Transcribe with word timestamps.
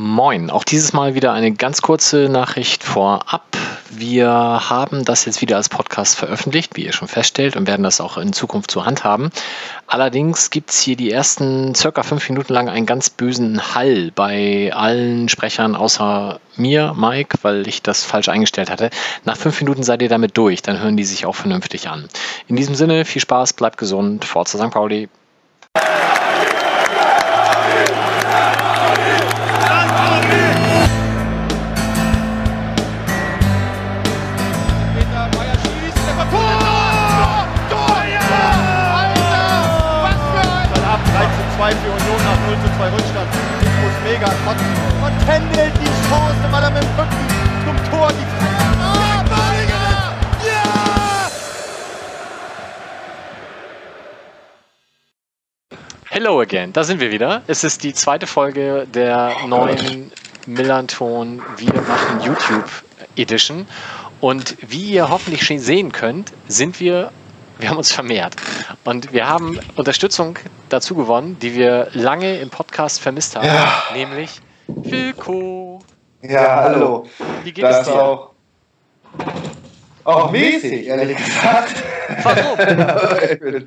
Moin, 0.00 0.48
auch 0.48 0.62
dieses 0.62 0.92
Mal 0.92 1.16
wieder 1.16 1.32
eine 1.32 1.50
ganz 1.50 1.82
kurze 1.82 2.28
Nachricht 2.28 2.84
vorab. 2.84 3.56
Wir 3.90 4.28
haben 4.28 5.04
das 5.04 5.24
jetzt 5.24 5.40
wieder 5.40 5.56
als 5.56 5.68
Podcast 5.68 6.14
veröffentlicht, 6.14 6.76
wie 6.76 6.84
ihr 6.84 6.92
schon 6.92 7.08
feststellt, 7.08 7.56
und 7.56 7.66
werden 7.66 7.82
das 7.82 8.00
auch 8.00 8.16
in 8.16 8.32
Zukunft 8.32 8.70
zur 8.70 8.86
Hand 8.86 9.02
haben. 9.02 9.30
Allerdings 9.88 10.50
gibt 10.50 10.70
es 10.70 10.78
hier 10.78 10.94
die 10.94 11.10
ersten 11.10 11.74
circa 11.74 12.04
fünf 12.04 12.28
Minuten 12.28 12.52
lang 12.52 12.68
einen 12.68 12.86
ganz 12.86 13.10
bösen 13.10 13.74
Hall 13.74 14.12
bei 14.14 14.72
allen 14.72 15.28
Sprechern 15.28 15.74
außer 15.74 16.38
mir, 16.54 16.94
Mike, 16.96 17.38
weil 17.42 17.66
ich 17.66 17.82
das 17.82 18.04
falsch 18.04 18.28
eingestellt 18.28 18.70
hatte. 18.70 18.90
Nach 19.24 19.36
fünf 19.36 19.60
Minuten 19.60 19.82
seid 19.82 20.00
ihr 20.00 20.08
damit 20.08 20.38
durch, 20.38 20.62
dann 20.62 20.78
hören 20.78 20.96
die 20.96 21.02
sich 21.02 21.26
auch 21.26 21.34
vernünftig 21.34 21.88
an. 21.88 22.08
In 22.46 22.54
diesem 22.54 22.76
Sinne, 22.76 23.04
viel 23.04 23.20
Spaß, 23.20 23.54
bleibt 23.54 23.78
gesund, 23.78 24.24
Forza 24.24 24.58
St. 24.58 24.70
Pauli. 24.70 25.08
Mit 46.78 46.86
dem 46.86 47.00
Rücken 47.00 47.26
zum 47.64 47.90
Tor 47.90 48.08
die 48.08 49.28
Balinger! 49.28 50.14
Ja! 50.46 51.30
Hello 56.10 56.40
again, 56.40 56.72
da 56.72 56.84
sind 56.84 57.00
wir 57.00 57.10
wieder. 57.10 57.42
Es 57.46 57.64
ist 57.64 57.82
die 57.82 57.94
zweite 57.94 58.26
Folge 58.26 58.86
der 58.92 59.32
neuen 59.46 60.10
Millanton 60.46 61.42
Wir 61.56 61.72
machen 61.82 62.20
YouTube 62.22 62.70
Edition. 63.16 63.66
Und 64.20 64.56
wie 64.66 64.90
ihr 64.92 65.08
hoffentlich 65.10 65.44
schon 65.44 65.58
sehen 65.60 65.92
könnt, 65.92 66.32
sind 66.48 66.80
wir, 66.80 67.12
wir 67.58 67.70
haben 67.70 67.76
uns 67.76 67.92
vermehrt. 67.92 68.34
Und 68.84 69.12
wir 69.12 69.28
haben 69.28 69.60
Unterstützung 69.76 70.38
dazu 70.68 70.94
gewonnen, 70.96 71.38
die 71.40 71.54
wir 71.54 71.88
lange 71.92 72.38
im 72.38 72.50
Podcast 72.50 73.00
vermisst 73.00 73.36
haben, 73.36 73.46
Ja. 73.46 73.82
nämlich 73.94 74.40
Wilko. 74.66 75.67
Ja, 76.22 76.62
hallo. 76.64 77.06
Wie 77.44 77.52
geht 77.52 77.64
es 77.64 77.70
Das 77.78 77.86
dir? 77.86 78.02
auch. 78.02 78.30
Auch 80.04 80.30
mäßig, 80.32 80.86
ehrlich 80.86 81.16
gesagt. 81.16 81.74
Warum? 82.22 83.66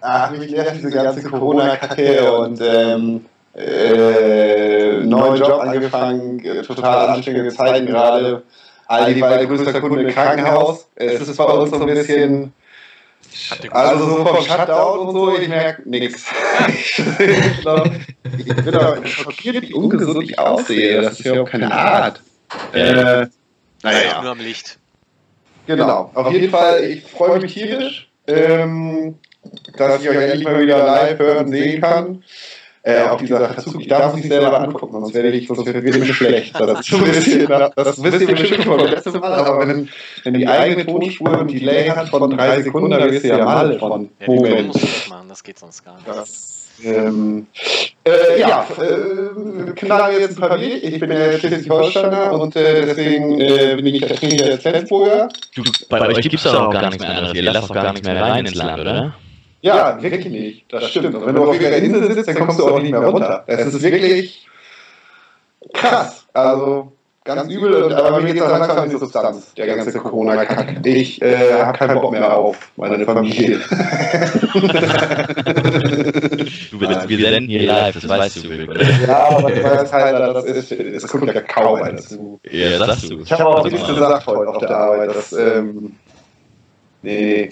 ach, 0.00 0.30
mich 0.30 0.50
nervt 0.50 0.76
diese 0.76 0.90
ganze 0.90 1.28
Corona-Kacke 1.28 2.32
und 2.32 2.60
ähm, 2.62 3.24
äh, 3.54 4.98
neuen 5.02 5.36
Job 5.36 5.60
angefangen, 5.60 6.42
äh, 6.44 6.62
total 6.62 7.08
anstrengende 7.10 7.52
Zeiten 7.52 7.86
gerade. 7.86 8.42
Aldi 8.86 9.20
war 9.20 9.36
der 9.36 9.46
größte 9.46 9.80
Kunde 9.80 10.02
im 10.02 10.14
Krankenhaus. 10.14 10.88
Es 10.94 11.20
ist 11.28 11.36
bei 11.36 11.44
uns 11.44 11.70
so 11.70 11.80
ein 11.80 11.86
bisschen, 11.86 12.52
also 13.70 14.08
so 14.08 14.24
vom 14.24 14.44
Shutdown 14.44 14.98
und 15.00 15.14
so, 15.14 15.38
ich 15.38 15.48
merke 15.48 15.88
nichts. 15.88 16.24
Ich 16.68 17.60
glaub, 17.60 17.90
ich 18.38 18.56
bin 18.56 18.76
auch 18.76 18.96
schockiert, 19.06 19.62
wie 19.62 19.74
ungesund 19.74 20.22
ich 20.24 20.38
aussehe. 20.38 21.02
Das 21.02 21.20
ist 21.20 21.24
ja 21.26 21.40
auch 21.40 21.50
keine 21.50 21.72
Art. 21.72 22.20
Äh, 22.72 23.26
naja. 23.82 24.22
Nur 24.22 24.32
am 24.32 24.38
Licht. 24.40 24.78
Genau, 25.66 26.10
auf 26.14 26.32
jeden 26.32 26.50
Fall, 26.50 26.84
ich 26.84 27.04
freue 27.04 27.40
mich 27.40 27.54
tierisch, 27.54 28.08
ähm, 28.28 29.18
dass 29.76 30.00
ich 30.00 30.08
euch 30.08 30.16
endlich 30.16 30.44
mal 30.44 30.60
wieder 30.60 30.78
live 30.78 31.18
hören 31.18 31.50
sehen 31.50 31.80
kann. 31.80 32.22
Äh, 32.86 33.02
auf 33.08 33.20
dieser 33.20 33.48
Verzug, 33.48 33.80
ich 33.80 33.88
darf 33.88 34.10
es 34.10 34.14
nicht 34.14 34.28
selber 34.28 34.60
angucken, 34.60 34.92
sonst 34.92 35.12
werde 35.12 35.30
ich, 35.30 35.48
sonst 35.48 35.66
wird 35.66 35.82
mir 35.82 36.14
schlecht. 36.14 36.54
Das, 36.54 36.78
ist 36.78 36.86
so 36.90 36.98
ein 36.98 37.04
bisschen, 37.04 37.48
das 37.48 38.00
wisst 38.00 38.20
ihr 38.20 38.28
bestimmt 38.28 38.62
schon 38.62 38.76
beim 38.76 38.86
letzten 38.86 39.18
Mal, 39.18 39.34
aber 39.34 39.66
wenn, 39.66 39.88
wenn 40.22 40.34
die 40.34 40.46
eigene 40.46 40.86
Tonspur 40.86 41.40
ein 41.40 41.48
Delay 41.48 41.88
hat 41.88 42.10
von 42.10 42.30
drei 42.30 42.62
Sekunden, 42.62 42.90
dann 42.90 43.10
wirst 43.10 43.24
du 43.24 43.28
ja 43.28 43.44
mal 43.44 43.76
von 43.80 44.08
Ja, 44.20 44.26
Moment. 44.28 44.68
musst 44.68 44.84
du 44.84 44.86
das 44.86 45.08
machen? 45.08 45.28
Das 45.28 45.42
geht 45.42 45.58
sonst 45.58 45.84
gar 45.84 45.96
nicht. 45.96 46.06
Das, 46.06 46.68
ähm, 46.84 47.48
äh, 48.04 48.38
ja, 48.38 48.64
äh, 48.78 49.72
knallen 49.72 50.20
jetzt 50.20 50.38
ein 50.40 50.48
paar 50.48 50.56
Bier. 50.56 50.84
Ich 50.84 51.00
bin 51.00 51.10
ja 51.10 51.32
Schleswig-Holsteiner 51.40 52.38
und 52.38 52.54
äh, 52.54 52.86
deswegen 52.86 53.40
äh, 53.40 53.74
bin 53.74 53.86
ich 53.86 54.00
der 54.00 54.14
Trainer 54.14 54.44
der 54.44 54.58
Flensburger. 54.60 55.28
Du, 55.56 55.64
bei, 55.88 56.06
euch 56.06 56.20
gibt 56.20 56.34
es 56.34 56.44
doch 56.44 56.68
auch 56.68 56.72
gar 56.72 56.86
nichts 56.86 57.00
mehr 57.00 57.10
anderes. 57.10 57.34
Ihr 57.34 57.42
lasst 57.42 57.68
doch 57.68 57.74
gar 57.74 57.92
nichts 57.92 58.06
mehr 58.06 58.22
rein 58.22 58.46
ins 58.46 58.54
Land, 58.54 58.80
oder? 58.80 59.14
Ja, 59.60 60.00
wirklich 60.00 60.26
nicht. 60.26 60.72
Das 60.72 60.88
stimmt. 60.90 61.14
Und 61.14 61.26
wenn 61.26 61.34
du 61.34 61.44
auf 61.44 61.54
irgendeiner 61.54 61.82
Insel 61.82 62.12
sitzt, 62.12 62.28
dann 62.28 62.36
kommst 62.36 62.58
du 62.58 62.68
auch 62.68 62.80
nicht 62.80 62.92
mehr 62.92 63.00
runter. 63.00 63.44
Es 63.46 63.66
ist 63.66 63.82
wirklich 63.82 64.46
krass. 65.72 66.26
Also 66.32 66.92
ganz 67.26 67.50
übel, 67.50 67.82
und, 67.82 67.92
aber 67.92 68.20
mir 68.20 68.32
geht 68.32 68.42
es 68.42 68.48
langsam 68.48 68.84
in 68.84 68.90
die 68.90 68.96
Substanz, 68.96 69.52
der 69.54 69.66
ganze 69.66 69.98
Corona-Kack. 69.98 70.86
Ich 70.86 71.20
äh, 71.20 71.62
habe 71.62 71.76
keinen 71.76 72.00
Bock 72.00 72.12
mehr 72.12 72.36
auf 72.36 72.56
meine 72.76 73.04
Familie. 73.04 73.60
Du, 76.70 76.80
wir, 76.80 77.08
wir 77.08 77.18
senden 77.18 77.48
hier 77.48 77.62
live, 77.62 77.94
das 77.94 78.08
weißt 78.08 78.44
du, 78.44 78.48
ja, 79.06 79.28
aber 79.28 79.50
du 79.50 79.62
weißt 79.62 79.92
halt, 79.92 80.36
das, 80.36 80.44
ist, 80.44 80.94
das 81.02 81.10
kommt 81.10 81.32
ja 81.32 81.40
kaum 81.40 81.82
einer 81.82 81.98
zu. 81.98 82.40
Ja, 82.50 82.78
das 82.78 82.86
sagst 82.86 83.10
du. 83.10 83.20
Ich 83.20 83.32
habe 83.32 83.46
auch 83.46 83.64
nichts 83.64 83.86
gesagt 83.86 84.26
heute 84.26 84.50
auf 84.50 84.58
der 84.58 84.70
Arbeit. 84.70 85.14
Das, 85.14 85.32
ähm, 85.32 85.96
nee. 87.02 87.50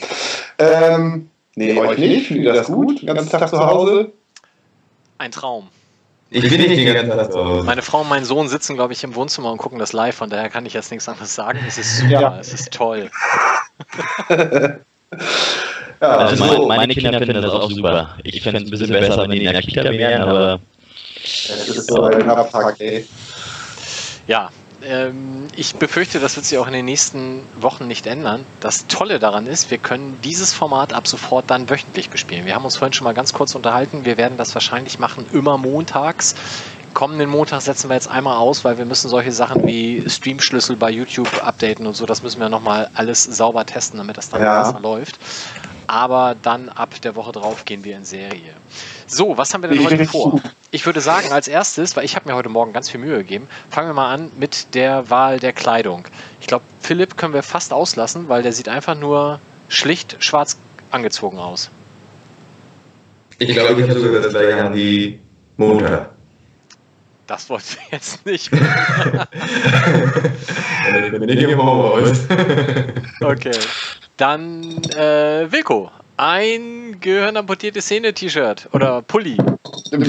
Ähm, 0.59 1.31
nee, 1.57 1.79
euch 1.79 1.99
nicht. 1.99 2.27
Findet 2.29 2.47
ihr 2.47 2.53
das 2.53 2.67
gut? 2.67 3.01
Den 3.03 3.07
ganzen 3.15 3.31
Tag 3.31 3.49
zu 3.49 3.59
Hause? 3.59 4.13
Ein 5.19 5.31
Traum. 5.31 5.69
Ich 6.31 6.43
bin 6.49 6.61
nicht 6.61 6.71
den 6.77 6.93
ganzen 6.95 7.11
Tag 7.17 7.31
zu 7.33 7.45
Hause. 7.45 7.65
Meine 7.65 7.83
Frau 7.83 8.01
und 8.01 8.09
mein 8.09 8.25
Sohn 8.25 8.49
sitzen, 8.49 8.75
glaube 8.75 8.93
ich, 8.93 9.05
im 9.05 9.15
Wohnzimmer 9.15 9.53
und 9.53 9.59
gucken 9.59 9.79
das 9.79 9.93
live, 9.93 10.15
von 10.17 10.29
daher 10.31 10.49
kann 10.51 10.67
ich 10.67 10.73
jetzt 10.73 10.91
nichts 10.91 11.09
anderes 11.09 11.35
sagen. 11.35 11.59
Es 11.67 11.79
ist 11.79 11.99
super, 11.99 12.11
Ja. 12.11 12.39
es 12.41 12.53
ist 12.53 12.73
toll. 12.73 13.11
Ja, 16.01 16.09
Also 16.09 16.37
so. 16.37 16.45
meine, 16.67 16.67
meine 16.67 16.95
Kinder 16.95 17.19
finden 17.19 17.41
das 17.41 17.53
auch 17.53 17.71
super. 17.71 18.17
Ich 18.25 18.43
fände 18.43 18.59
es 18.61 18.65
ein 18.67 18.71
bisschen 18.71 18.91
besser, 18.91 19.23
wenn 19.23 19.31
die 19.31 19.45
in 19.45 19.53
der 19.53 19.63
Kita 19.63 19.85
wären, 19.85 20.23
aber 20.23 20.61
Es 21.23 21.69
ist 21.69 21.87
so 21.89 22.03
ein 22.03 22.29
Abfuck, 22.29 22.75
ey. 22.81 23.07
Ja, 24.27 24.51
ähm, 24.87 25.49
ich 25.57 25.75
befürchte, 25.75 26.21
das 26.21 26.37
wird 26.37 26.47
sich 26.47 26.59
auch 26.59 26.67
in 26.67 26.73
den 26.73 26.85
nächsten 26.85 27.41
Wochen 27.57 27.87
nicht 27.87 28.07
ändern. 28.07 28.45
Das 28.61 28.87
Tolle 28.87 29.19
daran 29.19 29.47
ist, 29.47 29.71
wir 29.71 29.79
können 29.79 30.19
dieses 30.23 30.53
Format 30.53 30.93
ab 30.93 31.07
sofort 31.09 31.51
dann 31.51 31.69
wöchentlich 31.71 32.11
bespielen. 32.11 32.47
Wir 32.47 32.55
haben 32.55 32.65
uns 32.65 32.77
vorhin 32.77 32.93
schon 32.93 33.05
mal 33.05 33.15
ganz 33.15 33.33
kurz 33.33 33.55
unterhalten. 33.55 34.05
Wir 34.05 34.17
werden 34.17 34.37
das 34.37 34.55
wahrscheinlich 34.55 34.99
machen 34.99 35.27
immer 35.33 35.59
montags. 35.59 36.35
Kommenden 36.95 37.29
Montag 37.29 37.61
setzen 37.63 37.91
wir 37.91 37.95
jetzt 37.95 38.09
einmal 38.09 38.37
aus, 38.37 38.65
weil 38.65 38.79
wir 38.79 38.85
müssen 38.85 39.09
solche 39.09 39.33
Sachen 39.33 39.67
wie 39.67 40.09
Streamschlüssel 40.09 40.77
bei 40.77 40.91
YouTube 40.91 41.45
updaten 41.45 41.87
und 41.89 41.95
so. 41.97 42.07
Das 42.07 42.23
müssen 42.23 42.41
wir 42.41 42.49
nochmal 42.49 42.89
alles 42.95 43.25
sauber 43.25 43.67
testen, 43.67 43.99
damit 43.99 44.17
das 44.17 44.31
dann 44.31 44.41
Ja. 44.41 44.63
besser 44.63 44.79
läuft. 44.81 45.19
Aber 45.89 46.37
dann 46.41 46.69
ab 46.69 47.01
der 47.03 47.17
Woche 47.17 47.33
drauf 47.33 47.65
gehen 47.65 47.83
wir 47.85 47.97
in 47.97 48.05
Serie. 48.05 48.55
So, 49.07 49.37
was 49.37 49.53
haben 49.53 49.63
wir 49.63 49.71
denn 49.71 49.85
heute 49.85 50.07
vor? 50.07 50.41
Ich 50.71 50.87
würde 50.87 51.01
sagen, 51.01 51.33
als 51.33 51.47
erstes, 51.47 51.97
weil 51.97 52.05
ich 52.05 52.17
habe 52.17 52.29
mir 52.29 52.35
heute 52.35 52.49
Morgen 52.49 52.73
ganz 52.73 52.91
viel 52.91 53.01
Mühe 53.01 53.19
gegeben, 53.19 53.49
fangen 53.71 53.89
wir 53.89 53.95
mal 53.95 54.13
an 54.13 54.31
mit 54.37 54.75
der 54.75 55.11
Wahl 55.11 55.39
der 55.39 55.53
Kleidung. 55.53 56.05
Ich 56.41 56.47
glaube, 56.47 56.65
Philipp 56.81 57.17
können 57.17 57.35
wir 57.35 57.43
fast 57.43 57.73
auslassen, 57.73 58.29
weil 58.29 58.43
der 58.43 58.53
sieht 58.53 58.69
einfach 58.69 58.95
nur 58.95 59.41
schlicht 59.69 60.17
schwarz 60.25 60.59
angezogen 60.91 61.39
aus. 61.39 61.71
Ich 63.39 63.53
glaube, 63.53 63.81
ich 63.83 63.91
habe 63.91 64.01
sogar 64.01 64.21
das 64.23 64.33
gleiche 64.33 64.65
an 64.65 64.75
wie 64.75 65.21
Montag. 65.57 66.11
Das 67.27 67.49
wollten 67.49 67.77
wir 67.77 67.83
jetzt 67.93 68.27
nicht. 68.27 68.53
ich 68.53 68.61
bin 71.11 71.23
nicht 71.23 71.43
im 71.43 71.63
Homeoffice. 71.63 72.27
Okay. 73.21 73.59
Dann 74.17 74.83
äh, 74.95 75.51
Wilko. 75.51 75.91
Ein 76.17 76.99
gehirnamputierte 77.01 77.83
Szene-T-Shirt 77.83 78.69
oder 78.73 79.03
Pulli. 79.03 79.37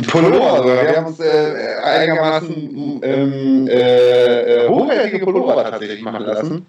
Pullover, 0.08 0.54
also 0.54 0.68
wir 0.68 0.96
haben 0.96 1.06
uns 1.08 1.20
äh, 1.20 1.76
einigermaßen 1.84 3.02
ähm, 3.04 3.68
äh, 3.68 4.66
äh, 4.66 4.70
hochwertige 4.70 5.26
Pullover 5.26 5.64
tatsächlich 5.64 6.02
machen 6.04 6.24
lassen. 6.24 6.66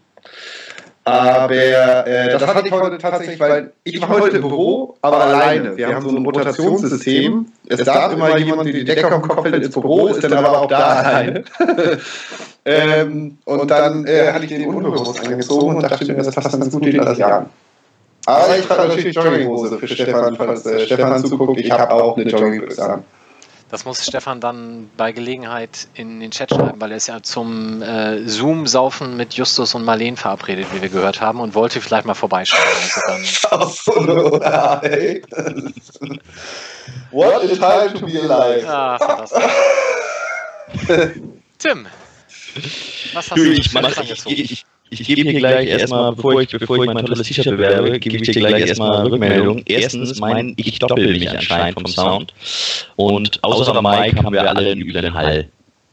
Aber 1.04 1.54
äh, 1.54 2.32
das 2.32 2.46
hatte 2.46 2.66
ich 2.66 2.72
heute 2.72 2.98
tatsächlich, 2.98 3.38
weil 3.38 3.72
ich 3.84 4.00
war 4.00 4.08
heute 4.08 4.40
Büro, 4.40 4.96
aber 5.02 5.20
alleine. 5.20 5.76
Wir 5.76 5.94
haben 5.94 6.08
so 6.08 6.16
ein 6.16 6.24
Rotationssystem. 6.24 7.46
Es 7.68 7.84
darf 7.84 8.12
immer 8.14 8.36
jemand, 8.38 8.66
der 8.66 8.72
die 8.72 8.84
Decke 8.84 9.08
den 9.08 9.22
Kopf 9.22 9.42
fällt, 9.42 9.64
ins 9.64 9.70
Büro, 9.70 10.08
ist 10.08 10.24
dann 10.24 10.32
aber 10.32 10.62
auch 10.62 10.66
da 10.66 10.78
alleine. 10.78 11.44
ähm, 12.64 13.38
und 13.44 13.70
dann 13.70 14.06
äh, 14.06 14.32
hatte 14.32 14.46
ich 14.46 14.50
den 14.50 14.66
unbewusst 14.66 15.20
angezogen 15.24 15.76
und 15.76 15.82
dachte 15.82 16.06
mir, 16.06 16.14
das 16.14 16.34
passt 16.34 16.52
ganz 16.52 16.72
gut, 16.72 16.86
den 16.86 16.96
lasse 16.96 17.20
ich. 17.20 17.65
Aber 18.26 18.58
ich 18.58 18.68
habe 18.68 18.88
natürlich 18.88 19.14
Jogginghose 19.14 19.78
für 19.78 19.88
Stefan, 19.88 20.36
falls 20.36 20.66
äh, 20.66 20.86
Stefan 20.86 21.24
zuguckt. 21.24 21.60
Ich 21.60 21.70
habe 21.70 21.90
auch 21.92 22.16
eine 22.16 22.28
Jogginghose 22.28 22.84
an. 22.84 23.04
Das 23.68 23.84
muss 23.84 24.06
Stefan 24.06 24.40
dann 24.40 24.90
bei 24.96 25.10
Gelegenheit 25.10 25.88
in 25.94 26.20
den 26.20 26.30
Chat 26.30 26.50
schreiben, 26.50 26.80
weil 26.80 26.92
er 26.92 26.98
ist 26.98 27.08
ja 27.08 27.20
zum 27.22 27.82
äh, 27.82 28.24
Zoom-Saufen 28.24 29.16
mit 29.16 29.34
Justus 29.34 29.74
und 29.74 29.84
Marleen 29.84 30.16
verabredet, 30.16 30.68
wie 30.72 30.82
wir 30.82 30.88
gehört 30.88 31.20
haben, 31.20 31.40
und 31.40 31.54
wollte 31.54 31.80
vielleicht 31.80 32.06
mal 32.06 32.14
vorbeischauen. 32.14 32.62
Also 33.50 34.38
dann. 34.38 35.74
What 37.10 37.42
a 37.42 37.46
time 37.48 37.94
to 37.94 38.06
be 38.06 38.20
alive. 38.20 38.64
ah, 38.68 38.98
fantastisch. 38.98 39.44
Tim, 41.58 41.86
was 43.14 43.30
hast 43.30 43.36
Du, 43.36 43.44
du 43.44 43.50
ich, 43.50 43.74
ich, 43.74 44.26
ich, 44.26 44.52
ich, 44.52 44.66
ich 44.90 45.04
gebe 45.06 45.22
hier 45.22 45.34
gleich 45.38 45.68
erstmal, 45.68 46.12
bevor 46.12 46.40
ich, 46.40 46.48
bevor 46.50 46.78
ich 46.84 46.86
mein 46.92 47.04
tolles 47.04 47.26
T-Shirt 47.26 47.44
bewerbe, 47.46 47.98
gebe 47.98 48.16
ich 48.16 48.22
dir 48.22 48.40
gleich 48.40 48.66
erstmal 48.66 49.06
Rückmeldung. 49.06 49.62
Erstens, 49.66 50.18
mein, 50.20 50.54
ich 50.56 50.78
doppel 50.78 51.12
mich 51.12 51.28
anscheinend 51.28 51.74
vom 51.80 51.86
Sound. 51.86 52.32
Und 52.96 53.42
außer 53.42 53.80
Mike 53.82 54.22
haben 54.22 54.32
wir 54.32 54.48
alle 54.48 54.70
einen 54.70 54.80
üblen 54.82 55.12
Hall. 55.14 55.48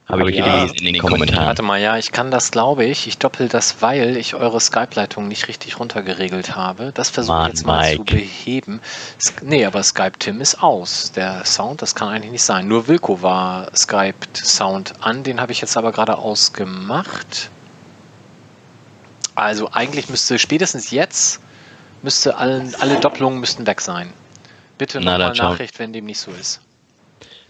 Habe 0.06 0.30
ich 0.30 0.36
Ja. 0.36 0.58
gelesen 0.66 0.86
in 0.86 0.94
den 0.96 1.02
Kommentaren. 1.02 1.46
Warte 1.48 1.62
mal, 1.64 1.80
ja, 1.80 1.98
ich 1.98 2.12
kann 2.12 2.30
das, 2.30 2.52
glaube 2.52 2.84
ich. 2.84 3.08
Ich 3.08 3.20
doppel 3.20 3.48
das, 3.48 3.82
weil 3.82 4.18
ich 4.18 4.36
eure 4.36 4.60
Skype-Leitung 4.60 5.30
nicht 5.30 5.48
richtig 5.48 5.80
runtergeregelt 5.80 6.58
habe. 6.58 6.92
Das 6.94 7.10
versuche 7.10 7.44
ich 7.44 7.48
jetzt 7.48 7.66
mal 7.66 7.90
zu 7.94 8.00
Mike. 8.00 8.16
beheben. 8.16 8.82
S 9.18 9.34
nee, 9.42 9.64
aber 9.66 9.82
Skype-Tim 9.82 10.42
ist 10.42 10.62
aus. 10.62 11.14
Der 11.14 11.46
Sound, 11.46 11.82
das 11.82 11.96
kann 11.96 12.10
eigentlich 12.10 12.34
nicht 12.34 12.44
sein. 12.44 12.68
Nur 12.68 12.90
Wilko 12.90 13.22
war 13.22 13.70
Skype-Sound 13.74 14.94
an. 15.00 15.24
Den 15.24 15.40
habe 15.40 15.54
ich 15.54 15.62
jetzt 15.62 15.78
aber 15.78 15.94
gerade 15.94 16.18
ausgemacht. 16.18 17.50
Also 19.36 19.70
eigentlich 19.72 20.10
müsste 20.10 20.38
spätestens 20.40 20.92
jetzt 20.92 21.42
müsste 22.04 22.38
allen, 22.38 22.76
alle 22.80 23.00
Doppelungen 23.00 23.40
müssten 23.40 23.66
weg 23.66 23.82
sein. 23.82 24.14
Bitte 24.78 25.00
nochmal. 25.00 25.34
Nachricht, 25.34 25.80
wenn 25.80 25.94
dem 25.94 26.06
nicht 26.06 26.20
so 26.20 26.32
ist. 26.32 26.62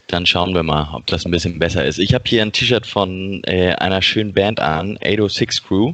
Dann 0.08 0.26
schauen 0.26 0.54
wir 0.54 0.64
mal, 0.64 0.90
ob 0.94 1.08
das 1.08 1.26
ein 1.26 1.32
bisschen 1.32 1.60
besser 1.60 1.84
ist. 1.86 1.98
Ich 1.98 2.14
habe 2.14 2.24
hier 2.28 2.42
ein 2.42 2.52
T-Shirt 2.52 2.86
von 2.86 3.42
äh, 3.46 3.74
einer 3.76 4.02
schönen 4.02 4.34
Band 4.34 4.60
an, 4.60 4.98
806 5.04 5.64
Crew. 5.64 5.94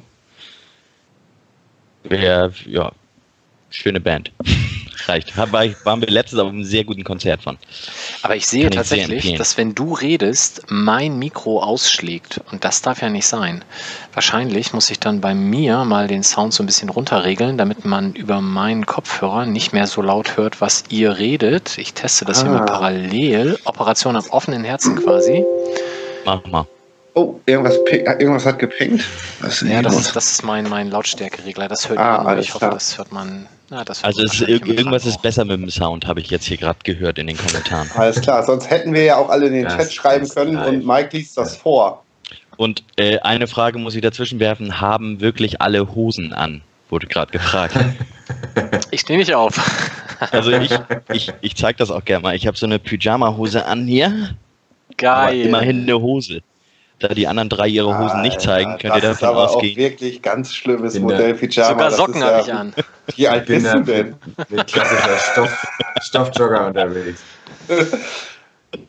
Wer, 2.03 2.51
ja, 2.65 2.91
schöne 3.69 3.99
Band. 3.99 4.31
Reicht. 5.05 5.37
Hab- 5.37 5.53
War, 5.53 5.63
ich- 5.63 5.75
waren 5.85 6.01
wir 6.01 6.09
letztens 6.09 6.41
auf 6.41 6.49
einem 6.49 6.63
sehr 6.65 6.83
guten 6.83 7.03
Konzert 7.05 7.41
von. 7.41 7.57
Aber 8.21 8.35
ich 8.35 8.45
sehe 8.45 8.63
Kann 8.63 8.73
ich 8.73 8.77
tatsächlich, 8.77 9.15
empfehlen. 9.19 9.37
dass 9.37 9.57
wenn 9.57 9.73
du 9.73 9.93
redest, 9.93 10.63
mein 10.67 11.17
Mikro 11.17 11.63
ausschlägt. 11.63 12.41
Und 12.51 12.65
das 12.65 12.81
darf 12.81 13.01
ja 13.01 13.09
nicht 13.09 13.25
sein. 13.25 13.63
Wahrscheinlich 14.13 14.73
muss 14.73 14.89
ich 14.89 14.99
dann 14.99 15.21
bei 15.21 15.33
mir 15.33 15.85
mal 15.85 16.07
den 16.07 16.21
Sound 16.23 16.53
so 16.53 16.61
ein 16.63 16.65
bisschen 16.65 16.89
runterregeln, 16.89 17.57
damit 17.57 17.85
man 17.85 18.13
über 18.13 18.41
meinen 18.41 18.85
Kopfhörer 18.85 19.45
nicht 19.45 19.71
mehr 19.71 19.87
so 19.87 20.01
laut 20.01 20.35
hört, 20.35 20.59
was 20.59 20.83
ihr 20.89 21.17
redet. 21.17 21.77
Ich 21.77 21.93
teste 21.93 22.25
das 22.25 22.41
hier 22.41 22.49
Ah. 22.51 22.59
mal 22.59 22.65
parallel. 22.65 23.57
Operation 23.63 24.17
am 24.17 24.25
offenen 24.31 24.65
Herzen 24.65 24.97
quasi. 25.01 25.45
Mach 26.25 26.45
mal. 26.45 26.67
Oh, 27.13 27.39
irgendwas, 27.45 27.79
irgendwas 27.89 28.45
hat 28.45 28.59
gepinkt. 28.59 29.05
Was 29.39 29.61
ist 29.61 29.69
Ja, 29.69 29.75
hier 29.75 29.81
das 29.83 29.97
ist, 29.97 30.15
das 30.15 30.31
ist 30.31 30.43
mein, 30.43 30.67
mein 30.69 30.91
Lautstärkeregler. 30.91 31.67
Das 31.69 31.87
hört 31.89 31.99
Ah, 31.99 32.21
man. 32.21 32.37
Ich 32.39 32.49
hoffe, 32.49 32.59
klar. 32.59 32.71
das 32.73 32.97
hört 32.97 33.11
man. 33.11 33.47
Na, 33.71 33.83
das 33.83 33.99
hört 33.99 34.05
Also 34.05 34.23
ist, 34.23 34.29
wahrscheinlich 34.41 34.61
ir- 34.63 34.65
im 34.71 34.77
irgendwas 34.77 35.05
ist 35.05 35.21
besser 35.21 35.45
mit 35.45 35.59
dem 35.61 35.69
Sound, 35.69 36.07
habe 36.07 36.19
ich 36.21 36.29
jetzt 36.29 36.45
hier 36.45 36.57
gerade 36.57 36.79
gehört 36.83 37.19
in 37.19 37.27
den 37.27 37.37
Kommentaren. 37.37 37.89
Alles 37.95 38.19
klar, 38.21 38.43
sonst 38.43 38.69
hätten 38.69 38.93
wir 38.93 39.03
ja 39.03 39.17
auch 39.17 39.29
alle 39.29 39.47
in 39.47 39.53
den 39.53 39.63
Das 39.65 39.75
Chat 39.77 39.93
schreiben 39.93 40.27
können 40.29 40.53
live. 40.55 40.67
und 40.69 40.85
Mike 40.85 41.15
liest 41.17 41.37
das 41.37 41.55
vor. 41.57 42.03
Und 42.57 42.83
äh, 42.97 43.19
eine 43.19 43.47
Frage 43.47 43.77
muss 43.79 43.95
ich 43.95 44.01
dazwischen 44.01 44.39
werfen, 44.39 44.81
haben 44.81 45.21
wirklich 45.21 45.61
alle 45.61 45.93
Hosen 45.95 46.33
an? 46.33 46.61
Wurde 46.89 47.07
gerade 47.07 47.31
gefragt. 47.31 47.75
Ich 48.91 49.01
stehe 49.01 49.17
nicht 49.19 49.33
auf. 49.33 49.57
Also 50.31 50.51
ich, 50.51 50.69
ich, 51.13 51.31
ich 51.39 51.55
zeige 51.55 51.77
das 51.77 51.89
auch 51.91 52.03
gerne 52.03 52.21
mal. 52.23 52.35
Ich 52.35 52.45
habe 52.45 52.57
so 52.57 52.65
eine 52.65 52.77
Pyjama-Hose 52.77 53.65
an 53.65 53.87
hier, 53.87 54.07
aber 54.07 55.27
Geil. 55.27 55.45
immerhin 55.45 55.83
eine 55.83 55.97
Hose. 56.01 56.41
Da 56.99 57.07
die 57.09 57.27
anderen 57.27 57.47
drei 57.49 57.67
ihre 57.67 57.97
Hosen 57.97 58.21
nicht 58.21 58.41
zeigen, 58.41 58.77
könnt 58.77 58.93
ihr 58.95 59.01
das 59.01 59.13
ist 59.15 59.21
davon 59.23 59.37
aber 59.37 59.49
auch 59.49 59.55
ausgehen. 59.55 59.77
wirklich 59.77 60.21
ganz 60.21 60.53
schlimmes 60.53 60.93
Bin 60.93 61.03
Modell 61.03 61.33
Pyjama. 61.33 61.69
Sogar 61.69 61.85
Das 61.89 61.97
Socken 61.97 62.15
ist 62.15 62.23
habe 62.23 62.37
ja- 62.39 62.43
ich 62.43 62.53
an. 62.53 62.73
Wie 63.15 63.27
alt 63.27 63.45
bist 63.45 63.73
du 63.73 63.79
denn? 63.81 64.15
Mit 64.49 64.67
klassischer 64.67 65.17
Stoff, 65.31 65.67
Stoffjogger 66.01 66.67
unterwegs. 66.67 67.21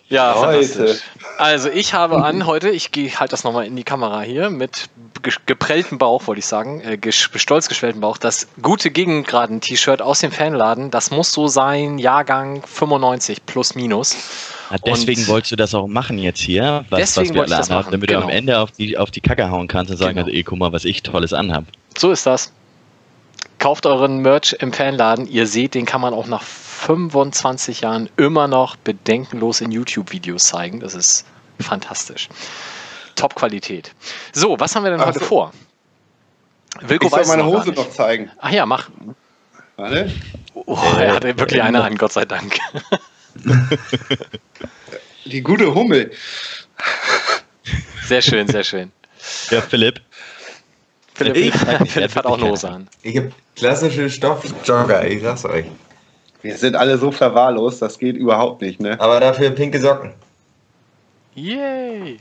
Ja, 0.08 0.34
fantastisch. 0.34 0.98
Also 1.38 1.70
ich 1.70 1.94
habe 1.94 2.22
an 2.22 2.44
heute, 2.46 2.68
ich 2.68 2.90
gehe 2.90 3.10
halt 3.18 3.32
das 3.32 3.44
nochmal 3.44 3.64
in 3.66 3.76
die 3.76 3.84
Kamera 3.84 4.20
hier, 4.22 4.50
mit 4.50 4.90
ge- 5.22 5.32
geprelltem 5.46 5.96
Bauch, 5.98 6.26
wollte 6.26 6.40
ich 6.40 6.46
sagen, 6.46 6.80
äh, 6.80 6.98
stolz 7.12 7.68
geschwelltem 7.68 8.00
Bauch, 8.02 8.18
das 8.18 8.48
gute 8.60 8.90
Gegengraden-T-Shirt 8.90 10.02
aus 10.02 10.18
dem 10.18 10.32
Fanladen, 10.32 10.90
das 10.90 11.10
muss 11.10 11.32
so 11.32 11.46
sein, 11.48 11.98
Jahrgang 11.98 12.62
95 12.66 13.46
plus 13.46 13.74
minus. 13.74 14.16
Ja, 14.70 14.76
deswegen 14.84 15.22
Und- 15.22 15.28
wolltest 15.28 15.52
du 15.52 15.56
das 15.56 15.74
auch 15.74 15.86
machen 15.86 16.18
jetzt 16.18 16.40
hier, 16.40 16.84
was, 16.90 17.00
Deswegen 17.00 17.28
was 17.30 17.34
wir 17.34 17.42
ich 17.44 17.50
alle 17.52 17.56
das 17.58 17.70
anhaben, 17.70 17.84
machen, 17.84 17.92
damit 17.92 18.08
genau. 18.08 18.20
du 18.20 18.26
am 18.26 18.30
Ende 18.32 18.58
auf 18.58 18.72
die, 18.72 18.98
auf 18.98 19.10
die 19.10 19.20
Kacke 19.20 19.50
hauen 19.50 19.66
kannst 19.68 19.90
und 19.90 19.96
sagen 19.96 20.14
Genau. 20.14 20.24
kannst, 20.26 20.36
ey, 20.36 20.42
guck 20.42 20.58
mal, 20.58 20.72
was 20.72 20.84
ich 20.84 21.02
Tolles 21.02 21.32
anhab. 21.32 21.64
So 21.96 22.10
ist 22.10 22.26
das. 22.26 22.52
Kauft 23.58 23.86
euren 23.86 24.18
Merch 24.20 24.56
im 24.58 24.72
Fanladen. 24.72 25.26
Ihr 25.26 25.46
seht, 25.46 25.74
den 25.74 25.86
kann 25.86 26.00
man 26.00 26.14
auch 26.14 26.26
nach 26.26 26.42
25 26.86 27.82
Jahren 27.82 28.08
immer 28.16 28.48
noch 28.48 28.76
bedenkenlos 28.76 29.60
in 29.60 29.70
YouTube-Videos 29.70 30.46
zeigen. 30.46 30.80
Das 30.80 30.94
ist 30.94 31.26
fantastisch. 31.60 32.28
Top-Qualität. 33.16 33.92
So, 34.32 34.58
was 34.58 34.74
haben 34.74 34.84
wir 34.84 34.90
denn 34.90 35.00
Ach 35.00 35.06
heute 35.06 35.18
so. 35.18 35.26
vor? 35.26 35.52
Wilko 36.80 37.06
Ich 37.06 37.10
soll 37.10 37.20
weiß 37.20 37.28
meine 37.28 37.42
noch 37.42 37.50
Hose 37.52 37.68
nicht. 37.68 37.76
noch 37.76 37.90
zeigen. 37.90 38.30
Ach 38.38 38.50
ja, 38.50 38.64
mach. 38.64 38.88
Warte. 39.76 40.10
Oh, 40.54 40.78
er 40.98 41.14
hatte 41.14 41.38
wirklich 41.38 41.60
eine 41.62 41.82
an, 41.84 41.96
Gott 41.96 42.12
sei 42.12 42.24
Dank. 42.24 42.58
Die 45.26 45.42
gute 45.42 45.74
Hummel. 45.74 46.12
Sehr 48.06 48.22
schön, 48.22 48.48
sehr 48.48 48.64
schön. 48.64 48.90
Ja, 49.50 49.60
Philipp, 49.60 50.00
Philipp, 51.14 51.36
Ich 51.36 51.54
Philipp 51.90 52.16
hat 52.16 52.24
auch 52.24 52.40
Hose 52.40 52.70
an. 52.70 52.88
Ich 53.02 53.16
hab 53.18 53.24
klassische 53.54 54.08
Stoffjogger, 54.08 55.06
ich 55.06 55.22
sag's 55.22 55.44
euch. 55.44 55.66
Wir 56.42 56.56
sind 56.56 56.76
alle 56.76 56.96
so 56.98 57.10
verwahrlost, 57.10 57.82
das 57.82 57.98
geht 57.98 58.16
überhaupt 58.16 58.62
nicht, 58.62 58.80
ne? 58.80 58.98
Aber 58.98 59.20
dafür 59.20 59.50
pinke 59.50 59.80
Socken. 59.80 60.12
Yay! 61.34 62.18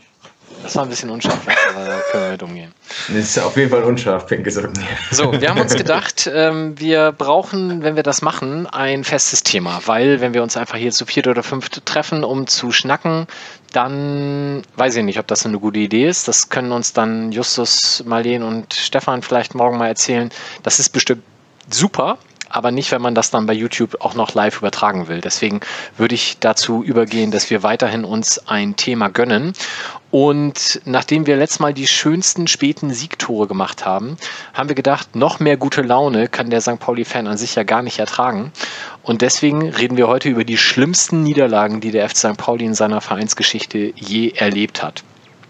Das 0.63 0.75
war 0.75 0.83
ein 0.83 0.89
bisschen 0.89 1.10
unscharf, 1.10 1.39
aber 1.74 1.86
da 1.86 2.00
können 2.12 2.24
wir 2.24 2.31
mit 2.31 2.44
umgehen. 2.44 2.74
Das 3.07 3.18
ist 3.18 3.39
auf 3.39 3.56
jeden 3.56 3.69
Fall 3.69 3.83
unscharf, 3.83 4.27
pinke 4.27 4.51
Socken. 4.51 4.83
So, 5.12 5.31
wir 5.39 5.50
haben 5.50 5.62
uns 5.62 5.75
gedacht, 5.75 6.30
ähm, 6.33 6.77
wir 6.77 7.12
brauchen, 7.12 7.81
wenn 7.83 7.95
wir 7.95 8.04
das 8.04 8.21
machen, 8.21 8.68
ein 8.68 9.04
festes 9.04 9.44
Thema, 9.44 9.80
weil 9.86 10.21
wenn 10.21 10.33
wir 10.33 10.44
uns 10.44 10.57
einfach 10.57 10.77
hier 10.77 10.92
zu 10.92 11.06
viert 11.06 11.27
oder 11.27 11.44
fünft 11.44 11.86
treffen, 11.86 12.24
um 12.24 12.48
zu 12.48 12.71
schnacken, 12.71 13.27
dann 13.71 14.63
weiß 14.75 14.98
ich 14.98 15.04
nicht, 15.04 15.19
ob 15.19 15.27
das 15.27 15.45
eine 15.45 15.60
gute 15.60 15.80
Idee 15.80 16.07
ist. 16.07 16.27
Das 16.27 16.50
können 16.50 16.71
uns 16.71 16.94
dann 16.94 17.31
Justus, 17.31 18.04
Marleen 18.06 18.44
und 18.44 18.74
Stefan 18.74 19.21
vielleicht 19.21 19.56
morgen 19.56 19.77
mal 19.77 19.88
erzählen. 19.88 20.30
Das 20.63 20.80
ist 20.80 20.89
bestimmt 20.89 21.24
super, 21.69 22.18
aber 22.50 22.72
nicht, 22.72 22.92
wenn 22.92 23.01
man 23.01 23.16
das 23.16 23.31
dann 23.31 23.46
bei 23.46 23.54
YouTube 23.54 23.98
auch 24.01 24.16
noch 24.16 24.34
live 24.34 24.57
übertragen 24.57 25.07
will. 25.07 25.22
Deswegen 25.22 25.60
würde 25.98 26.16
ich 26.16 26.38
dazu 26.40 26.84
übergehen, 26.84 27.31
dass 27.31 27.50
wir 27.50 27.63
weiterhin 27.63 28.06
uns 28.06 28.48
ein 28.48 28.75
Thema 28.75 29.10
gönnen. 29.10 29.54
Und 30.12 30.81
nachdem 30.86 31.28
wir 31.28 31.38
letztes 31.38 31.60
Mal 31.60 31.74
die 31.74 31.88
schönsten 31.88 32.47
späten 32.47 32.92
Siegtore 32.92 33.47
gemacht 33.47 33.85
haben, 33.85 34.18
haben 34.54 34.69
wir 34.69 34.76
gedacht, 34.76 35.16
noch 35.16 35.40
mehr 35.40 35.56
gute 35.56 35.81
Laune 35.81 36.28
kann 36.28 36.50
der 36.50 36.62
St. 36.62 36.80
Pauli-Fan 36.80 37.28
an 37.28 37.38
sich 37.38 37.56
ja 37.56 37.64
gar 37.64 37.83
nicht 37.83 38.00
ertragen. 38.00 38.52
Und 39.04 39.21
deswegen 39.21 39.69
reden 39.69 39.97
wir 39.97 40.07
heute 40.07 40.30
über 40.30 40.44
die 40.44 40.57
schlimmsten 40.57 41.21
Niederlagen, 41.24 41.80
die 41.80 41.92
der 41.92 42.09
FC 42.09 42.18
St. 42.18 42.38
Pauli 42.38 42.66
in 42.66 42.74
seiner 42.74 43.02
Vereinsgeschichte 43.02 43.94
je 43.95 44.31
erlebt 44.31 44.81
hat. 44.81 45.04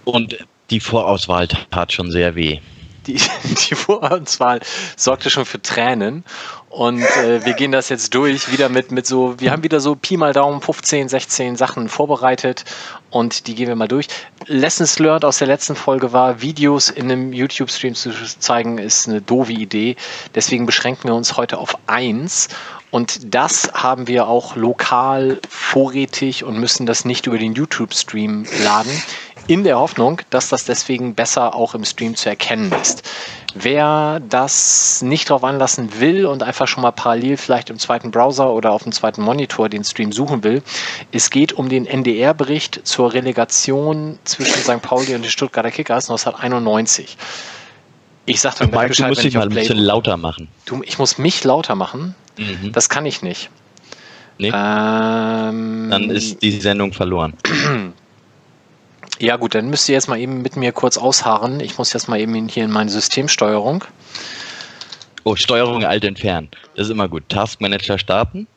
und 0.05 0.37
die 0.69 0.79
Vorauswahl 0.79 1.47
tat 1.47 1.91
schon 1.93 2.11
sehr 2.11 2.35
weh. 2.35 2.59
Die, 3.07 3.19
die 3.69 3.75
Vorauswahl 3.75 4.59
sorgte 4.95 5.29
schon 5.29 5.45
für 5.45 5.61
Tränen. 5.61 6.23
Und 6.69 7.01
äh, 7.01 7.43
wir 7.45 7.53
gehen 7.53 7.71
das 7.71 7.89
jetzt 7.89 8.13
durch, 8.13 8.51
wieder 8.51 8.69
mit, 8.69 8.91
mit 8.91 9.07
so, 9.07 9.39
wir 9.39 9.51
haben 9.51 9.63
wieder 9.63 9.79
so 9.79 9.95
Pi 9.95 10.17
mal 10.17 10.33
Daumen 10.33 10.61
15, 10.61 11.09
16 11.09 11.55
Sachen 11.55 11.89
vorbereitet 11.89 12.63
und 13.09 13.47
die 13.47 13.55
gehen 13.55 13.67
wir 13.67 13.75
mal 13.75 13.87
durch. 13.87 14.07
Lessons 14.45 14.99
learned 14.99 15.25
aus 15.25 15.39
der 15.39 15.47
letzten 15.47 15.75
Folge 15.75 16.13
war, 16.13 16.43
Videos 16.43 16.91
in 16.91 17.11
einem 17.11 17.33
YouTube-Stream 17.33 17.95
zu 17.95 18.11
zeigen, 18.39 18.77
ist 18.77 19.07
eine 19.07 19.19
doofe 19.19 19.51
Idee. 19.51 19.95
Deswegen 20.35 20.67
beschränken 20.67 21.07
wir 21.07 21.15
uns 21.15 21.37
heute 21.37 21.57
auf 21.57 21.75
eins. 21.87 22.49
Und 22.91 23.33
das 23.35 23.71
haben 23.73 24.07
wir 24.07 24.27
auch 24.27 24.55
lokal 24.55 25.39
vorrätig 25.47 26.43
und 26.43 26.59
müssen 26.59 26.85
das 26.85 27.05
nicht 27.05 27.27
über 27.27 27.37
den 27.37 27.53
YouTube-Stream 27.53 28.45
laden, 28.63 28.91
in 29.49 29.63
der 29.63 29.79
Hoffnung, 29.79 30.21
dass 30.29 30.49
das 30.49 30.65
deswegen 30.65 31.15
besser 31.15 31.55
auch 31.55 31.73
im 31.73 31.83
Stream 31.83 32.15
zu 32.15 32.29
erkennen 32.29 32.71
ist. 32.83 33.01
Wer 33.55 34.21
das 34.29 35.01
nicht 35.01 35.31
drauf 35.31 35.43
anlassen 35.43 35.99
will 35.99 36.27
und 36.27 36.43
einfach 36.43 36.67
schon 36.67 36.83
mal 36.83 36.91
parallel 36.91 37.35
vielleicht 37.35 37.71
im 37.71 37.79
zweiten 37.79 38.11
Browser 38.11 38.53
oder 38.53 38.71
auf 38.71 38.83
dem 38.83 38.91
zweiten 38.91 39.23
Monitor 39.23 39.67
den 39.67 39.83
Stream 39.83 40.11
suchen 40.11 40.43
will, 40.43 40.61
es 41.11 41.31
geht 41.31 41.53
um 41.53 41.67
den 41.67 41.87
NDR-Bericht 41.87 42.81
zur 42.83 43.11
Relegation 43.11 44.19
zwischen 44.23 44.61
St. 44.61 44.83
Pauli 44.83 45.15
und 45.15 45.23
den 45.23 45.31
Stuttgarter 45.31 45.71
Kickers 45.71 46.11
1991. 46.11 47.17
Ich 48.27 48.41
sagte 48.41 48.67
dann 48.67 48.69
Mike, 48.69 48.83
du 48.83 48.87
Bescheid, 48.89 49.09
musst 49.09 49.23
wenn 49.23 49.29
dich 49.29 49.35
mal 49.35 49.43
ein 49.43 49.49
bisschen 49.49 49.79
lauter 49.79 50.17
machen. 50.17 50.47
Du, 50.65 50.83
ich 50.83 50.99
muss 50.99 51.17
mich 51.17 51.43
lauter 51.43 51.73
machen. 51.73 52.13
Mhm. 52.37 52.71
Das 52.71 52.87
kann 52.87 53.07
ich 53.07 53.23
nicht. 53.23 53.49
Nee. 54.37 54.51
Ähm, 54.53 55.87
Dann 55.89 56.11
ist 56.11 56.43
die 56.43 56.51
Sendung 56.51 56.93
verloren. 56.93 57.33
ja 59.19 59.35
gut, 59.35 59.55
dann 59.55 59.69
müsst 59.69 59.87
ihr 59.89 59.93
jetzt 59.93 60.07
mal 60.07 60.19
eben 60.19 60.41
mit 60.41 60.55
mir 60.55 60.71
kurz 60.71 60.97
ausharren. 60.97 61.59
Ich 61.59 61.77
muss 61.77 61.93
jetzt 61.93 62.07
mal 62.07 62.19
eben 62.19 62.47
hier 62.47 62.65
in 62.65 62.71
meine 62.71 62.89
Systemsteuerung. 62.89 63.83
Oh, 65.23 65.35
Steuerung 65.35 65.83
alt 65.83 66.03
entfernen. 66.05 66.49
Das 66.75 66.87
ist 66.87 66.91
immer 66.91 67.09
gut. 67.09 67.27
Taskmanager 67.29 67.99
starten. 67.99 68.47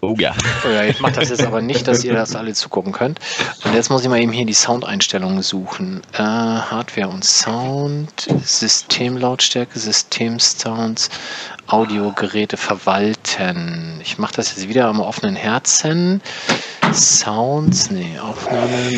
Oh 0.00 0.14
ja. 0.16 0.32
Oh 0.64 0.68
ja, 0.68 0.84
ich 0.84 1.00
mache 1.00 1.14
das 1.14 1.28
jetzt 1.30 1.44
aber 1.44 1.60
nicht, 1.60 1.88
dass 1.88 2.04
ihr 2.04 2.12
das 2.12 2.36
alle 2.36 2.54
zugucken 2.54 2.92
könnt. 2.92 3.18
Und 3.64 3.74
jetzt 3.74 3.90
muss 3.90 4.02
ich 4.02 4.08
mal 4.08 4.20
eben 4.20 4.30
hier 4.30 4.46
die 4.46 4.54
Soundeinstellungen 4.54 5.42
suchen. 5.42 6.02
Äh, 6.12 6.18
Hardware 6.18 7.08
und 7.08 7.24
Sound, 7.24 8.28
Systemlautstärke, 8.44 9.76
Systemsounds, 9.76 11.10
Audiogeräte 11.66 12.56
verwalten. 12.56 14.00
Ich 14.00 14.18
mache 14.18 14.34
das 14.34 14.54
jetzt 14.54 14.68
wieder 14.68 14.86
am 14.86 15.00
offenen 15.00 15.34
Herzen. 15.34 16.22
Sounds, 16.92 17.90
nee, 17.90 18.18
Aufnahme, 18.20 18.92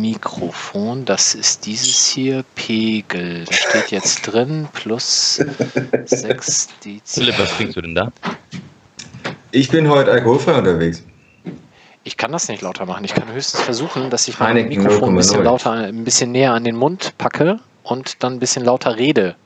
Mikrofon, 0.00 1.04
das 1.04 1.34
ist 1.34 1.66
dieses 1.66 2.06
hier, 2.06 2.42
Pegel. 2.54 3.44
Da 3.44 3.52
steht 3.52 3.90
jetzt 3.90 4.22
drin, 4.22 4.66
plus 4.72 5.44
6 6.06 6.68
Dezibel. 6.84 7.02
Philipp, 7.04 7.38
was 7.38 7.56
trinkst 7.56 7.76
du 7.76 7.82
denn 7.82 7.94
da? 7.94 8.10
Ich 9.50 9.70
bin 9.70 9.88
heute 9.88 10.10
alkoholfrei 10.12 10.58
unterwegs. 10.58 11.02
Ich 12.04 12.16
kann 12.16 12.32
das 12.32 12.48
nicht 12.48 12.62
lauter 12.62 12.86
machen. 12.86 13.04
Ich 13.04 13.14
kann 13.14 13.30
höchstens 13.32 13.60
versuchen, 13.62 14.08
dass 14.10 14.28
ich 14.28 14.38
mein 14.38 14.50
Heineken 14.50 14.82
Mikrofon 14.82 15.10
ein 15.10 15.16
bisschen 15.16 15.40
0,0. 15.40 15.42
lauter, 15.44 15.72
ein 15.72 16.04
bisschen 16.04 16.32
näher 16.32 16.52
an 16.52 16.64
den 16.64 16.76
Mund 16.76 17.14
packe 17.18 17.58
und 17.82 18.22
dann 18.22 18.34
ein 18.34 18.38
bisschen 18.38 18.64
lauter 18.64 18.96
rede. 18.96 19.36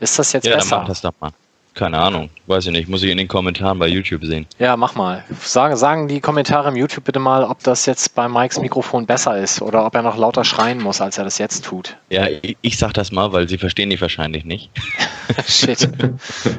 Ist 0.00 0.18
das 0.18 0.32
jetzt 0.32 0.44
Ja, 0.44 0.52
dann 0.52 0.60
besser? 0.60 0.78
mach 0.78 0.88
das 0.88 1.00
doch 1.00 1.12
mal. 1.20 1.30
Keine 1.76 1.98
Ahnung. 1.98 2.30
Weiß 2.46 2.64
ich 2.64 2.72
nicht. 2.72 2.88
Muss 2.88 3.02
ich 3.02 3.10
in 3.10 3.18
den 3.18 3.28
Kommentaren 3.28 3.78
bei 3.78 3.86
YouTube 3.86 4.24
sehen. 4.24 4.46
Ja, 4.58 4.78
mach 4.78 4.94
mal. 4.94 5.24
Sagen, 5.42 5.76
sagen 5.76 6.08
die 6.08 6.20
Kommentare 6.22 6.70
im 6.70 6.76
YouTube 6.76 7.04
bitte 7.04 7.18
mal, 7.18 7.44
ob 7.44 7.62
das 7.64 7.84
jetzt 7.84 8.14
bei 8.14 8.28
Mikes 8.28 8.58
Mikrofon 8.60 9.04
besser 9.04 9.38
ist 9.38 9.60
oder 9.60 9.84
ob 9.84 9.94
er 9.94 10.00
noch 10.00 10.16
lauter 10.16 10.42
schreien 10.42 10.80
muss, 10.82 11.02
als 11.02 11.18
er 11.18 11.24
das 11.24 11.36
jetzt 11.36 11.66
tut. 11.66 11.94
Ja, 12.08 12.28
ich, 12.40 12.56
ich 12.62 12.78
sag 12.78 12.94
das 12.94 13.12
mal, 13.12 13.32
weil 13.34 13.46
sie 13.46 13.58
verstehen 13.58 13.90
die 13.90 14.00
wahrscheinlich 14.00 14.46
nicht. 14.46 14.70
Shit. 15.46 15.86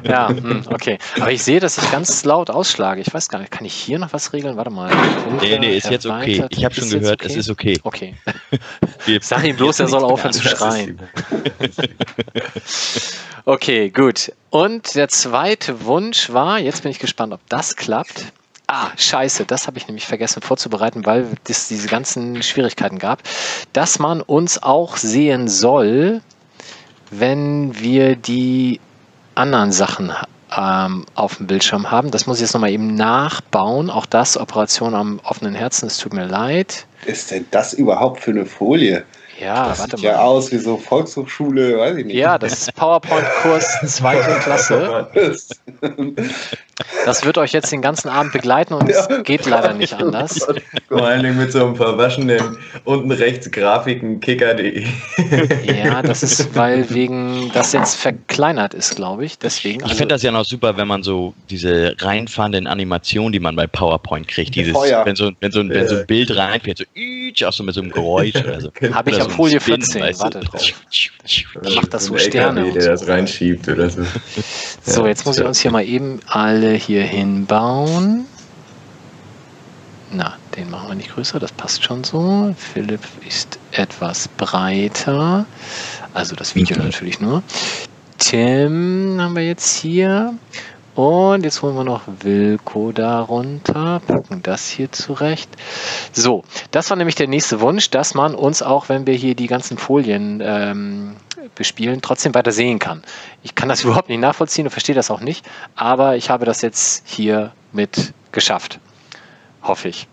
Ja, 0.04 0.28
hm, 0.28 0.62
okay. 0.70 0.98
Aber 1.18 1.32
ich 1.32 1.42
sehe, 1.42 1.58
dass 1.58 1.78
ich 1.78 1.90
ganz 1.90 2.24
laut 2.24 2.48
ausschlage. 2.48 3.00
Ich 3.00 3.12
weiß 3.12 3.28
gar 3.28 3.40
nicht, 3.40 3.50
kann 3.50 3.64
ich 3.64 3.74
hier 3.74 3.98
noch 3.98 4.12
was 4.12 4.32
regeln? 4.32 4.56
Warte 4.56 4.70
mal. 4.70 4.88
Nee, 5.40 5.58
nee, 5.58 5.76
ist 5.78 5.90
jetzt 5.90 6.06
okay. 6.06 6.44
Ich 6.50 6.64
habe 6.64 6.74
schon 6.76 6.90
gehört, 6.90 7.20
okay? 7.20 7.26
es 7.32 7.36
ist 7.36 7.50
okay. 7.50 7.80
Okay. 7.82 8.14
Wir- 9.04 9.18
Sag 9.20 9.42
ihm 9.44 9.56
bloß, 9.56 9.80
er 9.80 9.88
soll 9.88 10.04
aufhören 10.04 10.32
zu 10.32 10.42
schreien. 10.46 11.00
Okay, 13.44 13.88
gut. 13.88 14.32
Und 14.50 14.94
der 14.94 15.07
zweite 15.08 15.84
Wunsch 15.84 16.32
war, 16.32 16.58
jetzt 16.58 16.82
bin 16.82 16.90
ich 16.90 16.98
gespannt, 16.98 17.32
ob 17.32 17.40
das 17.48 17.76
klappt. 17.76 18.32
Ah, 18.66 18.88
scheiße, 18.96 19.46
das 19.46 19.66
habe 19.66 19.78
ich 19.78 19.88
nämlich 19.88 20.06
vergessen 20.06 20.42
vorzubereiten, 20.42 21.06
weil 21.06 21.26
es 21.48 21.68
diese 21.68 21.88
ganzen 21.88 22.42
Schwierigkeiten 22.42 22.98
gab, 22.98 23.22
dass 23.72 23.98
man 23.98 24.20
uns 24.20 24.62
auch 24.62 24.98
sehen 24.98 25.48
soll, 25.48 26.20
wenn 27.10 27.80
wir 27.80 28.14
die 28.14 28.80
anderen 29.34 29.72
Sachen 29.72 30.12
ähm, 30.54 31.06
auf 31.14 31.36
dem 31.36 31.46
Bildschirm 31.46 31.90
haben. 31.90 32.10
Das 32.10 32.26
muss 32.26 32.36
ich 32.36 32.42
jetzt 32.42 32.54
nochmal 32.54 32.70
eben 32.70 32.94
nachbauen. 32.94 33.90
Auch 33.90 34.06
das 34.06 34.36
Operation 34.36 34.94
am 34.94 35.20
offenen 35.24 35.54
Herzen, 35.54 35.86
es 35.86 35.98
tut 35.98 36.12
mir 36.12 36.26
leid. 36.26 36.86
Was 37.00 37.08
ist 37.08 37.30
denn 37.30 37.46
das 37.50 37.72
überhaupt 37.72 38.20
für 38.20 38.32
eine 38.32 38.46
Folie? 38.46 39.04
Ja, 39.40 39.68
Das 39.68 39.78
warte 39.80 39.96
sieht 39.96 40.04
ja 40.04 40.16
mal. 40.16 40.24
aus 40.24 40.50
wie 40.52 40.58
so 40.58 40.76
Volkshochschule, 40.76 41.78
weiß 41.78 41.96
ich 41.98 42.06
nicht. 42.06 42.16
Ja, 42.16 42.38
das 42.38 42.52
ist 42.54 42.74
PowerPoint-Kurs 42.74 43.78
zweite 43.86 44.38
Klasse. 44.40 45.08
Das- 47.04 47.24
wird 47.24 47.38
euch 47.38 47.52
jetzt 47.52 47.72
den 47.72 47.82
ganzen 47.82 48.08
Abend 48.08 48.32
begleiten 48.32 48.74
und 48.74 48.88
es 48.88 49.08
geht 49.24 49.44
leider 49.46 49.74
nicht 49.74 49.92
anders. 50.00 50.46
Vor 50.88 51.04
allen 51.06 51.22
Dingen 51.22 51.36
mit 51.38 51.52
so 51.52 51.66
ein 51.66 51.74
paar 51.74 51.98
waschenden 51.98 52.56
unten 52.84 53.10
rechts 53.10 53.50
Grafiken 53.50 54.20
kicker.de. 54.20 54.84
Ja, 55.64 56.02
das 56.02 56.22
ist, 56.22 56.54
weil 56.54 56.88
wegen 56.90 57.50
das 57.54 57.72
jetzt 57.72 57.96
verkleinert 57.96 58.74
ist, 58.74 58.94
glaube 58.96 59.24
ich. 59.24 59.38
Deswegen. 59.38 59.78
Ich 59.80 59.84
Also, 59.84 59.96
finde 59.96 60.14
das 60.14 60.22
ja 60.22 60.30
noch 60.30 60.44
super, 60.44 60.76
wenn 60.76 60.86
man 60.88 61.02
so 61.02 61.34
diese 61.50 61.94
reinfahrenden 61.98 62.66
Animationen, 62.66 63.32
die 63.32 63.40
man 63.40 63.56
bei 63.56 63.66
PowerPoint 63.66 64.28
kriegt, 64.28 64.54
dieses, 64.54 64.72
Feuer. 64.72 65.04
wenn 65.04 65.16
so, 65.16 65.30
wenn 65.40 65.50
so, 65.52 65.60
ein- 65.60 65.70
wenn 65.70 65.88
so 65.88 65.96
ein 65.96 66.06
Bild 66.06 66.34
reinfährt, 66.36 66.78
so, 66.78 67.46
auch 67.46 67.52
so 67.52 67.62
mit 67.64 67.74
so 67.74 67.80
einem 67.80 67.90
Geräusch 67.90 68.36
oder 68.36 68.60
so. 68.60 68.70
Habe 68.92 69.10
ich 69.10 69.16
auf 69.16 69.24
so 69.24 69.30
Folie 69.30 69.60
Spin, 69.60 69.82
14, 69.82 70.02
weißt 70.02 70.20
du. 70.20 70.24
warte 70.24 70.40
drauf. 70.40 70.62
macht 71.74 71.94
das 71.94 72.04
so 72.06 72.16
Sterne 72.18 72.60
LKW, 72.60 72.68
und 72.68 72.74
der 72.74 72.82
so. 72.82 72.88
das 72.90 73.08
reinschiebt 73.08 73.68
oder 73.68 73.90
so. 73.90 74.02
so, 74.84 75.02
Ja, 75.02 75.08
jetzt 75.08 75.26
muss 75.26 75.36
ich 75.36 75.42
ja. 75.42 75.48
uns 75.48 75.60
hier 75.60 75.70
mal 75.70 75.84
eben 75.84 76.20
alle 76.26 76.67
hier 76.74 77.02
hinbauen. 77.02 78.26
Na, 80.10 80.36
den 80.56 80.70
machen 80.70 80.88
wir 80.88 80.94
nicht 80.94 81.14
größer, 81.14 81.38
das 81.38 81.52
passt 81.52 81.84
schon 81.84 82.02
so. 82.02 82.54
Philipp 82.56 83.02
ist 83.26 83.58
etwas 83.72 84.28
breiter. 84.28 85.44
Also 86.14 86.34
das 86.34 86.54
Video 86.54 86.78
natürlich 86.82 87.20
nur. 87.20 87.42
Tim 88.18 89.18
haben 89.20 89.36
wir 89.36 89.46
jetzt 89.46 89.76
hier. 89.76 90.34
Und 90.98 91.44
jetzt 91.44 91.62
holen 91.62 91.76
wir 91.76 91.84
noch 91.84 92.02
Wilko 92.22 92.90
darunter, 92.90 94.02
packen 94.04 94.42
das 94.42 94.68
hier 94.68 94.90
zurecht. 94.90 95.48
So, 96.10 96.42
das 96.72 96.90
war 96.90 96.96
nämlich 96.96 97.14
der 97.14 97.28
nächste 97.28 97.60
Wunsch, 97.60 97.90
dass 97.90 98.14
man 98.14 98.34
uns 98.34 98.62
auch, 98.62 98.88
wenn 98.88 99.06
wir 99.06 99.14
hier 99.14 99.36
die 99.36 99.46
ganzen 99.46 99.78
Folien 99.78 100.42
ähm, 100.44 101.14
bespielen, 101.54 102.02
trotzdem 102.02 102.34
weiter 102.34 102.50
sehen 102.50 102.80
kann. 102.80 103.04
Ich 103.44 103.54
kann 103.54 103.68
das 103.68 103.84
überhaupt 103.84 104.08
nicht 104.08 104.18
nachvollziehen 104.18 104.66
und 104.66 104.72
verstehe 104.72 104.96
das 104.96 105.08
auch 105.12 105.20
nicht, 105.20 105.46
aber 105.76 106.16
ich 106.16 106.30
habe 106.30 106.44
das 106.44 106.62
jetzt 106.62 107.04
hier 107.06 107.52
mit 107.70 108.12
geschafft. 108.32 108.80
Hoffe 109.62 109.90
ich. 109.90 110.08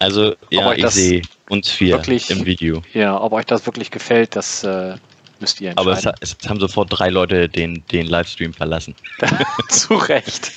Also, 0.00 0.34
ja, 0.50 0.72
ich 0.72 0.88
sehe 0.88 1.22
uns 1.48 1.70
vier 1.70 1.98
wirklich- 1.98 2.28
im 2.28 2.44
Video. 2.44 2.82
Ja, 2.92 3.20
ob 3.20 3.32
euch 3.32 3.46
das 3.46 3.64
wirklich 3.66 3.92
gefällt, 3.92 4.34
das 4.34 4.64
äh, 4.64 4.96
müsst 5.44 5.60
ihr 5.60 5.72
Aber 5.76 5.92
es, 5.92 5.98
entscheiden. 5.98 6.18
es 6.22 6.48
haben 6.48 6.60
sofort 6.60 6.88
drei 6.90 7.10
Leute 7.10 7.48
den, 7.48 7.84
den 7.92 8.06
Livestream 8.06 8.54
verlassen. 8.54 8.94
Zu 9.68 9.94
Recht. 9.94 10.52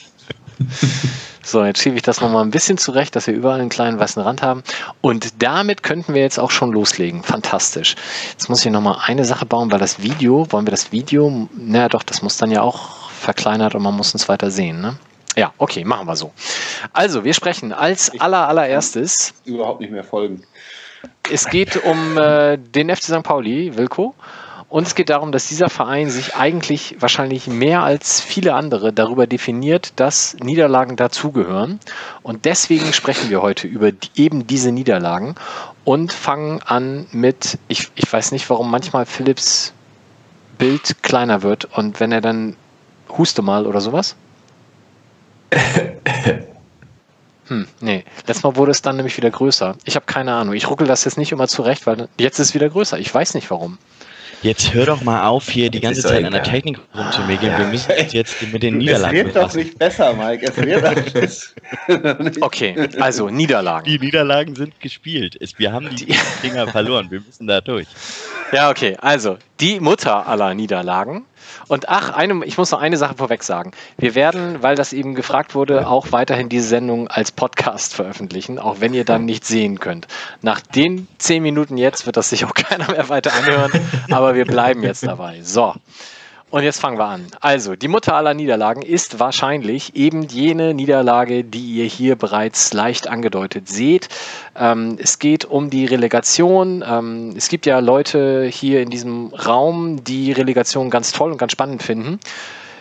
So, 1.43 1.63
jetzt 1.63 1.81
schiebe 1.81 1.95
ich 1.97 2.01
das 2.01 2.19
nochmal 2.19 2.43
ein 2.43 2.51
bisschen 2.51 2.77
zurecht, 2.77 3.15
dass 3.15 3.27
wir 3.27 3.33
überall 3.33 3.59
einen 3.59 3.69
kleinen 3.69 3.99
weißen 3.99 4.21
Rand 4.21 4.41
haben. 4.41 4.63
Und 5.01 5.41
damit 5.41 5.83
könnten 5.83 6.13
wir 6.13 6.21
jetzt 6.21 6.39
auch 6.39 6.51
schon 6.51 6.71
loslegen. 6.71 7.23
Fantastisch. 7.23 7.95
Jetzt 8.31 8.49
muss 8.49 8.65
ich 8.65 8.71
nochmal 8.71 8.97
eine 9.05 9.23
Sache 9.23 9.45
bauen, 9.45 9.71
weil 9.71 9.79
das 9.79 10.01
Video, 10.01 10.51
wollen 10.51 10.65
wir 10.65 10.71
das 10.71 10.91
Video, 10.91 11.47
naja 11.55 11.89
doch, 11.89 12.03
das 12.03 12.21
muss 12.21 12.37
dann 12.37 12.51
ja 12.51 12.61
auch 12.61 13.09
verkleinert 13.11 13.75
und 13.75 13.83
man 13.83 13.95
muss 13.95 14.13
uns 14.13 14.27
weiter 14.29 14.51
sehen, 14.51 14.81
ne? 14.81 14.97
Ja, 15.35 15.53
okay, 15.57 15.83
machen 15.85 16.07
wir 16.07 16.15
so. 16.15 16.33
Also, 16.93 17.23
wir 17.23 17.33
sprechen 17.33 17.71
als 17.71 18.11
aller, 18.19 18.47
allererstes 18.47 19.33
Überhaupt 19.45 19.81
nicht 19.81 19.91
mehr 19.91 20.03
folgen. 20.03 20.41
es 21.31 21.47
geht 21.47 21.77
um 21.83 22.17
äh, 22.17 22.57
den 22.57 22.89
FC 22.93 23.03
St. 23.03 23.23
Pauli, 23.23 23.77
Wilko. 23.77 24.15
Und 24.69 24.85
es 24.85 24.95
geht 24.95 25.09
darum, 25.09 25.31
dass 25.31 25.47
dieser 25.47 25.69
Verein 25.69 26.09
sich 26.09 26.35
eigentlich 26.35 26.97
wahrscheinlich 26.99 27.47
mehr 27.47 27.83
als 27.83 28.19
viele 28.19 28.53
andere 28.53 28.91
darüber 28.91 29.25
definiert, 29.25 29.93
dass 29.95 30.35
Niederlagen 30.41 30.97
dazugehören. 30.97 31.79
Und 32.21 32.43
deswegen 32.43 32.91
sprechen 32.91 33.29
wir 33.29 33.41
heute 33.41 33.67
über 33.67 33.93
die, 33.93 34.09
eben 34.15 34.45
diese 34.45 34.73
Niederlagen 34.73 35.35
und 35.85 36.11
fangen 36.11 36.61
an 36.63 37.07
mit, 37.11 37.57
ich, 37.69 37.91
ich 37.95 38.11
weiß 38.11 38.33
nicht, 38.33 38.49
warum 38.49 38.69
manchmal 38.69 39.05
Philips 39.05 39.73
Bild 40.57 41.01
kleiner 41.01 41.43
wird 41.43 41.65
und 41.65 41.99
wenn 42.01 42.11
er 42.11 42.21
dann 42.21 42.57
huste 43.09 43.41
mal 43.41 43.65
oder 43.65 43.79
sowas. 43.79 44.15
Hm, 47.49 47.65
nee. 47.79 48.03
Letztes 48.25 48.43
Mal 48.43 48.57
wurde 48.57 48.71
es 48.71 48.81
dann 48.81 48.97
nämlich 48.97 49.15
wieder 49.15 49.31
größer. 49.31 49.77
Ich 49.85 49.95
habe 49.95 50.05
keine 50.05 50.33
Ahnung. 50.33 50.53
Ich 50.53 50.69
ruckel 50.69 50.85
das 50.85 51.05
jetzt 51.05 51.17
nicht 51.17 51.31
immer 51.31 51.47
zurecht, 51.47 51.87
weil 51.87 52.09
jetzt 52.17 52.39
ist 52.39 52.49
es 52.49 52.53
wieder 52.53 52.69
größer. 52.69 52.99
Ich 52.99 53.13
weiß 53.13 53.35
nicht 53.35 53.49
warum. 53.49 53.77
Jetzt 54.43 54.73
hör 54.73 54.85
doch 54.85 55.01
mal 55.01 55.27
auf, 55.27 55.49
hier 55.49 55.71
die 55.71 55.79
ganze 55.79 56.03
doch 56.03 56.09
Zeit 56.09 56.23
an 56.23 56.31
der. 56.31 56.43
Technik 56.43 56.79
rumzumäkeln. 56.95 57.57
Wir 57.57 57.65
müssen 57.65 57.91
uns 57.91 58.13
jetzt 58.13 58.35
mit 58.53 58.61
den 58.61 58.77
Niederlagen 58.77 59.17
es 59.17 59.25
wird 59.25 59.35
doch 59.35 59.53
nicht 59.53 59.79
besser, 59.79 60.13
Mike. 60.13 60.45
Es 60.45 60.57
wird 60.57 60.83
alles. 60.83 61.55
Okay, 62.41 62.87
also 62.99 63.29
Niederlagen. 63.29 63.85
Die 63.85 63.97
Niederlagen 63.97 64.55
sind 64.55 64.79
gespielt. 64.79 65.37
Es, 65.39 65.57
wir 65.57 65.71
haben 65.71 65.95
die, 65.95 66.15
Dinger 66.43 66.67
verloren. 66.71 67.09
Wir 67.09 67.21
müssen 67.21 67.47
da 67.47 67.61
durch. 67.61 67.87
Ja, 68.51 68.69
okay. 68.69 68.95
Also, 69.01 69.37
die 69.59 69.79
Mutter 69.79 70.27
aller 70.27 70.53
Niederlagen. 70.53 71.25
Und 71.67 71.89
ach, 71.89 72.11
eine, 72.11 72.45
ich 72.45 72.57
muss 72.57 72.71
noch 72.71 72.79
eine 72.79 72.97
Sache 72.97 73.15
vorweg 73.15 73.43
sagen. 73.43 73.71
Wir 73.97 74.15
werden, 74.15 74.63
weil 74.63 74.75
das 74.75 74.93
eben 74.93 75.15
gefragt 75.15 75.55
wurde, 75.55 75.87
auch 75.87 76.11
weiterhin 76.11 76.49
diese 76.49 76.67
Sendung 76.67 77.07
als 77.07 77.31
Podcast 77.31 77.93
veröffentlichen, 77.93 78.59
auch 78.59 78.77
wenn 78.79 78.93
ihr 78.93 79.05
dann 79.05 79.25
nicht 79.25 79.45
sehen 79.45 79.79
könnt. 79.79 80.07
Nach 80.41 80.61
den 80.61 81.07
zehn 81.17 81.43
Minuten 81.43 81.77
jetzt 81.77 82.05
wird 82.05 82.17
das 82.17 82.29
sich 82.29 82.45
auch 82.45 82.53
keiner 82.53 82.89
mehr 82.91 83.09
weiter 83.09 83.33
anhören, 83.33 83.71
aber 84.11 84.35
wir 84.35 84.45
bleiben 84.45 84.83
jetzt 84.83 85.05
dabei. 85.05 85.41
So. 85.41 85.73
Und 86.49 86.63
jetzt 86.63 86.79
fangen 86.79 86.97
wir 86.97 87.05
an. 87.05 87.27
Also, 87.41 87.75
die 87.75 87.89
Mutter 87.89 88.15
aller 88.15 88.33
Niederlagen 88.33 88.81
ist 88.81 89.19
wahrscheinlich 89.19 89.97
eben 89.97 90.23
jene 90.23 90.73
Niederlage, 90.73 91.43
die 91.43 91.73
ihr 91.73 91.85
hier 91.85 92.15
bereits 92.15 92.71
leicht 92.71 93.09
angedeutet 93.09 93.67
seht. 93.67 94.07
Ähm, 94.55 94.97
es 94.97 95.19
geht 95.19 95.43
um 95.43 95.69
die 95.69 95.85
Relegation. 95.85 96.85
Ähm, 96.87 97.33
es 97.35 97.49
gibt 97.49 97.65
ja 97.65 97.79
Leute 97.79 98.45
hier 98.45 98.81
in 98.81 98.89
diesem 98.89 99.33
Raum, 99.33 100.05
die 100.05 100.31
Relegation 100.31 100.89
ganz 100.89 101.11
toll 101.11 101.33
und 101.33 101.37
ganz 101.37 101.51
spannend 101.51 101.83
finden. 101.83 102.17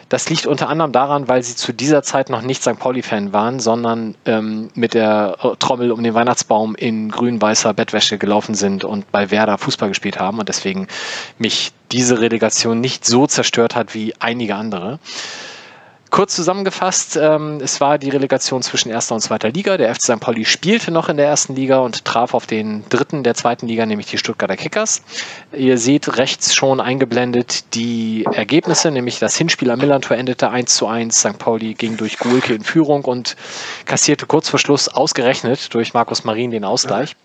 Das 0.09 0.31
liegt 0.31 0.47
unter 0.47 0.69
anderem 0.69 0.93
daran, 0.93 1.27
weil 1.27 1.43
sie 1.43 1.57
zu 1.57 1.73
dieser 1.73 2.05
Zeit 2.05 2.31
noch 2.31 2.43
nicht 2.43 2.63
St. 2.63 2.79
Pauli-Fan 2.79 3.33
waren, 3.33 3.59
sondern 3.59 4.15
ähm, 4.25 4.71
mit 4.75 4.95
der 4.95 5.37
Trommel 5.59 5.91
um 5.91 6.05
den 6.05 6.15
Weihnachtsbaum 6.15 6.77
in 6.77 7.11
grün-weißer 7.11 7.75
Bettwäsche 7.75 8.17
gelaufen 8.17 8.55
sind 8.55 8.85
und 8.85 9.11
bei 9.11 9.33
Werder 9.33 9.59
Fußball 9.59 9.89
gespielt 9.89 10.21
haben 10.21 10.39
und 10.39 10.49
deswegen 10.49 10.87
mich 11.39 11.73
diese 11.93 12.21
Relegation 12.21 12.81
nicht 12.81 13.05
so 13.05 13.27
zerstört 13.27 13.75
hat 13.75 13.95
wie 13.95 14.15
einige 14.19 14.55
andere. 14.57 14.99
Kurz 16.11 16.37
zusammengefasst, 16.37 17.19
ähm, 17.21 17.59
es 17.61 17.81
war 17.81 17.99
die 17.99 18.11
Relegation 18.11 18.63
zwischen 18.63 18.91
erster 18.91 19.17
und 19.17 19.21
zweiter 19.21 19.51
Liga. 19.51 19.77
Der 19.77 19.93
FC 19.95 20.03
St. 20.03 20.21
Pauli 20.21 20.45
spielte 20.45 20.93
noch 20.93 21.09
in 21.09 21.17
der 21.17 21.27
ersten 21.27 21.57
Liga 21.57 21.81
und 21.81 22.05
traf 22.05 22.33
auf 22.33 22.47
den 22.47 22.85
dritten 22.89 23.25
der 23.25 23.35
zweiten 23.35 23.67
Liga, 23.67 23.85
nämlich 23.85 24.07
die 24.07 24.17
Stuttgarter 24.17 24.57
Kickers. 24.57 25.03
Ihr 25.53 25.79
seht 25.79 26.17
rechts 26.17 26.55
schon 26.55 26.81
eingeblendet 26.81 27.75
die 27.75 28.25
Ergebnisse, 28.33 28.93
nämlich 28.93 29.19
das 29.19 29.37
Hinspiel 29.37 29.71
am 29.71 29.81
Millantor 29.81 30.17
endete 30.17 30.49
1 30.49 30.75
zu 30.75 30.87
1. 30.87 31.15
St. 31.15 31.39
Pauli 31.39 31.75
ging 31.75 31.97
durch 31.97 32.19
Gulke 32.19 32.55
in 32.55 32.63
Führung 32.63 33.05
und 33.05 33.37
kassierte 33.85 34.27
kurz 34.27 34.49
vor 34.49 34.61
Schluss 34.61 34.89
ausgerechnet 34.89 35.75
durch 35.75 35.93
Markus 35.93 36.25
Marin 36.25 36.53
den 36.53 36.65
Ausgleich. 36.65 37.17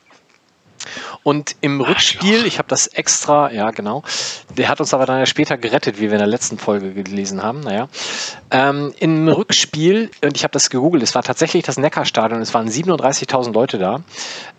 Und 1.23 1.55
im 1.61 1.81
Rückspiel, 1.81 2.45
ich 2.45 2.57
habe 2.57 2.67
das 2.67 2.87
extra, 2.87 3.51
ja 3.51 3.71
genau, 3.71 4.03
der 4.57 4.69
hat 4.69 4.79
uns 4.79 4.93
aber 4.93 5.05
dann 5.05 5.19
ja 5.19 5.25
später 5.25 5.57
gerettet, 5.57 5.97
wie 5.97 6.03
wir 6.03 6.13
in 6.13 6.19
der 6.19 6.27
letzten 6.27 6.57
Folge 6.57 6.91
gelesen 6.91 7.43
haben. 7.43 7.61
Naja, 7.61 7.87
ähm, 8.51 8.93
im 8.99 9.27
Rückspiel, 9.27 10.11
und 10.23 10.35
ich 10.35 10.43
habe 10.43 10.51
das 10.51 10.69
gegoogelt, 10.69 11.03
es 11.03 11.15
war 11.15 11.23
tatsächlich 11.23 11.63
das 11.63 11.77
Neckarstadion, 11.77 12.41
es 12.41 12.53
waren 12.53 12.67
37.000 12.67 13.53
Leute 13.53 13.77
da, 13.77 14.01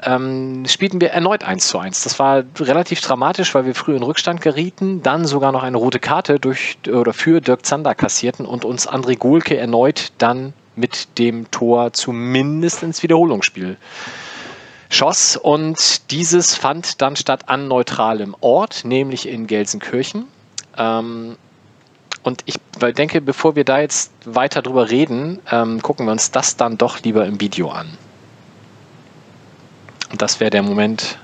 ähm, 0.02 0.64
spielten 0.66 1.00
wir 1.00 1.10
erneut 1.10 1.44
1 1.44 1.68
zu 1.68 1.78
1. 1.78 2.02
Das 2.02 2.18
war 2.18 2.44
relativ 2.58 3.00
dramatisch, 3.00 3.54
weil 3.54 3.66
wir 3.66 3.74
früh 3.74 3.96
in 3.96 4.02
Rückstand 4.02 4.40
gerieten, 4.40 5.02
dann 5.02 5.24
sogar 5.24 5.52
noch 5.52 5.62
eine 5.62 5.76
rote 5.76 5.98
Karte 5.98 6.38
durch 6.38 6.78
oder 6.88 7.12
für 7.12 7.40
Dirk 7.40 7.66
Zander 7.66 7.94
kassierten 7.94 8.46
und 8.46 8.64
uns 8.64 8.88
André 8.88 9.16
Gohlke 9.16 9.56
erneut 9.56 10.12
dann 10.18 10.54
mit 10.74 11.18
dem 11.18 11.50
Tor 11.50 11.92
zumindest 11.92 12.82
ins 12.82 13.02
Wiederholungsspiel 13.02 13.76
schoss. 14.92 15.36
Und 15.36 16.10
dieses 16.10 16.54
fand 16.54 17.00
dann 17.02 17.16
statt 17.16 17.48
an 17.48 17.68
neutralem 17.68 18.36
Ort, 18.40 18.84
nämlich 18.84 19.28
in 19.28 19.46
Gelsenkirchen. 19.46 20.26
Ähm, 20.76 21.36
und 22.22 22.42
ich 22.46 22.58
denke, 22.96 23.20
bevor 23.20 23.56
wir 23.56 23.64
da 23.64 23.80
jetzt 23.80 24.12
weiter 24.24 24.62
drüber 24.62 24.90
reden, 24.90 25.40
ähm, 25.50 25.82
gucken 25.82 26.06
wir 26.06 26.12
uns 26.12 26.30
das 26.30 26.56
dann 26.56 26.78
doch 26.78 27.00
lieber 27.00 27.26
im 27.26 27.40
Video 27.40 27.70
an. 27.70 27.98
Und 30.10 30.22
das 30.22 30.38
wäre 30.38 30.50
der 30.50 30.62
Moment. 30.62 31.18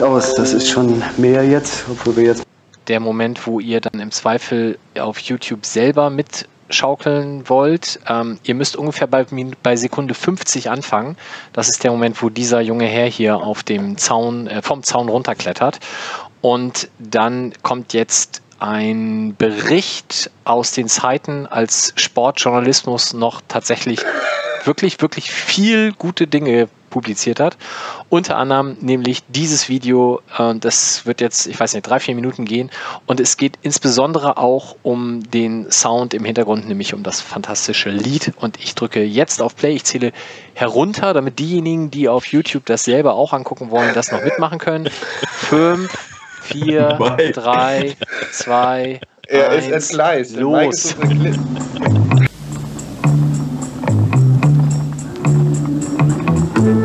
Aus, 0.00 0.34
das 0.34 0.52
ist 0.52 0.68
schon 0.68 1.02
mehr 1.18 1.46
jetzt, 1.46 1.84
obwohl 1.88 2.16
wir 2.16 2.24
jetzt. 2.24 2.42
Der 2.88 3.00
Moment, 3.00 3.46
wo 3.46 3.60
ihr 3.60 3.80
dann 3.80 4.00
im 4.00 4.10
Zweifel 4.10 4.78
auf 4.98 5.18
YouTube 5.18 5.64
selber 5.64 6.10
mit 6.10 6.48
schaukeln 6.70 7.48
wollt, 7.48 8.00
ähm, 8.08 8.38
ihr 8.44 8.54
müsst 8.54 8.76
ungefähr 8.76 9.06
bei, 9.06 9.26
bei, 9.62 9.76
Sekunde 9.76 10.14
50 10.14 10.70
anfangen. 10.70 11.16
Das 11.52 11.68
ist 11.68 11.84
der 11.84 11.90
Moment, 11.90 12.22
wo 12.22 12.28
dieser 12.28 12.60
junge 12.60 12.86
Herr 12.86 13.06
hier 13.06 13.36
auf 13.36 13.62
dem 13.62 13.96
Zaun, 13.98 14.46
äh, 14.46 14.62
vom 14.62 14.82
Zaun 14.82 15.08
runterklettert. 15.08 15.80
Und 16.40 16.88
dann 16.98 17.52
kommt 17.62 17.92
jetzt 17.92 18.42
ein 18.58 19.34
Bericht 19.36 20.30
aus 20.44 20.72
den 20.72 20.88
Zeiten, 20.88 21.46
als 21.46 21.92
Sportjournalismus 21.96 23.12
noch 23.12 23.40
tatsächlich 23.48 24.00
wirklich, 24.64 25.00
wirklich 25.00 25.30
viel 25.30 25.92
gute 25.92 26.26
Dinge 26.26 26.68
publiziert 26.94 27.40
hat. 27.40 27.56
Unter 28.08 28.36
anderem 28.36 28.76
nämlich 28.80 29.24
dieses 29.28 29.68
Video, 29.68 30.20
äh, 30.38 30.54
das 30.54 31.04
wird 31.06 31.20
jetzt, 31.20 31.48
ich 31.48 31.58
weiß 31.58 31.74
nicht, 31.74 31.82
drei, 31.82 31.98
vier 31.98 32.14
Minuten 32.14 32.44
gehen. 32.44 32.70
Und 33.06 33.18
es 33.18 33.36
geht 33.36 33.58
insbesondere 33.62 34.38
auch 34.38 34.76
um 34.84 35.28
den 35.28 35.72
Sound 35.72 36.14
im 36.14 36.24
Hintergrund, 36.24 36.68
nämlich 36.68 36.94
um 36.94 37.02
das 37.02 37.20
fantastische 37.20 37.90
Lied. 37.90 38.32
Und 38.36 38.60
ich 38.60 38.76
drücke 38.76 39.02
jetzt 39.02 39.42
auf 39.42 39.56
Play. 39.56 39.74
Ich 39.74 39.84
zähle 39.84 40.12
herunter, 40.54 41.12
damit 41.14 41.40
diejenigen, 41.40 41.90
die 41.90 42.08
auf 42.08 42.26
YouTube 42.26 42.64
das 42.64 42.84
selber 42.84 43.14
auch 43.14 43.32
angucken 43.32 43.72
wollen, 43.72 43.92
das 43.92 44.12
noch 44.12 44.22
mitmachen 44.22 44.60
können. 44.60 44.88
Fünf, 45.32 45.92
vier, 46.42 46.90
drei, 47.34 47.96
zwei, 48.30 49.00
er 49.26 49.50
eins, 49.50 49.66
ist 49.66 49.90
entgleist. 49.90 50.36
los. 50.36 50.94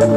You 0.09 0.15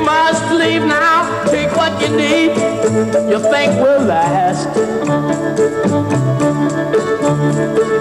must 0.00 0.52
leave 0.52 0.84
now, 0.84 1.44
take 1.46 1.74
what 1.74 1.98
you 2.02 2.08
need, 2.14 2.50
you 3.30 3.38
think 3.38 3.72
will 3.80 4.02
last. 4.02 4.68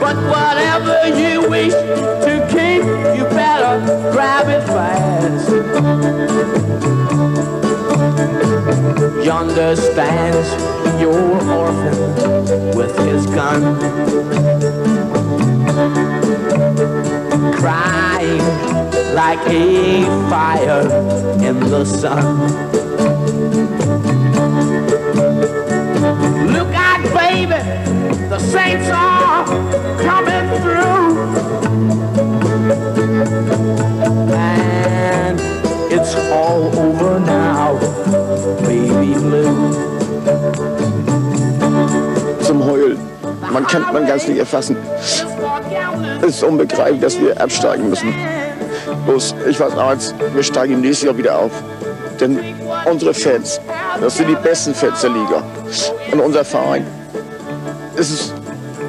But 0.01 0.17
whatever 0.27 1.07
you 1.17 1.47
wish 1.49 1.71
to 1.71 2.45
keep, 2.51 2.83
you 3.17 3.23
better 3.33 3.79
grab 4.11 4.49
it 4.49 4.63
fast. 4.67 5.49
Yonder 9.23 9.75
stands 9.75 10.49
your 11.01 11.19
orphan 11.51 12.75
with 12.75 12.95
his 12.99 13.25
gun, 13.27 13.79
crying 17.53 18.43
like 19.13 19.39
a 19.47 20.03
fire 20.29 20.81
in 21.43 21.59
the 21.59 21.85
sun. 21.85 22.47
Look 26.51 26.73
out, 26.73 27.03
baby, 27.13 27.61
the 28.29 28.39
saints 28.39 28.89
are 28.89 29.45
coming 29.99 30.61
through. 30.61 31.15
And 34.33 35.54
it's 35.95 36.15
all 36.31 36.63
over 36.77 37.19
now, 37.19 37.79
baby 38.63 39.13
blue. 39.13 39.95
zum 42.45 42.63
Heulen. 42.63 42.99
Man 43.51 43.65
kann 43.65 43.93
man 43.93 44.05
ganz 44.05 44.27
nicht 44.27 44.39
erfassen. 44.39 44.75
Es 46.21 46.27
ist 46.27 46.43
unbegreiflich, 46.43 47.01
dass 47.01 47.19
wir 47.19 47.39
absteigen 47.39 47.89
müssen. 47.89 48.13
Bloß, 49.05 49.35
ich 49.49 49.59
weiß 49.59 49.77
eins, 49.77 50.13
wir 50.33 50.43
steigen 50.43 50.81
nächstes 50.81 51.07
Jahr 51.07 51.17
wieder 51.17 51.39
auf. 51.39 51.51
Denn 52.19 52.39
unsere 52.85 53.13
Fans, 53.13 53.59
das 54.01 54.17
sind 54.17 54.29
die 54.29 54.35
besten 54.35 54.73
Fans 54.73 55.01
der 55.01 55.09
Liga. 55.11 55.43
Und 56.11 56.19
unser 56.19 56.45
Verein, 56.45 56.85
es 57.95 58.11
ist 58.11 58.33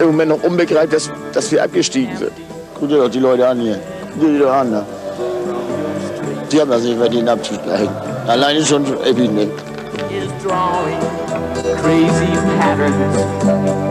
im 0.00 0.06
Moment 0.08 0.30
noch 0.30 0.42
unbegreiflich, 0.42 0.90
dass, 0.90 1.10
dass 1.32 1.52
wir 1.52 1.62
abgestiegen 1.62 2.16
sind. 2.16 2.32
Guck 2.78 2.88
dir 2.88 2.98
doch 2.98 3.10
die 3.10 3.20
Leute 3.20 3.46
an 3.46 3.60
hier. 3.60 3.78
Guck 4.12 4.20
dir 4.20 4.32
die 4.32 4.38
doch 4.38 4.52
an. 4.52 4.70
Ne? 4.70 4.86
Das 6.54 6.82
nicht 6.82 6.96
verdient 6.96 7.28
abzusteigen. 7.28 7.88
Alleine 8.26 8.64
schon 8.64 8.84
Epidemie. 9.04 9.50
is 10.10 10.30
drawing 10.42 11.00
crazy 11.82 12.32
patterns 12.58 13.16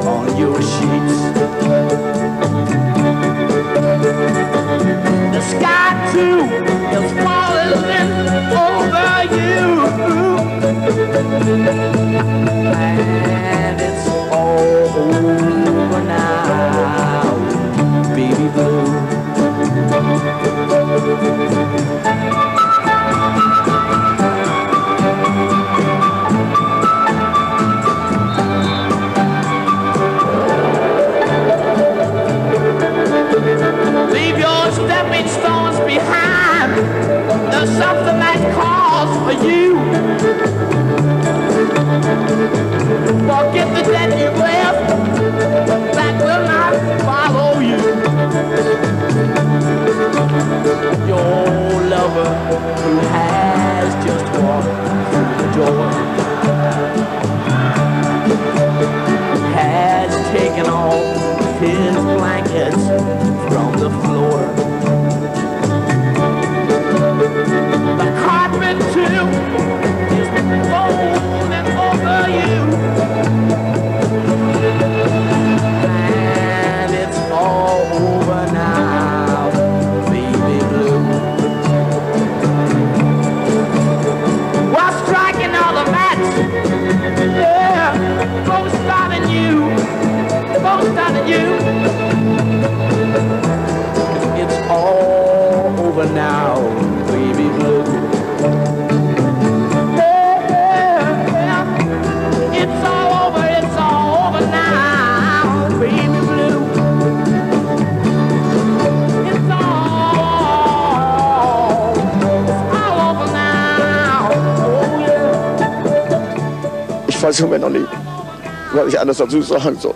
on 0.06 0.38
your 0.38 0.56
sheets. 0.62 1.18
The 5.34 5.42
sky 5.42 5.90
too 6.14 6.40
is 6.98 7.12
falling 7.24 8.10
over 8.66 9.12
you, 9.36 9.66
and 12.74 13.82
it's 13.82 14.08
all 14.32 14.60
over 14.98 16.02
now, 16.04 17.36
baby 18.16 18.48
blue. 18.56 19.06
For 39.26 39.32
you. 39.32 40.65
Was 118.86 118.94
ich 118.94 119.00
anders 119.00 119.18
dazu 119.18 119.42
sagen 119.42 119.78
soll. 119.80 119.96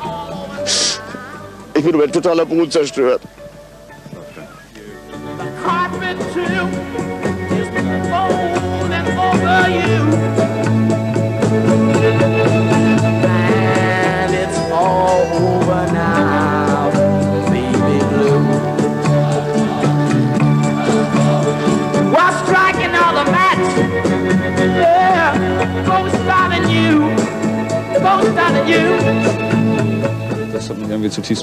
Ich 1.75 1.84
bin 1.84 1.93
über 1.93 2.12
totaler 2.12 2.45
Boden 2.45 2.71
zerstört. 2.71 3.21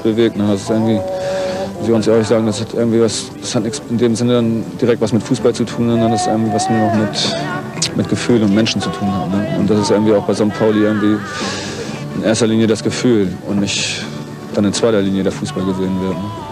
Bewegt. 0.07 0.37
Ne? 0.37 0.45
Das 0.49 0.63
ist 0.63 0.71
irgendwie, 0.71 0.95
muss 0.95 1.85
ich 1.85 1.91
ganz 1.91 2.07
ehrlich 2.07 2.27
sagen, 2.27 2.47
das 2.47 2.61
hat 2.61 2.75
irgendwie 2.75 3.01
was, 3.01 3.27
das 3.41 3.55
hat 3.55 3.65
nichts 3.65 3.83
in 3.91 3.99
dem 3.99 4.15
Sinne 4.15 4.35
dann 4.35 4.65
direkt 4.81 5.01
was 5.01 5.13
mit 5.13 5.23
Fußball 5.23 5.53
zu 5.53 5.65
tun, 5.65 5.91
sondern 5.91 6.11
das 6.11 6.23
ist 6.23 6.27
irgendwie 6.29 6.53
was 6.55 6.71
nur 6.71 6.79
noch 6.79 6.95
mit, 6.95 7.97
mit 7.97 8.09
Gefühl 8.09 8.43
und 8.43 8.55
Menschen 8.55 8.81
zu 8.81 8.91
tun 8.91 9.13
hat. 9.13 9.31
Ne? 9.31 9.57
Und 9.59 9.69
das 9.69 9.81
ist 9.81 9.91
irgendwie 9.91 10.13
auch 10.15 10.25
bei 10.25 10.35
St. 10.35 10.49
Pauli 10.59 10.83
irgendwie 10.83 11.17
in 12.17 12.23
erster 12.23 12.47
Linie 12.47 12.67
das 12.67 12.83
Gefühl 12.83 13.33
und 13.49 13.61
nicht 13.61 14.03
dann 14.55 14.65
in 14.65 14.73
zweiter 14.73 15.03
Linie 15.03 15.23
der 15.23 15.33
Fußball 15.33 15.65
gesehen 15.65 16.01
wird. 16.01 16.15
Ne? 16.15 16.46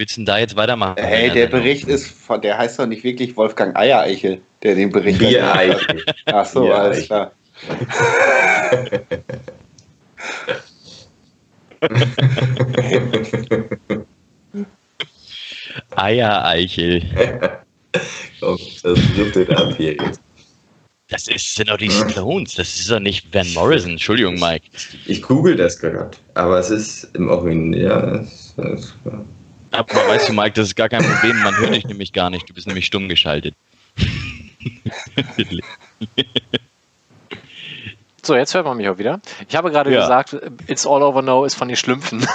Willst 0.00 0.16
du 0.16 0.20
denn 0.20 0.26
da 0.26 0.38
jetzt 0.38 0.56
weitermachen? 0.56 0.96
Hey, 0.98 1.30
der 1.30 1.46
Bericht 1.46 1.86
ist 1.86 2.10
von, 2.10 2.40
der 2.40 2.58
heißt 2.58 2.80
doch 2.80 2.86
nicht 2.86 3.04
wirklich 3.04 3.36
Wolfgang 3.36 3.76
Eiereichel, 3.76 4.40
der 4.62 4.74
den 4.74 4.90
Bericht 4.90 5.20
Biereichel. 5.20 6.04
Ach 6.26 6.46
so, 6.46 6.72
alles 6.72 7.06
klar. 7.06 7.30
Eiereichel. 15.94 17.02
Komm, 18.40 18.58
das 18.82 18.98
den 19.14 19.54
ab 19.54 19.74
hier 19.76 19.94
jetzt. 19.94 20.20
Das 21.08 21.26
ist, 21.26 21.54
sind 21.56 21.68
doch 21.68 21.76
die 21.76 21.90
Stones. 21.90 22.54
Das 22.54 22.74
ist 22.76 22.90
doch 22.90 23.00
nicht 23.00 23.34
Van 23.34 23.52
Morrison. 23.52 23.90
Entschuldigung, 23.92 24.38
Mike. 24.38 24.66
Ich 25.06 25.22
google 25.22 25.56
das 25.56 25.78
gerade, 25.78 26.10
aber 26.34 26.58
es 26.58 26.70
ist 26.70 27.10
im 27.14 27.28
Original. 27.28 27.80
Ja, 27.80 28.20
es, 28.20 28.54
es, 28.56 28.94
Aber 29.88 30.06
weißt 30.06 30.28
du, 30.28 30.32
Mike, 30.32 30.52
das 30.52 30.68
ist 30.68 30.76
gar 30.76 30.88
kein 30.88 31.02
Problem. 31.02 31.42
Man 31.42 31.56
hört 31.56 31.74
dich 31.74 31.86
nämlich 31.86 32.12
gar 32.12 32.30
nicht. 32.30 32.48
Du 32.48 32.54
bist 32.54 32.66
nämlich 32.66 32.86
stumm 32.86 33.08
geschaltet. 33.08 33.54
So, 38.22 38.36
jetzt 38.36 38.52
hört 38.54 38.66
man 38.66 38.76
mich 38.76 38.86
auch 38.88 38.98
wieder. 38.98 39.18
Ich 39.48 39.56
habe 39.56 39.70
gerade 39.70 39.90
Ja. 39.92 40.02
gesagt, 40.02 40.36
It's 40.66 40.86
All 40.86 41.02
Over 41.02 41.22
Now 41.22 41.44
ist 41.46 41.54
von 41.54 41.68
den 41.68 41.76
Schlümpfen. 41.76 42.26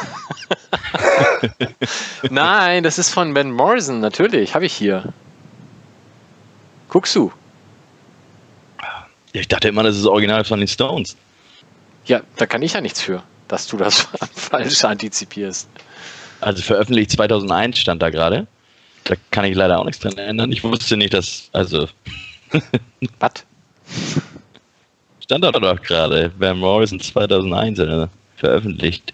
Nein, 2.31 2.83
das 2.83 2.97
ist 2.97 3.13
von 3.13 3.33
Ben 3.35 3.51
Morrison, 3.51 3.99
natürlich, 3.99 4.55
habe 4.55 4.65
ich 4.65 4.73
hier. 4.73 5.13
Guckst 6.89 7.15
du? 7.15 7.31
Ich 9.31 9.47
dachte 9.47 9.67
immer, 9.67 9.83
das 9.83 9.95
ist 9.95 10.05
das 10.05 10.11
Original 10.11 10.43
von 10.43 10.59
den 10.59 10.67
Stones. 10.67 11.15
Ja, 12.05 12.21
da 12.37 12.45
kann 12.47 12.61
ich 12.63 12.73
ja 12.73 12.81
nichts 12.81 13.01
für, 13.01 13.21
dass 13.47 13.67
du 13.67 13.77
das 13.77 14.07
falsch 14.35 14.83
antizipierst. 14.83 15.67
Also 16.45 16.61
veröffentlicht 16.61 17.09
2001 17.09 17.79
stand 17.79 18.03
da 18.03 18.11
gerade. 18.11 18.45
Da 19.05 19.15
kann 19.31 19.45
ich 19.45 19.55
leider 19.55 19.79
auch 19.79 19.83
nichts 19.83 19.99
dran 19.99 20.15
ändern. 20.15 20.51
Ich 20.51 20.63
wusste 20.63 20.95
nicht, 20.95 21.15
dass. 21.15 21.49
Also. 21.53 21.87
Was? 23.19 23.31
Stand 25.21 25.43
da 25.43 25.51
doch 25.51 25.81
gerade. 25.81 26.31
Van 26.37 26.59
Morrison 26.59 26.99
2001 26.99 27.79
äh, 27.79 28.05
veröffentlicht. 28.35 29.11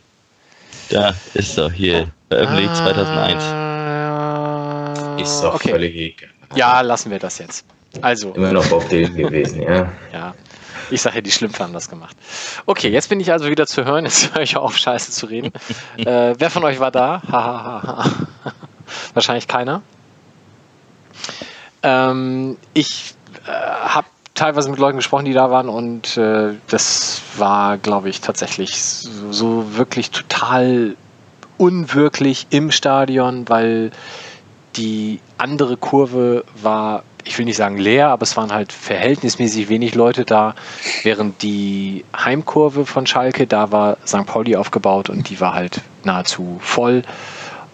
Da 0.89 1.15
ist 1.33 1.57
doch 1.57 1.71
hier. 1.71 2.11
Veröffentlicht 2.27 2.75
2001. 2.75 5.21
ist 5.21 5.41
doch 5.41 5.55
okay. 5.55 5.69
völlig 5.69 5.95
egal. 5.95 6.29
Ja, 6.57 6.81
lassen 6.81 7.11
wir 7.11 7.19
das 7.19 7.37
jetzt. 7.37 7.65
Also, 8.01 8.33
Immer 8.33 8.51
noch 8.51 8.69
auf 8.73 8.89
den 8.89 9.15
gewesen, 9.15 9.61
ja. 9.61 9.89
ja. 10.11 10.35
Ich 11.01 11.01
sage 11.01 11.15
ja, 11.15 11.21
die 11.21 11.31
Schlümpfe 11.31 11.63
haben 11.63 11.73
das 11.73 11.89
gemacht. 11.89 12.15
Okay, 12.65 12.89
jetzt 12.89 13.09
bin 13.09 13.19
ich 13.19 13.31
also 13.31 13.49
wieder 13.49 13.65
zu 13.65 13.85
hören. 13.85 14.05
Jetzt 14.11 14.35
höre 14.35 14.41
ich 14.41 14.57
auf, 14.57 14.77
scheiße 14.77 15.11
zu 15.11 15.25
reden. 15.25 15.51
äh, 15.97 16.35
wer 16.37 16.49
von 16.49 16.63
euch 16.63 16.79
war 16.79 16.91
da? 16.91 17.21
Wahrscheinlich 19.13 19.47
keiner. 19.47 19.81
Ähm, 21.83 22.57
ich 22.73 23.15
äh, 23.47 23.51
habe 23.51 24.07
teilweise 24.35 24.69
mit 24.69 24.79
Leuten 24.79 24.97
gesprochen, 24.97 25.25
die 25.25 25.33
da 25.33 25.49
waren 25.49 25.69
und 25.69 26.17
äh, 26.17 26.53
das 26.67 27.21
war, 27.37 27.77
glaube 27.77 28.09
ich, 28.09 28.21
tatsächlich 28.21 28.81
so, 28.81 29.31
so 29.31 29.77
wirklich 29.77 30.11
total 30.11 30.95
unwirklich 31.57 32.47
im 32.49 32.71
Stadion, 32.71 33.47
weil 33.49 33.91
die 34.75 35.19
andere 35.37 35.77
Kurve 35.77 36.43
war, 36.61 37.03
ich 37.23 37.37
will 37.37 37.45
nicht 37.45 37.57
sagen 37.57 37.77
leer, 37.77 38.09
aber 38.09 38.23
es 38.23 38.35
waren 38.37 38.51
halt 38.51 38.71
verhältnismäßig 38.73 39.69
wenig 39.69 39.95
Leute 39.95 40.25
da, 40.25 40.55
während 41.03 41.41
die 41.41 42.05
Heimkurve 42.15 42.85
von 42.85 43.05
Schalke, 43.05 43.47
da 43.47 43.71
war 43.71 43.97
St. 44.05 44.25
Pauli 44.25 44.55
aufgebaut 44.55 45.09
und 45.09 45.29
die 45.29 45.39
war 45.39 45.53
halt 45.53 45.81
nahezu 46.03 46.59
voll. 46.61 47.03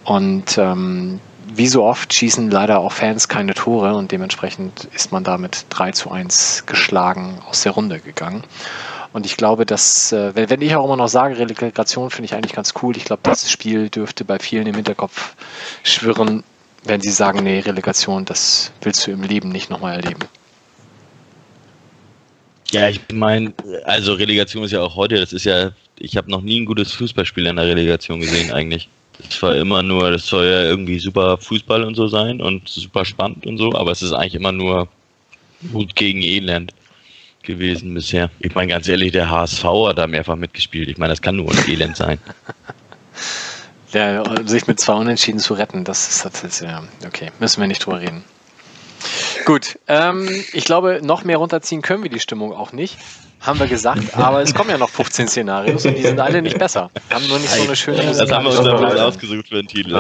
Und 0.04 0.58
ähm, 0.58 1.20
wie 1.54 1.68
so 1.68 1.84
oft 1.84 2.14
schießen 2.14 2.52
leider 2.52 2.80
auch 2.80 2.92
Fans 2.92 3.28
keine 3.28 3.54
Tore 3.54 3.96
und 3.96 4.12
dementsprechend 4.12 4.86
ist 4.94 5.12
man 5.12 5.24
da 5.24 5.38
mit 5.38 5.66
3 5.70 5.92
zu 5.92 6.12
1 6.12 6.66
geschlagen 6.66 7.40
aus 7.50 7.62
der 7.62 7.72
Runde 7.72 8.00
gegangen. 8.00 8.44
Und 9.14 9.26
ich 9.26 9.38
glaube, 9.38 9.66
dass, 9.66 10.12
äh, 10.12 10.36
wenn 10.36 10.62
ich 10.62 10.76
auch 10.76 10.86
immer 10.86 10.98
noch 10.98 11.08
sage, 11.08 11.40
Relegation 11.40 12.12
finde 12.12 12.26
ich 12.26 12.36
eigentlich 12.36 12.54
ganz 12.54 12.74
cool. 12.82 12.96
Ich 12.96 13.06
glaube, 13.06 13.22
das 13.24 13.50
Spiel 13.50 13.90
dürfte 13.90 14.26
bei 14.26 14.38
vielen 14.38 14.68
im 14.68 14.76
Hinterkopf 14.76 15.36
schwirren, 15.84 16.44
wenn 16.88 17.02
sie 17.02 17.12
sagen, 17.12 17.44
nee, 17.44 17.60
Relegation, 17.60 18.26
das 18.26 18.72
willst 18.82 19.06
du 19.06 19.12
im 19.12 19.24
Leben 19.24 19.50
nicht 19.50 19.70
nochmal 19.70 19.96
erleben. 19.98 20.28
Ja, 22.72 22.90
ich 22.90 23.00
meine, 23.14 23.54
also 23.86 24.14
Relegation 24.14 24.64
ist 24.64 24.72
ja 24.72 24.82
auch 24.82 24.96
heute, 24.96 25.20
das 25.20 25.32
ist 25.32 25.46
ja, 25.46 25.72
ich 25.98 26.18
habe 26.18 26.30
noch 26.30 26.42
nie 26.42 26.60
ein 26.60 26.66
gutes 26.66 26.92
Fußballspiel 26.94 27.46
in 27.46 27.56
der 27.56 27.66
Relegation 27.66 28.20
gesehen 28.20 28.52
eigentlich. 28.52 28.90
Das 29.20 29.42
war 29.42 29.56
immer 29.56 29.82
nur, 29.82 30.12
das 30.12 30.28
soll 30.28 30.46
ja 30.46 30.64
irgendwie 30.64 31.00
super 31.00 31.38
Fußball 31.38 31.84
und 31.84 31.96
so 31.96 32.08
sein 32.08 32.42
und 32.42 32.68
super 32.68 33.06
spannend 33.06 33.46
und 33.46 33.58
so, 33.58 33.74
aber 33.74 33.92
es 33.92 34.02
ist 34.02 34.12
eigentlich 34.12 34.36
immer 34.36 34.52
nur 34.52 34.88
Mut 35.62 35.96
gegen 35.96 36.22
Elend 36.22 36.74
gewesen 37.42 37.94
bisher. 37.94 38.30
Ich 38.40 38.54
meine 38.54 38.68
ganz 38.68 38.88
ehrlich, 38.88 39.14
der 39.14 39.30
HSV 39.30 39.64
hat 39.64 39.98
da 39.98 40.06
mehrfach 40.06 40.36
mitgespielt. 40.36 40.90
Ich 40.90 40.98
meine, 40.98 41.14
das 41.14 41.22
kann 41.22 41.38
nur 41.38 41.50
ein 41.50 41.70
Elend 41.70 41.96
sein. 41.96 42.20
Der, 43.94 44.24
sich 44.46 44.68
mit 44.68 44.80
zwei 44.80 44.94
Unentschieden 44.94 45.40
zu 45.40 45.54
retten, 45.54 45.84
das 45.84 46.10
ist 46.10 46.24
tatsächlich, 46.24 46.70
ja, 46.70 46.84
okay, 47.06 47.32
müssen 47.40 47.62
wir 47.62 47.68
nicht 47.68 47.86
drüber 47.86 48.02
reden. 48.02 48.24
Gut, 49.46 49.80
ähm, 49.88 50.28
ich 50.54 50.66
glaube, 50.66 51.00
noch 51.04 51.24
mehr 51.24 51.38
runterziehen 51.38 51.82
können 51.82 52.04
wir 52.04 52.10
die 52.10 52.20
Stimmung 52.20 52.52
auch 52.54 52.74
nicht, 52.74 52.98
haben 53.40 53.60
wir 53.60 53.68
gesagt, 53.68 54.14
aber 54.18 54.42
es 54.42 54.54
kommen 54.54 54.70
ja 54.70 54.78
noch 54.78 54.90
15 54.90 55.28
Szenarios 55.28 55.86
und 55.86 55.96
die 55.96 56.02
sind 56.02 56.20
alle 56.20 56.42
nicht 56.42 56.58
besser. 56.58 56.90
Haben 57.10 57.28
nur 57.28 57.40
nicht 57.40 57.52
so 57.52 57.64
eine 57.64 57.76
schöne 57.76 58.04
Das 58.04 58.32
haben 58.32 58.46
wir 58.46 58.52
uns 58.52 59.00
ausgesucht 59.00 59.48
für 59.48 59.56
den 59.56 59.68
Titel. 59.68 59.96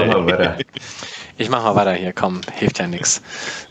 Ich 1.39 1.49
mach 1.49 1.61
mal 1.61 1.75
weiter 1.75 1.93
hier, 1.93 2.13
komm, 2.13 2.41
hilft 2.51 2.79
ja 2.79 2.87
nichts. 2.87 3.21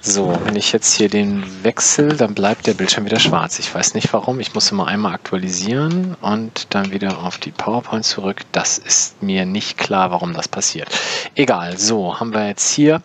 So, 0.01 0.39
wenn 0.45 0.55
ich 0.55 0.71
jetzt 0.71 0.95
hier 0.95 1.09
den 1.09 1.65
wechsel, 1.65 2.17
dann 2.17 2.33
bleibt 2.33 2.69
der 2.69 2.75
Bildschirm 2.75 3.07
wieder 3.07 3.19
schwarz. 3.19 3.59
Ich 3.59 3.75
weiß 3.75 3.95
nicht 3.95 4.13
warum, 4.13 4.39
ich 4.39 4.55
muss 4.55 4.71
immer 4.71 4.87
einmal 4.87 5.15
aktualisieren 5.15 6.17
und 6.21 6.69
dann 6.71 6.93
wieder 6.93 7.25
auf 7.25 7.39
die 7.39 7.51
PowerPoint 7.51 8.05
zurück. 8.05 8.43
Das 8.53 8.79
ist 8.79 9.21
mir 9.21 9.47
nicht 9.47 9.79
klar, 9.79 10.13
warum 10.13 10.33
das 10.33 10.47
passiert. 10.47 10.89
Egal, 11.35 11.77
so, 11.77 12.21
haben 12.21 12.33
wir 12.35 12.47
jetzt 12.47 12.73
hier 12.73 13.03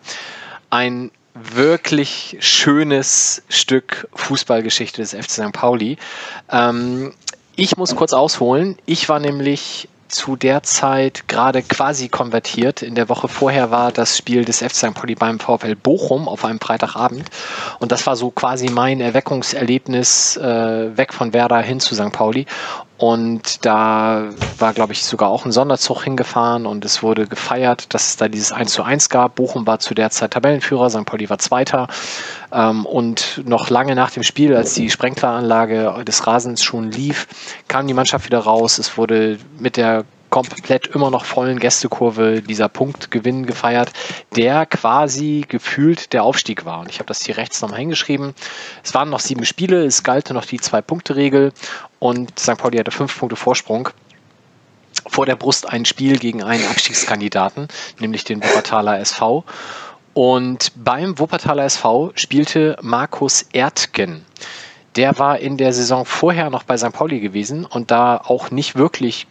ein 0.70 1.10
wirklich 1.34 2.36
schönes 2.38 3.42
Stück 3.48 4.06
Fußballgeschichte 4.14 5.02
des 5.02 5.12
FC 5.12 5.30
St. 5.30 5.52
Pauli. 5.52 5.96
Ähm, 6.48 7.12
ich 7.56 7.76
muss 7.76 7.96
kurz 7.96 8.12
ausholen. 8.12 8.78
Ich 8.86 9.08
war 9.08 9.18
nämlich 9.18 9.88
zu 10.12 10.36
der 10.36 10.62
Zeit 10.62 11.26
gerade 11.26 11.62
quasi 11.62 12.08
konvertiert. 12.08 12.82
In 12.82 12.94
der 12.94 13.08
Woche 13.08 13.28
vorher 13.28 13.70
war 13.70 13.92
das 13.92 14.16
Spiel 14.16 14.44
des 14.44 14.58
FC 14.58 14.74
St. 14.74 14.94
Pauli 14.94 15.14
beim 15.14 15.40
VfL 15.40 15.74
Bochum 15.74 16.28
auf 16.28 16.44
einem 16.44 16.60
Freitagabend. 16.60 17.28
Und 17.78 17.92
das 17.92 18.06
war 18.06 18.14
so 18.14 18.30
quasi 18.30 18.68
mein 18.68 19.00
Erweckungserlebnis 19.00 20.36
äh, 20.36 20.96
weg 20.96 21.12
von 21.14 21.32
Werder 21.32 21.60
hin 21.60 21.80
zu 21.80 21.94
St. 21.94 22.12
Pauli. 22.12 22.46
Und 23.02 23.66
da 23.66 24.28
war, 24.58 24.74
glaube 24.74 24.92
ich, 24.92 25.04
sogar 25.04 25.28
auch 25.28 25.44
ein 25.44 25.50
Sonderzug 25.50 26.04
hingefahren 26.04 26.66
und 26.66 26.84
es 26.84 27.02
wurde 27.02 27.26
gefeiert, 27.26 27.92
dass 27.94 28.10
es 28.10 28.16
da 28.16 28.28
dieses 28.28 28.52
1 28.52 28.72
zu 28.72 28.84
1 28.84 29.08
gab. 29.08 29.34
Bochum 29.34 29.66
war 29.66 29.80
zu 29.80 29.92
der 29.92 30.10
Zeit 30.10 30.34
Tabellenführer, 30.34 30.88
St. 30.88 31.04
Pauli 31.04 31.28
war 31.28 31.40
Zweiter. 31.40 31.88
Ähm, 32.52 32.86
und 32.86 33.42
noch 33.44 33.70
lange 33.70 33.96
nach 33.96 34.12
dem 34.12 34.22
Spiel, 34.22 34.54
als 34.54 34.74
die 34.74 34.88
Sprenkleranlage 34.88 36.04
des 36.04 36.28
Rasens 36.28 36.62
schon 36.62 36.92
lief, 36.92 37.26
kam 37.66 37.88
die 37.88 37.94
Mannschaft 37.94 38.24
wieder 38.24 38.38
raus. 38.38 38.78
Es 38.78 38.96
wurde 38.96 39.40
mit 39.58 39.76
der 39.76 40.04
komplett 40.32 40.86
immer 40.86 41.10
noch 41.10 41.26
vollen 41.26 41.60
Gästekurve 41.60 42.40
dieser 42.40 42.70
Punktgewinn 42.70 43.44
gefeiert, 43.44 43.92
der 44.34 44.64
quasi 44.64 45.44
gefühlt 45.46 46.14
der 46.14 46.24
Aufstieg 46.24 46.64
war. 46.64 46.80
Und 46.80 46.90
ich 46.90 47.00
habe 47.00 47.06
das 47.06 47.22
hier 47.22 47.36
rechts 47.36 47.60
nochmal 47.60 47.80
hingeschrieben. 47.80 48.34
Es 48.82 48.94
waren 48.94 49.10
noch 49.10 49.20
sieben 49.20 49.44
Spiele, 49.44 49.84
es 49.84 50.02
galt 50.02 50.30
noch 50.30 50.46
die 50.46 50.58
Zwei-Punkte-Regel 50.58 51.52
und 51.98 52.38
St. 52.38 52.56
Pauli 52.56 52.78
hatte 52.78 52.90
fünf 52.90 53.16
Punkte 53.16 53.36
Vorsprung 53.36 53.90
vor 55.06 55.26
der 55.26 55.36
Brust 55.36 55.68
ein 55.68 55.84
Spiel 55.84 56.18
gegen 56.18 56.42
einen 56.42 56.66
Abstiegskandidaten, 56.66 57.68
nämlich 57.98 58.24
den 58.24 58.42
Wuppertaler 58.42 59.00
SV. 59.00 59.44
Und 60.14 60.72
beim 60.76 61.18
Wuppertaler 61.18 61.64
SV 61.64 62.12
spielte 62.14 62.78
Markus 62.80 63.42
Erdgen. 63.52 64.24
Der 64.96 65.18
war 65.18 65.38
in 65.38 65.58
der 65.58 65.74
Saison 65.74 66.06
vorher 66.06 66.48
noch 66.48 66.62
bei 66.62 66.78
St. 66.78 66.92
Pauli 66.92 67.20
gewesen 67.20 67.66
und 67.66 67.90
da 67.90 68.16
auch 68.16 68.50
nicht 68.50 68.76
wirklich 68.76 69.26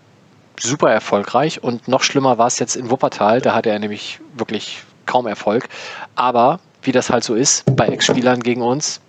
super 0.62 0.92
erfolgreich. 0.92 1.64
Und 1.64 1.88
noch 1.88 2.04
schlimmer 2.04 2.38
war 2.38 2.48
es 2.48 2.60
jetzt 2.60 2.76
in 2.76 2.90
Wuppertal. 2.90 3.42
Da 3.42 3.54
hatte 3.54 3.70
er 3.70 3.80
nämlich 3.80 4.20
wirklich 4.36 4.84
kaum 5.06 5.28
Erfolg. 5.28 5.68
Aber 6.16 6.60
wie 6.84 6.92
das 6.92 7.10
halt 7.10 7.24
so 7.24 7.36
ist 7.36 7.64
bei 7.76 7.88
Ex-Spielern 7.88 8.42
gegen 8.42 8.62
uns, 8.62 9.02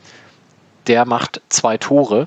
der 0.87 1.05
macht 1.05 1.41
zwei 1.49 1.79
Tore 1.79 2.27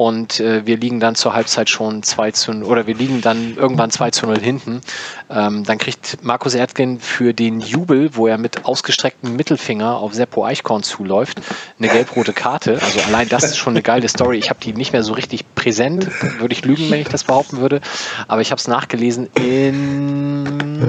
und 0.00 0.40
äh, 0.40 0.64
wir 0.64 0.78
liegen 0.78 0.98
dann 0.98 1.14
zur 1.14 1.34
Halbzeit 1.34 1.68
schon 1.68 2.02
2 2.02 2.30
zu 2.30 2.54
0, 2.54 2.66
oder 2.66 2.86
wir 2.86 2.94
liegen 2.94 3.20
dann 3.20 3.54
irgendwann 3.54 3.90
2 3.90 4.10
zu 4.12 4.24
0 4.24 4.40
hinten. 4.40 4.80
Ähm, 5.28 5.62
dann 5.64 5.76
kriegt 5.76 6.24
Markus 6.24 6.54
Erdgen 6.54 7.00
für 7.00 7.34
den 7.34 7.60
Jubel, 7.60 8.16
wo 8.16 8.26
er 8.26 8.38
mit 8.38 8.64
ausgestrecktem 8.64 9.36
Mittelfinger 9.36 9.98
auf 9.98 10.14
Seppo 10.14 10.46
Eichkorn 10.46 10.82
zuläuft, 10.82 11.42
eine 11.78 11.88
gelb-rote 11.88 12.32
Karte. 12.32 12.80
Also 12.80 12.98
allein 13.00 13.28
das 13.28 13.44
ist 13.44 13.58
schon 13.58 13.74
eine 13.74 13.82
geile 13.82 14.08
Story. 14.08 14.38
Ich 14.38 14.48
habe 14.48 14.58
die 14.62 14.72
nicht 14.72 14.94
mehr 14.94 15.02
so 15.02 15.12
richtig 15.12 15.44
präsent, 15.54 16.08
würde 16.38 16.54
ich 16.54 16.64
lügen, 16.64 16.90
wenn 16.90 17.02
ich 17.02 17.08
das 17.08 17.24
behaupten 17.24 17.58
würde. 17.58 17.82
Aber 18.26 18.40
ich 18.40 18.52
habe 18.52 18.58
es 18.58 18.68
nachgelesen 18.68 19.28
in 19.34 20.80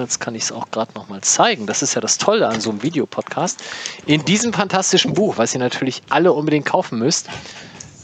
jetzt 0.00 0.18
kann 0.18 0.34
ich 0.34 0.42
es 0.42 0.50
auch 0.50 0.72
gerade 0.72 0.92
nochmal 0.94 1.20
zeigen. 1.20 1.66
Das 1.66 1.82
ist 1.82 1.94
ja 1.94 2.00
das 2.00 2.18
Tolle 2.18 2.48
an 2.48 2.60
so 2.60 2.70
einem 2.70 2.82
Videopodcast. 2.82 3.62
In 4.06 4.24
diesem 4.24 4.52
fantastischen 4.52 5.14
Buch, 5.14 5.38
was 5.38 5.54
ihr 5.54 5.60
natürlich 5.60 6.02
alle 6.08 6.32
unbedingt 6.32 6.66
kaufen 6.66 6.98
müsst, 6.98 7.28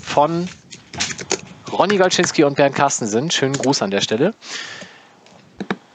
von 0.09 0.49
Ronny 1.71 1.97
Galczynski 1.99 2.45
und 2.45 2.57
Bernd 2.57 2.75
Carstensen. 2.75 3.31
Schönen 3.31 3.53
Gruß 3.55 3.83
an 3.83 3.91
der 3.91 4.01
Stelle. 4.01 4.35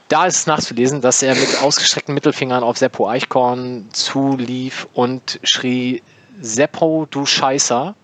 Da 0.08 0.26
ist 0.26 0.36
es 0.36 0.46
nachzulesen, 0.46 1.00
dass 1.00 1.22
er 1.22 1.34
mit 1.34 1.62
ausgestreckten 1.62 2.14
Mittelfingern 2.14 2.62
auf 2.62 2.78
Seppo 2.78 3.08
Eichkorn 3.08 3.88
zulief 3.92 4.86
und 4.94 5.40
schrie: 5.42 6.02
Seppo, 6.40 7.06
du 7.10 7.26
Scheißer. 7.26 7.94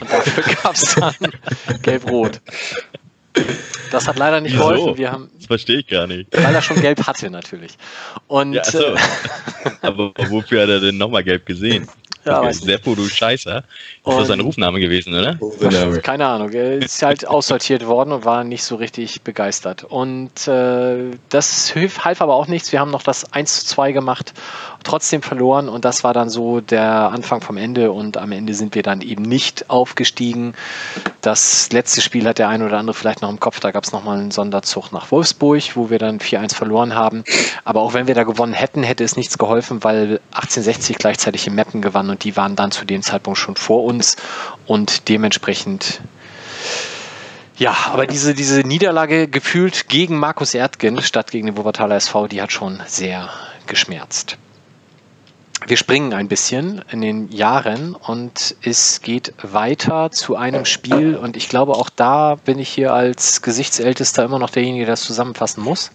Und 0.00 0.10
dafür 0.12 0.54
gab 0.62 0.74
es 0.74 0.94
dann 0.94 1.14
Gelb-Rot. 1.82 2.40
Das 3.90 4.06
hat 4.08 4.16
leider 4.18 4.40
nicht 4.40 4.54
Wieso? 4.54 4.68
geholfen. 4.68 4.96
Wir 4.98 5.12
haben, 5.12 5.30
Das 5.36 5.46
verstehe 5.46 5.78
ich 5.80 5.86
gar 5.86 6.06
nicht. 6.06 6.28
weil 6.32 6.54
er 6.54 6.62
schon 6.62 6.80
gelb 6.80 7.06
hatte, 7.06 7.30
natürlich. 7.30 7.72
Und 8.26 8.54
Ja, 8.54 8.62
achso. 8.62 8.78
äh, 8.94 8.96
Aber 9.82 10.12
wofür 10.28 10.62
hat 10.62 10.68
er 10.70 10.80
denn 10.80 10.96
nochmal 10.98 11.24
gelb 11.24 11.44
gesehen? 11.46 11.88
Ja. 12.28 12.52
Seppo, 12.52 12.94
du 12.94 13.08
Scheißer. 13.08 13.58
Ist 13.58 14.18
das 14.18 14.28
sein 14.28 14.40
Rufname 14.40 14.80
gewesen, 14.80 15.14
oder? 15.14 15.38
Keine 16.02 16.26
Ahnung, 16.26 16.50
er 16.52 16.78
ist 16.78 17.02
halt 17.02 17.26
aussortiert 17.28 17.86
worden 17.86 18.12
und 18.12 18.24
war 18.24 18.44
nicht 18.44 18.64
so 18.64 18.76
richtig 18.76 19.22
begeistert. 19.22 19.84
Und 19.84 20.48
äh, 20.48 21.10
das 21.28 21.70
hilf, 21.70 22.04
half 22.04 22.22
aber 22.22 22.34
auch 22.34 22.46
nichts. 22.46 22.72
Wir 22.72 22.80
haben 22.80 22.90
noch 22.90 23.02
das 23.02 23.32
1 23.32 23.60
zu 23.60 23.66
2 23.66 23.92
gemacht, 23.92 24.32
trotzdem 24.84 25.22
verloren 25.22 25.68
und 25.68 25.84
das 25.84 26.04
war 26.04 26.14
dann 26.14 26.30
so 26.30 26.60
der 26.60 27.10
Anfang 27.10 27.40
vom 27.40 27.56
Ende 27.56 27.92
und 27.92 28.16
am 28.16 28.32
Ende 28.32 28.54
sind 28.54 28.74
wir 28.74 28.82
dann 28.82 29.00
eben 29.00 29.22
nicht 29.22 29.70
aufgestiegen. 29.70 30.54
Das 31.20 31.70
letzte 31.72 32.00
Spiel 32.00 32.26
hat 32.26 32.38
der 32.38 32.48
ein 32.48 32.62
oder 32.62 32.78
andere 32.78 32.94
vielleicht 32.94 33.22
noch 33.22 33.30
im 33.30 33.40
Kopf, 33.40 33.60
da 33.60 33.70
gab 33.70 33.84
es 33.84 33.92
nochmal 33.92 34.18
einen 34.18 34.30
Sonderzug 34.30 34.92
nach 34.92 35.10
Wolfsburg, 35.10 35.76
wo 35.76 35.90
wir 35.90 35.98
dann 35.98 36.18
4-1 36.18 36.54
verloren 36.54 36.94
haben. 36.94 37.24
Aber 37.64 37.82
auch 37.82 37.94
wenn 37.94 38.06
wir 38.06 38.14
da 38.14 38.24
gewonnen 38.24 38.52
hätten, 38.52 38.82
hätte 38.82 39.04
es 39.04 39.16
nichts 39.16 39.38
geholfen, 39.38 39.84
weil 39.84 40.20
1860 40.32 40.98
gleichzeitig 40.98 41.46
im 41.46 41.54
Meppen 41.54 41.82
gewann 41.82 42.10
und 42.10 42.17
die 42.22 42.36
waren 42.36 42.56
dann 42.56 42.70
zu 42.70 42.84
dem 42.84 43.02
Zeitpunkt 43.02 43.38
schon 43.38 43.56
vor 43.56 43.84
uns 43.84 44.16
und 44.66 45.08
dementsprechend 45.08 46.00
ja, 47.58 47.76
aber 47.92 48.06
diese, 48.06 48.34
diese 48.34 48.60
Niederlage 48.60 49.26
gefühlt 49.26 49.88
gegen 49.88 50.16
Markus 50.16 50.54
Erdgen 50.54 51.02
statt 51.02 51.32
gegen 51.32 51.46
den 51.46 51.56
Wuppertaler 51.56 51.96
SV, 51.96 52.28
die 52.28 52.40
hat 52.40 52.52
schon 52.52 52.80
sehr 52.86 53.30
geschmerzt. 53.66 54.38
Wir 55.66 55.76
springen 55.76 56.14
ein 56.14 56.28
bisschen 56.28 56.82
in 56.90 57.00
den 57.00 57.30
Jahren 57.30 57.96
und 57.96 58.54
es 58.62 59.02
geht 59.02 59.34
weiter 59.42 60.12
zu 60.12 60.36
einem 60.36 60.64
Spiel 60.66 61.16
und 61.16 61.36
ich 61.36 61.48
glaube 61.48 61.72
auch 61.72 61.90
da 61.90 62.36
bin 62.36 62.60
ich 62.60 62.68
hier 62.68 62.94
als 62.94 63.42
Gesichtsältester 63.42 64.24
immer 64.24 64.38
noch 64.38 64.50
derjenige, 64.50 64.86
der 64.86 64.92
das 64.92 65.02
zusammenfassen 65.02 65.62
muss. 65.64 65.90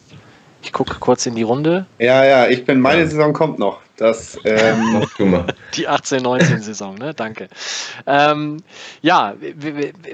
Ich 0.64 0.74
gucke 0.74 0.96
kurz 1.00 1.26
in 1.26 1.36
die 1.36 1.44
Runde. 1.44 1.86
Ja, 1.98 2.26
ja, 2.26 2.48
ich 2.48 2.66
bin, 2.66 2.82
meine 2.82 3.08
Saison 3.08 3.32
kommt 3.32 3.58
noch. 3.58 3.80
Das, 3.98 4.40
ähm, 4.44 5.06
Die 5.76 5.88
18-19-Saison, 5.88 6.96
ne? 6.96 7.14
Danke. 7.14 7.48
Ähm, 8.08 8.64
ja, 9.04 9.36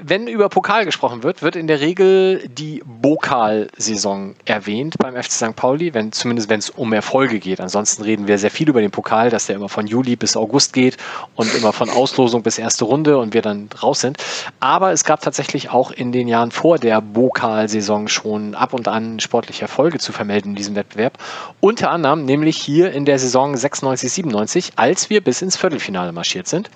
wenn 0.02 0.26
über 0.26 0.50
Pokal 0.50 0.84
gesprochen 0.84 1.22
wird, 1.22 1.42
wird 1.42 1.56
in 1.56 1.66
der 1.66 1.80
Regel 1.80 2.46
die 2.46 2.82
Bokalsaison 2.84 4.34
erwähnt 4.44 4.98
beim 4.98 5.14
FC 5.14 5.32
St. 5.32 5.56
Pauli, 5.56 5.94
wenn, 5.94 6.12
zumindest 6.12 6.50
wenn 6.50 6.58
es 6.58 6.68
um 6.68 6.92
Erfolge 6.92 7.38
geht. 7.38 7.58
Ansonsten 7.58 8.02
reden 8.02 8.28
wir 8.28 8.36
sehr 8.38 8.50
viel 8.50 8.68
über 8.68 8.82
den 8.82 8.90
Pokal, 8.90 9.30
dass 9.30 9.46
der 9.46 9.56
immer 9.56 9.70
von 9.70 9.86
Juli 9.86 10.14
bis 10.14 10.36
August 10.36 10.74
geht 10.74 10.98
und 11.34 11.54
immer 11.54 11.72
von 11.72 11.88
Auslosung 11.88 12.42
bis 12.42 12.58
erste 12.58 12.84
Runde 12.84 13.16
und 13.16 13.32
wir 13.32 13.40
dann 13.42 13.70
raus 13.82 14.00
sind. 14.00 14.18
Aber 14.60 14.92
es 14.92 15.04
gab 15.04 15.22
tatsächlich 15.22 15.70
auch 15.70 15.90
in 15.90 16.12
den 16.12 16.28
Jahren 16.28 16.50
vor 16.50 16.78
der 16.78 17.00
Bokalsaison 17.00 18.08
schon 18.08 18.54
ab 18.54 18.74
und 18.74 18.88
an 18.88 19.20
sportliche 19.20 19.62
Erfolge 19.62 19.98
zu 19.98 20.12
vermelden 20.12 20.50
in 20.50 20.56
diesem 20.56 20.74
Wettbewerb. 20.74 21.16
Unter 21.60 21.90
anderem 21.90 22.26
nämlich 22.26 22.58
hier 22.58 22.92
in 22.92 23.06
der 23.06 23.18
Saison 23.18 23.56
96, 23.70 24.12
97, 24.12 24.72
als 24.76 25.10
wir 25.10 25.22
bis 25.22 25.42
ins 25.42 25.56
Viertelfinale 25.56 26.12
marschiert 26.12 26.48
sind 26.48 26.70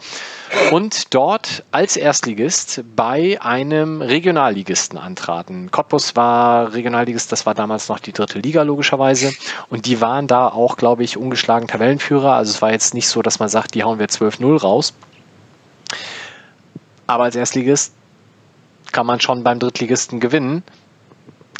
und 0.70 1.12
dort 1.14 1.64
als 1.72 1.96
Erstligist 1.96 2.84
bei 2.94 3.38
einem 3.40 4.00
Regionalligisten 4.00 4.98
antraten. 4.98 5.70
Cottbus 5.70 6.14
war 6.16 6.72
Regionalligist, 6.72 7.32
das 7.32 7.46
war 7.46 7.54
damals 7.54 7.88
noch 7.88 7.98
die 7.98 8.12
dritte 8.12 8.38
Liga 8.38 8.62
logischerweise 8.62 9.32
und 9.70 9.86
die 9.86 10.00
waren 10.00 10.26
da 10.26 10.48
auch, 10.48 10.76
glaube 10.76 11.04
ich, 11.04 11.16
ungeschlagen 11.16 11.68
Tabellenführer. 11.68 12.34
Also 12.34 12.52
es 12.52 12.62
war 12.62 12.70
jetzt 12.70 12.94
nicht 12.94 13.08
so, 13.08 13.22
dass 13.22 13.38
man 13.38 13.48
sagt, 13.48 13.74
die 13.74 13.82
hauen 13.82 13.98
wir 13.98 14.06
12-0 14.06 14.60
raus. 14.60 14.94
Aber 17.06 17.24
als 17.24 17.36
Erstligist 17.36 17.92
kann 18.92 19.06
man 19.06 19.20
schon 19.20 19.42
beim 19.42 19.58
Drittligisten 19.58 20.20
gewinnen. 20.20 20.62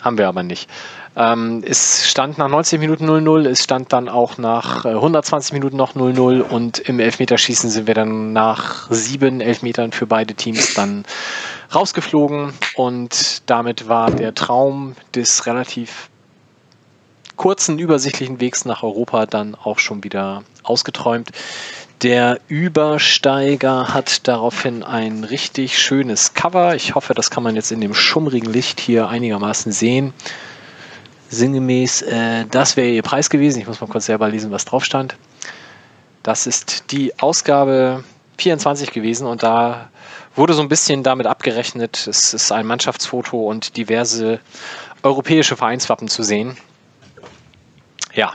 Haben 0.04 0.18
wir 0.18 0.28
aber 0.28 0.42
nicht. 0.42 0.68
Ähm, 1.16 1.64
es 1.66 2.06
stand 2.06 2.36
nach 2.36 2.48
90 2.48 2.78
Minuten 2.78 3.08
0-0, 3.08 3.48
es 3.48 3.64
stand 3.64 3.90
dann 3.94 4.10
auch 4.10 4.36
nach 4.36 4.84
äh, 4.84 4.90
120 4.90 5.54
Minuten 5.54 5.78
noch 5.78 5.94
0-0 5.94 6.42
und 6.42 6.78
im 6.80 7.00
Elfmeterschießen 7.00 7.70
sind 7.70 7.86
wir 7.86 7.94
dann 7.94 8.34
nach 8.34 8.90
sieben 8.90 9.40
Elfmetern 9.40 9.92
für 9.92 10.06
beide 10.06 10.34
Teams 10.34 10.74
dann 10.74 11.06
rausgeflogen 11.74 12.52
und 12.74 13.48
damit 13.48 13.88
war 13.88 14.10
der 14.10 14.34
Traum 14.34 14.94
des 15.14 15.46
relativ 15.46 16.10
kurzen, 17.36 17.78
übersichtlichen 17.78 18.40
Wegs 18.40 18.66
nach 18.66 18.82
Europa 18.82 19.24
dann 19.24 19.54
auch 19.54 19.78
schon 19.78 20.04
wieder 20.04 20.42
ausgeträumt. 20.64 21.30
Der 22.02 22.40
Übersteiger 22.48 23.94
hat 23.94 24.28
daraufhin 24.28 24.82
ein 24.82 25.24
richtig 25.24 25.78
schönes 25.78 26.34
Cover. 26.34 26.74
Ich 26.74 26.94
hoffe, 26.94 27.14
das 27.14 27.30
kann 27.30 27.42
man 27.42 27.54
jetzt 27.56 27.72
in 27.72 27.80
dem 27.80 27.94
schummrigen 27.94 28.52
Licht 28.52 28.80
hier 28.80 29.08
einigermaßen 29.08 29.72
sehen. 29.72 30.12
Sinngemäß, 31.30 32.02
äh, 32.02 32.44
das 32.50 32.76
wäre 32.76 32.88
ihr 32.88 33.02
Preis 33.02 33.30
gewesen. 33.30 33.60
Ich 33.60 33.66
muss 33.66 33.80
mal 33.80 33.86
kurz 33.86 34.06
selber 34.06 34.28
lesen, 34.28 34.50
was 34.50 34.64
drauf 34.64 34.84
stand. 34.84 35.16
Das 36.22 36.46
ist 36.46 36.90
die 36.90 37.18
Ausgabe 37.18 38.04
24 38.38 38.92
gewesen 38.92 39.26
und 39.26 39.42
da 39.42 39.88
wurde 40.34 40.54
so 40.54 40.62
ein 40.62 40.68
bisschen 40.68 41.02
damit 41.02 41.26
abgerechnet. 41.26 42.06
Es 42.06 42.34
ist 42.34 42.50
ein 42.52 42.66
Mannschaftsfoto 42.66 43.48
und 43.48 43.76
diverse 43.76 44.40
europäische 45.02 45.56
Vereinswappen 45.56 46.08
zu 46.08 46.22
sehen. 46.22 46.56
Ja, 48.14 48.32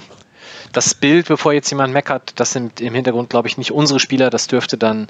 das 0.72 0.94
Bild, 0.94 1.28
bevor 1.28 1.54
jetzt 1.54 1.70
jemand 1.70 1.94
meckert, 1.94 2.34
das 2.36 2.52
sind 2.52 2.82
im 2.82 2.94
Hintergrund, 2.94 3.30
glaube 3.30 3.48
ich, 3.48 3.58
nicht 3.58 3.72
unsere 3.72 4.00
Spieler. 4.00 4.30
Das 4.30 4.48
dürfte 4.48 4.78
dann 4.78 5.08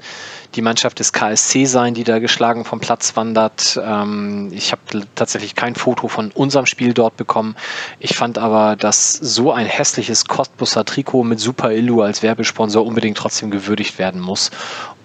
die 0.54 0.62
Mannschaft 0.62 0.98
des 0.98 1.12
KSC 1.12 1.66
sein, 1.66 1.94
die 1.94 2.04
da 2.04 2.18
geschlagen 2.18 2.64
vom 2.64 2.80
Platz 2.80 3.16
wandert. 3.16 3.80
Ähm, 3.82 4.50
ich 4.52 4.72
habe 4.72 4.82
tatsächlich 5.14 5.54
kein 5.54 5.74
Foto 5.74 6.08
von 6.08 6.30
unserem 6.32 6.66
Spiel 6.66 6.94
dort 6.94 7.16
bekommen. 7.16 7.56
Ich 7.98 8.16
fand 8.16 8.38
aber, 8.38 8.76
dass 8.76 9.12
so 9.12 9.52
ein 9.52 9.66
hässliches 9.66 10.26
Cottbusser 10.26 10.84
Trikot 10.84 11.24
mit 11.24 11.40
Super 11.40 11.72
Illu 11.72 12.02
als 12.02 12.22
Werbesponsor 12.22 12.84
unbedingt 12.84 13.18
trotzdem 13.18 13.50
gewürdigt 13.50 13.98
werden 13.98 14.20
muss. 14.20 14.50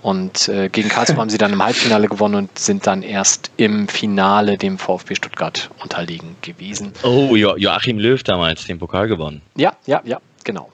Und 0.05 0.49
äh, 0.49 0.69
gegen 0.69 0.87
Karlsruhe 0.87 1.17
haben 1.21 1.31
sie 1.31 1.39
dann 1.39 1.51
im 1.51 1.63
Halbfinale 1.63 2.07
gewonnen 2.07 2.35
und 2.35 2.59
sind 2.59 2.85
dann 2.85 3.01
erst 3.01 3.49
im 3.57 3.87
Finale 3.87 4.55
dem 4.57 4.77
VfB 4.77 5.15
Stuttgart 5.15 5.71
unterlegen 5.81 6.35
gewesen. 6.41 6.93
Oh, 7.01 7.35
jo 7.35 7.55
Joachim 7.57 7.97
Löw 7.97 8.21
damals 8.21 8.65
den 8.65 8.77
Pokal 8.77 9.07
gewonnen. 9.07 9.41
Ja, 9.55 9.75
ja, 9.87 10.01
ja, 10.05 10.19
genau. 10.45 10.69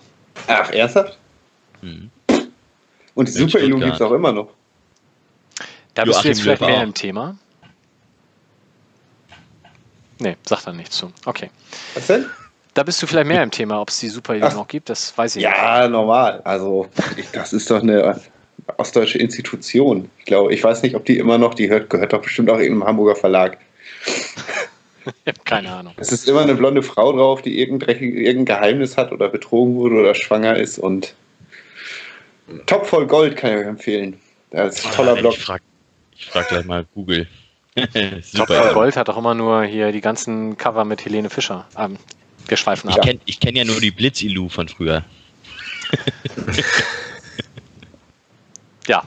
Ach, 0.48 0.70
ernsthaft? 0.70 1.18
Mhm. 1.82 2.12
Und 3.16 3.28
die 3.28 3.32
Super 3.32 3.60
Elu 3.60 3.80
gibt 3.80 3.96
es 3.96 4.02
auch 4.02 4.12
immer 4.12 4.32
noch. 4.32 4.50
Da 5.96 6.06
bist 6.06 6.18
Joachim 6.18 6.24
du 6.24 6.28
jetzt 6.30 6.42
vielleicht 6.42 6.62
mehr 6.62 6.78
auch. 6.78 6.84
im 6.84 6.94
Thema. 6.94 7.38
Nee, 10.20 10.38
sagt 10.48 10.68
er 10.68 10.74
nichts 10.74 10.98
zu. 10.98 11.12
Okay. 11.26 11.50
Was 11.96 12.08
denn? 12.08 12.28
Da 12.74 12.84
bist 12.84 13.02
du 13.02 13.08
vielleicht 13.08 13.28
mehr 13.28 13.44
im 13.44 13.52
Thema, 13.52 13.82
ob 13.82 13.90
es 13.90 14.00
die 14.00 14.08
Super 14.08 14.36
Ach. 14.42 14.54
noch 14.54 14.68
gibt, 14.68 14.90
das 14.90 15.18
weiß 15.18 15.36
ich 15.36 15.44
nicht. 15.44 15.52
Ja, 15.54 15.88
normal. 15.90 16.42
Also, 16.46 16.88
das 17.34 17.52
ist 17.52 17.70
doch 17.70 17.82
eine 17.82 18.22
ostdeutsche 18.78 19.18
Institution. 19.18 20.10
Ich 20.20 20.26
glaube, 20.26 20.54
ich 20.54 20.64
weiß 20.64 20.82
nicht, 20.84 20.96
ob 20.96 21.04
die 21.04 21.18
immer 21.18 21.38
noch, 21.38 21.54
die 21.54 21.70
hört, 21.70 21.90
gehört 21.90 22.14
doch 22.14 22.22
bestimmt 22.22 22.50
auch 22.50 22.60
irgendeinem 22.60 22.88
Hamburger 22.88 23.16
Verlag. 23.16 23.58
Ich 25.26 25.28
habe 25.34 25.40
keine 25.46 25.72
Ahnung. 25.72 25.94
Es 25.98 26.12
ist 26.12 26.28
immer 26.30 26.42
eine 26.42 26.56
blonde 26.56 26.84
Frau 26.84 27.12
drauf, 27.12 27.42
die 27.42 27.60
irgendein, 27.60 27.98
irgendein 28.00 28.46
Geheimnis 28.46 28.98
hat 28.98 29.12
oder 29.12 29.30
betrogen 29.30 29.76
wurde 29.76 29.96
oder 29.96 30.14
schwanger 30.16 30.56
ist 30.58 30.78
und 30.78 31.14
top 32.68 32.86
voll 32.86 33.08
Gold 33.08 33.36
kann 33.38 33.52
ich 33.52 33.58
euch 33.58 33.66
empfehlen. 33.68 34.20
Das 34.52 34.78
ist 34.80 34.86
ein 34.86 34.92
toller 34.94 35.14
Ah, 35.14 35.22
Blog. 35.22 35.34
Ich 35.34 35.44
frag, 35.44 35.62
ich 36.18 36.26
frag 36.26 36.48
gleich 36.50 36.66
mal 36.66 36.86
Google. 36.94 37.28
Top 38.36 38.48
voll 38.48 38.74
Gold 38.74 38.98
hat 38.98 39.08
doch 39.08 39.18
immer 39.18 39.34
nur 39.34 39.64
hier 39.64 39.92
die 39.94 40.02
ganzen 40.02 40.58
Cover 40.58 40.84
mit 40.86 41.04
Helene 41.06 41.30
Fischer. 41.30 41.68
Ähm, 41.78 41.98
wir 42.48 42.58
schweifen 42.58 42.90
Ich 42.90 42.98
ab. 42.98 43.04
kenne 43.04 43.20
ich 43.26 43.40
kenn 43.40 43.56
ja 43.56 43.64
nur 43.64 43.80
die 43.80 43.92
Blitz-Ilu 43.92 44.50
von 44.50 44.68
früher. 44.68 45.04
Ja, 48.92 49.04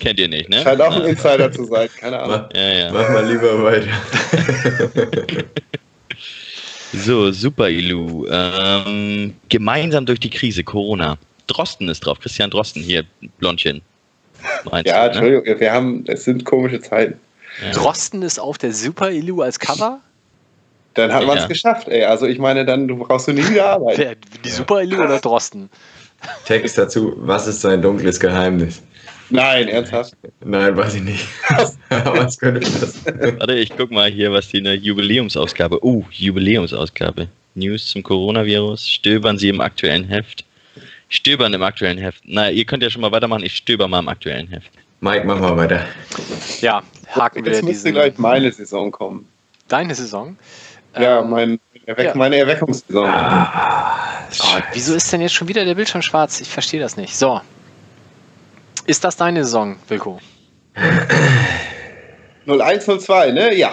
Kennt 0.00 0.18
ihr 0.18 0.26
nicht, 0.26 0.48
ne? 0.48 0.62
Scheint 0.62 0.80
auch 0.80 0.92
ein. 0.96 1.04
Insider 1.04 1.52
zu 1.52 1.64
sein, 1.66 1.88
keine 2.00 2.18
Ahnung. 2.18 2.40
Mach, 2.50 2.56
Ja, 2.56 2.72
ja. 2.72 2.92
mach 2.92 3.08
mal 3.10 3.24
lieber 3.24 3.62
weiter. 3.62 3.86
So, 6.92 7.30
Super 7.32 7.70
Ilu. 7.70 8.26
Ähm, 8.30 9.34
gemeinsam 9.48 10.04
durch 10.04 10.20
die 10.20 10.28
Krise, 10.28 10.62
Corona. 10.62 11.16
Drosten 11.46 11.88
ist 11.88 12.00
drauf, 12.00 12.20
Christian 12.20 12.50
Drosten, 12.50 12.82
hier, 12.82 13.04
Blondchen. 13.38 13.80
Meinst 14.70 14.90
Ja, 14.90 15.08
du, 15.08 15.20
ne? 15.20 15.26
Entschuldigung, 15.28 15.60
wir 15.60 15.72
haben, 15.72 16.04
es 16.08 16.24
sind 16.24 16.44
komische 16.44 16.80
Zeiten. 16.80 17.18
Ja. 17.64 17.70
Drosten 17.72 18.22
ist 18.22 18.38
auf 18.38 18.58
der 18.58 18.72
Super 18.74 19.10
Elu 19.10 19.40
als 19.40 19.58
Cover. 19.58 20.00
Dann 20.94 21.12
hat 21.12 21.24
man 21.26 21.36
es 21.38 21.44
Ja. 21.44 21.48
geschafft, 21.48 21.88
ey. 21.88 22.04
Also 22.04 22.26
ich 22.26 22.38
meine, 22.38 22.66
dann 22.66 22.86
du 22.88 22.96
brauchst 22.98 23.26
du 23.28 23.32
nie 23.32 23.48
wieder 23.48 23.70
arbeiten. 23.70 24.16
Die 24.44 24.48
Super 24.50 24.80
Elu 24.82 25.02
oder 25.02 25.18
Drosten? 25.18 25.70
Text 26.44 26.76
dazu, 26.76 27.14
was 27.16 27.46
ist 27.46 27.62
sein 27.62 27.80
dunkles 27.80 28.20
Geheimnis? 28.20 28.82
Nein, 29.32 29.68
ernsthaft. 29.68 30.14
Nein, 30.44 30.76
weiß 30.76 30.94
ich 30.94 31.02
nicht. 31.02 31.26
Aber 31.88 32.26
es 32.26 32.38
könnte 32.38 32.60
das. 32.60 33.04
Warte, 33.04 33.54
ich 33.54 33.70
guck 33.76 33.90
mal 33.90 34.10
hier, 34.10 34.32
was 34.32 34.48
die 34.48 34.58
in 34.58 34.64
der 34.64 34.76
Jubiläumsausgabe. 34.76 35.84
Oh, 35.84 36.04
Jubiläumsausgabe. 36.10 37.28
News 37.54 37.86
zum 37.86 38.02
Coronavirus. 38.02 38.88
Stöbern 38.88 39.38
Sie 39.38 39.48
im 39.48 39.60
aktuellen 39.60 40.04
Heft. 40.04 40.44
Stöbern 41.08 41.52
im 41.52 41.62
aktuellen 41.62 41.98
Heft. 41.98 42.22
Na, 42.24 42.50
ihr 42.50 42.64
könnt 42.64 42.82
ja 42.82 42.90
schon 42.90 43.02
mal 43.02 43.12
weitermachen. 43.12 43.42
Ich 43.44 43.54
stöber 43.56 43.88
mal 43.88 43.98
im 44.00 44.08
aktuellen 44.08 44.48
Heft. 44.48 44.70
Mike, 45.00 45.26
mach 45.26 45.38
mal 45.40 45.56
weiter. 45.56 45.84
Ja, 46.60 46.82
haken 47.10 47.44
wir 47.44 47.52
Jetzt 47.52 47.64
müsste 47.64 47.92
gleich 47.92 48.16
meine 48.18 48.50
Saison 48.52 48.90
kommen. 48.90 49.26
deine 49.68 49.94
Saison. 49.94 50.36
Ja, 50.98 51.20
Ähm, 51.20 51.30
mein, 51.30 51.60
Erweck 51.86 52.06
ja. 52.06 52.14
meine 52.14 52.36
Erweckungssaison. 52.36 53.08
Oh, 53.10 54.60
wieso 54.72 54.94
ist 54.94 55.12
denn 55.12 55.20
jetzt 55.20 55.34
schon 55.34 55.48
wieder 55.48 55.64
der 55.64 55.74
Bildschirm 55.74 56.02
schwarz? 56.02 56.40
Ich 56.40 56.48
verstehe 56.48 56.80
das 56.80 56.96
nicht. 56.96 57.16
So. 57.16 57.40
Ist 58.86 59.04
das 59.04 59.16
deine 59.16 59.44
Saison, 59.44 59.76
Wilko? 59.88 60.20
0102, 62.46 63.30
ne? 63.32 63.54
Ja. 63.54 63.72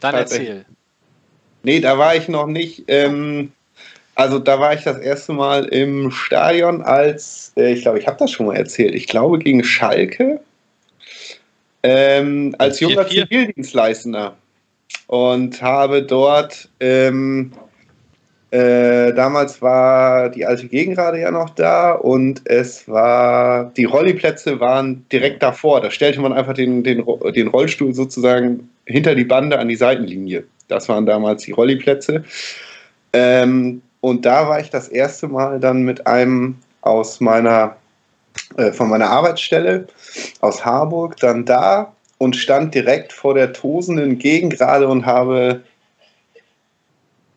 Dann 0.00 0.14
erzähl. 0.14 0.64
Nee, 1.62 1.80
da 1.80 1.98
war 1.98 2.14
ich 2.14 2.28
noch 2.28 2.46
nicht. 2.46 2.84
Ähm, 2.88 3.52
also 4.14 4.38
da 4.38 4.60
war 4.60 4.74
ich 4.74 4.82
das 4.82 4.98
erste 4.98 5.32
Mal 5.32 5.64
im 5.66 6.10
Stadion 6.10 6.82
als, 6.82 7.52
äh, 7.56 7.72
ich 7.72 7.82
glaube, 7.82 7.98
ich 7.98 8.06
habe 8.06 8.18
das 8.18 8.30
schon 8.30 8.46
mal 8.46 8.56
erzählt, 8.56 8.94
ich 8.94 9.06
glaube 9.06 9.38
gegen 9.38 9.64
Schalke 9.64 10.40
ähm, 11.82 12.54
als 12.58 12.80
junger 12.80 13.02
4-4. 13.02 13.28
Zivildienstleistender 13.28 14.36
und 15.06 15.60
habe 15.62 16.02
dort 16.02 16.68
ähm, 16.80 17.52
äh, 18.50 19.12
damals 19.14 19.62
war 19.62 20.28
die 20.28 20.44
alte 20.44 20.66
Gegengrade 20.66 21.20
ja 21.20 21.30
noch 21.30 21.50
da 21.50 21.92
und 21.92 22.42
es 22.46 22.88
war, 22.88 23.72
die 23.76 23.84
Rolliplätze 23.84 24.58
waren 24.58 25.06
direkt 25.12 25.42
davor. 25.42 25.80
Da 25.80 25.90
stellte 25.90 26.20
man 26.20 26.32
einfach 26.32 26.54
den, 26.54 26.82
den, 26.82 27.04
den 27.34 27.48
Rollstuhl 27.48 27.94
sozusagen 27.94 28.68
hinter 28.86 29.14
die 29.14 29.24
Bande 29.24 29.58
an 29.58 29.68
die 29.68 29.76
Seitenlinie. 29.76 30.44
Das 30.66 30.88
waren 30.88 31.06
damals 31.06 31.44
die 31.44 31.52
Rolliplätze. 31.52 32.24
Ähm, 33.12 33.82
und 34.00 34.24
da 34.24 34.48
war 34.48 34.60
ich 34.60 34.70
das 34.70 34.88
erste 34.88 35.28
Mal 35.28 35.60
dann 35.60 35.82
mit 35.82 36.08
einem 36.08 36.56
aus 36.80 37.20
meiner, 37.20 37.76
äh, 38.56 38.72
von 38.72 38.88
meiner 38.88 39.10
Arbeitsstelle 39.10 39.86
aus 40.40 40.64
Harburg 40.64 41.16
dann 41.18 41.44
da 41.44 41.92
und 42.18 42.34
stand 42.34 42.74
direkt 42.74 43.12
vor 43.12 43.34
der 43.34 43.52
tosenden 43.52 44.18
Gegengrade 44.18 44.88
und 44.88 45.06
habe 45.06 45.62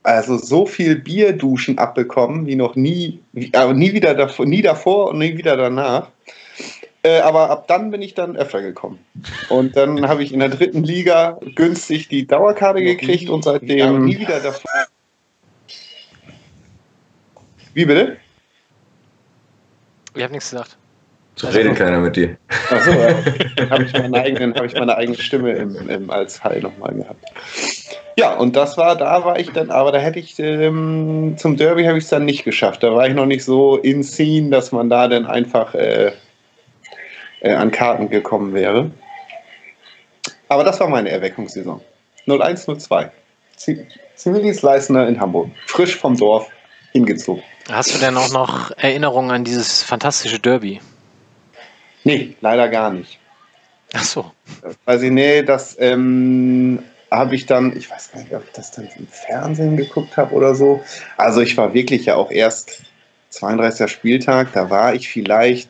also 0.04 0.38
so 0.38 0.66
viel 0.66 0.96
Bierduschen 0.98 1.78
abbekommen 1.78 2.46
wie 2.46 2.56
noch 2.56 2.76
nie, 2.76 3.20
wie, 3.32 3.54
aber 3.54 3.74
nie 3.74 3.94
wieder 3.94 4.14
davor, 4.14 4.46
nie 4.46 4.62
davor 4.62 5.10
und 5.10 5.20
nie 5.20 5.38
wieder 5.38 5.58
danach. 5.58 6.10
Äh, 7.04 7.20
aber 7.20 7.50
ab 7.50 7.68
dann 7.68 7.92
bin 7.92 8.02
ich 8.02 8.14
dann 8.14 8.38
öfter 8.38 8.62
gekommen. 8.62 9.00
Und 9.50 9.76
dann 9.76 10.08
habe 10.08 10.24
ich 10.24 10.34
in 10.34 10.40
der 10.40 10.50
dritten 10.50 10.84
Liga 10.84 11.38
günstig 11.56 12.08
die 12.10 12.28
Dauerkarte 12.28 12.82
gekriegt 12.82 13.30
und 13.30 13.44
seitdem 13.44 14.06
nie 14.06 14.20
wieder 14.20 14.40
davor. 14.40 14.72
Wie 17.74 17.86
bitte? 17.86 18.18
Ich 20.16 20.22
habe 20.22 20.34
nichts 20.34 20.52
gesagt. 20.52 20.78
So 21.36 21.48
redet 21.48 21.76
keiner 21.78 22.00
mit 22.00 22.16
dir. 22.16 22.38
Achso, 22.70 22.92
ja. 22.92 23.16
dann 23.56 23.70
habe 23.72 23.84
ich, 23.86 23.94
meine 23.94 24.22
eigenen- 24.22 24.54
hab 24.56 24.66
ich 24.66 24.74
meine 24.76 24.96
eigene 24.96 25.18
Stimme 25.18 25.52
im, 25.54 25.90
im, 25.90 26.10
als 26.12 26.44
Hall 26.44 26.60
nochmal 26.60 26.94
gehabt. 26.94 27.26
Ja, 28.18 28.34
und 28.36 28.56
das 28.56 28.78
war, 28.78 28.96
da 28.96 29.26
war 29.26 29.40
ich 29.40 29.50
dann, 29.52 29.72
aber 29.72 29.92
da 29.92 29.98
hätte 29.98 30.20
ich 30.20 30.38
ähm, 30.40 31.34
zum 31.38 31.58
Derby 31.58 31.86
habe 31.86 31.98
ich 31.98 32.04
es 32.04 32.10
dann 32.12 32.26
nicht 32.26 32.44
geschafft. 32.44 32.84
Da 32.84 32.94
war 32.94 33.08
ich 33.08 33.16
noch 33.16 33.26
nicht 33.26 33.44
so 33.44 33.78
in 33.78 34.04
Scene, 34.04 34.50
dass 34.52 34.72
man 34.72 34.90
da 34.90 35.08
dann 35.08 35.26
einfach 35.26 35.74
äh, 35.74 36.12
äh, 37.42 37.54
an 37.54 37.72
Karten 37.72 38.10
gekommen 38.10 38.54
wäre. 38.54 38.92
Aber 40.50 40.64
das 40.64 40.80
war 40.80 40.88
meine 40.88 41.10
Erweckungssaison. 41.10 41.82
0102. 42.28 43.12
Zi- 43.58 43.88
Zivildienstleistender 44.16 45.08
in 45.08 45.20
Hamburg. 45.20 45.50
Frisch 45.66 45.96
vom 45.98 46.16
Dorf 46.16 46.48
hingezogen. 46.92 47.42
Hast 47.72 47.96
du 47.96 48.00
denn 48.00 48.16
auch 48.18 48.32
noch 48.32 48.72
Erinnerungen 48.78 49.32
an 49.32 49.44
dieses 49.44 49.82
fantastische 49.82 50.38
Derby? 50.40 50.80
Nee, 52.04 52.36
leider 52.42 52.70
gar 52.70 52.92
nicht. 52.92 53.20
Ach 53.94 54.04
so. 54.04 54.32
Also 54.86 55.06
nee, 55.06 55.44
das 55.44 55.78
ähm, 55.80 56.80
habe 57.12 57.36
ich 57.36 57.46
dann, 57.46 57.76
ich 57.78 57.90
weiß 57.90 58.12
gar 58.12 58.22
nicht, 58.22 58.34
ob 58.34 58.44
ich 58.44 58.52
das 58.54 58.72
dann 58.72 58.90
im 58.98 59.08
Fernsehen 59.08 59.78
geguckt 59.78 60.18
habe 60.18 60.34
oder 60.34 60.56
so. 60.56 60.82
Also 61.18 61.42
ich 61.42 61.56
war 61.58 61.74
wirklich 61.74 62.06
ja 62.06 62.16
auch 62.16 62.32
erst 62.32 62.82
32. 63.30 63.90
Spieltag, 63.92 64.52
da 64.54 64.70
war 64.70 64.96
ich 64.96 65.10
vielleicht 65.10 65.70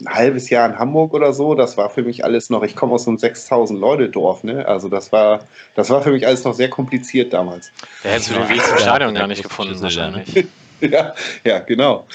ein 0.00 0.08
halbes 0.08 0.50
Jahr 0.50 0.68
in 0.68 0.78
Hamburg 0.78 1.14
oder 1.14 1.32
so. 1.32 1.54
Das 1.54 1.76
war 1.76 1.90
für 1.90 2.02
mich 2.02 2.24
alles 2.24 2.50
noch, 2.50 2.62
ich 2.62 2.76
komme 2.76 2.94
aus 2.94 3.04
so 3.04 3.10
einem 3.10 3.18
6000 3.18 3.78
Leute 3.78 4.08
Dorf, 4.08 4.44
ne? 4.44 4.66
Also 4.66 4.88
das 4.88 5.12
war, 5.12 5.44
das 5.74 5.90
war 5.90 6.02
für 6.02 6.10
mich 6.10 6.26
alles 6.26 6.44
noch 6.44 6.54
sehr 6.54 6.70
kompliziert 6.70 7.32
damals. 7.32 7.72
Da 8.02 8.10
hättest 8.10 8.30
du 8.30 8.34
den 8.34 8.48
Weg 8.48 8.64
zum 8.64 8.78
Stadion 8.78 9.14
gar 9.14 9.26
nicht 9.26 9.42
gefunden, 9.42 9.80
wahrscheinlich. 9.80 10.46
ja, 10.80 11.14
ja, 11.44 11.58
genau. 11.60 12.06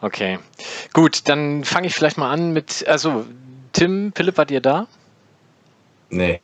Okay. 0.00 0.38
Gut, 0.92 1.22
dann 1.28 1.64
fange 1.64 1.86
ich 1.86 1.94
vielleicht 1.94 2.18
mal 2.18 2.30
an 2.30 2.52
mit, 2.52 2.86
also 2.86 3.24
Tim, 3.72 4.12
Philipp, 4.14 4.36
wart 4.38 4.50
ihr 4.50 4.60
da? 4.60 4.86
Nee. 6.10 6.38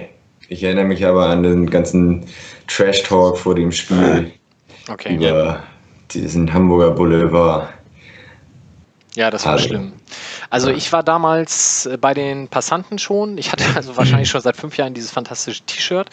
Ich 0.48 0.62
erinnere 0.62 0.84
mich 0.84 1.04
aber 1.06 1.26
an 1.26 1.42
den 1.42 1.70
ganzen 1.70 2.26
Trash-Talk 2.66 3.38
vor 3.38 3.54
dem 3.54 3.72
Spiel 3.72 4.32
Okay. 4.90 5.14
über 5.14 5.62
diesen 6.10 6.52
Hamburger 6.52 6.90
Boulevard. 6.90 7.72
Ja, 9.14 9.30
das 9.30 9.44
war 9.44 9.52
Also. 9.52 9.68
schlimm. 9.68 9.92
Also 10.50 10.70
ich 10.70 10.92
war 10.92 11.02
damals 11.02 11.86
äh, 11.86 11.96
bei 11.96 12.12
den 12.12 12.48
Passanten 12.48 12.98
schon. 12.98 13.38
Ich 13.38 13.52
hatte 13.52 13.64
also 13.74 13.96
wahrscheinlich 13.96 14.28
schon 14.30 14.40
seit 14.40 14.56
fünf 14.56 14.76
Jahren 14.76 14.92
dieses 14.94 15.10
fantastische 15.10 15.62
T-Shirt. 15.64 16.10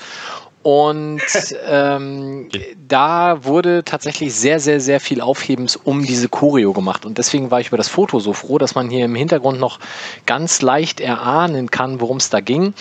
Und 0.62 1.22
ähm, 1.68 2.50
da 2.88 3.46
wurde 3.46 3.84
tatsächlich 3.84 4.34
sehr, 4.34 4.60
sehr, 4.60 4.80
sehr 4.82 5.00
viel 5.00 5.22
Aufhebens 5.22 5.76
um 5.76 6.06
diese 6.06 6.28
Choreo 6.28 6.74
gemacht. 6.74 7.06
Und 7.06 7.18
deswegen 7.18 7.52
war 7.52 7.62
ich 7.62 7.68
über 7.68 7.78
das 7.78 7.88
Foto 7.88 8.20
so 8.20 8.34
froh, 8.34 8.58
dass 8.58 8.76
man 8.76 8.90
hier 8.90 9.06
im 9.06 9.16
Hintergrund 9.16 9.60
noch 9.60 9.80
ganz 10.26 10.62
leicht 10.62 11.00
erahnen 11.00 11.72
kann, 11.72 12.02
worum 12.02 12.18
es 12.18 12.30
da 12.30 12.42
ging. 12.42 12.74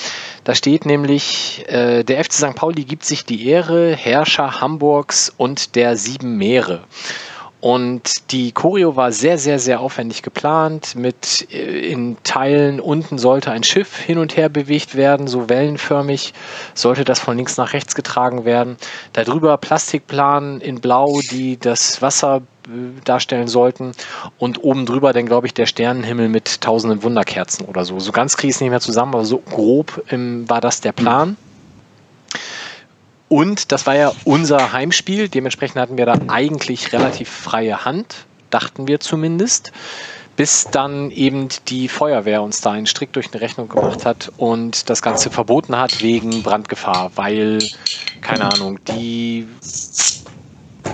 Da 0.45 0.55
steht 0.55 0.87
nämlich, 0.87 1.65
äh, 1.69 2.03
der 2.03 2.25
FC 2.25 2.33
St. 2.33 2.55
Pauli 2.55 2.85
gibt 2.85 3.05
sich 3.05 3.25
die 3.25 3.47
Ehre, 3.47 3.95
Herrscher 3.95 4.61
Hamburgs 4.61 5.33
und 5.37 5.77
der 5.77 5.97
sieben 5.97 6.37
Meere. 6.37 6.85
Und 7.61 8.31
die 8.31 8.53
Choreo 8.53 8.95
war 8.95 9.11
sehr, 9.11 9.37
sehr, 9.37 9.59
sehr 9.59 9.81
aufwendig 9.81 10.23
geplant. 10.23 10.95
Mit 10.95 11.49
äh, 11.53 11.91
in 11.91 12.17
Teilen 12.23 12.79
unten 12.79 13.19
sollte 13.19 13.51
ein 13.51 13.65
Schiff 13.65 13.99
hin 13.99 14.19
und 14.19 14.37
her 14.37 14.49
bewegt 14.49 14.95
werden, 14.95 15.27
so 15.27 15.49
wellenförmig 15.49 16.35
sollte 16.75 17.05
das 17.05 17.19
von 17.19 17.37
links 17.37 17.57
nach 17.57 17.73
rechts 17.73 17.97
getragen 17.97 18.45
werden. 18.45 18.77
Darüber 19.13 19.57
Plastikplanen 19.57 20.61
in 20.61 20.81
Blau, 20.81 21.21
die 21.21 21.59
das 21.59 22.01
Wasser 22.01 22.43
äh, 22.67 23.01
darstellen 23.05 23.49
sollten. 23.49 23.91
Und 24.39 24.63
oben 24.63 24.87
drüber 24.87 25.13
dann, 25.13 25.27
glaube 25.27 25.49
ich, 25.49 25.55
der 25.55 25.67
Sternenhimmel 25.67 26.29
mit 26.29 26.61
tausenden 26.61 27.03
Wunderkerzen 27.03 27.67
oder 27.67 27.85
so. 27.85 27.99
So 27.99 28.13
ganz 28.13 28.37
kriege 28.37 28.51
ich 28.51 28.55
es 28.55 28.61
nicht 28.61 28.71
mehr 28.71 28.81
zusammen, 28.81 29.15
aber 29.15 29.25
so 29.25 29.39
grob 29.39 30.05
ähm, 30.11 30.49
war 30.49 30.61
das 30.61 30.81
der 30.81 30.93
Plan. 30.93 31.37
Und 33.29 33.73
das 33.73 33.87
war 33.87 33.97
ja 33.97 34.13
unser 34.25 34.73
Heimspiel. 34.73 35.29
Dementsprechend 35.29 35.77
hatten 35.77 35.99
wir 35.99 36.07
da 36.07 36.15
eigentlich 36.29 36.93
relativ 36.93 37.29
freie 37.29 37.85
Hand, 37.85 38.27
dachten 38.51 38.89
wir 38.89 39.01
zumindest, 39.01 39.73
bis 40.37 40.69
dann 40.71 41.11
eben 41.11 41.49
die 41.69 41.89
Feuerwehr 41.89 42.43
uns 42.43 42.61
da 42.61 42.71
einen 42.73 42.87
Strick 42.87 43.13
durch 43.13 43.33
eine 43.33 43.41
Rechnung 43.41 43.69
gemacht 43.69 44.07
hat 44.07 44.33
und 44.37 44.89
das 44.89 45.03
Ganze 45.03 45.31
verboten 45.31 45.77
hat 45.77 46.01
wegen 46.01 46.43
Brandgefahr, 46.43 47.11
weil, 47.17 47.59
keine 48.21 48.53
Ahnung, 48.53 48.79
die 48.87 49.47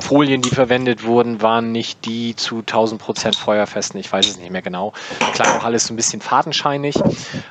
Folien, 0.00 0.42
die 0.42 0.50
verwendet 0.50 1.04
wurden, 1.04 1.42
waren 1.42 1.72
nicht 1.72 2.04
die 2.04 2.36
zu 2.36 2.58
1000 2.58 3.00
Prozent 3.00 3.36
feuerfesten. 3.36 3.98
Ich 4.00 4.12
weiß 4.12 4.26
es 4.26 4.38
nicht 4.38 4.50
mehr 4.50 4.62
genau. 4.62 4.92
Klang 5.32 5.58
auch 5.58 5.64
alles 5.64 5.86
so 5.86 5.94
ein 5.94 5.96
bisschen 5.96 6.20
fadenscheinig. 6.20 6.96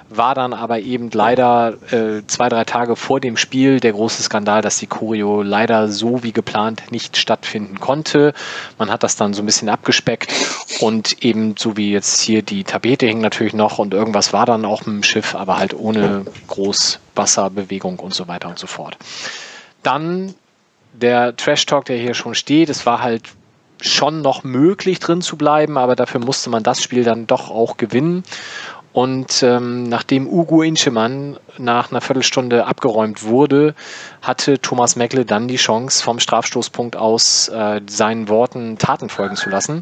War 0.09 0.35
dann 0.35 0.53
aber 0.53 0.79
eben 0.79 1.09
leider 1.11 1.73
äh, 1.91 2.21
zwei, 2.27 2.49
drei 2.49 2.63
Tage 2.63 2.95
vor 2.95 3.19
dem 3.19 3.37
Spiel 3.37 3.79
der 3.79 3.93
große 3.93 4.21
Skandal, 4.23 4.61
dass 4.61 4.77
die 4.77 4.87
Choreo 4.87 5.41
leider 5.41 5.87
so 5.87 6.23
wie 6.23 6.31
geplant 6.31 6.91
nicht 6.91 7.17
stattfinden 7.17 7.79
konnte. 7.79 8.33
Man 8.77 8.89
hat 8.91 9.03
das 9.03 9.15
dann 9.15 9.33
so 9.33 9.41
ein 9.41 9.45
bisschen 9.45 9.69
abgespeckt 9.69 10.31
und 10.79 11.23
eben 11.23 11.55
so 11.57 11.77
wie 11.77 11.91
jetzt 11.91 12.21
hier 12.21 12.41
die 12.41 12.63
Tapete 12.63 13.05
hing 13.05 13.21
natürlich 13.21 13.53
noch 13.53 13.79
und 13.79 13.93
irgendwas 13.93 14.33
war 14.33 14.45
dann 14.45 14.65
auch 14.65 14.83
dem 14.83 15.03
Schiff, 15.03 15.35
aber 15.35 15.57
halt 15.57 15.73
ohne 15.73 16.25
groß 16.47 16.99
Wasserbewegung 17.15 17.99
und 17.99 18.13
so 18.13 18.27
weiter 18.27 18.49
und 18.49 18.59
so 18.59 18.67
fort. 18.67 18.97
Dann 19.83 20.35
der 20.93 21.35
Trash 21.35 21.65
Talk, 21.65 21.85
der 21.85 21.97
hier 21.97 22.13
schon 22.13 22.35
steht, 22.35 22.69
es 22.69 22.85
war 22.85 23.01
halt 23.01 23.23
schon 23.81 24.21
noch 24.21 24.43
möglich 24.43 24.99
drin 24.99 25.21
zu 25.21 25.35
bleiben, 25.37 25.77
aber 25.77 25.95
dafür 25.95 26.21
musste 26.21 26.49
man 26.49 26.63
das 26.63 26.81
Spiel 26.81 27.03
dann 27.03 27.27
doch 27.27 27.49
auch 27.49 27.77
gewinnen. 27.77 28.23
Und 28.93 29.41
ähm, 29.41 29.89
nachdem 29.89 30.27
Ugo 30.27 30.61
Inchemann 30.61 31.37
nach 31.57 31.89
einer 31.89 31.99
Viertelstunde 31.99 32.67
abgeräumt 32.67 33.23
wurde, 33.23 33.73
hatte 34.21 34.59
Thomas 34.59 34.95
Meckle 34.95 35.25
dann 35.25 35.47
die 35.47 35.55
Chance, 35.55 36.03
vom 36.03 36.19
Strafstoßpunkt 36.19 36.95
aus 36.95 37.47
äh, 37.47 37.81
seinen 37.87 38.29
Worten 38.29 38.77
Taten 38.77 39.09
folgen 39.09 39.35
zu 39.35 39.49
lassen 39.49 39.81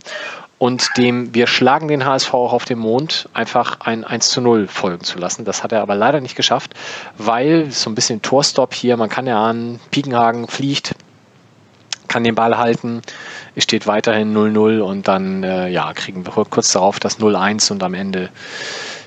und 0.61 0.95
dem 0.95 1.33
Wir 1.33 1.47
schlagen 1.47 1.87
den 1.87 2.05
HSV 2.05 2.35
auch 2.35 2.53
auf 2.53 2.65
dem 2.65 2.77
Mond 2.77 3.27
einfach 3.33 3.79
ein 3.79 4.03
1 4.03 4.29
zu 4.29 4.41
0 4.41 4.67
folgen 4.67 5.03
zu 5.03 5.17
lassen. 5.17 5.43
Das 5.43 5.63
hat 5.63 5.71
er 5.71 5.81
aber 5.81 5.95
leider 5.95 6.21
nicht 6.21 6.35
geschafft, 6.35 6.75
weil 7.17 7.71
so 7.71 7.89
ein 7.89 7.95
bisschen 7.95 8.21
Torstop 8.21 8.75
hier, 8.75 8.95
man 8.95 9.09
kann 9.09 9.25
ja 9.25 9.43
an, 9.43 9.79
Piekenhagen 9.89 10.47
fliegt, 10.47 10.93
kann 12.07 12.23
den 12.23 12.35
Ball 12.35 12.59
halten, 12.59 13.01
es 13.55 13.63
steht 13.63 13.87
weiterhin 13.87 14.37
0-0 14.37 14.81
und 14.81 15.07
dann 15.07 15.41
äh, 15.41 15.67
ja, 15.69 15.93
kriegen 15.93 16.27
wir 16.27 16.45
kurz 16.45 16.71
darauf 16.73 16.99
das 16.99 17.19
0-1 17.19 17.71
und 17.71 17.81
am 17.81 17.95
Ende 17.95 18.29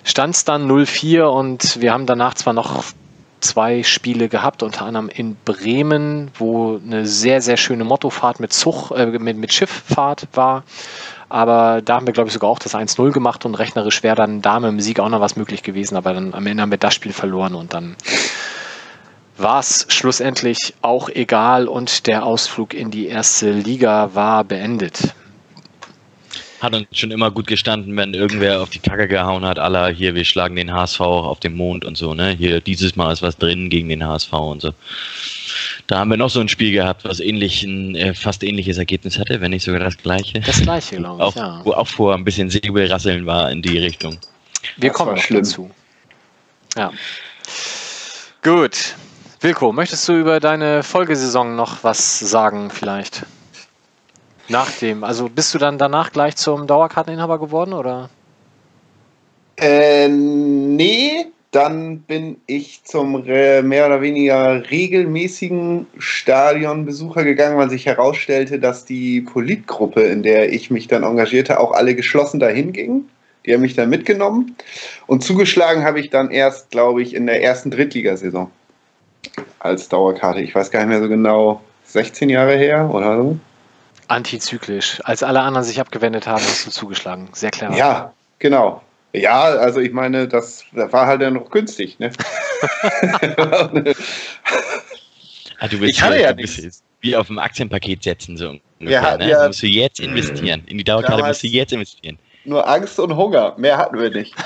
stand 0.03 0.35
es 0.35 0.45
dann 0.45 0.69
0-4 0.69 1.23
und 1.23 1.81
wir 1.81 1.93
haben 1.93 2.07
danach 2.07 2.35
zwar 2.35 2.53
noch 2.53 2.83
zwei 3.45 3.83
Spiele 3.85 4.29
gehabt, 4.29 4.65
unter 4.65 4.87
anderem 4.87 5.09
in 5.09 5.37
Bremen, 5.45 6.31
wo 6.37 6.81
eine 6.85 7.07
sehr, 7.07 7.41
sehr 7.43 7.59
schöne 7.59 7.85
Mottofahrt 7.85 8.41
mit 8.41 8.53
Zug, 8.53 8.91
äh, 8.91 9.07
mit, 9.07 9.37
mit 9.37 9.53
Schifffahrt 9.53 10.27
war. 10.33 10.65
Aber 11.29 11.83
da 11.83 11.97
haben 11.97 12.07
wir, 12.07 12.13
glaube 12.13 12.29
ich, 12.29 12.35
sogar 12.35 12.51
auch 12.51 12.59
das 12.59 12.75
1-0 12.75 13.13
gemacht 13.13 13.45
und 13.45 13.55
rechnerisch 13.55 14.03
wäre 14.03 14.17
dann 14.17 14.43
da 14.43 14.61
mit 14.61 14.71
dem 14.71 14.81
Sieg 14.81 15.01
auch 15.01 15.09
noch 15.09 15.21
was 15.21 15.37
möglich 15.37 15.63
gewesen. 15.63 15.97
Aber 15.97 16.13
dann 16.13 16.35
am 16.35 16.47
Ende 16.47 16.63
haben 16.63 16.71
wir 16.71 16.79
das 16.79 16.95
Spiel 16.95 17.13
verloren 17.13 17.55
und 17.55 17.75
dann 17.75 17.97
war 19.37 19.59
es 19.59 19.87
schlussendlich 19.89 20.75
auch 20.81 21.09
egal 21.09 21.67
und 21.67 22.07
der 22.07 22.25
Ausflug 22.25 22.75
in 22.75 22.91
die 22.91 23.07
erste 23.07 23.51
Liga 23.51 24.15
war 24.15 24.45
beendet. 24.45 25.15
Hat 26.65 26.75
uns 26.75 26.87
schon 26.93 27.11
immer 27.11 27.31
gut 27.31 27.47
gestanden, 27.47 27.95
wenn 27.95 28.15
irgendwer 28.15 28.63
auf 28.63 28.71
die 28.71 28.79
Kacke 28.79 29.07
gehauen 29.07 29.45
hat, 29.45 29.59
aller 29.59 29.91
hier, 29.91 30.15
wir 30.15 30.25
schlagen 30.25 30.57
den 30.57 30.73
HSV 30.73 30.99
auf 31.01 31.39
den 31.39 31.55
Mond 31.55 31.85
und 31.85 31.99
so, 31.99 32.15
ne? 32.15 32.31
Hier, 32.31 32.63
dieses 32.63 32.97
Mal 32.97 33.13
ist 33.13 33.21
was 33.21 33.37
drin 33.37 33.69
gegen 33.69 33.91
den 33.91 34.03
HSV 34.03 34.33
und 34.33 34.63
so. 34.63 34.73
Da 35.89 35.99
haben 35.99 36.09
wir 36.09 36.17
noch 36.17 36.31
so 36.31 36.41
ein 36.41 36.49
Spiel 36.49 36.73
gehabt, 36.73 37.05
was 37.05 37.21
ähnlich, 37.21 37.63
ein 37.65 37.95
äh, 37.97 38.15
fast 38.15 38.43
ähnliches 38.43 38.79
Ergebnis 38.79 39.19
hatte, 39.19 39.43
wenn 39.43 39.51
nicht 39.51 39.63
sogar 39.63 39.81
das 39.81 39.99
gleiche. 39.99 40.41
Das 40.41 40.63
gleiche, 40.63 40.97
glaube 40.97 41.17
ich, 41.19 41.23
auch, 41.23 41.37
ja. 41.37 41.61
Wo 41.65 41.73
auch 41.73 41.87
vor 41.87 42.15
ein 42.15 42.25
bisschen 42.25 42.49
Säbelrasseln 42.49 43.27
war 43.27 43.51
in 43.51 43.61
die 43.61 43.77
Richtung. 43.77 44.17
Wir 44.79 44.89
kommen 44.89 45.17
noch 45.17 45.27
dazu. 45.27 45.71
Ja. 46.77 46.91
Gut. 48.43 48.95
Wilko, 49.43 49.71
möchtest 49.71 50.09
du 50.09 50.19
über 50.19 50.41
deine 50.41 50.83
Folgesaison 50.83 51.57
noch 51.57 51.85
was 51.85 52.19
sagen 52.21 52.71
vielleicht? 52.71 53.27
Nach 54.49 54.71
dem, 54.71 55.05
also 55.05 55.29
bist 55.29 55.55
du 55.55 55.59
dann 55.59 55.79
danach 55.79 56.13
gleich 56.13 56.37
zum 56.37 56.67
Dauerkarteninhaber 56.67 57.39
geworden 57.39 57.73
oder? 57.73 58.11
Äh, 59.57 60.09
nee, 60.09 61.27
dann 61.55 62.01
bin 62.01 62.39
ich 62.47 62.83
zum 62.85 63.23
mehr 63.25 63.87
oder 63.87 64.01
weniger 64.01 64.69
regelmäßigen 64.71 65.87
Stadionbesucher 65.99 67.23
gegangen, 67.23 67.57
weil 67.57 67.71
sich 67.71 67.87
herausstellte, 67.87 68.59
dass 68.59 68.85
die 68.85 69.21
Politgruppe, 69.21 70.03
in 70.03 70.25
der 70.25 70.53
ich 70.53 70.71
mich 70.71 70.89
dann 70.89 71.05
engagierte, 71.05 71.61
auch 71.61 71.73
alle 71.73 71.95
geschlossen 71.95 72.41
dahin 72.41 72.73
ging. 72.73 73.05
Die 73.47 73.55
haben 73.55 73.61
mich 73.61 73.75
dann 73.75 73.89
mitgenommen 73.89 74.57
und 75.07 75.23
zugeschlagen 75.23 75.85
habe 75.85 76.01
ich 76.01 76.11
dann 76.11 76.31
erst, 76.31 76.71
glaube 76.71 77.03
ich, 77.03 77.15
in 77.15 77.27
der 77.27 77.43
ersten 77.43 77.71
Drittligasaison 77.71 78.51
als 79.61 79.89
Dauerkarte. 79.89 80.41
Ich 80.41 80.55
weiß 80.55 80.71
gar 80.71 80.81
nicht 80.81 80.89
mehr 80.89 81.01
so 81.01 81.09
genau, 81.09 81.63
16 81.85 82.31
Jahre 82.31 82.57
her 82.57 82.91
oder 82.93 83.17
so. 83.17 83.39
Antizyklisch. 84.09 85.01
Als 85.05 85.23
alle 85.23 85.41
anderen 85.41 85.65
sich 85.65 85.81
abgewendet 85.81 86.27
haben, 86.27 86.43
hast 86.43 86.67
du 86.67 86.71
zugeschlagen. 86.71 87.29
Sehr 87.33 87.51
klar. 87.51 87.75
Ja, 87.77 88.13
genau. 88.39 88.83
Ja, 89.13 89.43
also 89.43 89.81
ich 89.81 89.93
meine, 89.93 90.27
das, 90.27 90.65
das 90.73 90.93
war 90.93 91.07
halt 91.07 91.23
dann 91.23 91.35
noch 91.35 91.51
günstig. 91.51 91.99
Ne? 91.99 92.11
Ah, 95.61 95.69
du 95.69 95.81
willst, 95.81 95.97
Ich 95.97 96.03
hatte 96.03 96.21
ja 96.21 96.33
du 96.33 96.43
bist 96.43 96.59
jetzt 96.59 96.83
wie 97.01 97.17
auf 97.17 97.29
dem 97.29 97.39
Aktienpaket 97.39 98.03
setzen, 98.03 98.37
so 98.37 98.57
ungefähr, 98.81 99.03
Ja, 99.03 99.17
ne? 99.17 99.31
ja. 99.31 99.41
Da 99.43 99.47
musst 99.47 99.63
du 99.63 99.67
jetzt 99.67 100.01
investieren. 100.01 100.63
In 100.67 100.79
die 100.79 100.85
Dauerkarte 100.85 101.23
musst 101.25 101.43
du 101.43 101.47
jetzt 101.47 101.73
investieren. 101.73 102.19
Nur 102.45 102.69
Angst 102.69 102.99
und 102.99 103.15
Hunger. 103.17 103.55
Mehr 103.57 103.79
hatten 103.79 103.99
wir 103.99 104.11
nicht. 104.11 104.35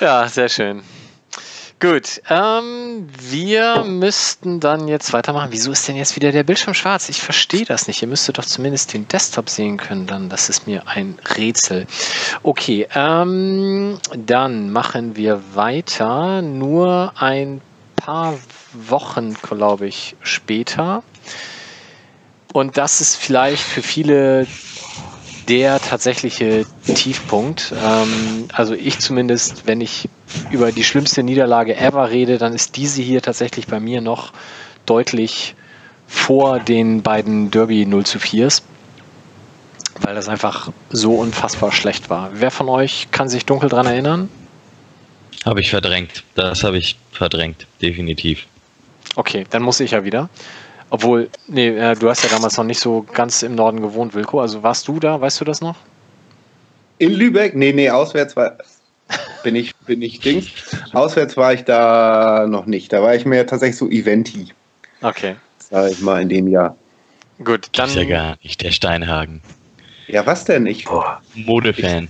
Ja, 0.00 0.28
sehr 0.28 0.50
schön. 0.50 0.82
Gut, 1.78 2.22
ähm, 2.30 3.06
wir 3.20 3.84
müssten 3.84 4.60
dann 4.60 4.88
jetzt 4.88 5.12
weitermachen. 5.12 5.48
Wieso 5.50 5.72
ist 5.72 5.86
denn 5.86 5.96
jetzt 5.96 6.16
wieder 6.16 6.32
der 6.32 6.42
Bildschirm 6.42 6.72
schwarz? 6.72 7.10
Ich 7.10 7.20
verstehe 7.20 7.66
das 7.66 7.86
nicht. 7.86 8.00
Ihr 8.00 8.08
müsstet 8.08 8.38
doch 8.38 8.46
zumindest 8.46 8.94
den 8.94 9.06
Desktop 9.08 9.50
sehen 9.50 9.76
können. 9.76 10.06
Dann, 10.06 10.30
das 10.30 10.48
ist 10.48 10.66
mir 10.66 10.88
ein 10.88 11.18
Rätsel. 11.36 11.86
Okay, 12.42 12.88
ähm, 12.94 13.98
dann 14.14 14.72
machen 14.72 15.16
wir 15.16 15.42
weiter. 15.54 16.40
Nur 16.40 17.12
ein 17.16 17.60
paar 17.94 18.38
Wochen, 18.72 19.34
glaube 19.34 19.86
ich, 19.86 20.16
später. 20.22 21.02
Und 22.54 22.78
das 22.78 23.02
ist 23.02 23.16
vielleicht 23.16 23.62
für 23.62 23.82
viele 23.82 24.46
der 25.48 25.80
tatsächliche 25.80 26.66
Tiefpunkt. 26.86 27.72
Ähm, 27.82 28.48
also 28.52 28.74
ich 28.74 28.98
zumindest, 28.98 29.66
wenn 29.66 29.80
ich 29.80 30.08
über 30.50 30.72
die 30.72 30.84
schlimmste 30.84 31.22
Niederlage 31.22 31.76
ever 31.76 32.10
rede, 32.10 32.38
dann 32.38 32.52
ist 32.52 32.76
diese 32.76 33.02
hier 33.02 33.22
tatsächlich 33.22 33.66
bei 33.66 33.80
mir 33.80 34.00
noch 34.00 34.32
deutlich 34.86 35.54
vor 36.06 36.60
den 36.60 37.02
beiden 37.02 37.50
Derby 37.50 37.84
0 37.86 38.06
zu 38.06 38.18
4s, 38.18 38.62
weil 40.00 40.14
das 40.14 40.28
einfach 40.28 40.70
so 40.90 41.14
unfassbar 41.14 41.72
schlecht 41.72 42.10
war. 42.10 42.30
Wer 42.34 42.50
von 42.50 42.68
euch 42.68 43.08
kann 43.10 43.28
sich 43.28 43.44
dunkel 43.44 43.68
dran 43.68 43.86
erinnern? 43.86 44.28
Habe 45.44 45.60
ich 45.60 45.70
verdrängt. 45.70 46.24
Das 46.34 46.64
habe 46.64 46.78
ich 46.78 46.96
verdrängt, 47.12 47.66
definitiv. 47.80 48.46
Okay, 49.14 49.44
dann 49.50 49.62
muss 49.62 49.80
ich 49.80 49.92
ja 49.92 50.04
wieder. 50.04 50.28
Obwohl, 50.90 51.28
nee, 51.48 51.68
äh, 51.68 51.94
du 51.96 52.08
hast 52.08 52.22
ja 52.22 52.28
damals 52.30 52.56
noch 52.56 52.64
nicht 52.64 52.80
so 52.80 53.04
ganz 53.12 53.42
im 53.42 53.54
Norden 53.54 53.80
gewohnt, 53.80 54.14
Wilko. 54.14 54.40
Also 54.40 54.62
warst 54.62 54.86
du 54.88 55.00
da, 55.00 55.20
weißt 55.20 55.40
du 55.40 55.44
das 55.44 55.60
noch? 55.60 55.76
In 56.98 57.12
Lübeck? 57.12 57.54
Nee, 57.54 57.72
nee, 57.72 57.90
auswärts 57.90 58.36
war. 58.36 58.56
Bin 59.42 59.54
ich, 59.54 59.74
bin 59.86 60.02
ich 60.02 60.20
Dings. 60.20 60.48
Auswärts 60.92 61.36
war 61.36 61.52
ich 61.52 61.64
da 61.64 62.46
noch 62.48 62.66
nicht. 62.66 62.92
Da 62.92 63.02
war 63.02 63.14
ich 63.14 63.24
mehr 63.24 63.46
tatsächlich 63.46 63.76
so 63.76 63.88
Eventi, 63.88 64.52
Okay, 65.02 65.36
sag 65.58 65.90
ich 65.92 66.00
mal, 66.00 66.22
in 66.22 66.28
dem 66.28 66.48
Jahr. 66.48 66.76
gut. 67.44 67.68
Dann, 67.74 67.88
Ist 67.88 67.96
ja 67.96 68.04
gar 68.04 68.36
nicht, 68.42 68.62
der 68.62 68.70
Steinhagen. 68.72 69.40
Ja, 70.08 70.24
was 70.24 70.44
denn? 70.44 70.66
Ich, 70.66 70.86
Modefan. 71.34 72.08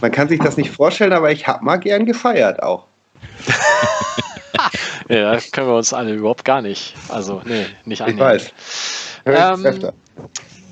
man 0.00 0.10
kann 0.10 0.28
sich 0.28 0.40
das 0.40 0.56
nicht 0.56 0.70
vorstellen, 0.70 1.12
aber 1.12 1.30
ich 1.30 1.46
hab 1.46 1.62
mal 1.62 1.76
gern 1.76 2.04
gefeiert 2.06 2.62
auch. 2.62 2.84
Ja, 5.08 5.38
können 5.52 5.66
wir 5.68 5.74
uns 5.76 5.92
alle 5.92 6.12
überhaupt 6.12 6.44
gar 6.44 6.62
nicht. 6.62 6.94
Also, 7.08 7.42
nee, 7.44 7.66
nicht 7.84 8.00
Ich 8.00 8.02
annehmen. 8.02 8.20
weiß. 8.20 8.52
Hör 9.24 9.34
ich 9.54 9.58
Ähm, 9.58 9.66
öfter. 9.66 9.92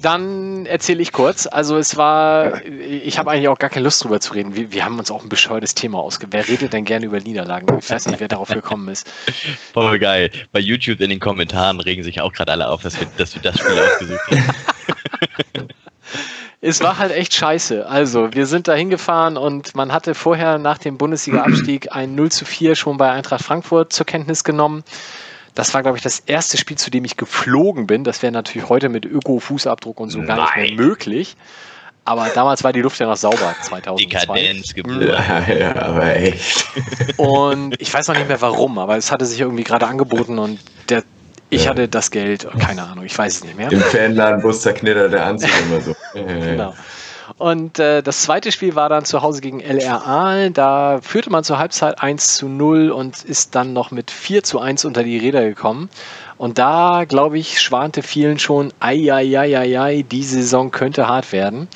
Dann 0.00 0.64
erzähle 0.66 1.02
ich 1.02 1.10
kurz. 1.10 1.48
Also 1.48 1.76
es 1.76 1.96
war, 1.96 2.64
ich 2.64 3.18
habe 3.18 3.32
eigentlich 3.32 3.48
auch 3.48 3.58
gar 3.58 3.68
keine 3.68 3.82
Lust 3.82 4.04
drüber 4.04 4.20
zu 4.20 4.32
reden. 4.32 4.54
Wir, 4.54 4.70
wir 4.70 4.84
haben 4.84 4.96
uns 4.96 5.10
auch 5.10 5.24
ein 5.24 5.28
bescheuertes 5.28 5.74
Thema 5.74 5.98
ausgewählt. 5.98 6.46
Wer 6.46 6.48
redet 6.54 6.72
denn 6.72 6.84
gerne 6.84 7.06
über 7.06 7.18
Niederlagen? 7.18 7.78
Ich 7.80 7.90
weiß 7.90 8.06
nicht, 8.06 8.20
wer 8.20 8.28
darauf 8.28 8.48
gekommen 8.50 8.86
ist. 8.88 9.08
Voll 9.72 9.98
geil. 9.98 10.30
Bei 10.52 10.60
YouTube 10.60 11.00
in 11.00 11.10
den 11.10 11.18
Kommentaren 11.18 11.80
regen 11.80 12.04
sich 12.04 12.20
auch 12.20 12.32
gerade 12.32 12.52
alle 12.52 12.68
auf, 12.68 12.82
dass 12.82 13.00
wir, 13.00 13.08
dass 13.16 13.34
wir 13.34 13.42
das 13.42 13.58
Spiel 13.58 13.76
ausgesucht 13.92 14.20
haben. 14.30 14.44
Es 16.60 16.80
war 16.80 16.98
halt 16.98 17.12
echt 17.12 17.34
scheiße. 17.34 17.86
Also, 17.86 18.34
wir 18.34 18.46
sind 18.46 18.66
da 18.66 18.74
hingefahren 18.74 19.36
und 19.36 19.76
man 19.76 19.92
hatte 19.92 20.14
vorher 20.14 20.58
nach 20.58 20.78
dem 20.78 20.98
Bundesliga-Abstieg 20.98 21.88
ein 21.92 22.16
0 22.16 22.32
zu 22.32 22.44
4 22.44 22.74
schon 22.74 22.96
bei 22.96 23.10
Eintracht 23.10 23.44
Frankfurt 23.44 23.92
zur 23.92 24.06
Kenntnis 24.06 24.42
genommen. 24.42 24.82
Das 25.54 25.72
war, 25.74 25.82
glaube 25.82 25.98
ich, 25.98 26.02
das 26.02 26.20
erste 26.20 26.56
Spiel, 26.56 26.76
zu 26.76 26.90
dem 26.90 27.04
ich 27.04 27.16
geflogen 27.16 27.86
bin. 27.86 28.04
Das 28.04 28.22
wäre 28.22 28.32
natürlich 28.32 28.68
heute 28.68 28.88
mit 28.88 29.04
Öko-Fußabdruck 29.04 30.00
und 30.00 30.10
so 30.10 30.22
gar 30.22 30.56
nicht 30.56 30.56
mehr 30.56 30.86
möglich. 30.86 31.36
Aber 32.04 32.28
damals 32.34 32.64
war 32.64 32.72
die 32.72 32.80
Luft 32.80 32.98
ja 33.00 33.06
noch 33.06 33.16
sauber, 33.16 33.54
2002. 33.60 34.04
Dekadenz 34.04 34.74
geboren. 34.74 35.02
Ja, 35.02 35.52
ja, 35.52 35.76
aber 35.82 36.16
echt. 36.16 36.64
Und 37.18 37.80
ich 37.82 37.92
weiß 37.92 38.08
noch 38.08 38.14
nicht 38.16 38.28
mehr 38.28 38.40
warum, 38.40 38.78
aber 38.78 38.96
es 38.96 39.12
hatte 39.12 39.26
sich 39.26 39.40
irgendwie 39.40 39.64
gerade 39.64 39.86
angeboten 39.86 40.38
und 40.38 40.58
der, 40.88 41.04
ich 41.50 41.64
Ja. 41.64 41.70
hatte 41.70 41.88
das 41.88 42.10
Geld, 42.10 42.46
keine 42.58 42.84
Ahnung, 42.84 43.04
ich 43.04 43.16
weiß 43.16 43.36
es 43.36 43.44
nicht 43.44 43.56
mehr. 43.56 43.70
Im 43.70 43.80
Fanladenbus 43.80 44.62
zerknittert 44.62 45.12
der 45.12 45.26
Anzug 45.26 45.50
immer 45.70 45.80
so. 45.80 45.94
Genau. 46.14 46.74
Und 47.36 47.78
äh, 47.78 48.02
das 48.02 48.22
zweite 48.22 48.50
Spiel 48.50 48.74
war 48.74 48.88
dann 48.88 49.04
zu 49.04 49.20
Hause 49.22 49.40
gegen 49.42 49.60
LR 49.60 50.06
Aalen. 50.06 50.54
Da 50.54 50.98
führte 51.02 51.30
man 51.30 51.44
zur 51.44 51.58
Halbzeit 51.58 52.02
1 52.02 52.36
zu 52.36 52.48
0 52.48 52.90
und 52.90 53.22
ist 53.22 53.54
dann 53.54 53.74
noch 53.74 53.90
mit 53.90 54.10
4 54.10 54.42
zu 54.42 54.58
1 54.60 54.84
unter 54.86 55.02
die 55.04 55.18
Räder 55.18 55.42
gekommen. 55.44 55.90
Und 56.38 56.58
da, 56.58 57.04
glaube 57.06 57.38
ich, 57.38 57.60
schwante 57.60 58.02
vielen 58.02 58.38
schon, 58.38 58.72
ei, 58.80 59.12
ei, 59.12 59.38
ei, 59.38 59.58
ei, 59.58 59.80
ei, 59.80 60.04
die 60.10 60.22
Saison 60.22 60.70
könnte 60.70 61.06
hart 61.06 61.32
werden. 61.32 61.68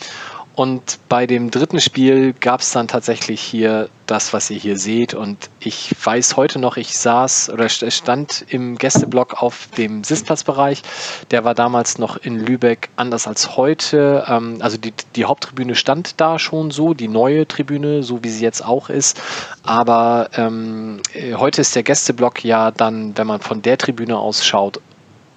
Und 0.55 0.99
bei 1.09 1.27
dem 1.27 1.51
dritten 1.51 1.81
Spiel 1.81 2.35
gab 2.35 2.61
es 2.61 2.73
dann 2.73 2.87
tatsächlich 2.87 3.41
hier 3.41 3.89
das, 4.07 4.35
was 4.35 4.51
ihr 4.51 4.59
hier 4.59 4.77
seht. 4.77 5.15
Und 5.15 5.49
ich 5.61 5.95
weiß 6.05 6.37
heute 6.37 6.59
noch, 6.59 6.77
ich 6.77 6.99
saß 6.99 7.49
oder 7.51 7.65
st- 7.67 7.91
stand 7.91 8.45
im 8.49 8.77
Gästeblock 8.77 9.43
auf 9.43 9.69
dem 9.79 10.05
Sitzplatzbereich. 10.05 10.83
Der 11.31 11.45
war 11.45 11.55
damals 11.55 11.97
noch 11.97 12.19
in 12.19 12.39
Lübeck 12.39 12.91
anders 12.97 13.27
als 13.27 13.57
heute. 13.57 14.27
Ähm, 14.29 14.59
also 14.61 14.77
die, 14.77 14.93
die 15.17 15.25
Haupttribüne 15.25 15.75
stand 15.75 16.21
da 16.21 16.39
schon 16.39 16.71
so, 16.71 16.93
die 16.93 17.09
neue 17.09 17.49
Tribüne, 17.49 18.03
so 18.03 18.23
wie 18.23 18.29
sie 18.29 18.45
jetzt 18.45 18.63
auch 18.63 18.91
ist. 18.91 19.19
Aber 19.63 20.29
ähm, 20.37 21.01
äh, 21.15 21.35
heute 21.35 21.63
ist 21.63 21.75
der 21.75 21.83
Gästeblock 21.83 22.45
ja 22.45 22.71
dann, 22.73 23.17
wenn 23.17 23.27
man 23.27 23.41
von 23.41 23.63
der 23.63 23.79
Tribüne 23.79 24.19
aus 24.19 24.45
schaut, 24.45 24.81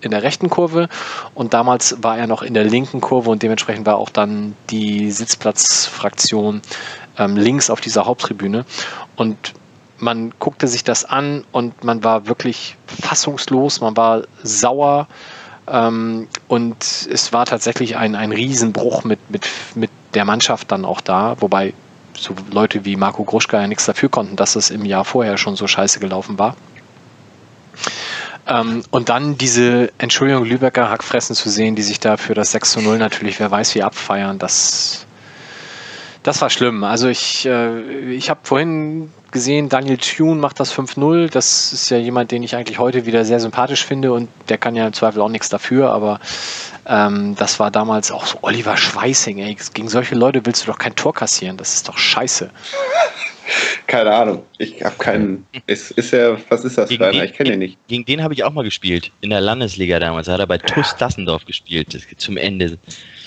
in 0.06 0.12
der 0.12 0.24
rechten 0.24 0.50
Kurve 0.50 0.88
und 1.34 1.54
damals 1.54 2.02
war 2.02 2.18
er 2.18 2.28
noch 2.28 2.44
in 2.44 2.54
der 2.54 2.64
linken 2.64 3.02
Kurve 3.02 3.30
und 3.30 3.44
dementsprechend 3.44 3.86
war 3.86 3.98
auch 3.98 4.10
dann 4.10 4.56
die 4.70 5.12
Sitzplatzfraktion 5.12 6.62
ähm, 7.18 7.36
links 7.36 7.70
auf 7.70 7.82
dieser 7.82 8.06
Haupttribüne 8.06 8.66
und 9.16 9.54
man 9.98 10.34
guckte 10.40 10.68
sich 10.68 10.84
das 10.84 11.06
an 11.06 11.44
und 11.52 11.84
man 11.84 12.04
war 12.04 12.28
wirklich 12.28 12.78
fassungslos, 12.86 13.82
man 13.82 13.98
war 13.98 14.24
sauer 14.44 15.08
ähm, 15.68 16.28
und 16.48 16.84
es 16.84 17.34
war 17.34 17.46
tatsächlich 17.46 17.98
ein, 17.98 18.16
ein 18.16 18.32
Riesenbruch 18.32 19.04
mit, 19.04 19.20
mit, 19.30 19.48
mit 19.74 19.92
der 20.14 20.26
Mannschaft 20.26 20.72
dann 20.72 20.86
auch 20.86 21.02
da, 21.02 21.36
wobei 21.40 21.74
so 22.14 22.34
Leute 22.52 22.86
wie 22.86 22.96
Marco 22.96 23.24
Gruschka 23.24 23.60
ja 23.60 23.68
nichts 23.68 23.86
dafür 23.86 24.10
konnten, 24.10 24.36
dass 24.36 24.56
es 24.56 24.70
im 24.70 24.86
Jahr 24.86 25.06
vorher 25.06 25.38
schon 25.38 25.56
so 25.56 25.68
scheiße 25.68 26.00
gelaufen 26.00 26.40
war. 26.40 26.56
Ähm, 28.48 28.84
und 28.92 29.10
dann 29.10 29.38
diese, 29.38 29.92
Entschuldigung, 29.98 30.46
Lübecker 30.46 30.90
Hackfressen 30.90 31.36
zu 31.36 31.50
sehen, 31.50 31.76
die 31.76 31.84
sich 31.84 32.00
da 32.00 32.18
für 32.18 32.34
das 32.34 32.52
6 32.52 32.74
zu 32.74 32.82
0 32.82 32.98
natürlich, 32.98 33.40
wer 33.40 33.50
weiß 33.50 33.76
wie 33.76 33.84
abfeiern, 33.84 34.38
das, 34.38 35.08
das 36.22 36.42
war 36.42 36.50
schlimm. 36.50 36.84
Also 36.84 37.08
ich, 37.08 37.46
äh, 37.46 37.80
ich 38.12 38.30
habe 38.30 38.42
vorhin 38.44 39.12
gesehen, 39.32 39.68
Daniel 39.68 39.98
Thune 39.98 40.40
macht 40.40 40.60
das 40.60 40.74
5-0. 40.74 41.30
Das 41.30 41.74
ist 41.74 41.90
ja 41.90 41.98
jemand, 41.98 42.32
den 42.32 42.42
ich 42.42 42.56
eigentlich 42.56 42.80
heute 42.80 43.06
wieder 43.06 43.26
sehr 43.26 43.40
sympathisch 43.40 43.86
finde 43.86 44.14
und 44.14 44.30
der 44.48 44.58
kann 44.58 44.76
ja 44.76 44.88
im 44.88 44.94
Zweifel 44.94 45.22
auch 45.22 45.30
nichts 45.30 45.50
dafür, 45.50 45.92
aber 45.92 46.20
ähm, 46.86 47.36
das 47.36 47.60
war 47.60 47.70
damals 47.70 48.12
auch 48.12 48.26
so 48.26 48.38
Oliver 48.44 48.78
Schweißing, 48.78 49.40
ey. 49.40 49.58
Gegen 49.74 49.90
solche 49.90 50.16
Leute 50.16 50.46
willst 50.46 50.64
du 50.64 50.68
doch 50.68 50.78
kein 50.78 50.96
Tor 50.96 51.14
kassieren, 51.14 51.58
das 51.58 51.74
ist 51.74 51.90
doch 51.90 51.98
scheiße. 51.98 52.50
Keine 53.88 54.12
Ahnung. 54.14 54.44
Ich 54.58 54.84
habe 54.84 54.96
keinen. 54.98 55.46
Ist, 55.68 55.92
ist 55.92 56.14
er, 56.14 56.38
was 56.50 56.66
ist 56.66 56.78
das 56.78 56.90
Gegen 56.90 57.04
für 57.04 57.10
einer? 57.10 57.20
den- 57.22 57.26
Ich 57.30 57.34
kenne 57.34 57.54
ihn 57.54 57.60
nicht. 57.60 57.78
Gegen 57.88 58.06
den 58.06 58.24
habe 58.24 58.34
ich 58.34 58.44
auch 58.44 58.52
mal 58.52 58.64
gespielt. 58.64 59.12
In 59.22 59.30
der 59.30 59.42
Landesliga 59.42 60.00
damals. 60.00 60.26
Da 60.28 60.34
hat 60.34 60.40
er 60.40 60.48
bei 60.48 60.58
TuS 60.58 60.96
Dassendorf 60.98 61.46
gespielt. 61.46 61.94
Das, 61.94 62.04
zum 62.18 62.38
Ende. 62.38 62.78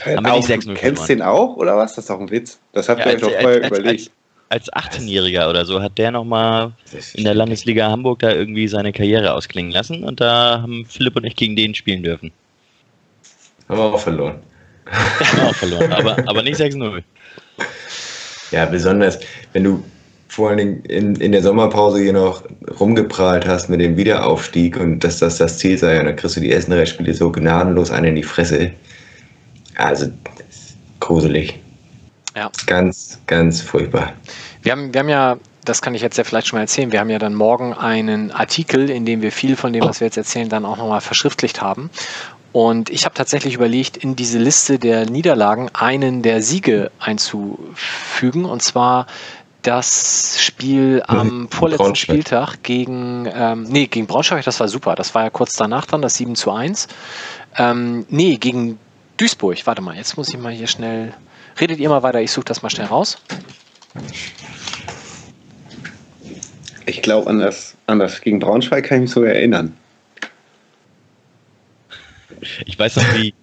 Haben 0.05 0.25
wir 0.27 0.33
Auch, 0.35 0.37
nicht 0.37 0.49
6-0 0.49 0.67
du 0.67 0.75
kennst 0.75 1.05
verloren. 1.05 1.07
den 1.07 1.23
auch, 1.23 1.57
oder 1.57 1.77
was? 1.77 1.95
Das 1.95 2.05
ist 2.05 2.11
doch 2.11 2.21
ein 2.21 2.31
Witz. 2.31 2.59
Das 2.73 2.89
habt 2.89 3.01
Ja, 3.01 3.07
ihr 3.07 3.17
euch 3.17 3.23
als, 3.23 3.23
doch 3.33 3.41
vorher 3.41 3.63
als, 3.65 3.79
überlegt. 3.79 4.11
als, 4.49 4.69
als 4.71 4.93
18-Jähriger 4.93 5.49
oder 5.51 5.65
so 5.67 5.81
hat 5.83 5.97
der 5.99 6.11
nochmal 6.11 6.73
in 7.15 7.25
der 7.25 7.35
Landesliga 7.35 7.89
Hamburg 7.91 8.19
da 8.21 8.33
irgendwie 8.33 8.67
seine 8.67 8.93
Karriere 8.93 9.35
ausklingen 9.35 9.71
lassen 9.73 10.03
und 10.05 10.21
da 10.21 10.61
haben 10.63 10.87
Philipp 10.89 11.17
und 11.17 11.25
ich 11.25 11.37
gegen 11.37 11.55
den 11.55 11.75
spielen 11.75 12.03
dürfen. 12.03 12.33
Haben 13.69 13.79
wir 13.79 13.85
auch 13.85 14.01
verloren. 14.01 14.41
Haben 14.89 15.41
auch 15.49 15.55
verloren, 15.55 15.93
aber, 15.93 16.17
aber 16.27 16.43
nicht 16.43 16.59
6-0. 16.59 17.03
Ja, 18.51 18.65
besonders, 18.65 19.21
wenn 19.53 19.65
du 19.65 19.85
vor 20.29 20.51
allen 20.51 20.59
Dingen 20.59 20.83
in, 20.85 21.17
in 21.17 21.33
der 21.33 21.43
Sommerpause 21.43 22.01
hier 22.01 22.13
noch 22.13 22.43
rumgeprahlt 22.79 23.47
hast 23.47 23.69
mit 23.69 23.81
dem 23.81 23.97
Wiederaufstieg 23.97 24.79
und 24.79 25.01
dass 25.01 25.19
das 25.19 25.39
das 25.39 25.59
Ziel 25.59 25.79
sei, 25.79 25.99
und 25.99 26.07
dann 26.07 26.17
kriegst 26.17 26.37
du 26.37 26.41
die 26.41 26.53
ersten 26.53 26.71
drei 26.71 26.87
Spiele 26.87 27.15
so 27.15 27.33
gnadenlos 27.33 27.91
einen 27.91 28.09
in 28.09 28.17
die 28.17 28.23
Fresse. 28.23 28.71
Also, 29.77 30.07
gruselig. 31.01 31.59
Ja. 32.37 32.51
Ganz, 32.67 33.19
ganz 33.27 33.63
furchtbar. 33.63 34.13
Wir 34.63 34.73
haben, 34.73 34.93
wir 34.93 35.01
haben 35.01 35.09
ja, 35.09 35.39
das 35.65 35.83
kann 35.83 35.95
ich 35.95 36.03
jetzt 36.03 36.19
ja 36.19 36.25
vielleicht 36.25 36.49
schon 36.49 36.59
mal 36.59 36.63
erzählen, 36.63 36.93
wir 36.93 37.01
haben 37.01 37.11
ja 37.11 37.19
dann 37.19 37.35
morgen 37.35 37.73
einen 37.73 38.31
Artikel, 38.31 38.91
in 38.91 39.07
dem 39.07 39.23
wir 39.23 39.33
viel 39.33 39.57
von 39.57 39.73
dem, 39.73 39.85
was 39.85 40.01
wir 40.01 40.07
jetzt 40.07 40.19
erzählen, 40.19 40.49
dann 40.49 40.65
auch 40.65 40.77
nochmal 40.77 41.01
verschriftlicht 41.01 41.63
haben. 41.63 41.91
Und 42.53 42.89
ich 42.91 43.05
habe 43.05 43.15
tatsächlich 43.15 43.55
überlegt, 43.55 43.99
in 43.99 44.17
diese 44.17 44.39
Liste 44.39 44.79
der 44.79 45.09
Niederlagen 45.09 45.69
einen 45.75 46.23
der 46.23 46.43
Siege 46.43 46.91
einzufügen. 46.99 48.47
Und 48.47 48.63
zwar 48.63 49.07
das 49.69 50.43
Spiel 50.43 51.03
am 51.07 51.47
vorletzten 51.51 51.85
Braunschweig. 51.85 52.15
Spieltag 52.15 52.63
gegen, 52.63 53.29
ähm, 53.31 53.65
nee, 53.65 53.87
gegen 53.87 54.07
Braunschweig, 54.07 54.43
das 54.45 54.59
war 54.61 54.69
super. 54.69 54.95
Das 54.95 55.15
war 55.15 55.25
ja 55.25 55.31
kurz 55.31 55.53
danach 55.53 55.85
dann, 55.85 56.01
das 56.01 56.15
7 56.15 56.37
zu 56.37 56.51
1. 56.51 56.89
Ähm, 57.59 58.07
nee, 58.09 58.37
gegen 58.37 58.79
Duisburg. 59.19 59.59
Warte 59.67 59.83
mal, 59.83 59.95
jetzt 59.95 60.17
muss 60.17 60.31
ich 60.31 60.39
mal 60.39 60.53
hier 60.53 60.69
schnell. 60.69 61.13
Redet 61.61 61.81
ihr 61.81 61.91
mal 61.91 62.03
weiter, 62.03 62.23
ich 62.23 62.33
suche 62.33 62.47
das 62.47 62.63
mal 62.63 62.71
schnell 62.71 62.87
raus. 62.87 63.19
Ich 66.87 67.03
glaube, 67.03 67.29
an 67.29 67.39
das, 67.39 67.77
an 67.87 67.99
das 67.99 68.23
gegen 68.23 68.39
Braunschweig 68.39 68.87
kann 68.87 68.99
ich 68.99 69.03
mich 69.03 69.11
sogar 69.11 69.33
erinnern. 69.33 69.77
Ich 72.65 72.79
weiß 72.79 72.97
noch, 72.97 73.15
wie. 73.15 73.35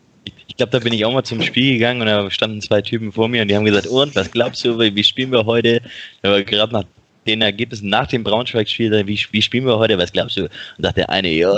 Ich, 0.47 0.55
glaube, 0.57 0.71
da 0.71 0.79
bin 0.79 0.93
ich 0.93 1.05
auch 1.05 1.11
mal 1.11 1.23
zum 1.23 1.41
Spiel 1.41 1.73
gegangen 1.73 2.01
und 2.01 2.07
da 2.07 2.29
standen 2.31 2.61
zwei 2.61 2.81
Typen 2.81 3.11
vor 3.11 3.27
mir 3.27 3.41
und 3.41 3.47
die 3.49 3.55
haben 3.55 3.65
gesagt: 3.65 3.87
Und 3.87 4.15
was 4.15 4.31
glaubst 4.31 4.63
du, 4.63 4.79
wie 4.79 5.03
spielen 5.03 5.31
wir 5.31 5.45
heute? 5.45 5.81
War 6.21 6.43
gerade 6.43 6.73
nach 6.73 6.85
den 7.25 7.41
Ergebnissen 7.41 7.89
nach 7.89 8.07
dem 8.07 8.23
Braunschweig-Spiel, 8.23 9.07
wie, 9.07 9.19
wie 9.31 9.41
spielen 9.41 9.65
wir 9.65 9.77
heute? 9.77 9.97
Was 9.97 10.11
glaubst 10.11 10.37
du? 10.37 10.43
Und 10.43 10.83
sagt 10.83 10.97
der 10.97 11.09
eine, 11.09 11.29
ja, 11.29 11.49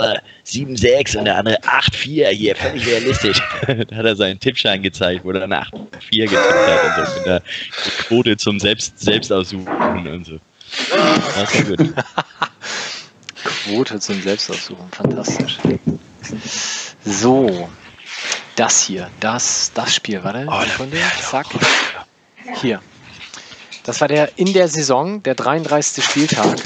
7-6 0.46 1.18
und 1.18 1.24
der 1.26 1.36
andere 1.36 1.58
8-4, 1.60 2.28
hier, 2.28 2.56
völlig 2.56 2.86
realistisch. 2.86 3.40
da 3.66 3.96
hat 3.96 4.06
er 4.06 4.16
seinen 4.16 4.40
Tippschein 4.40 4.82
gezeigt, 4.82 5.24
wo 5.24 5.30
er 5.30 5.40
dann 5.40 5.52
8-4 5.52 5.68
getippt 6.10 6.36
hat 6.36 6.98
und 6.98 7.06
so. 7.06 7.18
Mit 7.18 7.26
der 7.26 7.42
Quote 7.98 8.36
zum 8.36 8.58
Selbst, 8.58 8.98
Selbstaussuchen 8.98 10.06
und 10.06 10.24
so. 10.24 10.38
Das 10.88 11.68
war 11.68 11.76
gut. 11.76 11.94
Quote 13.64 14.00
zum 14.00 14.20
Selbstaussuchen, 14.22 14.88
fantastisch. 14.90 15.58
So, 17.04 17.68
das 18.58 18.82
hier, 18.82 19.08
das, 19.20 19.70
das 19.74 19.94
Spiel, 19.94 20.24
warte, 20.24 20.46
Sekunde, 20.70 20.98
zack. 21.30 21.46
Hier. 22.60 22.80
Das 23.84 24.00
war 24.00 24.08
der 24.08 24.36
in 24.36 24.52
der 24.52 24.68
Saison, 24.68 25.22
der 25.22 25.34
33. 25.34 26.04
Spieltag. 26.04 26.56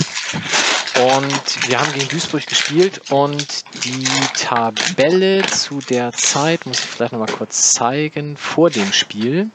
Und 0.95 1.68
wir 1.68 1.80
haben 1.80 1.93
gegen 1.93 2.09
Duisburg 2.09 2.47
gespielt 2.47 3.11
und 3.11 3.64
die 3.84 4.07
Tabelle 4.34 5.47
zu 5.47 5.80
der 5.80 6.12
Zeit, 6.12 6.66
muss 6.66 6.80
ich 6.80 6.84
vielleicht 6.84 7.12
nochmal 7.12 7.32
kurz 7.32 7.72
zeigen, 7.72 8.36
vor 8.36 8.70
dem 8.70 8.93
Spiel. 8.93 9.51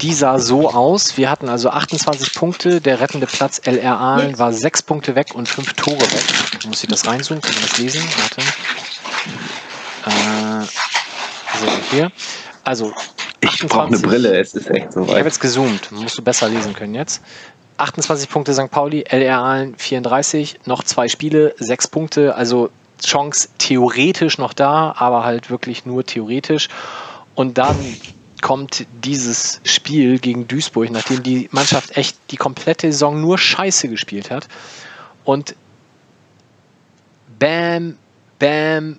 Die 0.00 0.12
sah 0.12 0.38
so 0.38 0.70
aus. 0.70 1.16
Wir 1.16 1.30
hatten 1.30 1.48
also 1.48 1.70
28 1.70 2.34
Punkte. 2.34 2.80
Der 2.80 3.00
rettende 3.00 3.26
Platz 3.26 3.60
LR 3.64 3.98
Aalen 3.98 4.38
war 4.38 4.52
6 4.52 4.82
Punkte 4.82 5.14
weg 5.14 5.34
und 5.34 5.48
5 5.48 5.74
Tore 5.74 6.00
weg. 6.00 6.66
Muss 6.66 6.82
ich 6.82 6.90
das 6.90 7.06
reinzoomen? 7.06 7.40
Kann 7.40 7.54
man 7.54 7.62
das 7.62 7.78
lesen? 7.78 8.02
Warte. 8.18 8.42
Äh, 10.04 10.66
so, 11.60 11.66
hier. 11.92 12.10
Also, 12.64 12.92
Ich 13.40 13.66
brauche 13.66 13.86
eine 13.86 13.98
Brille, 13.98 14.38
es 14.38 14.54
ist 14.54 14.70
echt 14.70 14.92
so 14.92 15.00
ich 15.02 15.08
habe 15.08 15.18
weit. 15.18 15.24
jetzt 15.26 15.40
gezoomt. 15.40 15.92
Musst 15.92 16.18
du 16.18 16.22
besser 16.22 16.48
lesen 16.48 16.74
können 16.74 16.94
jetzt. 16.94 17.22
28 17.78 18.28
Punkte 18.28 18.54
St. 18.54 18.70
Pauli, 18.70 19.04
LR 19.08 19.38
Aalen 19.38 19.76
34, 19.76 20.60
noch 20.66 20.82
zwei 20.84 21.08
Spiele, 21.08 21.54
sechs 21.58 21.88
Punkte. 21.88 22.34
Also 22.36 22.70
Chance 23.04 23.48
theoretisch 23.58 24.38
noch 24.38 24.52
da, 24.52 24.94
aber 24.96 25.24
halt 25.24 25.50
wirklich 25.50 25.84
nur 25.86 26.04
theoretisch. 26.04 26.68
Und 27.34 27.58
dann 27.58 27.76
kommt 28.42 28.86
dieses 29.02 29.60
Spiel 29.64 30.18
gegen 30.18 30.46
Duisburg, 30.46 30.90
nachdem 30.90 31.22
die 31.22 31.48
Mannschaft 31.52 31.96
echt 31.96 32.16
die 32.30 32.36
komplette 32.36 32.92
Saison 32.92 33.20
nur 33.20 33.38
Scheiße 33.38 33.88
gespielt 33.88 34.30
hat. 34.30 34.46
Und 35.24 35.54
bam, 37.38 37.96
bam, 38.38 38.98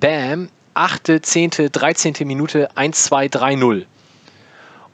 bam, 0.00 0.48
8., 0.80 1.20
10., 1.22 1.50
13. 1.70 2.14
Minute 2.20 2.74
1, 2.74 3.04
2, 3.04 3.28
3, 3.28 3.54
0. 3.56 3.86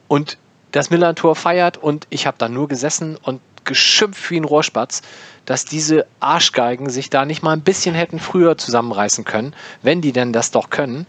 Und 0.09 0.37
das 0.73 0.89
Milan-Tor 0.89 1.33
feiert 1.37 1.77
und 1.77 2.07
ich 2.09 2.27
habe 2.27 2.35
da 2.37 2.49
nur 2.49 2.67
gesessen 2.67 3.15
und 3.15 3.39
geschimpft 3.63 4.29
wie 4.29 4.37
ein 4.37 4.43
Rohrspatz, 4.43 5.01
dass 5.45 5.63
diese 5.63 6.05
Arschgeigen 6.19 6.89
sich 6.89 7.09
da 7.09 7.23
nicht 7.23 7.41
mal 7.41 7.53
ein 7.53 7.61
bisschen 7.61 7.95
hätten 7.95 8.19
früher 8.19 8.57
zusammenreißen 8.57 9.23
können, 9.23 9.55
wenn 9.81 10.01
die 10.01 10.11
denn 10.11 10.33
das 10.33 10.51
doch 10.51 10.69
können. 10.69 11.05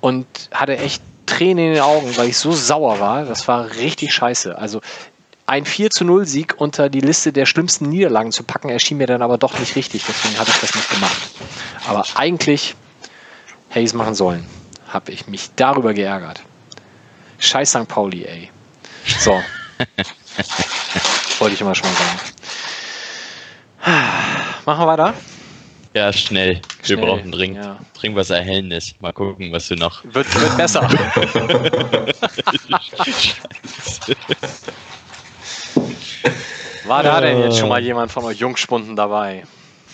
Und 0.00 0.26
hatte 0.52 0.78
echt 0.78 1.02
Tränen 1.26 1.66
in 1.66 1.72
den 1.74 1.82
Augen, 1.82 2.16
weil 2.16 2.30
ich 2.30 2.38
so 2.38 2.52
sauer 2.52 3.00
war. 3.00 3.26
Das 3.26 3.46
war 3.46 3.76
richtig 3.76 4.14
scheiße. 4.14 4.56
Also 4.56 4.80
ein 5.44 5.66
4 5.66 5.90
zu 5.90 6.04
0 6.06 6.26
Sieg 6.26 6.54
unter 6.56 6.88
die 6.88 7.00
Liste 7.00 7.30
der 7.30 7.44
schlimmsten 7.44 7.90
Niederlagen 7.90 8.32
zu 8.32 8.42
packen, 8.42 8.70
erschien 8.70 8.96
mir 8.96 9.06
dann 9.06 9.20
aber 9.20 9.36
doch 9.36 9.58
nicht 9.58 9.76
richtig. 9.76 10.02
Deswegen 10.08 10.38
habe 10.38 10.48
ich 10.48 10.60
das 10.60 10.74
nicht 10.74 10.88
gemacht. 10.88 11.30
Aber 11.86 12.06
eigentlich 12.14 12.74
hätte 13.74 13.80
ich 13.80 13.90
es 13.90 13.94
machen 13.94 14.14
sollen. 14.14 14.46
Habe 14.88 15.10
ich 15.10 15.26
mich 15.26 15.50
darüber 15.56 15.92
geärgert. 15.94 16.40
Scheiß 17.38 17.70
St. 17.70 17.88
Pauli, 17.88 18.24
ey. 18.24 18.48
So. 19.18 19.32
Wollte 21.40 21.54
ich 21.56 21.60
immer 21.60 21.74
schon 21.74 21.88
mal 21.88 21.96
sagen. 21.96 22.20
Machen 24.64 24.80
wir 24.80 24.86
weiter? 24.86 25.14
Ja, 25.92 26.12
schnell. 26.12 26.60
Schnell, 26.82 26.98
Wir 26.98 27.04
brauchen 27.04 27.32
dringend, 27.32 27.64
ja. 27.64 27.78
dringend 27.94 28.16
was 28.16 28.30
Erhellendes. 28.30 28.94
Mal 29.00 29.12
gucken, 29.12 29.50
was 29.50 29.66
du 29.66 29.74
noch. 29.74 30.04
Wird, 30.04 30.32
wird 30.40 30.56
besser. 30.56 30.82
War 36.86 37.02
da 37.02 37.20
denn 37.20 37.40
jetzt 37.40 37.58
schon 37.58 37.68
mal 37.68 37.82
jemand 37.82 38.12
von 38.12 38.22
euch 38.24 38.38
Jungspunden 38.38 38.94
dabei? 38.94 39.42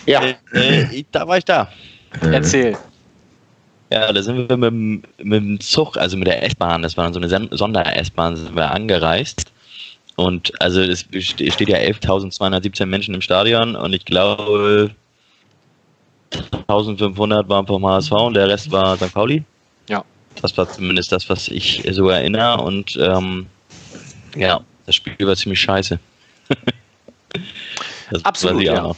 Ja. 0.05 0.21
Äh, 0.53 1.03
da 1.11 1.27
war 1.27 1.39
ich 1.39 1.45
da. 1.45 1.69
Erzähl. 2.21 2.77
Ja, 3.91 4.11
da 4.13 4.23
sind 4.23 4.49
wir 4.49 4.57
mit, 4.57 4.71
dem- 4.71 5.03
mit 5.21 5.41
dem 5.43 5.59
Zug, 5.59 5.97
also 5.97 6.15
mit 6.17 6.27
der 6.27 6.43
S-Bahn, 6.43 6.81
das 6.81 6.95
war 6.95 7.11
so 7.13 7.19
eine 7.19 7.27
Sonder-S-Bahn, 7.57 8.37
sind 8.37 8.55
wir 8.55 8.71
angereist. 8.71 9.51
Und 10.15 10.51
also 10.61 10.81
es 10.81 11.01
ste- 11.19 11.51
steht 11.51 11.69
ja 11.69 11.77
11.217 11.77 12.85
Menschen 12.85 13.13
im 13.13 13.21
Stadion 13.21 13.75
und 13.75 13.93
ich 13.93 14.05
glaube 14.05 14.91
1500 16.67 17.49
waren 17.49 17.67
vom 17.67 17.85
HSV 17.85 18.11
und 18.11 18.33
der 18.35 18.47
Rest 18.47 18.71
war 18.71 18.95
St. 18.97 19.13
Pauli. 19.13 19.43
Ja. 19.89 20.03
Das 20.41 20.55
war 20.57 20.69
zumindest 20.71 21.11
das, 21.11 21.27
was 21.29 21.47
ich 21.49 21.83
so 21.91 22.09
erinnere 22.09 22.61
und 22.61 22.95
ähm, 22.97 23.47
ja, 24.35 24.61
das 24.85 24.95
Spiel 24.95 25.15
war 25.27 25.35
ziemlich 25.35 25.59
scheiße. 25.59 25.99
das 28.11 28.23
Absolut, 28.23 28.61
auch 28.61 28.73
ja. 28.73 28.81
noch. 28.83 28.95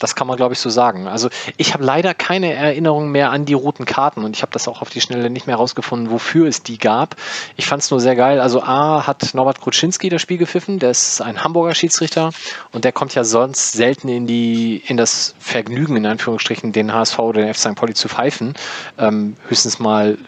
Das 0.00 0.16
kann 0.16 0.26
man, 0.26 0.36
glaube 0.36 0.54
ich, 0.54 0.58
so 0.58 0.70
sagen. 0.70 1.06
Also 1.06 1.28
ich 1.56 1.72
habe 1.74 1.84
leider 1.84 2.14
keine 2.14 2.52
Erinnerung 2.52 3.10
mehr 3.10 3.30
an 3.30 3.44
die 3.44 3.54
roten 3.54 3.84
Karten 3.84 4.24
und 4.24 4.34
ich 4.34 4.42
habe 4.42 4.52
das 4.52 4.66
auch 4.66 4.82
auf 4.82 4.90
die 4.90 5.00
Schnelle 5.00 5.30
nicht 5.30 5.46
mehr 5.46 5.56
herausgefunden, 5.56 6.10
wofür 6.10 6.48
es 6.48 6.64
die 6.64 6.78
gab. 6.78 7.16
Ich 7.56 7.66
fand 7.66 7.82
es 7.82 7.90
nur 7.90 8.00
sehr 8.00 8.16
geil. 8.16 8.40
Also 8.40 8.62
A 8.62 9.06
hat 9.06 9.34
Norbert 9.34 9.60
Kruczynski 9.60 10.08
das 10.08 10.20
Spiel 10.22 10.38
gepfiffen, 10.38 10.78
der 10.78 10.90
ist 10.90 11.20
ein 11.20 11.44
Hamburger 11.44 11.74
Schiedsrichter 11.74 12.30
und 12.72 12.84
der 12.84 12.92
kommt 12.92 13.14
ja 13.14 13.22
sonst 13.22 13.72
selten 13.72 14.08
in 14.08 14.26
die 14.26 14.82
in 14.86 14.96
das 14.96 15.34
Vergnügen, 15.38 15.96
in 15.96 16.06
Anführungsstrichen, 16.06 16.72
den 16.72 16.92
HSV 16.92 17.18
oder 17.18 17.42
den 17.42 17.50
F. 17.50 17.58
St. 17.58 17.74
Pauli 17.74 17.94
zu 17.94 18.08
pfeifen. 18.08 18.54
Ähm, 18.98 19.36
höchstens 19.48 19.78
mal 19.78 20.18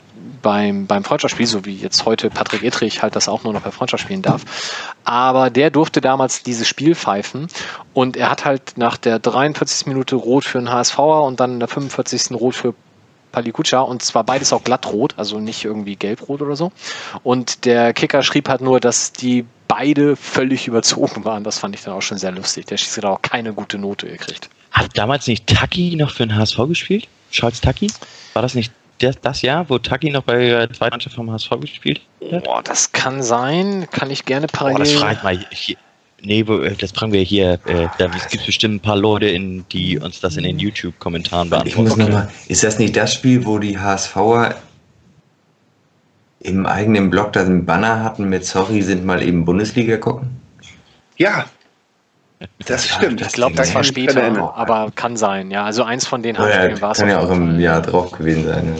beim, 0.43 0.87
beim 0.87 1.05
Freundschaftsspiel, 1.05 1.47
so 1.47 1.65
wie 1.65 1.77
jetzt 1.77 2.05
heute 2.05 2.31
Patrick 2.31 2.63
Ittrich 2.63 3.03
halt 3.03 3.17
das 3.17 3.29
auch 3.29 3.45
nur 3.45 3.53
noch 3.53 3.63
bei 3.63 3.71
Freundschaftsspielen 3.71 4.23
darf. 4.23 4.45
Aber 5.05 5.51
der 5.51 5.71
durfte 5.71 6.01
damals 6.01 6.43
dieses 6.43 6.69
Spiel 6.69 6.95
pfeifen 6.95 7.49
und 7.95 8.17
er 8.17 8.31
hat 8.31 8.45
halt 8.45 8.77
nach 8.77 8.97
der 8.97 9.19
43. 9.19 9.87
Minute 9.87 10.17
rot 10.17 10.45
für 10.45 10.59
einen 10.59 10.71
HSVer 10.71 11.23
und 11.23 11.41
dann 11.41 11.55
in 11.55 11.59
der 11.61 11.69
45. 11.69 12.33
rot 12.33 12.55
für 12.55 12.75
Palikucha 13.33 13.81
und 13.81 14.03
zwar 14.03 14.25
beides 14.25 14.53
auch 14.53 14.63
glattrot, 14.63 15.15
also 15.17 15.41
nicht 15.41 15.65
irgendwie 15.65 15.97
gelbrot 15.97 16.43
oder 16.43 16.55
so. 16.55 16.71
Und 17.23 17.65
der 17.65 17.93
Kicker 17.95 18.23
schrieb 18.23 18.49
halt 18.49 18.61
nur, 18.61 18.79
dass 18.79 19.13
die 19.13 19.47
beide 19.69 20.17
völlig 20.17 20.69
überzogen 20.69 21.25
waren. 21.25 21.45
Das 21.45 21.59
fand 21.59 21.75
ich 21.75 21.83
dann 21.83 21.95
auch 21.95 22.03
schon 22.03 22.19
sehr 22.19 22.33
lustig. 22.33 22.67
Der 22.67 22.77
Schiedsrichter 22.77 23.09
hat 23.09 23.19
auch 23.19 23.23
keine 23.23 23.55
gute 23.55 23.79
Note 23.79 24.07
gekriegt. 24.07 24.51
Hat 24.71 24.91
damals 24.95 25.27
nicht 25.27 25.47
Taki 25.47 25.97
noch 25.97 26.11
für 26.11 26.27
den 26.27 26.37
HSV 26.37 26.59
gespielt? 26.69 27.09
Charles 27.31 27.63
Taki? 27.63 27.91
War 28.35 28.43
das 28.43 28.55
nicht 28.55 28.71
das, 29.03 29.21
das 29.21 29.43
Jahr, 29.43 29.69
wo 29.69 29.79
Taki 29.79 30.11
noch 30.11 30.23
bei 30.23 30.39
der 30.39 30.73
zweiten 30.73 30.95
Mannschaft 30.95 31.17
vom 31.17 31.31
HSV 31.31 31.51
gespielt 31.61 32.01
hat? 32.31 32.45
Boah, 32.45 32.63
das 32.63 32.93
kann 32.93 33.23
sein. 33.23 33.87
Kann 33.91 34.11
ich 34.11 34.25
gerne 34.25 34.47
parallel. 34.47 34.79
Boah, 34.79 34.85
das 34.85 34.93
fragt 34.93 35.25
mal 35.25 35.39
hier. 35.51 35.77
Nee, 36.25 36.41
äh, 36.41 36.77
das 36.77 36.93
fragen 36.93 37.13
wir 37.13 37.23
hier. 37.23 37.59
Äh, 37.67 37.89
da 37.99 38.07
gibt 38.31 38.47
bestimmt 38.47 38.77
ein 38.77 38.81
paar 38.81 38.97
Leute, 38.97 39.27
in, 39.27 39.65
die 39.73 39.99
uns 39.99 40.21
das 40.21 40.37
in 40.37 40.45
den 40.45 40.59
YouTube-Kommentaren 40.59 41.49
Ich 41.65 41.77
muss 41.77 41.95
beantworten. 41.97 42.01
noch 42.01 42.09
mal, 42.11 42.31
ist 42.49 42.63
das 42.63 42.79
nicht 42.79 42.97
das 42.97 43.13
Spiel, 43.13 43.45
wo 43.45 43.59
die 43.59 43.79
HSVer 43.79 44.55
im 46.41 46.67
eigenen 46.67 47.11
Blog 47.11 47.33
da 47.33 47.41
einen 47.41 47.65
Banner 47.67 48.03
hatten 48.03 48.29
mit 48.29 48.45
Sorry, 48.45 48.83
sind 48.83 49.05
mal 49.05 49.23
eben 49.23 49.45
Bundesliga 49.45 49.97
gucken? 49.97 50.41
Ja, 51.17 51.47
das 52.67 52.89
stimmt. 52.89 53.21
Ich 53.21 53.33
glaube, 53.33 53.55
das 53.55 53.75
war 53.75 53.85
später, 53.85 54.55
aber 54.57 54.91
kann 54.95 55.17
sein. 55.17 55.51
Ja, 55.51 55.65
also 55.65 55.83
eins 55.85 56.07
von 56.07 56.23
den 56.23 56.37
Oh 56.37 56.43
ja, 56.43 56.47
Heimspielen 56.47 56.81
war 56.81 56.93
es. 56.93 56.99
kann 56.99 57.09
ja 57.09 57.21
auch 57.21 57.31
im 57.31 57.59
Jahr 57.61 57.83
drauf 57.83 58.13
gewesen 58.13 58.47
sein. 58.47 58.77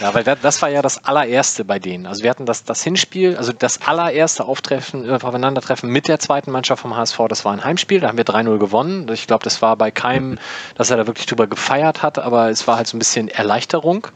Ja, 0.00 0.14
weil 0.14 0.24
das, 0.24 0.40
das 0.40 0.62
war 0.62 0.70
ja 0.70 0.80
das 0.80 1.04
allererste 1.04 1.64
bei 1.64 1.78
denen. 1.78 2.06
Also 2.06 2.22
wir 2.22 2.30
hatten 2.30 2.46
das, 2.46 2.64
das 2.64 2.82
Hinspiel, 2.82 3.36
also 3.36 3.52
das 3.52 3.82
allererste 3.86 4.46
Auftreffen, 4.46 5.06
äh, 5.06 5.12
Aufeinandertreffen 5.12 5.90
mit 5.90 6.08
der 6.08 6.18
zweiten 6.18 6.50
Mannschaft 6.50 6.80
vom 6.82 6.96
HSV, 6.96 7.18
das 7.28 7.44
war 7.44 7.52
ein 7.52 7.62
Heimspiel, 7.62 8.00
da 8.00 8.08
haben 8.08 8.16
wir 8.16 8.24
3-0 8.24 8.58
gewonnen. 8.58 9.10
Ich 9.12 9.26
glaube, 9.26 9.44
das 9.44 9.60
war 9.60 9.76
bei 9.76 9.90
keinem, 9.90 10.38
dass 10.74 10.90
er 10.90 10.96
da 10.96 11.06
wirklich 11.06 11.26
drüber 11.26 11.46
gefeiert 11.46 12.02
hat, 12.02 12.18
aber 12.18 12.48
es 12.50 12.66
war 12.66 12.76
halt 12.76 12.86
so 12.86 12.96
ein 12.96 12.98
bisschen 12.98 13.28
Erleichterung. 13.28 14.06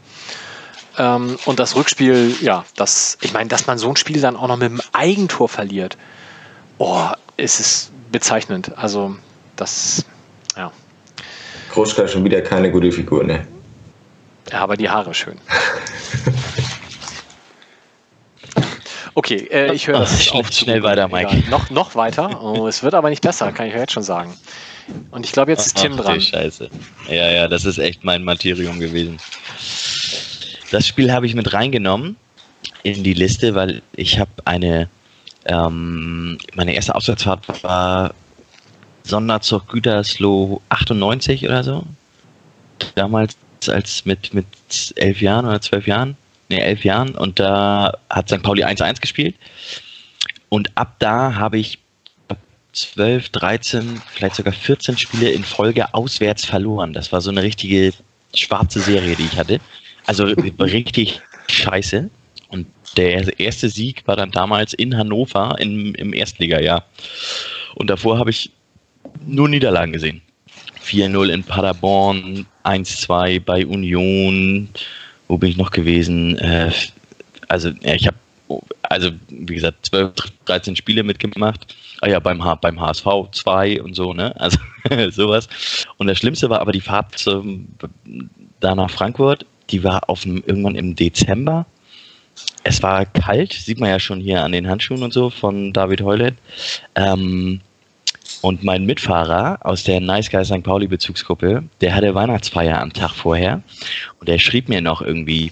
Ähm, 0.97 1.37
und 1.45 1.59
das 1.59 1.75
Rückspiel, 1.75 2.35
ja, 2.41 2.65
das, 2.75 3.17
ich 3.21 3.33
meine, 3.33 3.49
dass 3.49 3.67
man 3.67 3.77
so 3.77 3.89
ein 3.89 3.95
Spiel 3.95 4.21
dann 4.21 4.35
auch 4.35 4.47
noch 4.47 4.57
mit 4.57 4.71
einem 4.71 4.81
Eigentor 4.93 5.49
verliert, 5.49 5.97
oh, 6.79 7.09
es 7.37 7.59
ist 7.59 7.91
bezeichnend. 8.15 8.71
Also 8.77 9.15
das, 9.57 10.05
ja. 10.55 10.71
Kruschka 11.69 12.07
schon 12.07 12.23
wieder 12.23 12.41
keine 12.41 12.71
gute 12.71 12.91
Figur, 12.91 13.23
ne? 13.23 13.45
Ja, 14.51 14.59
aber 14.59 14.77
die 14.77 14.89
Haare 14.89 15.13
schön. 15.13 15.37
Okay, 19.17 19.47
äh, 19.49 19.73
ich 19.73 19.87
höre 19.87 19.99
das. 19.99 20.11
Ach, 20.13 20.21
schnell- 20.21 20.39
auf 20.41 20.51
zu 20.51 20.63
schnell 20.65 20.83
weiter, 20.83 21.07
Mike. 21.07 21.29
Egal. 21.31 21.49
Noch, 21.49 21.69
noch 21.69 21.95
weiter. 21.95 22.41
Oh, 22.43 22.67
es 22.67 22.83
wird 22.83 22.93
aber 22.93 23.09
nicht 23.09 23.21
besser, 23.21 23.49
kann 23.53 23.67
ich 23.67 23.73
euch 23.73 23.79
jetzt 23.79 23.93
schon 23.93 24.03
sagen. 24.03 24.33
Und 25.09 25.25
ich 25.25 25.31
glaube, 25.31 25.51
jetzt 25.51 25.65
ist 25.67 25.77
Tim 25.77 25.93
Ach, 25.93 26.03
dran. 26.03 26.19
die 26.19 26.25
Scheiße. 26.25 26.69
Ja, 27.07 27.31
ja, 27.31 27.47
das 27.47 27.63
ist 27.63 27.77
echt 27.77 28.03
mein 28.03 28.25
Martyrium 28.25 28.77
gewesen. 28.77 29.17
Das 30.69 30.85
Spiel 30.85 31.13
habe 31.13 31.25
ich 31.27 31.33
mit 31.33 31.53
reingenommen 31.53 32.17
in 32.83 33.03
die 33.03 33.13
Liste, 33.13 33.55
weil 33.55 33.81
ich 33.95 34.19
habe 34.19 34.31
eine, 34.43 34.89
ähm, 35.45 36.37
meine 36.55 36.73
erste 36.73 36.95
Auswärtsfahrt 36.95 37.63
war 37.63 38.13
Sonderzug 39.03 39.67
Gütersloh 39.67 40.61
98 40.69 41.45
oder 41.45 41.63
so. 41.63 41.83
Damals 42.95 43.35
als 43.67 44.05
mit, 44.05 44.33
mit 44.33 44.45
elf 44.95 45.21
Jahren 45.21 45.45
oder 45.45 45.61
zwölf 45.61 45.87
Jahren. 45.87 46.17
Ne, 46.49 46.61
elf 46.61 46.83
Jahren. 46.83 47.15
Und 47.15 47.39
da 47.39 47.93
hat 48.09 48.29
St. 48.29 48.43
Pauli 48.43 48.63
1-1 48.63 49.01
gespielt. 49.01 49.35
Und 50.49 50.75
ab 50.75 50.95
da 50.99 51.35
habe 51.35 51.57
ich 51.57 51.79
12, 52.73 53.29
13, 53.29 54.01
vielleicht 54.13 54.35
sogar 54.35 54.53
14 54.53 54.97
Spiele 54.97 55.29
in 55.29 55.43
Folge 55.43 55.93
auswärts 55.93 56.45
verloren. 56.45 56.93
Das 56.93 57.11
war 57.11 57.21
so 57.21 57.29
eine 57.29 57.41
richtige 57.41 57.93
schwarze 58.33 58.81
Serie, 58.81 59.15
die 59.15 59.25
ich 59.25 59.37
hatte. 59.37 59.59
Also 60.05 60.25
richtig 60.59 61.21
scheiße. 61.47 62.09
Der 62.97 63.39
erste 63.39 63.69
Sieg 63.69 64.03
war 64.07 64.15
dann 64.15 64.31
damals 64.31 64.73
in 64.73 64.95
Hannover 64.97 65.55
im, 65.59 65.93
im 65.95 66.13
Erstligajahr. 66.13 66.85
Und 67.75 67.89
davor 67.89 68.19
habe 68.19 68.29
ich 68.29 68.51
nur 69.25 69.49
Niederlagen 69.49 69.93
gesehen. 69.93 70.21
4-0 70.85 71.29
in 71.29 71.43
Paderborn, 71.43 72.45
1-2 72.63 73.39
bei 73.39 73.65
Union. 73.65 74.69
Wo 75.27 75.37
bin 75.37 75.49
ich 75.49 75.57
noch 75.57 75.71
gewesen? 75.71 76.37
Äh, 76.37 76.71
also, 77.47 77.69
ja, 77.81 77.95
ich 77.95 78.07
habe, 78.07 78.17
also, 78.83 79.09
wie 79.29 79.55
gesagt, 79.55 79.87
12, 79.87 80.13
13 80.45 80.75
Spiele 80.75 81.03
mitgemacht. 81.03 81.75
Ah 82.01 82.07
ja, 82.07 82.19
beim, 82.19 82.43
H 82.43 82.55
beim 82.55 82.79
HSV 82.79 83.05
2 83.31 83.81
und 83.81 83.95
so, 83.95 84.13
ne? 84.13 84.33
Also, 84.39 84.59
sowas. 85.09 85.49
Und 85.97 86.07
das 86.07 86.19
Schlimmste 86.19 86.49
war 86.49 86.61
aber 86.61 86.71
die 86.71 86.81
Fahrt 86.81 87.17
zum, 87.17 87.67
da 88.59 88.75
nach 88.75 88.91
Frankfurt. 88.91 89.45
Die 89.71 89.83
war 89.83 90.07
auf 90.09 90.25
irgendwann 90.25 90.75
im 90.75 90.95
Dezember. 90.95 91.65
Es 92.67 92.81
war 92.83 93.05
kalt, 93.05 93.53
sieht 93.53 93.79
man 93.79 93.89
ja 93.91 93.99
schon 93.99 94.19
hier 94.19 94.43
an 94.43 94.51
den 94.51 94.67
Handschuhen 94.67 95.03
und 95.03 95.13
so 95.13 95.29
von 95.29 95.71
David 95.71 96.01
Heulet. 96.01 96.35
Ähm, 96.95 97.61
Und 98.41 98.63
mein 98.63 98.85
Mitfahrer 98.85 99.59
aus 99.61 99.83
der 99.83 99.99
Nice 100.01 100.29
Guy 100.29 100.43
St. 100.45 100.63
Pauli 100.63 100.87
Bezugsgruppe, 100.87 101.63
der 101.81 101.95
hatte 101.95 102.13
Weihnachtsfeier 102.15 102.79
am 102.81 102.93
Tag 102.93 103.11
vorher 103.13 103.61
und 104.19 104.27
der 104.29 104.39
schrieb 104.39 104.69
mir 104.69 104.81
noch 104.81 105.01
irgendwie 105.01 105.51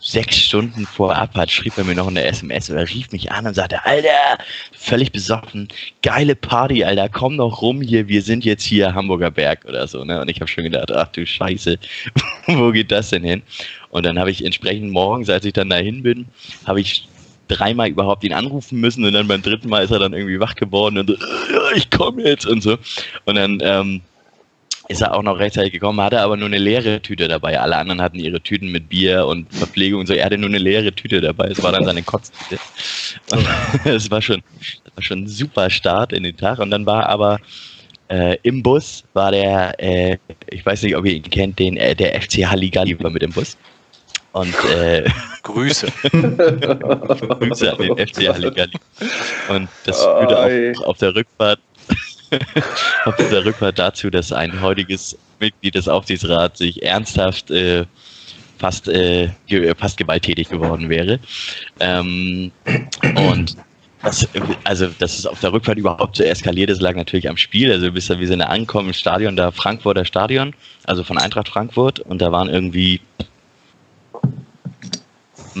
sechs 0.00 0.36
Stunden 0.36 0.86
vor 0.86 1.16
Abfahrt 1.16 1.50
schrieb 1.50 1.76
er 1.78 1.84
mir 1.84 1.94
noch 1.96 2.06
eine 2.06 2.22
SMS 2.24 2.70
oder 2.70 2.88
rief 2.88 3.10
mich 3.10 3.32
an 3.32 3.46
und 3.46 3.54
sagte, 3.54 3.84
Alter, 3.84 4.38
völlig 4.72 5.10
besoffen, 5.10 5.68
geile 6.02 6.36
Party, 6.36 6.84
Alter, 6.84 7.08
komm 7.08 7.36
doch 7.38 7.60
rum 7.60 7.82
hier, 7.82 8.06
wir 8.06 8.22
sind 8.22 8.44
jetzt 8.44 8.62
hier 8.62 8.94
Hamburger 8.94 9.32
Berg 9.32 9.64
oder 9.64 9.86
so. 9.88 10.04
Ne? 10.04 10.20
Und 10.20 10.30
ich 10.30 10.40
habe 10.40 10.48
schon 10.48 10.64
gedacht, 10.64 10.92
ach 10.92 11.08
du 11.08 11.26
Scheiße, 11.26 11.78
wo 12.46 12.70
geht 12.70 12.92
das 12.92 13.10
denn 13.10 13.24
hin? 13.24 13.42
Und 13.96 14.04
dann 14.04 14.18
habe 14.18 14.30
ich 14.30 14.44
entsprechend 14.44 14.92
morgens, 14.92 15.30
als 15.30 15.46
ich 15.46 15.54
dann 15.54 15.70
dahin 15.70 16.02
bin, 16.02 16.26
habe 16.66 16.82
ich 16.82 17.08
dreimal 17.48 17.88
überhaupt 17.88 18.24
ihn 18.24 18.34
anrufen 18.34 18.78
müssen 18.78 19.06
und 19.06 19.14
dann 19.14 19.26
beim 19.26 19.40
dritten 19.40 19.70
Mal 19.70 19.84
ist 19.84 19.90
er 19.90 19.98
dann 19.98 20.12
irgendwie 20.12 20.38
wach 20.38 20.54
geworden 20.54 20.98
und 20.98 21.08
so, 21.08 21.16
ich 21.74 21.88
komme 21.88 22.22
jetzt 22.22 22.44
und 22.44 22.62
so. 22.62 22.76
Und 23.24 23.36
dann 23.36 23.58
ähm, 23.62 24.02
ist 24.88 25.00
er 25.00 25.14
auch 25.14 25.22
noch 25.22 25.38
rechtzeitig 25.38 25.72
gekommen, 25.72 25.98
hatte 26.02 26.20
aber 26.20 26.36
nur 26.36 26.48
eine 26.48 26.58
leere 26.58 27.00
Tüte 27.00 27.26
dabei. 27.26 27.58
Alle 27.58 27.78
anderen 27.78 28.02
hatten 28.02 28.18
ihre 28.18 28.42
Tüten 28.42 28.70
mit 28.70 28.90
Bier 28.90 29.24
und 29.24 29.50
Verpflegung 29.54 30.00
und 30.00 30.08
so. 30.08 30.12
Er 30.12 30.26
hatte 30.26 30.36
nur 30.36 30.50
eine 30.50 30.58
leere 30.58 30.92
Tüte 30.92 31.22
dabei. 31.22 31.46
Es 31.46 31.62
war 31.62 31.72
dann 31.72 31.86
seine 31.86 32.02
Kotztüte. 32.02 32.60
Es 33.86 34.10
war 34.10 34.20
schon, 34.20 34.42
war 34.94 35.02
schon 35.02 35.20
ein 35.20 35.26
super 35.26 35.70
Start 35.70 36.12
in 36.12 36.22
den 36.22 36.36
Tag. 36.36 36.58
Und 36.58 36.70
dann 36.70 36.84
war 36.84 37.08
aber 37.08 37.40
äh, 38.08 38.36
im 38.42 38.62
Bus 38.62 39.04
war 39.14 39.32
der, 39.32 39.74
äh, 39.82 40.18
ich 40.50 40.66
weiß 40.66 40.82
nicht, 40.82 40.96
ob 40.96 41.06
ihr 41.06 41.14
ihn 41.14 41.22
kennt, 41.22 41.58
den, 41.58 41.78
äh, 41.78 41.96
der 41.96 42.20
FC 42.20 42.44
Halligalli 42.44 43.02
war 43.02 43.10
mit 43.10 43.22
im 43.22 43.32
Bus. 43.32 43.56
Und 44.36 44.54
äh, 44.66 45.02
Grüße. 45.44 45.86
Grüße 46.10 47.72
an 47.72 47.78
den 47.78 48.06
FC 48.06 48.28
Halligalli. 48.28 48.78
Und 49.48 49.68
das 49.84 50.02
führte 50.02 50.76
auch 50.78 50.86
auf 50.88 50.98
der 50.98 51.14
Rückfahrt 51.14 51.58
auf 53.06 53.16
dieser 53.16 53.46
Rückfahrt 53.46 53.78
dazu, 53.78 54.10
dass 54.10 54.32
ein 54.32 54.60
heutiges 54.60 55.16
Mitglied 55.40 55.74
des 55.74 55.88
Aufsichtsrats 55.88 56.58
sich 56.58 56.82
ernsthaft 56.82 57.50
äh, 57.50 57.86
fast, 58.58 58.88
äh, 58.88 59.30
fast 59.78 59.96
gewalttätig 59.96 60.50
geworden 60.50 60.90
wäre. 60.90 61.18
Ähm, 61.80 62.52
und 63.30 63.56
das, 64.02 64.28
also, 64.64 64.88
dass 64.98 65.18
es 65.18 65.26
auf 65.26 65.40
der 65.40 65.54
Rückfahrt 65.54 65.78
überhaupt 65.78 66.16
so 66.16 66.24
eskaliert 66.24 66.68
ist, 66.68 66.82
lag 66.82 66.94
natürlich 66.94 67.30
am 67.30 67.38
Spiel. 67.38 67.72
Also, 67.72 67.90
bis 67.90 68.10
wir 68.10 68.26
sind 68.26 68.42
angekommen 68.42 68.88
im 68.88 68.94
Stadion, 68.94 69.34
da 69.34 69.50
Frankfurter 69.50 70.04
Stadion, 70.04 70.52
also 70.84 71.04
von 71.04 71.16
Eintracht 71.16 71.48
Frankfurt, 71.48 72.00
und 72.00 72.20
da 72.20 72.32
waren 72.32 72.50
irgendwie 72.50 73.00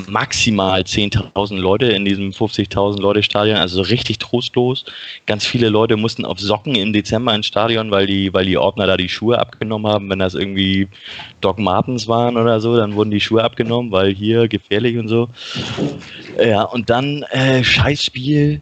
maximal 0.08 0.82
10.000 0.82 1.56
Leute 1.56 1.86
in 1.86 2.04
diesem 2.04 2.30
50.000 2.30 3.00
Leute 3.00 3.22
Stadion, 3.22 3.56
also 3.56 3.80
richtig 3.80 4.18
trostlos. 4.18 4.84
Ganz 5.26 5.44
viele 5.46 5.68
Leute 5.68 5.96
mussten 5.96 6.24
auf 6.24 6.38
Socken 6.38 6.74
im 6.74 6.92
Dezember 6.92 7.34
ins 7.34 7.46
Stadion, 7.46 7.90
weil 7.90 8.06
die, 8.06 8.32
weil 8.32 8.44
die 8.44 8.58
Ordner 8.58 8.86
da 8.86 8.96
die 8.96 9.08
Schuhe 9.08 9.38
abgenommen 9.38 9.90
haben. 9.90 10.10
Wenn 10.10 10.18
das 10.18 10.34
irgendwie 10.34 10.88
Doc 11.40 11.58
Martens 11.58 12.06
waren 12.06 12.36
oder 12.36 12.60
so, 12.60 12.76
dann 12.76 12.94
wurden 12.94 13.10
die 13.10 13.20
Schuhe 13.20 13.42
abgenommen, 13.42 13.90
weil 13.90 14.14
hier 14.14 14.48
gefährlich 14.48 14.98
und 14.98 15.08
so. 15.08 15.28
Ja, 16.42 16.62
und 16.62 16.90
dann 16.90 17.22
äh, 17.30 17.64
Scheißspiel. 17.64 18.60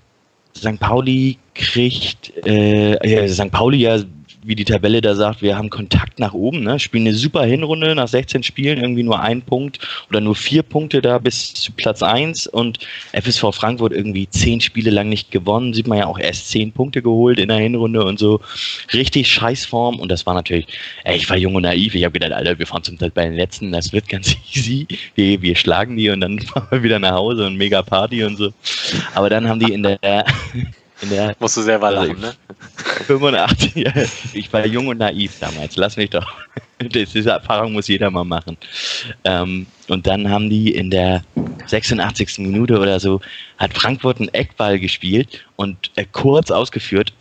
St. 0.57 0.79
Pauli 0.79 1.37
kriegt, 1.55 2.33
äh, 2.47 3.29
St. 3.29 3.51
Pauli 3.51 3.79
ja 3.79 3.99
wie 4.45 4.55
die 4.55 4.65
Tabelle 4.65 5.01
da 5.01 5.15
sagt, 5.15 5.41
wir 5.41 5.57
haben 5.57 5.71
Kontakt 5.71 6.19
nach 6.19 6.35
oben, 6.35 6.63
ne? 6.63 6.79
spielen 6.79 7.07
eine 7.07 7.17
super 7.17 7.45
Hinrunde 7.45 7.95
nach 7.95 8.09
16 8.09 8.43
Spielen, 8.43 8.79
irgendwie 8.79 9.03
nur 9.03 9.21
ein 9.21 9.41
Punkt 9.41 9.79
oder 10.11 10.21
nur 10.21 10.35
vier 10.35 10.63
Punkte 10.63 11.01
da 11.01 11.19
bis 11.19 11.55
zu 11.55 11.73
Platz 11.73 12.03
1 12.03 12.47
und 12.49 12.79
FSV 13.13 13.53
Frankfurt 13.53 13.93
irgendwie 13.93 14.29
zehn 14.29 14.61
Spiele 14.61 14.91
lang 14.91 15.09
nicht 15.09 15.31
gewonnen, 15.31 15.73
sieht 15.73 15.87
man 15.87 15.99
ja 15.99 16.07
auch 16.07 16.19
erst 16.19 16.51
zehn 16.51 16.73
Punkte 16.73 17.01
geholt 17.01 17.39
in 17.39 17.49
der 17.49 17.57
Hinrunde 17.57 18.05
und 18.05 18.19
so. 18.19 18.41
Richtig 18.93 19.31
Scheißform 19.33 19.99
und 19.99 20.11
das 20.11 20.27
war 20.27 20.35
natürlich, 20.35 20.67
ey, 21.05 21.17
ich 21.17 21.29
war 21.31 21.39
jung 21.39 21.55
und 21.55 21.63
naiv, 21.63 21.95
ich 21.95 22.05
habe 22.05 22.13
gedacht, 22.13 22.33
Alter, 22.33 22.59
wir 22.59 22.67
fahren 22.67 22.85
zum 22.85 22.99
Teil 22.99 23.11
bei 23.11 23.25
den 23.25 23.35
Letzten, 23.35 23.73
das 23.73 23.93
wird 23.93 24.09
ganz 24.09 24.37
easy, 24.55 24.87
wir, 25.15 25.41
wir 25.41 25.57
schlagen 25.57 25.97
die 25.97 26.11
und 26.11 26.21
dann 26.21 26.39
fahren 26.41 26.69
wir 26.71 26.83
wieder 26.83 26.99
nach 26.99 27.13
Hause 27.13 27.47
und 27.47 27.57
mega 27.57 27.83
Party 27.83 28.25
und 28.25 28.37
so. 28.37 28.53
Aber 29.15 29.31
dann 29.31 29.49
haben 29.49 29.61
die 29.61 29.73
in 29.73 29.83
der 29.83 29.99
in 31.05 31.11
der, 31.11 31.37
Musst 31.41 31.57
du 31.57 31.63
selber 31.63 31.89
also 31.89 32.03
lachen, 32.03 32.21
ne? 32.21 32.35
85, 33.07 33.75
ja, 33.77 33.93
ich 34.33 34.53
war 34.53 34.67
jung 34.67 34.89
und 34.89 34.99
naiv 34.99 35.39
damals, 35.41 35.77
lass 35.77 35.97
mich 35.97 36.11
doch. 36.11 36.27
Diese 36.81 37.31
Erfahrung 37.31 37.73
muss 37.73 37.89
jeder 37.89 38.11
mal 38.11 38.25
machen. 38.25 38.57
Ähm, 39.25 39.67
und 39.89 40.07
dann 40.07 40.29
haben 40.29 40.51
die 40.51 40.75
in 40.75 40.91
der 40.91 41.23
86. 41.67 42.39
Minute 42.39 42.79
oder 42.79 42.99
so, 42.99 43.21
hat 43.59 43.73
Frankfurt 43.75 44.19
einen 44.19 44.33
Eckball 44.35 44.79
gespielt 44.79 45.45
und 45.57 45.91
äh, 45.97 46.05
kurz 46.11 46.51
ausgeführt. 46.51 47.13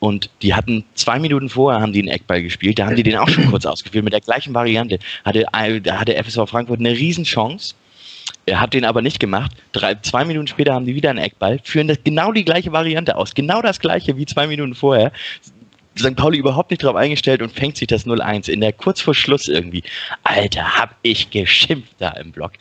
Und 0.00 0.30
die 0.42 0.52
hatten 0.52 0.84
zwei 0.94 1.20
Minuten 1.20 1.48
vorher 1.48 1.80
haben 1.80 1.92
die 1.92 2.00
einen 2.00 2.08
Eckball 2.08 2.42
gespielt, 2.42 2.80
da 2.80 2.86
haben 2.86 2.96
die 2.96 3.04
den 3.04 3.16
auch 3.16 3.28
schon 3.28 3.48
kurz 3.50 3.64
ausgeführt 3.64 4.02
mit 4.02 4.12
der 4.12 4.20
gleichen 4.20 4.52
Variante. 4.52 4.98
Hatte, 5.24 5.46
äh, 5.52 5.80
da 5.80 6.00
hatte 6.00 6.16
FSV 6.16 6.48
Frankfurt 6.48 6.80
eine 6.80 6.90
Riesenchance 6.90 7.74
er 8.46 8.60
hat 8.60 8.74
den 8.74 8.84
aber 8.84 9.02
nicht 9.02 9.20
gemacht. 9.20 9.52
Drei, 9.72 9.94
zwei 9.96 10.24
Minuten 10.24 10.46
später 10.46 10.74
haben 10.74 10.86
die 10.86 10.94
wieder 10.94 11.10
einen 11.10 11.18
Eckball, 11.18 11.60
führen 11.62 11.88
das 11.88 11.98
genau 12.02 12.32
die 12.32 12.44
gleiche 12.44 12.72
Variante 12.72 13.16
aus. 13.16 13.34
Genau 13.34 13.62
das 13.62 13.78
gleiche 13.78 14.16
wie 14.16 14.26
zwei 14.26 14.46
Minuten 14.46 14.74
vorher. 14.74 15.12
St. 15.98 16.16
Pauli 16.16 16.38
überhaupt 16.38 16.70
nicht 16.70 16.82
drauf 16.82 16.96
eingestellt 16.96 17.42
und 17.42 17.52
fängt 17.52 17.76
sich 17.76 17.86
das 17.86 18.06
0-1 18.06 18.48
in 18.48 18.60
der 18.60 18.72
kurz 18.72 19.00
vor 19.00 19.14
Schluss 19.14 19.48
irgendwie. 19.48 19.82
Alter, 20.24 20.78
hab 20.78 20.94
ich 21.02 21.30
geschimpft 21.30 21.94
da 21.98 22.10
im 22.10 22.32
Block. 22.32 22.52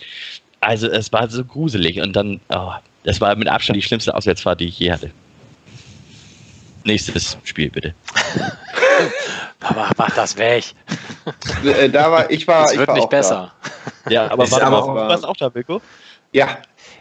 Also 0.59 0.88
es 0.88 1.11
war 1.13 1.29
so 1.29 1.43
gruselig 1.43 2.01
und 2.01 2.15
dann, 2.15 2.39
oh, 2.49 2.73
das 3.03 3.21
war 3.21 3.36
mit 3.36 3.47
Abstand 3.47 3.77
die 3.77 3.82
schlimmste 3.82 4.13
Auswärtsfahrt, 4.13 4.59
die 4.59 4.65
ich 4.65 4.79
je 4.79 4.91
hatte. 4.91 5.11
Nächstes 6.84 7.38
Spiel 7.43 7.69
bitte. 7.69 7.93
Papa, 9.59 9.91
mach 9.97 10.15
das 10.15 10.38
weg. 10.38 10.65
Äh, 11.63 11.89
da 11.89 12.11
war, 12.11 12.32
ich 12.32 12.47
war, 12.47 12.65
Es 12.65 12.73
ich 12.73 12.79
wird 12.79 12.88
war 12.88 12.95
nicht 12.95 13.05
auch 13.05 13.09
besser. 13.09 13.53
Ja, 14.09 14.32
aber 14.32 14.49
warte 14.49 14.65
aber 14.65 14.71
mal, 14.71 14.84
auch- 14.84 14.88
du 14.88 15.09
warst 15.09 15.25
auch 15.25 15.38
da, 15.38 15.53
Wilko? 15.53 15.79
Da. 15.79 15.84
Ja, 16.34 16.57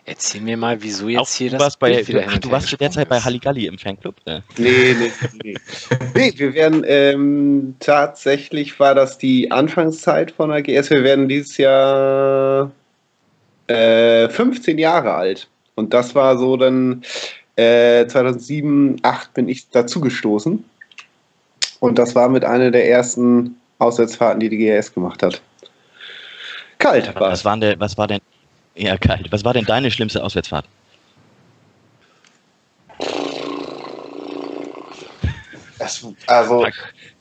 Erzähl 0.06 0.40
mir 0.40 0.56
mal, 0.56 0.82
wieso 0.82 1.08
jetzt 1.08 1.20
Auch, 1.20 1.28
hier 1.28 1.50
du 1.50 1.56
das 1.56 1.62
warst, 1.62 1.78
bei, 1.78 2.06
wieder 2.06 2.24
ach, 2.28 2.38
du 2.38 2.50
warst 2.50 2.68
zu 2.68 2.76
der 2.76 2.90
Zeit 2.90 3.08
bei. 3.08 3.20
Halligalli 3.20 3.66
im 3.66 3.78
Fanclub? 3.78 4.16
Ne? 4.26 4.42
nee, 4.56 4.96
nee, 4.98 5.12
nee. 5.44 5.54
nee, 6.14 6.32
wir 6.36 6.54
werden 6.54 6.84
ähm, 6.86 7.76
tatsächlich 7.80 8.80
war 8.80 8.94
das 8.94 9.18
die 9.18 9.50
Anfangszeit 9.50 10.32
von 10.32 10.50
der 10.50 10.62
GS. 10.62 10.90
Wir 10.90 11.04
werden 11.04 11.28
dieses 11.28 11.58
Jahr 11.58 12.72
äh, 13.66 14.28
15 14.28 14.78
Jahre 14.78 15.14
alt. 15.14 15.48
Und 15.74 15.94
das 15.94 16.14
war 16.14 16.36
so 16.38 16.56
dann 16.56 17.04
äh, 17.56 18.06
2007, 18.06 18.98
2008 18.98 19.34
bin 19.34 19.48
ich 19.48 19.68
dazugestoßen. 19.70 20.64
Und 21.80 21.98
das 21.98 22.14
war 22.14 22.28
mit 22.28 22.44
einer 22.44 22.70
der 22.70 22.88
ersten 22.88 23.56
Auswärtsfahrten, 23.78 24.40
die 24.40 24.48
die 24.48 24.58
GS 24.58 24.92
gemacht 24.92 25.22
hat. 25.22 25.40
Kalt 26.78 27.14
war 27.14 27.32
Was, 27.32 27.44
waren 27.44 27.60
der, 27.60 27.78
was 27.80 27.96
war 27.98 28.06
denn, 28.06 28.20
kalt. 29.00 29.30
Was 29.30 29.44
war 29.44 29.54
denn 29.54 29.64
deine 29.64 29.90
schlimmste 29.90 30.22
Auswärtsfahrt? 30.22 30.66
Das, 35.78 36.06
also 36.26 36.66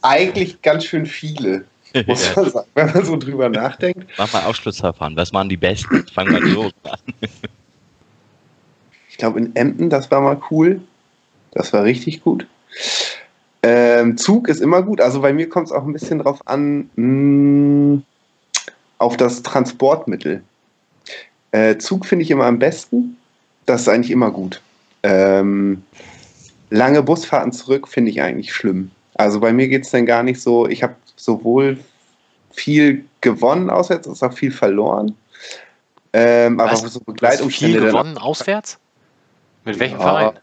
eigentlich 0.01 0.61
ganz 0.61 0.83
schön 0.83 1.05
viele, 1.05 1.65
muss 2.05 2.35
man 2.35 2.49
sagen, 2.49 2.67
wenn 2.75 2.93
man 2.93 3.05
so 3.05 3.15
drüber 3.17 3.47
nachdenkt. 3.47 4.05
Mach 4.17 4.31
mal 4.33 4.43
Ausschlussverfahren. 4.43 5.15
Was 5.15 5.33
waren 5.33 5.47
die 5.47 5.57
besten? 5.57 6.05
Fangen 6.07 6.33
wir 6.33 6.53
so 6.53 6.63
an. 6.83 6.99
Ich 9.19 9.21
glaube 9.21 9.39
in 9.41 9.53
Emden, 9.53 9.89
das 9.89 10.09
war 10.11 10.21
mal 10.21 10.39
cool. 10.49 10.79
Das 11.51 11.73
war 11.73 11.83
richtig 11.83 12.23
gut. 12.23 12.47
Ähm, 13.63 14.15
Zug 14.15 14.47
ist 14.47 14.61
immer 14.61 14.81
gut. 14.81 15.01
Also 15.01 15.19
bei 15.19 15.33
mir 15.33 15.49
kommt 15.49 15.67
es 15.67 15.73
auch 15.73 15.83
ein 15.83 15.91
bisschen 15.91 16.19
drauf 16.19 16.39
an, 16.45 16.89
mh, 16.95 18.01
auf 18.97 19.17
das 19.17 19.43
Transportmittel. 19.43 20.41
Äh, 21.51 21.75
Zug 21.79 22.05
finde 22.05 22.23
ich 22.23 22.31
immer 22.31 22.45
am 22.45 22.59
besten. 22.59 23.17
Das 23.65 23.81
ist 23.81 23.89
eigentlich 23.89 24.11
immer 24.11 24.31
gut. 24.31 24.61
Ähm, 25.03 25.83
lange 26.69 27.03
Busfahrten 27.03 27.51
zurück 27.51 27.89
finde 27.89 28.11
ich 28.11 28.21
eigentlich 28.21 28.53
schlimm. 28.53 28.89
Also 29.15 29.41
bei 29.41 29.51
mir 29.51 29.67
geht 29.67 29.83
es 29.83 29.91
dann 29.91 30.05
gar 30.05 30.23
nicht 30.23 30.39
so, 30.39 30.65
ich 30.65 30.81
habe 30.81 30.95
sowohl 31.17 31.77
viel 32.51 33.03
gewonnen 33.19 33.69
auswärts, 33.69 34.07
als 34.07 34.23
auch 34.23 34.31
viel 34.31 34.51
verloren. 34.51 35.13
Ähm, 36.13 36.57
aber 36.57 36.71
Was? 36.71 36.93
so 36.93 37.01
Begleitumstände 37.01 37.79
viel 37.79 37.87
gewonnen 37.87 38.17
auswärts? 38.17 38.79
Mit 39.65 39.79
welchem 39.79 39.99
Ja. 39.99 40.03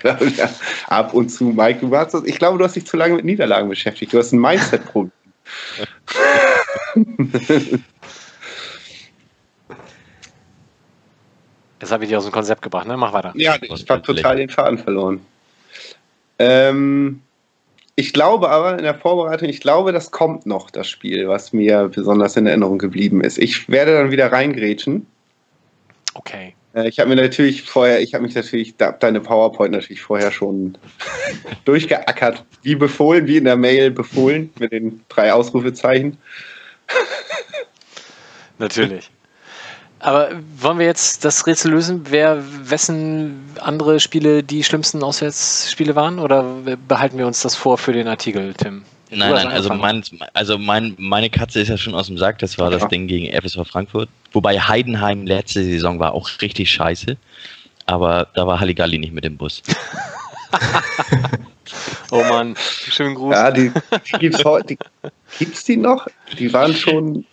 Verein? 0.00 0.34
Ja. 0.36 0.50
Ab 0.88 1.14
und 1.14 1.28
zu, 1.28 1.44
Mike, 1.44 1.80
du 1.80 1.90
warst 1.90 2.14
das, 2.14 2.24
ich 2.24 2.38
glaube, 2.38 2.58
du 2.58 2.64
hast 2.64 2.74
dich 2.74 2.86
zu 2.86 2.96
lange 2.96 3.14
mit 3.14 3.24
Niederlagen 3.24 3.68
beschäftigt. 3.68 4.12
Du 4.12 4.18
hast 4.18 4.32
ein 4.32 4.40
Mindset-Problem. 4.40 5.12
Das 11.80 11.90
habe 11.90 12.04
ich 12.04 12.10
dir 12.10 12.18
aus 12.18 12.24
dem 12.24 12.32
Konzept 12.32 12.60
gebracht, 12.60 12.86
ne? 12.86 12.96
Mach 12.96 13.14
weiter. 13.14 13.32
ja, 13.36 13.56
ich 13.60 13.88
habe 13.88 14.02
total 14.02 14.36
den 14.36 14.50
Faden 14.50 14.78
verloren. 14.78 15.20
Ähm, 16.38 17.22
ich 17.96 18.12
glaube 18.12 18.50
aber 18.50 18.76
in 18.76 18.84
der 18.84 18.94
Vorbereitung, 18.94 19.48
ich 19.48 19.60
glaube, 19.60 19.92
das 19.92 20.10
kommt 20.10 20.46
noch, 20.46 20.70
das 20.70 20.88
Spiel, 20.88 21.26
was 21.26 21.52
mir 21.52 21.88
besonders 21.88 22.36
in 22.36 22.46
Erinnerung 22.46 22.78
geblieben 22.78 23.22
ist. 23.22 23.38
Ich 23.38 23.68
werde 23.68 23.94
dann 23.94 24.10
wieder 24.10 24.30
reingrätschen. 24.30 25.06
Okay. 26.14 26.54
Äh, 26.74 26.88
Ich 26.88 26.98
habe 26.98 27.08
mir 27.10 27.16
natürlich 27.16 27.62
vorher, 27.62 28.00
ich 28.00 28.14
habe 28.14 28.24
mich 28.24 28.34
natürlich, 28.34 28.76
da- 28.76 28.92
deine 28.92 29.20
PowerPoint 29.20 29.72
natürlich 29.72 30.02
vorher 30.02 30.30
schon 30.30 30.76
durchgeackert, 31.64 32.44
wie 32.62 32.74
befohlen, 32.74 33.26
wie 33.26 33.36
in 33.38 33.44
der 33.44 33.56
Mail 33.56 33.90
befohlen, 33.90 34.50
mit 34.58 34.72
den 34.72 35.00
drei 35.08 35.32
Ausrufezeichen. 35.32 36.16
Natürlich. 38.58 39.10
Aber 40.00 40.30
wollen 40.56 40.78
wir 40.78 40.86
jetzt 40.86 41.24
das 41.26 41.46
Rätsel 41.46 41.72
lösen, 41.72 42.06
wer 42.08 42.42
wessen 42.70 43.44
andere 43.60 44.00
Spiele 44.00 44.42
die 44.42 44.64
schlimmsten 44.64 45.02
Auswärtsspiele 45.02 45.94
waren? 45.94 46.18
Oder 46.18 46.56
behalten 46.88 47.18
wir 47.18 47.26
uns 47.26 47.42
das 47.42 47.54
vor 47.54 47.76
für 47.76 47.92
den 47.92 48.08
Artikel, 48.08 48.54
Tim? 48.54 48.82
Nein, 49.10 49.32
nein, 49.32 49.48
also, 49.48 49.74
mein, 49.74 50.04
also 50.34 50.56
mein, 50.58 50.94
meine 50.98 51.30
Katze 51.30 51.60
ist 51.60 51.68
ja 51.68 51.76
schon 51.76 51.94
aus 51.94 52.06
dem 52.06 52.16
Sack. 52.16 52.38
Das 52.38 52.58
war 52.58 52.70
das 52.70 52.82
Ja. 52.82 52.88
Ding 52.88 53.06
gegen 53.08 53.26
FSV 53.32 53.66
Frankfurt. 53.66 54.08
Wobei 54.32 54.58
Heidenheim 54.58 55.26
letzte 55.26 55.64
Saison 55.64 55.98
war 55.98 56.14
auch 56.14 56.28
richtig 56.40 56.70
scheiße. 56.70 57.16
Aber 57.86 58.28
da 58.34 58.46
war 58.46 58.60
Halligalli 58.60 58.98
nicht 58.98 59.12
mit 59.12 59.24
dem 59.24 59.36
Bus. 59.36 59.62
Oh 62.10 62.22
Mann, 62.24 62.56
schönen 62.56 63.14
Gruß. 63.14 63.34
Ja, 63.34 63.50
die, 63.50 63.70
die 64.06 64.18
gibt's 64.18 64.44
heute, 64.44 64.66
die, 64.74 64.78
gibt's 65.38 65.64
die 65.64 65.76
noch? 65.76 66.08
Die 66.38 66.52
waren 66.52 66.74
schon, 66.74 67.24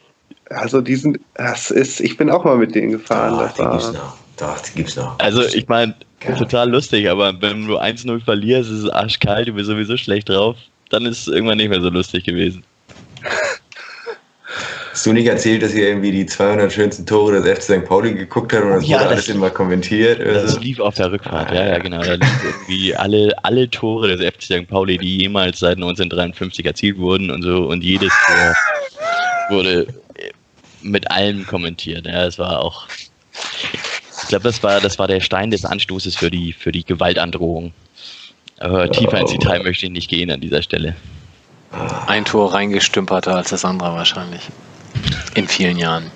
also 0.50 0.82
die 0.82 0.96
sind, 0.96 1.20
das 1.34 1.72
ist, 1.72 2.00
ich 2.00 2.18
bin 2.18 2.30
auch 2.30 2.44
mal 2.44 2.58
mit 2.58 2.76
denen 2.76 2.92
gefahren. 2.92 3.34
Doch, 3.34 3.48
das 3.48 3.56
die 3.56 3.64
gibt's 3.64 3.86
war, 3.88 3.94
noch. 3.94 4.18
Doch, 4.38 4.62
die 4.62 4.74
gibt's 4.76 4.96
noch. 4.96 5.20
Also 5.20 5.42
ich 5.44 5.68
meine, 5.68 5.96
total 6.38 6.70
lustig, 6.70 7.10
aber 7.10 7.42
wenn 7.42 7.68
du 7.68 7.80
1-0 7.80 8.24
verlierst, 8.24 8.70
ist 8.70 8.84
es 8.84 8.90
arschkalt, 8.90 9.48
du 9.48 9.54
bist 9.54 9.68
sowieso 9.68 9.98
schlecht 9.98 10.30
drauf, 10.30 10.58
dann 10.90 11.06
ist 11.06 11.22
es 11.22 11.28
irgendwann 11.28 11.58
nicht 11.58 11.70
mehr 11.70 11.82
so 11.82 11.90
lustig 11.90 12.24
gewesen. 12.24 12.64
Hast 14.92 15.06
du 15.06 15.14
nicht 15.14 15.28
erzählt, 15.28 15.62
dass 15.62 15.74
ihr 15.76 15.88
irgendwie 15.90 16.12
die 16.12 16.26
200 16.26 16.72
schönsten 16.74 17.06
Tore 17.06 17.40
des 17.40 17.46
FC 17.60 17.62
St. 17.82 17.86
Pauli 17.86 18.14
geguckt 18.16 18.52
habt 18.54 18.64
und 18.64 18.72
das 18.72 18.88
Ja, 18.88 18.98
wurde 18.98 19.04
das- 19.10 19.14
alles 19.14 19.28
immer 19.30 19.50
kommentiert? 19.52 20.20
Oder 20.20 20.34
Das 20.34 20.54
so? 20.54 20.60
lief 20.60 20.80
auf 20.80 20.96
der 20.96 21.12
Rückfahrt, 21.12 21.52
ja, 21.52 21.66
ja, 21.68 21.78
genau. 21.78 22.02
Da 22.02 22.14
lief 22.16 22.44
irgendwie 22.44 22.96
alle, 22.96 23.32
alle 23.44 23.70
Tore 23.70 24.08
des 24.18 24.22
FC 24.22 24.42
St. 24.62 24.68
Pauli, 24.68 24.98
die 24.98 25.18
jemals 25.20 25.60
seit 25.60 25.78
1953 25.78 26.66
erzielt 26.66 26.98
wurden 26.98 27.30
und 27.30 27.44
so, 27.44 27.68
und 27.68 27.84
jedes 27.84 28.12
Tor 28.26 28.56
wurde 29.50 29.88
mit 30.82 31.12
allem 31.12 31.46
kommentiert. 31.46 32.08
Ja, 32.08 32.26
es 32.26 32.40
war 32.40 32.60
auch. 32.62 32.88
Ich 34.24 34.30
glaube, 34.30 34.44
das 34.46 34.64
war, 34.64 34.82
das 34.82 34.98
war 34.98 35.08
der 35.08 35.22
Stein 35.22 35.52
des 35.52 35.64
Anstoßes 35.64 36.16
für 36.16 36.32
die, 36.32 36.54
für 36.54 36.72
die 36.72 36.84
Gewaltandrohung. 36.84 37.72
Aber 38.60 38.90
tiefer 38.90 39.20
ins 39.20 39.32
Detail 39.32 39.64
möchte 39.64 39.86
ich 39.86 39.92
nicht 39.92 40.10
gehen 40.10 40.32
an 40.32 40.42
dieser 40.42 40.62
Stelle. 40.62 40.96
Ein 42.08 42.26
Tor 42.26 42.54
reingestümperter 42.54 43.36
als 43.36 43.50
das 43.50 43.66
andere 43.66 43.94
wahrscheinlich. 43.94 44.50
In 45.36 45.48
vielen 45.48 45.78
Jahren. 45.78 46.12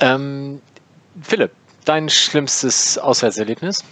Ähm, 0.00 0.60
Philipp, 1.20 1.52
dein 1.84 2.08
schlimmstes 2.08 2.98
Auswärtserlebnis? 2.98 3.84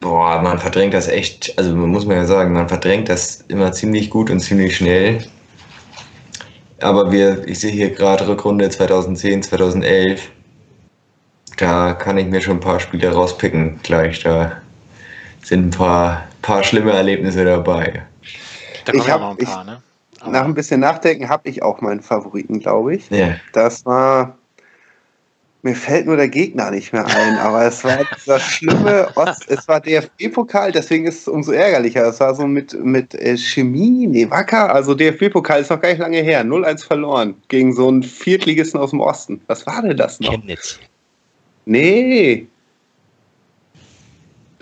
Boah, 0.00 0.42
man 0.42 0.58
verdrängt 0.58 0.94
das 0.94 1.08
echt, 1.08 1.56
also 1.56 1.74
man 1.74 1.88
muss 1.88 2.04
man 2.04 2.16
ja 2.16 2.24
sagen, 2.26 2.52
man 2.52 2.68
verdrängt 2.68 3.08
das 3.08 3.44
immer 3.48 3.72
ziemlich 3.72 4.10
gut 4.10 4.30
und 4.30 4.40
ziemlich 4.40 4.76
schnell. 4.76 5.24
Aber 6.80 7.12
wir, 7.12 7.46
ich 7.46 7.60
sehe 7.60 7.70
hier 7.70 7.90
gerade 7.90 8.26
Rückrunde 8.26 8.68
2010, 8.68 9.44
2011. 9.44 10.30
Da 11.62 11.92
kann 11.94 12.18
ich 12.18 12.26
mir 12.26 12.40
schon 12.40 12.56
ein 12.56 12.60
paar 12.60 12.80
Spiele 12.80 13.12
rauspicken 13.12 13.78
gleich. 13.84 14.18
Da 14.24 14.50
sind 15.44 15.66
ein 15.66 15.70
paar, 15.70 16.24
paar 16.42 16.64
schlimme 16.64 16.90
Erlebnisse 16.90 17.44
dabei. 17.44 18.02
Da 18.84 18.92
Ich 18.92 18.98
kommen 18.98 19.06
ja 19.08 19.14
hab- 19.14 19.20
noch 19.20 19.30
ein 19.30 19.36
ich- 19.38 19.48
paar, 19.48 19.62
ne? 19.62 19.80
nach 20.26 20.44
ein 20.44 20.54
bisschen 20.54 20.80
Nachdenken 20.80 21.28
habe 21.28 21.48
ich 21.48 21.62
auch 21.62 21.80
meinen 21.80 22.00
Favoriten, 22.02 22.58
glaube 22.58 22.96
ich. 22.96 23.08
Ja. 23.10 23.36
Das 23.52 23.86
war, 23.86 24.36
mir 25.62 25.76
fällt 25.76 26.06
nur 26.06 26.16
der 26.16 26.28
Gegner 26.28 26.72
nicht 26.72 26.92
mehr 26.92 27.06
ein, 27.06 27.38
aber 27.38 27.64
es 27.64 27.84
war 27.84 27.98
dieser 28.16 28.40
schlimme 28.40 29.06
Ost, 29.14 29.44
es 29.48 29.68
war 29.68 29.78
DFB-Pokal, 29.80 30.72
deswegen 30.72 31.06
ist 31.06 31.20
es 31.20 31.28
umso 31.28 31.52
ärgerlicher. 31.52 32.04
Es 32.08 32.18
war 32.18 32.34
so 32.34 32.48
mit, 32.48 32.72
mit 32.84 33.14
äh, 33.14 33.36
Chemie, 33.36 34.08
nee, 34.08 34.28
Wacker, 34.28 34.74
also 34.74 34.96
DFB-Pokal 34.96 35.60
ist 35.60 35.70
noch 35.70 35.80
gar 35.80 35.90
nicht 35.90 35.98
lange 36.00 36.18
her, 36.22 36.44
0-1 36.44 36.84
verloren 36.84 37.34
gegen 37.46 37.72
so 37.72 37.86
einen 37.86 38.02
Viertligisten 38.02 38.80
aus 38.80 38.90
dem 38.90 38.98
Osten. 39.00 39.40
Was 39.46 39.64
war 39.64 39.80
denn 39.82 39.96
das 39.96 40.18
noch? 40.18 40.30
Chemnitz. 40.32 40.80
Nee. 41.64 42.46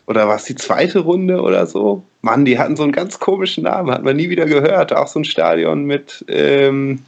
Oder 0.07 0.29
war 0.29 0.37
es 0.37 0.45
die 0.45 0.57
zweite 0.57 1.01
Runde 1.01 1.41
oder 1.41 1.67
so? 1.67 2.03
Mann, 2.23 2.45
die 2.45 2.59
hatten 2.59 2.77
so 2.77 2.83
einen 2.83 2.93
ganz 2.93 3.19
komischen 3.19 3.65
Namen, 3.65 3.91
hat 3.93 4.03
man 4.03 4.17
nie 4.17 4.29
wieder 4.29 4.47
gehört. 4.47 4.93
Auch 4.93 5.07
so 5.07 5.21
ein 5.21 5.25
Stadion 5.25 5.85
mit 5.85 6.25
ähm, 6.29 7.03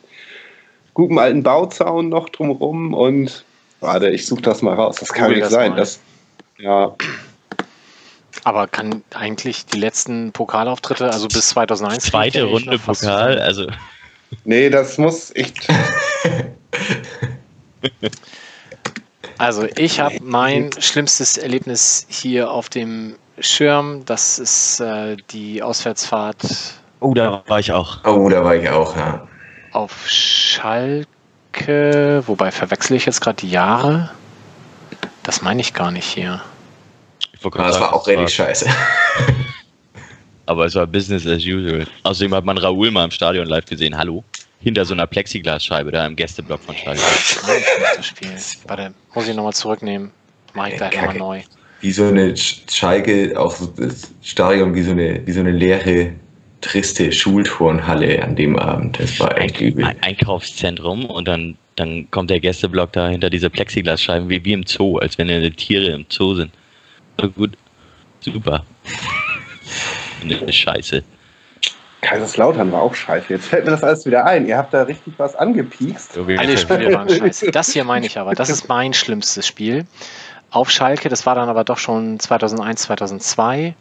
gutem 0.94 1.18
alten 1.18 1.42
Bauzaun 1.42 2.08
noch 2.08 2.28
drumrum 2.28 2.94
und 2.94 3.44
warte, 3.80 4.08
ich 4.10 4.26
suche 4.26 4.42
das 4.42 4.62
mal 4.62 4.74
raus. 4.74 4.96
Das 5.00 5.12
kann 5.12 5.24
Google 5.24 5.36
nicht 5.38 5.46
das 5.46 5.52
sein. 5.52 5.76
Das, 5.76 6.00
ja, 6.58 6.94
Aber 8.44 8.68
kann 8.68 9.02
eigentlich 9.14 9.66
die 9.66 9.78
letzten 9.78 10.32
Pokalauftritte, 10.32 11.10
also 11.10 11.28
bis 11.28 11.48
2001, 11.50 12.04
Zweite 12.04 12.44
Runde 12.44 12.78
Pokal, 12.78 13.36
so. 13.36 13.42
also 13.42 13.66
nee, 14.44 14.70
das 14.70 14.96
muss 14.96 15.34
echt. 15.34 15.66
Also 19.38 19.66
ich 19.76 20.00
habe 20.00 20.16
mein 20.22 20.70
schlimmstes 20.78 21.38
Erlebnis 21.38 22.06
hier 22.08 22.50
auf 22.50 22.68
dem 22.68 23.16
Schirm. 23.38 24.04
Das 24.04 24.38
ist 24.38 24.80
äh, 24.80 25.16
die 25.30 25.62
Auswärtsfahrt 25.62 26.42
Oh, 27.02 27.14
da 27.14 27.42
war 27.48 27.58
ich 27.58 27.72
auch. 27.72 27.98
Oh, 28.04 28.28
da 28.28 28.44
war 28.44 28.54
ich 28.54 28.68
auch, 28.68 28.96
ja. 28.96 29.26
auf 29.72 30.06
Schalke. 30.06 31.06
Wobei 32.26 32.52
verwechsel 32.52 32.96
ich 32.96 33.06
jetzt 33.06 33.20
gerade 33.20 33.38
die 33.38 33.50
Jahre? 33.50 34.10
Das 35.24 35.42
meine 35.42 35.60
ich 35.60 35.74
gar 35.74 35.90
nicht 35.90 36.06
hier. 36.06 36.40
Ich 37.32 37.42
wollte 37.42 37.58
Aber 37.58 37.64
gerade 37.64 37.68
das 37.70 37.74
sagen, 37.74 37.86
war 37.86 37.94
auch 37.94 38.02
es 38.02 38.08
richtig 38.08 38.32
scheiße. 38.34 38.70
Aber 40.46 40.64
es 40.66 40.76
war 40.76 40.86
Business 40.86 41.26
as 41.26 41.42
usual. 41.42 41.88
Außerdem 42.04 42.34
hat 42.36 42.44
man 42.44 42.56
Raoul 42.56 42.92
mal 42.92 43.04
im 43.04 43.10
Stadion 43.10 43.46
live 43.46 43.64
gesehen. 43.64 43.98
Hallo? 43.98 44.22
Hinter 44.62 44.84
so 44.84 44.94
einer 44.94 45.06
Plexiglasscheibe 45.06 45.90
da 45.90 46.06
im 46.06 46.14
Gästeblock 46.16 46.62
von 46.62 46.76
Schalke. 46.76 47.00
Warte, 48.66 48.94
muss 49.14 49.28
ich 49.28 49.34
nochmal 49.34 49.52
zurücknehmen. 49.52 50.12
Mach 50.54 50.68
ich 50.68 50.76
gleich 50.76 50.94
nochmal 50.96 51.16
neu. 51.16 51.42
Wie 51.80 51.90
so 51.90 52.04
eine 52.04 52.32
Sch- 52.34 52.72
Schalke, 52.72 53.38
auch 53.38 53.54
so 53.56 53.66
das 53.66 54.12
Stadion, 54.22 54.74
wie 54.74 54.82
so 54.82 54.92
eine, 54.92 55.20
wie 55.26 55.32
so 55.32 55.40
eine 55.40 55.50
leere, 55.50 56.12
triste 56.60 57.10
Schulturnhalle 57.10 58.22
an 58.22 58.36
dem 58.36 58.56
Abend. 58.56 59.00
Das 59.00 59.18
war 59.18 59.36
echt 59.36 59.60
übel. 59.60 59.84
Ein 59.84 60.00
Einkaufszentrum 60.00 61.06
und 61.06 61.26
dann, 61.26 61.56
dann 61.74 62.08
kommt 62.12 62.30
der 62.30 62.38
Gästeblock 62.38 62.92
da 62.92 63.08
hinter 63.08 63.30
diese 63.30 63.50
Plexiglasscheiben 63.50 64.28
wie, 64.28 64.44
wie 64.44 64.52
im 64.52 64.64
Zoo, 64.64 64.98
als 64.98 65.18
wenn 65.18 65.26
die 65.26 65.50
Tiere 65.50 65.90
im 65.90 66.06
Zoo 66.08 66.34
sind. 66.36 66.52
Na 67.18 67.26
gut, 67.26 67.50
super. 68.20 68.64
Eine 70.22 70.52
Scheiße. 70.52 71.02
Kaiserslautern 72.02 72.70
war 72.72 72.82
auch 72.82 72.94
scheiße. 72.94 73.26
Jetzt 73.30 73.46
fällt 73.46 73.64
mir 73.64 73.70
das 73.70 73.82
alles 73.82 74.04
wieder 74.04 74.26
ein. 74.26 74.46
Ihr 74.46 74.58
habt 74.58 74.74
da 74.74 74.82
richtig 74.82 75.14
was 75.16 75.34
angepiekst. 75.34 76.18
Alle 76.18 76.58
Spiele 76.58 76.92
waren 76.92 77.08
scheiße. 77.08 77.50
Das 77.52 77.70
hier 77.70 77.84
meine 77.84 78.06
ich 78.06 78.18
aber. 78.18 78.34
Das 78.34 78.50
ist 78.50 78.68
mein 78.68 78.92
schlimmstes 78.92 79.46
Spiel. 79.46 79.86
Auf 80.50 80.70
Schalke, 80.70 81.08
das 81.08 81.24
war 81.24 81.34
dann 81.34 81.48
aber 81.48 81.64
doch 81.64 81.78
schon 81.78 82.20
2001, 82.20 82.82
2002. 82.82 83.74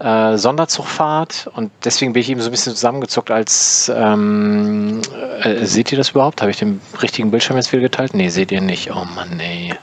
Äh, 0.00 0.38
Sonderzugfahrt 0.38 1.50
und 1.54 1.70
deswegen 1.84 2.14
bin 2.14 2.22
ich 2.22 2.30
eben 2.30 2.40
so 2.40 2.48
ein 2.48 2.50
bisschen 2.52 2.74
zusammengezuckt 2.74 3.30
als 3.30 3.92
ähm, 3.94 5.02
äh, 5.42 5.66
seht 5.66 5.92
ihr 5.92 5.98
das 5.98 6.10
überhaupt? 6.10 6.40
Habe 6.40 6.50
ich 6.50 6.56
den 6.56 6.80
richtigen 7.02 7.30
Bildschirm 7.30 7.56
jetzt 7.58 7.70
wieder 7.70 7.82
geteilt? 7.82 8.14
Nee, 8.14 8.30
seht 8.30 8.50
ihr 8.50 8.62
nicht. 8.62 8.90
Oh 8.90 9.04
Mann, 9.14 9.38
ey. 9.38 9.74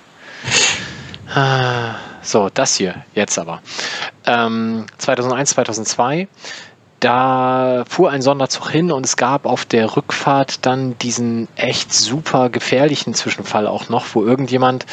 Ah, 1.36 1.94
So, 2.24 2.50
das 2.54 2.76
hier, 2.76 2.96
jetzt 3.14 3.38
aber. 3.38 3.62
Ähm, 4.26 4.86
2001, 4.98 5.52
2002 5.52 6.28
da 7.00 7.84
fuhr 7.88 8.10
ein 8.10 8.22
Sonderzug 8.22 8.72
hin 8.72 8.91
und 8.91 9.06
es 9.06 9.18
gab 9.18 9.45
auf 9.45 9.66
der 9.66 9.95
Rückfahrt 9.95 10.66
dann 10.66 10.98
diesen 10.98 11.48
echt 11.56 11.93
super 11.93 12.50
gefährlichen 12.50 13.14
Zwischenfall 13.14 13.68
auch 13.68 13.89
noch, 13.89 14.06
wo 14.14 14.24
irgendjemand 14.24 14.86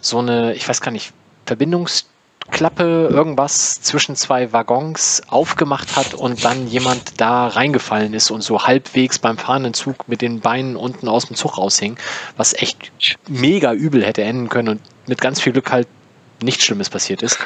so 0.00 0.18
eine, 0.18 0.54
ich 0.54 0.66
weiß 0.66 0.80
gar 0.80 0.90
nicht, 0.92 1.12
Verbindungsklappe, 1.44 3.08
irgendwas 3.10 3.82
zwischen 3.82 4.16
zwei 4.16 4.52
Waggons 4.52 5.22
aufgemacht 5.28 5.96
hat 5.96 6.14
und 6.14 6.44
dann 6.44 6.68
jemand 6.68 7.20
da 7.20 7.48
reingefallen 7.48 8.14
ist 8.14 8.30
und 8.30 8.40
so 8.40 8.64
halbwegs 8.64 9.18
beim 9.18 9.36
fahrenden 9.36 9.74
Zug 9.74 10.08
mit 10.08 10.22
den 10.22 10.40
Beinen 10.40 10.76
unten 10.76 11.06
aus 11.06 11.26
dem 11.26 11.36
Zug 11.36 11.58
raushing, 11.58 11.98
was 12.36 12.54
echt 12.54 12.92
mega 13.28 13.74
übel 13.74 14.04
hätte 14.04 14.22
enden 14.22 14.48
können 14.48 14.68
und 14.68 14.80
mit 15.06 15.20
ganz 15.20 15.40
viel 15.40 15.52
Glück 15.52 15.70
halt 15.70 15.88
nichts 16.42 16.64
Schlimmes 16.64 16.88
passiert 16.88 17.22
ist. 17.22 17.38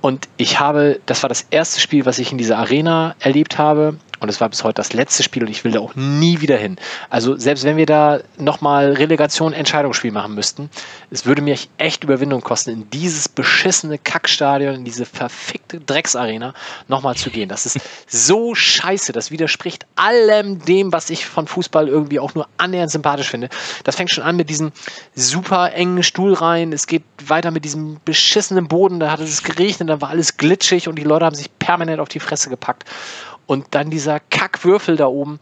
Und 0.00 0.28
ich 0.36 0.60
habe, 0.60 1.00
das 1.06 1.22
war 1.22 1.28
das 1.28 1.46
erste 1.50 1.80
Spiel, 1.80 2.06
was 2.06 2.18
ich 2.18 2.32
in 2.32 2.38
dieser 2.38 2.58
Arena 2.58 3.16
erlebt 3.18 3.58
habe. 3.58 3.96
Und 4.20 4.28
es 4.28 4.40
war 4.40 4.48
bis 4.48 4.64
heute 4.64 4.74
das 4.74 4.92
letzte 4.92 5.22
Spiel 5.22 5.42
und 5.42 5.50
ich 5.50 5.64
will 5.64 5.72
da 5.72 5.80
auch 5.80 5.94
nie 5.94 6.40
wieder 6.40 6.56
hin. 6.56 6.76
Also 7.10 7.36
selbst 7.36 7.64
wenn 7.64 7.76
wir 7.76 7.86
da 7.86 8.20
nochmal 8.38 8.92
Relegation, 8.92 9.52
Entscheidungsspiel 9.52 10.12
machen 10.12 10.34
müssten, 10.34 10.70
es 11.10 11.26
würde 11.26 11.42
mir 11.42 11.56
echt 11.78 12.04
Überwindung 12.04 12.40
kosten, 12.40 12.70
in 12.70 12.90
dieses 12.90 13.28
beschissene 13.28 13.98
Kackstadion, 13.98 14.74
in 14.74 14.84
diese 14.84 15.04
verfickte 15.04 15.80
Drecksarena 15.80 16.54
nochmal 16.88 17.16
zu 17.16 17.30
gehen. 17.30 17.48
Das 17.48 17.66
ist 17.66 17.78
so 18.06 18.54
scheiße. 18.54 19.12
Das 19.12 19.30
widerspricht 19.30 19.86
allem 19.96 20.64
dem, 20.64 20.92
was 20.92 21.10
ich 21.10 21.26
von 21.26 21.46
Fußball 21.46 21.88
irgendwie 21.88 22.20
auch 22.20 22.34
nur 22.34 22.48
annähernd 22.56 22.90
sympathisch 22.90 23.30
finde. 23.30 23.48
Das 23.84 23.96
fängt 23.96 24.10
schon 24.10 24.24
an 24.24 24.36
mit 24.36 24.50
diesen 24.50 24.72
super 25.14 25.72
engen 25.72 26.02
Stuhlreihen. 26.02 26.72
Es 26.72 26.86
geht 26.86 27.04
weiter 27.26 27.50
mit 27.50 27.64
diesem 27.64 27.98
beschissenen 28.04 28.68
Boden. 28.68 29.00
Da 29.00 29.10
hat 29.10 29.20
es 29.20 29.42
geregnet, 29.42 29.88
da 29.88 30.00
war 30.00 30.10
alles 30.10 30.36
glitschig 30.36 30.88
und 30.88 30.96
die 30.96 31.04
Leute 31.04 31.24
haben 31.24 31.36
sich 31.36 31.50
permanent 31.58 32.00
auf 32.00 32.08
die 32.08 32.20
Fresse 32.20 32.50
gepackt. 32.50 32.84
Und 33.46 33.66
dann 33.74 33.90
dieser 33.90 34.20
Kackwürfel 34.20 34.96
da 34.96 35.06
oben 35.06 35.38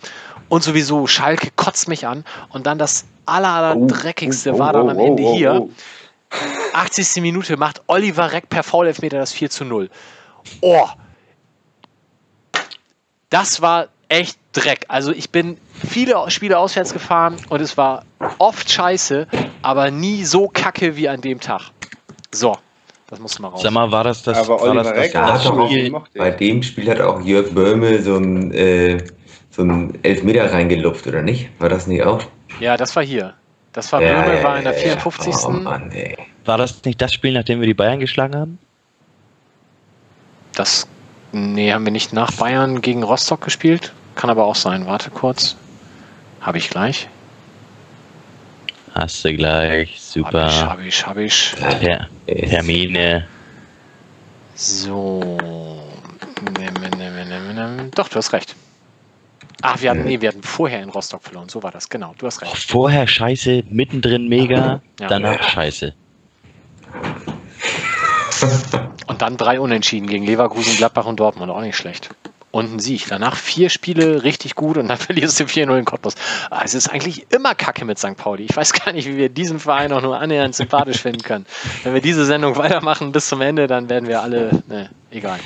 und 0.49 0.63
sowieso 0.63 1.07
Schalke 1.07 1.51
kotzt 1.57 1.89
mich 1.89 2.07
an. 2.07 2.25
Und 2.51 2.67
dann 2.67 2.79
das 2.79 3.07
aller, 3.27 3.49
aller 3.49 3.87
dreckigste 3.87 4.55
oh, 4.55 4.59
war 4.59 4.73
dann 4.73 4.91
am 4.91 4.99
oh, 4.99 5.07
Ende 5.07 5.23
oh, 5.23 5.35
hier. 5.35 5.55
oh. 5.55 5.71
80. 6.73 7.23
Minute 7.23 7.57
macht 7.57 7.83
Oliver 7.87 8.33
Reck 8.33 8.49
per 8.49 8.63
Foul-Elfmeter 8.63 9.19
das 9.19 9.33
4 9.33 9.51
zu 9.51 9.65
0. 9.65 9.89
Oh, 10.61 10.89
das 13.31 13.63
war 13.63 13.89
echt 14.09 14.39
Dreck. 14.53 14.85
Also 14.89 15.13
ich 15.13 15.31
bin 15.31 15.59
viele 15.87 16.31
Spiele 16.31 16.59
auswärts 16.59 16.93
gefahren 16.93 17.37
und 17.49 17.61
es 17.61 17.77
war 17.77 18.05
oft 18.39 18.71
scheiße, 18.71 19.27
aber 19.63 19.91
nie 19.91 20.25
so 20.25 20.49
kacke 20.49 20.97
wie 20.97 21.09
an 21.09 21.21
dem 21.21 21.41
Tag. 21.41 21.71
So, 22.31 22.57
das 23.09 23.19
muss 23.21 23.39
mal 23.39 23.49
raus. 23.49 23.63
Sag 23.63 23.73
mal, 23.73 23.91
war 23.91 24.05
das 24.05 24.23
das, 24.23 24.39
Aber 24.39 24.61
war 24.61 24.75
das, 24.75 24.93
das, 24.93 25.13
das 25.13 25.47
auch, 25.47 25.67
Spiel? 25.69 25.85
gemacht, 25.85 26.11
bei 26.15 26.31
dem 26.31 26.63
Spiel 26.63 26.89
hat 26.91 27.01
auch 27.01 27.21
Jörg 27.21 27.51
Böhme 27.53 28.03
so 28.03 28.17
ein, 28.17 28.53
äh, 28.53 29.05
so 29.51 29.63
ein 29.63 29.99
Elfmeter 30.03 30.53
reingelupft, 30.53 31.07
oder 31.07 31.23
nicht? 31.23 31.49
War 31.59 31.69
das 31.69 31.87
nicht 31.87 32.03
auch? 32.03 32.23
Ja, 32.61 32.77
das 32.77 32.95
war 32.97 33.03
hier. 33.05 33.35
Das 33.73 33.93
war 33.93 34.03
Ja, 34.03 34.23
Böhme, 34.23 34.37
ja, 34.37 34.43
war 34.43 34.59
in 34.59 34.65
der 34.65 34.73
ja, 34.73 34.79
ja. 34.89 34.99
54. 34.99 35.35
Oh 35.47 35.51
Mann, 35.51 35.91
ey. 35.93 36.17
War 36.45 36.59
das 36.59 36.85
nicht 36.85 37.01
das 37.01 37.13
Spiel, 37.13 37.33
nachdem 37.33 37.61
wir 37.61 37.67
die 37.67 37.75
Bayern 37.75 38.01
geschlagen 38.01 38.37
haben? 38.37 38.59
Das, 40.55 40.87
nee, 41.33 41.73
haben 41.73 41.85
wir 41.85 41.93
nicht 41.93 42.13
nach 42.13 42.31
Bayern 42.33 42.81
gegen 42.81 43.03
Rostock 43.03 43.41
gespielt. 43.41 43.93
Kann 44.15 44.31
aber 44.31 44.45
auch 44.45 44.55
sein. 44.55 44.87
Warte 44.87 45.11
kurz. 45.11 45.57
Habe 46.41 46.59
ich 46.59 46.71
gleich. 46.71 47.09
Hast 48.95 49.25
du 49.25 49.35
gleich. 49.35 49.71
Hab 49.71 49.79
ich, 49.95 50.01
Super. 50.01 50.69
hab 50.69 50.81
ich, 50.81 51.07
hab 51.07 51.17
ich. 51.17 51.55
Ter 51.81 52.09
Termine. 52.27 53.27
So. 54.55 55.39
Doch, 57.95 58.09
du 58.09 58.17
hast 58.17 58.33
recht. 58.33 58.55
Ach, 59.63 59.81
wir 59.81 59.91
hatten, 59.91 60.05
nee, 60.05 60.21
wir 60.21 60.29
hatten 60.29 60.43
vorher 60.43 60.83
in 60.83 60.91
Rostock 60.91 61.23
verloren. 61.23 61.49
So 61.49 61.63
war 61.63 61.71
das, 61.71 61.89
genau. 61.89 62.15
Du 62.19 62.27
hast 62.27 62.43
recht. 62.43 62.71
vorher 62.71 63.07
scheiße, 63.07 63.65
mittendrin 63.69 64.29
mega, 64.29 64.81
Ja. 65.01 65.09
danach 65.09 65.43
scheiße. 65.43 65.95
Und 69.07 69.23
dann 69.23 69.37
drei 69.37 69.59
Unentschieden 69.59 70.07
gegen 70.07 70.25
Leverkusen, 70.25 70.77
Gladbach 70.77 71.07
und 71.07 71.19
Dortmund. 71.19 71.51
Auch 71.51 71.61
nicht 71.63 71.77
schlecht. 71.77 72.11
Und 72.55 72.73
ein 72.73 72.79
Sieg. 72.79 73.07
Danach 73.09 73.37
vier 73.37 73.69
Spiele 73.69 74.23
richtig 74.23 74.55
gut 74.55 74.79
und 74.79 74.87
dann 74.87 74.97
verlierst 75.09 75.41
du 75.41 75.45
4-0 75.45 75.77
in 75.77 75.85
Cottbus. 75.85 76.15
Ah, 76.51 76.61
Es 76.63 76.75
ist 76.75 76.87
eigentlich 76.89 77.27
immer 77.33 77.57
Kacke 77.57 77.85
mit 77.85 77.99
St. 77.99 78.17
Pauli. 78.17 78.45
Ich 78.45 78.57
weiß 78.57 78.73
gar 78.75 78.93
nicht, 78.93 79.09
wie 79.09 79.17
wir 79.17 79.29
diesen 79.29 79.59
Verein 79.59 79.93
auch 79.93 80.03
nur 80.03 80.21
annähernd 80.21 80.55
sympathisch 80.55 81.03
finden 81.03 81.23
können. 81.23 81.47
Wenn 81.83 81.95
wir 81.95 82.01
diese 82.01 82.25
Sendung 82.25 82.55
weitermachen 82.57 83.11
bis 83.11 83.27
zum 83.27 83.41
Ende, 83.41 83.67
dann 83.67 83.89
werden 83.89 84.09
wir 84.09 84.23
alle. 84.23 84.63
Ne, 84.69 84.89
egal. 85.11 85.41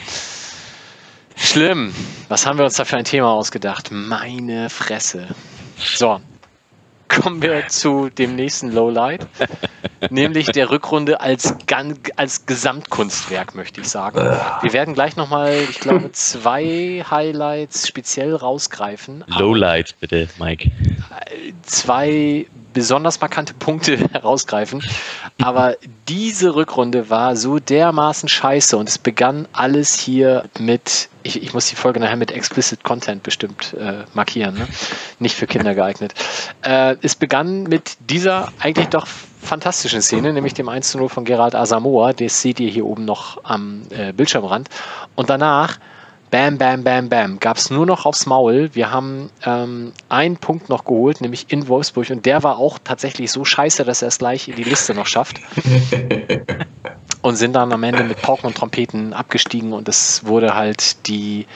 Schlimm. 1.34 1.94
Was 2.28 2.44
haben 2.44 2.58
wir 2.58 2.66
uns 2.66 2.74
da 2.74 2.84
für 2.84 2.98
ein 2.98 3.04
Thema 3.04 3.30
ausgedacht? 3.32 3.88
Meine 3.90 4.68
Fresse. 4.68 5.28
So. 5.78 6.20
Kommen 7.08 7.42
wir 7.42 7.66
zu 7.68 8.10
dem 8.10 8.36
nächsten 8.36 8.72
Lowlight, 8.72 9.26
nämlich 10.10 10.48
der 10.52 10.70
Rückrunde 10.70 11.20
als, 11.20 11.54
als 12.16 12.46
Gesamtkunstwerk, 12.46 13.54
möchte 13.54 13.80
ich 13.80 13.88
sagen. 13.88 14.18
Wir 14.62 14.72
werden 14.72 14.94
gleich 14.94 15.16
nochmal, 15.16 15.54
ich 15.68 15.80
glaube, 15.80 16.12
zwei 16.12 17.04
Highlights 17.10 17.88
speziell 17.88 18.34
rausgreifen. 18.34 19.24
Lowlights 19.26 19.94
bitte, 19.94 20.28
Mike. 20.38 20.70
zwei 21.62 22.46
besonders 22.78 23.20
markante 23.20 23.54
Punkte 23.54 23.96
herausgreifen. 24.12 24.80
Aber 25.42 25.76
diese 26.06 26.54
Rückrunde 26.54 27.10
war 27.10 27.34
so 27.34 27.58
dermaßen 27.58 28.28
scheiße 28.28 28.76
und 28.76 28.88
es 28.88 28.98
begann 28.98 29.48
alles 29.52 29.98
hier 29.98 30.44
mit, 30.60 31.08
ich, 31.24 31.42
ich 31.42 31.54
muss 31.54 31.66
die 31.66 31.74
Folge 31.74 31.98
nachher 31.98 32.16
mit 32.16 32.30
Explicit 32.30 32.84
Content 32.84 33.24
bestimmt 33.24 33.74
äh, 33.74 34.04
markieren, 34.14 34.54
ne? 34.54 34.68
nicht 35.18 35.34
für 35.34 35.48
Kinder 35.48 35.74
geeignet. 35.74 36.14
Äh, 36.62 36.94
es 37.02 37.16
begann 37.16 37.64
mit 37.64 37.96
dieser 38.08 38.52
eigentlich 38.60 38.88
doch 38.90 39.08
fantastischen 39.42 40.00
Szene, 40.00 40.32
nämlich 40.32 40.54
dem 40.54 40.68
1 40.68 40.92
zu 40.92 40.98
0 40.98 41.08
von 41.08 41.24
Gerald 41.24 41.56
Asamoah. 41.56 42.12
Das 42.12 42.40
seht 42.40 42.60
ihr 42.60 42.70
hier 42.70 42.86
oben 42.86 43.04
noch 43.04 43.42
am 43.42 43.82
äh, 43.90 44.12
Bildschirmrand. 44.12 44.68
Und 45.16 45.30
danach 45.30 45.78
Bam, 46.30 46.58
bam, 46.58 46.84
bam, 46.84 47.08
bam. 47.08 47.40
Gab 47.40 47.56
es 47.56 47.70
nur 47.70 47.86
noch 47.86 48.04
aufs 48.04 48.26
Maul. 48.26 48.68
Wir 48.74 48.90
haben 48.90 49.30
ähm, 49.46 49.94
einen 50.10 50.36
Punkt 50.36 50.68
noch 50.68 50.84
geholt, 50.84 51.22
nämlich 51.22 51.46
in 51.48 51.68
Wolfsburg. 51.68 52.10
Und 52.10 52.26
der 52.26 52.42
war 52.42 52.58
auch 52.58 52.78
tatsächlich 52.82 53.32
so 53.32 53.46
scheiße, 53.46 53.84
dass 53.84 54.02
er 54.02 54.08
es 54.08 54.18
gleich 54.18 54.46
in 54.48 54.56
die 54.56 54.64
Liste 54.64 54.94
noch 54.94 55.06
schafft. 55.06 55.40
und 57.22 57.36
sind 57.36 57.54
dann 57.54 57.72
am 57.72 57.82
Ende 57.82 58.04
mit 58.04 58.20
Pauken 58.20 58.46
und 58.46 58.56
Trompeten 58.56 59.14
abgestiegen. 59.14 59.72
Und 59.72 59.88
es 59.88 60.26
wurde 60.26 60.54
halt 60.54 61.08
die 61.08 61.46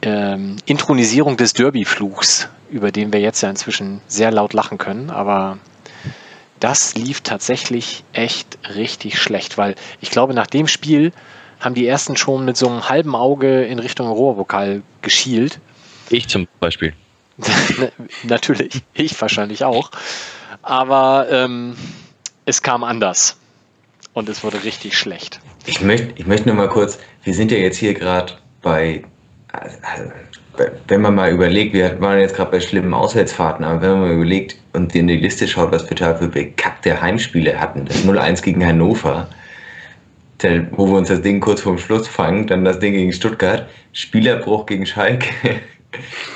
ähm, 0.00 0.56
Intronisierung 0.64 1.36
des 1.36 1.52
Derby-Fluchs, 1.52 2.48
über 2.70 2.92
den 2.92 3.12
wir 3.12 3.20
jetzt 3.20 3.42
ja 3.42 3.50
inzwischen 3.50 4.00
sehr 4.08 4.30
laut 4.30 4.54
lachen 4.54 4.78
können. 4.78 5.10
Aber 5.10 5.58
das 6.58 6.94
lief 6.94 7.20
tatsächlich 7.20 8.04
echt 8.14 8.58
richtig 8.74 9.18
schlecht, 9.18 9.58
weil 9.58 9.74
ich 10.00 10.10
glaube, 10.10 10.32
nach 10.32 10.46
dem 10.46 10.68
Spiel 10.68 11.12
haben 11.60 11.74
die 11.74 11.86
ersten 11.86 12.16
schon 12.16 12.44
mit 12.44 12.56
so 12.56 12.68
einem 12.68 12.88
halben 12.88 13.14
Auge 13.14 13.64
in 13.64 13.78
Richtung 13.78 14.08
Rohrvokal 14.08 14.82
geschielt. 15.02 15.60
Ich 16.08 16.28
zum 16.28 16.48
Beispiel. 16.58 16.94
Natürlich, 18.24 18.82
ich 18.94 19.20
wahrscheinlich 19.20 19.64
auch. 19.64 19.90
Aber 20.62 21.26
ähm, 21.30 21.76
es 22.46 22.62
kam 22.62 22.82
anders. 22.82 23.36
Und 24.12 24.28
es 24.28 24.42
wurde 24.42 24.64
richtig 24.64 24.98
schlecht. 24.98 25.40
Ich 25.66 25.80
möchte, 25.80 26.12
ich 26.16 26.26
möchte 26.26 26.48
nur 26.48 26.56
mal 26.56 26.68
kurz, 26.68 26.98
wir 27.22 27.32
sind 27.32 27.52
ja 27.52 27.58
jetzt 27.58 27.76
hier 27.76 27.94
gerade 27.94 28.32
bei, 28.60 29.04
also, 29.52 30.10
wenn 30.88 31.00
man 31.00 31.14
mal 31.14 31.30
überlegt, 31.30 31.74
wir 31.74 32.00
waren 32.00 32.18
jetzt 32.18 32.34
gerade 32.34 32.50
bei 32.50 32.60
schlimmen 32.60 32.92
Auswärtsfahrten, 32.92 33.64
aber 33.64 33.80
wenn 33.80 33.90
man 33.92 34.00
mal 34.00 34.12
überlegt 34.12 34.56
und 34.72 34.94
in 34.96 35.06
die 35.06 35.16
Liste 35.16 35.46
schaut, 35.46 35.70
was 35.70 35.88
wir 35.88 35.96
da 35.96 36.16
für 36.16 36.26
bekackte 36.26 37.00
Heimspiele 37.00 37.58
hatten, 37.60 37.84
das 37.84 38.04
0-1 38.04 38.42
gegen 38.42 38.66
Hannover, 38.66 39.28
wo 40.72 40.86
wir 40.86 40.98
uns 40.98 41.08
das 41.08 41.22
Ding 41.22 41.40
kurz 41.40 41.60
vorm 41.60 41.78
Schluss 41.78 42.08
fangen, 42.08 42.46
dann 42.46 42.64
das 42.64 42.78
Ding 42.78 42.92
gegen 42.94 43.12
Stuttgart, 43.12 43.68
Spielerbruch 43.92 44.66
gegen 44.66 44.86
Schalke, 44.86 45.28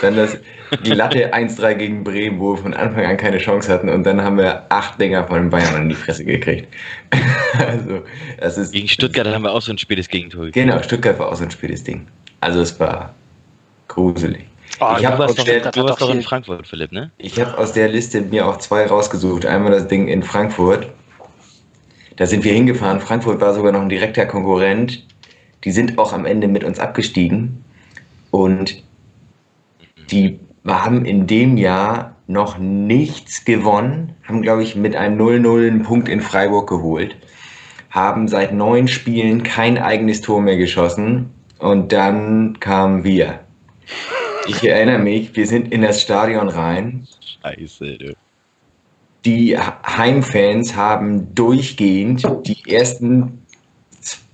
dann 0.02 0.16
das 0.16 0.38
glatte 0.82 1.32
1-3 1.32 1.74
gegen 1.74 2.04
Bremen, 2.04 2.40
wo 2.40 2.54
wir 2.54 2.58
von 2.62 2.74
Anfang 2.74 3.04
an 3.06 3.16
keine 3.16 3.38
Chance 3.38 3.72
hatten 3.72 3.88
und 3.88 4.04
dann 4.04 4.20
haben 4.22 4.36
wir 4.38 4.64
acht 4.70 5.00
Dinger 5.00 5.24
von 5.24 5.36
den 5.36 5.50
Bayern 5.50 5.82
in 5.82 5.88
die 5.88 5.94
Fresse 5.94 6.24
gekriegt. 6.24 6.66
also, 7.58 8.02
das 8.40 8.58
ist 8.58 8.72
Gegen 8.72 8.88
Stuttgart 8.88 9.26
haben 9.26 9.42
wir 9.42 9.52
auch 9.52 9.62
so 9.62 9.72
ein 9.72 9.78
spätes 9.78 10.08
Gegentor. 10.08 10.48
Genau, 10.50 10.82
Stuttgart 10.82 11.18
war 11.18 11.28
auch 11.28 11.36
so 11.36 11.44
ein 11.44 11.50
spätes 11.50 11.84
Ding. 11.84 12.06
Also 12.40 12.60
es 12.60 12.78
war 12.80 13.14
gruselig. 13.88 14.44
Oh, 14.80 14.94
ich 14.96 15.02
Du 15.02 15.06
habe 15.06 15.18
warst 15.20 15.30
aus, 15.30 15.36
doch, 15.36 15.44
der- 15.44 15.70
du 15.70 15.84
warst 15.84 16.00
doch 16.02 16.10
in 16.12 16.22
Frankfurt, 16.22 16.66
Philipp, 16.66 16.90
ne? 16.90 17.10
ich 17.18 17.40
hab 17.40 17.56
aus 17.56 17.72
der 17.72 17.88
Liste 17.88 18.20
mir 18.22 18.46
auch 18.46 18.58
zwei 18.58 18.86
rausgesucht. 18.86 19.46
Einmal 19.46 19.70
das 19.72 19.86
Ding 19.86 20.08
in 20.08 20.22
Frankfurt. 20.22 20.88
Da 22.16 22.26
sind 22.26 22.44
wir 22.44 22.52
hingefahren. 22.52 23.00
Frankfurt 23.00 23.40
war 23.40 23.54
sogar 23.54 23.72
noch 23.72 23.82
ein 23.82 23.88
direkter 23.88 24.26
Konkurrent. 24.26 25.04
Die 25.64 25.72
sind 25.72 25.98
auch 25.98 26.12
am 26.12 26.26
Ende 26.26 26.48
mit 26.48 26.64
uns 26.64 26.78
abgestiegen. 26.78 27.64
Und 28.30 28.82
die 30.10 30.38
haben 30.66 31.04
in 31.04 31.26
dem 31.26 31.56
Jahr 31.56 32.14
noch 32.26 32.58
nichts 32.58 33.44
gewonnen, 33.44 34.14
haben, 34.24 34.42
glaube 34.42 34.62
ich, 34.62 34.76
mit 34.76 34.96
einem 34.96 35.20
0-0 35.20 35.66
einen 35.66 35.82
Punkt 35.82 36.08
in 36.08 36.20
Freiburg 36.20 36.68
geholt, 36.68 37.16
haben 37.90 38.28
seit 38.28 38.52
neun 38.52 38.88
Spielen 38.88 39.42
kein 39.42 39.78
eigenes 39.78 40.20
Tor 40.20 40.40
mehr 40.40 40.56
geschossen 40.56 41.30
und 41.58 41.92
dann 41.92 42.58
kamen 42.60 43.04
wir. 43.04 43.40
Ich 44.46 44.66
erinnere 44.66 44.98
mich, 44.98 45.36
wir 45.36 45.46
sind 45.46 45.72
in 45.72 45.82
das 45.82 46.00
Stadion 46.00 46.48
rein. 46.48 47.06
Scheiße, 47.42 47.98
du. 47.98 48.14
Die 49.24 49.56
Heimfans 49.58 50.76
haben 50.76 51.34
durchgehend 51.34 52.26
die 52.44 52.70
ersten 52.70 53.40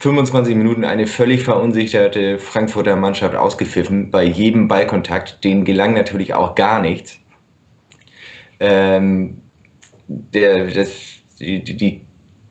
25 0.01 0.57
Minuten 0.57 0.85
eine 0.85 1.07
völlig 1.07 1.45
verunsicherte 1.45 2.39
Frankfurter 2.39 2.97
Mannschaft 2.97 3.37
ausgepfiffen 3.37 4.11
bei 4.11 4.25
jedem 4.25 4.67
Ballkontakt. 4.67 5.45
Denen 5.45 5.65
gelang 5.65 5.95
natürlich 5.95 6.35
auch 6.35 6.55
gar 6.55 6.81
nichts. 6.81 7.19
Ähm, 8.59 9.41
der, 10.09 10.67
das, 10.67 10.91
die, 11.39 11.63
die- 11.63 12.01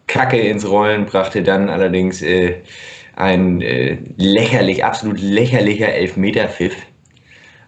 Kacke 0.08 0.40
ins 0.40 0.68
Rollen 0.68 1.06
brachte 1.06 1.44
dann 1.44 1.70
allerdings 1.70 2.24
äh, 2.24 2.56
ein 3.16 3.62
äh, 3.62 3.98
lächerlich, 4.18 4.84
absolut 4.84 5.20
lächerlicher 5.20 5.90
Elfmeterpfiff. 5.94 6.76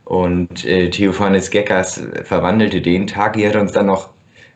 Und 0.05 0.65
äh, 0.65 0.89
Theophanes 0.89 1.51
Geckers 1.51 2.01
verwandelte 2.23 2.81
den. 2.81 3.05
Taki 3.05 3.43
hat 3.43 3.55
uns 3.55 3.73
dann 3.73 3.85
noch 3.85 4.09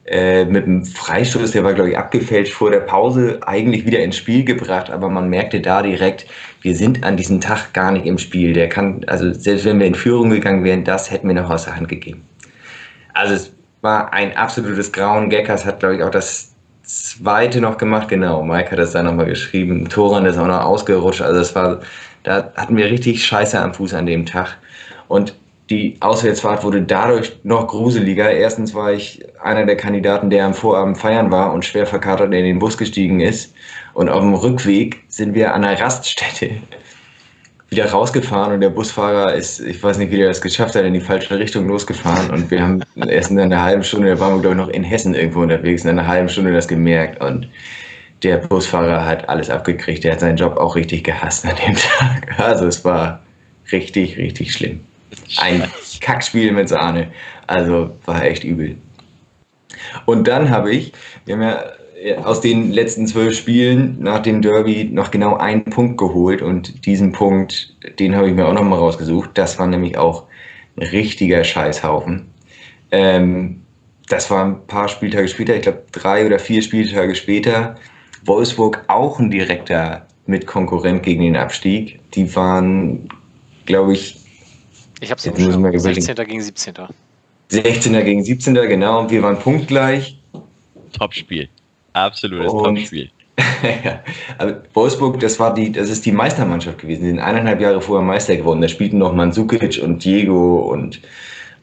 äh, 0.08 0.46
mit 0.46 0.66
einem 0.66 0.86
Freistoß, 0.86 1.52
der 1.52 1.64
war, 1.64 1.74
glaube 1.74 1.90
ich, 1.90 1.98
abgefälscht 1.98 2.54
vor 2.54 2.70
der 2.70 2.82
Pause, 2.82 3.40
eigentlich 3.46 3.88
wieder 3.88 4.00
ins 4.00 4.16
Spiel 4.16 4.44
gebracht. 4.44 4.92
Aber 4.92 5.10
man 5.10 5.30
merkte 5.30 5.62
da 5.62 5.82
direkt, 5.82 6.28
wir 6.62 6.76
sind 6.76 7.04
an 7.04 7.18
diesem 7.18 7.42
Tag 7.42 7.74
gar 7.74 7.92
nicht 7.92 8.06
im 8.06 8.20
Spiel. 8.20 8.54
Der 8.54 8.70
kann, 8.70 9.04
also 9.08 9.34
selbst 9.34 9.66
wenn 9.66 9.80
wir 9.80 9.88
in 9.88 9.96
Führung 9.96 10.30
gegangen 10.30 10.64
wären, 10.64 10.84
das 10.84 11.10
hätten 11.10 11.28
wir 11.28 11.34
noch 11.34 11.50
aus 11.50 11.66
der 11.66 11.76
Hand 11.76 11.90
gegeben. 11.90 12.24
Also 13.14 13.34
es 13.34 13.52
war 13.82 14.14
ein 14.14 14.36
absolutes 14.38 14.92
Grauen. 14.92 15.30
Geckers 15.30 15.66
hat, 15.66 15.80
glaube 15.80 15.96
ich, 15.96 16.04
auch 16.04 16.12
das 16.12 16.52
zweite 16.84 17.60
noch 17.60 17.80
gemacht. 17.80 18.08
Genau, 18.08 18.44
Mike 18.44 18.72
hat 18.72 18.80
das 18.80 18.92
da 18.92 19.02
nochmal 19.02 19.26
geschrieben. 19.26 19.90
Toran 19.90 20.26
ist 20.28 20.38
auch 20.38 20.46
noch 20.46 20.64
ausgerutscht. 20.64 21.22
Also 21.22 21.40
es 21.40 21.56
war, 21.56 21.80
da 22.22 22.52
hatten 22.56 22.78
wir 22.78 22.86
richtig 22.86 23.26
Scheiße 23.26 23.60
am 23.60 23.74
Fuß 23.74 23.96
an 23.96 24.06
dem 24.06 24.28
Tag. 24.28 24.58
Und 25.08 25.34
die 25.70 25.98
Auswärtsfahrt 26.00 26.64
wurde 26.64 26.84
dadurch 26.84 27.38
noch 27.44 27.68
gruseliger. 27.68 28.30
Erstens 28.30 28.76
war 28.76 28.94
ich 28.94 29.26
einer 29.42 29.66
der 29.66 29.78
Kandidaten, 29.78 30.30
der 30.30 30.46
am 30.46 30.54
Vorabend 30.54 30.98
feiern 30.98 31.32
war 31.32 31.54
und 31.54 31.66
schwer 31.66 31.88
verkatert 31.88 32.34
in 32.34 32.44
den 32.44 32.60
Bus 32.60 32.78
gestiegen 32.78 33.20
ist. 33.20 33.54
Und 33.94 34.10
auf 34.10 34.22
dem 34.22 34.36
Rückweg 34.36 35.04
sind 35.08 35.34
wir 35.34 35.54
an 35.54 35.64
einer 35.64 35.80
Raststätte 35.80 36.52
wieder 37.70 37.90
rausgefahren 37.90 38.54
und 38.54 38.62
der 38.62 38.70
Busfahrer 38.70 39.34
ist, 39.34 39.60
ich 39.60 39.82
weiß 39.82 39.98
nicht, 39.98 40.12
wie 40.12 40.18
der 40.18 40.28
das 40.28 40.40
geschafft 40.40 40.76
hat, 40.76 40.86
in 40.86 40.94
die 40.94 41.02
falsche 41.02 41.38
Richtung 41.38 41.68
losgefahren. 41.68 42.30
Und 42.30 42.52
wir 42.52 42.62
haben 42.62 42.82
erst 43.10 43.32
in 43.32 43.40
einer 43.40 43.64
halben 43.64 43.84
Stunde, 43.84 44.10
da 44.10 44.20
waren 44.20 44.36
wir, 44.36 44.42
glaube 44.42 44.56
ich, 44.56 44.68
noch 44.68 44.70
in 44.70 44.84
Hessen 44.84 45.16
irgendwo 45.16 45.42
unterwegs, 45.42 45.84
in 45.84 45.90
einer 45.90 46.06
halben 46.06 46.30
Stunde 46.30 46.54
das 46.54 46.68
gemerkt. 46.68 47.22
Und 47.22 47.48
der 48.22 48.38
Busfahrer 48.38 49.04
hat 49.04 49.28
alles 49.30 49.50
abgekriegt. 49.50 50.04
Der 50.04 50.12
hat 50.12 50.20
seinen 50.20 50.38
Job 50.38 50.58
auch 50.58 50.76
richtig 50.76 51.04
gehasst 51.04 51.44
an 51.44 51.56
dem 51.66 51.76
Tag. 51.98 52.40
Also 52.40 52.68
es 52.68 52.86
war 52.86 53.24
richtig, 53.72 54.16
richtig 54.18 54.54
schlimm. 54.54 54.80
Ein 55.38 55.72
Kackspiel 56.02 56.52
mit 56.52 56.70
Sahne. 56.70 57.12
Also 57.48 57.92
war 58.06 58.24
echt 58.24 58.44
übel. 58.44 58.78
Und 60.06 60.28
dann 60.28 60.50
habe 60.50 60.72
ich, 60.72 60.94
wir 61.26 61.36
haben 61.36 61.42
ja 61.42 61.64
aus 62.24 62.42
den 62.42 62.72
letzten 62.72 63.08
zwölf 63.08 63.38
Spielen 63.38 63.98
nach 64.00 64.20
dem 64.20 64.42
Derby 64.42 64.90
noch 64.92 65.12
genau 65.12 65.38
einen 65.38 65.66
Punkt 65.66 65.98
geholt 65.98 66.42
und 66.42 66.86
diesen 66.86 67.12
Punkt, 67.12 67.74
den 68.00 68.16
habe 68.16 68.28
ich 68.28 68.36
mir 68.36 68.48
auch 68.48 68.54
nochmal 68.54 68.80
rausgesucht. 68.80 69.32
Das 69.34 69.58
war 69.58 69.68
nämlich 69.68 69.98
auch 69.98 70.26
ein 70.78 70.88
richtiger 70.88 71.44
Scheißhaufen. 71.44 72.28
Ähm, 72.92 73.62
das 74.08 74.30
war 74.30 74.46
ein 74.46 74.68
paar 74.68 74.88
Spieltage 74.88 75.28
später, 75.28 75.56
ich 75.56 75.64
glaube 75.64 75.84
drei 75.92 76.26
oder 76.26 76.38
vier 76.38 76.62
Spieltage 76.62 77.16
später. 77.16 77.76
Wolfsburg 78.24 78.84
auch 78.88 79.20
ein 79.20 79.32
direkter 79.32 80.06
Mitkonkurrent 80.28 81.04
gegen 81.04 81.22
den 81.22 81.36
Abstieg. 81.36 82.00
Die 82.14 82.36
waren, 82.36 83.08
glaube 83.66 83.94
ich, 83.94 84.18
ich 85.02 85.12
habe 85.12 85.18
es 85.18 85.24
16. 85.24 86.16
gegen 86.16 86.42
17. 86.42 86.76
16. 87.50 88.06
gegen 88.06 88.24
17. 88.24 88.54
genau. 88.54 89.02
Und 89.02 89.12
wir 89.12 89.22
waren 89.22 89.38
punktgleich. 89.38 90.18
Topspiel. 90.98 91.50
Absolutes 91.94 92.52
Topspiel. 92.52 93.10
ja, 93.84 94.00
aber 94.38 94.64
Wolfsburg, 94.74 95.20
das 95.20 95.40
war 95.40 95.54
die, 95.54 95.72
das 95.72 95.90
ist 95.90 96.06
die 96.06 96.12
Meistermannschaft 96.12 96.80
gewesen. 96.80 97.04
Die 97.04 97.10
sind 97.10 97.20
eineinhalb 97.20 97.60
Jahre 97.60 97.82
vorher 97.82 98.06
Meister 98.06 98.36
geworden. 98.38 98.62
Da 98.62 98.68
spielten 98.68 98.98
noch 98.98 99.14
Mandzukic 99.14 99.82
und 99.84 100.04
Diego 100.04 100.72
und 100.72 101.02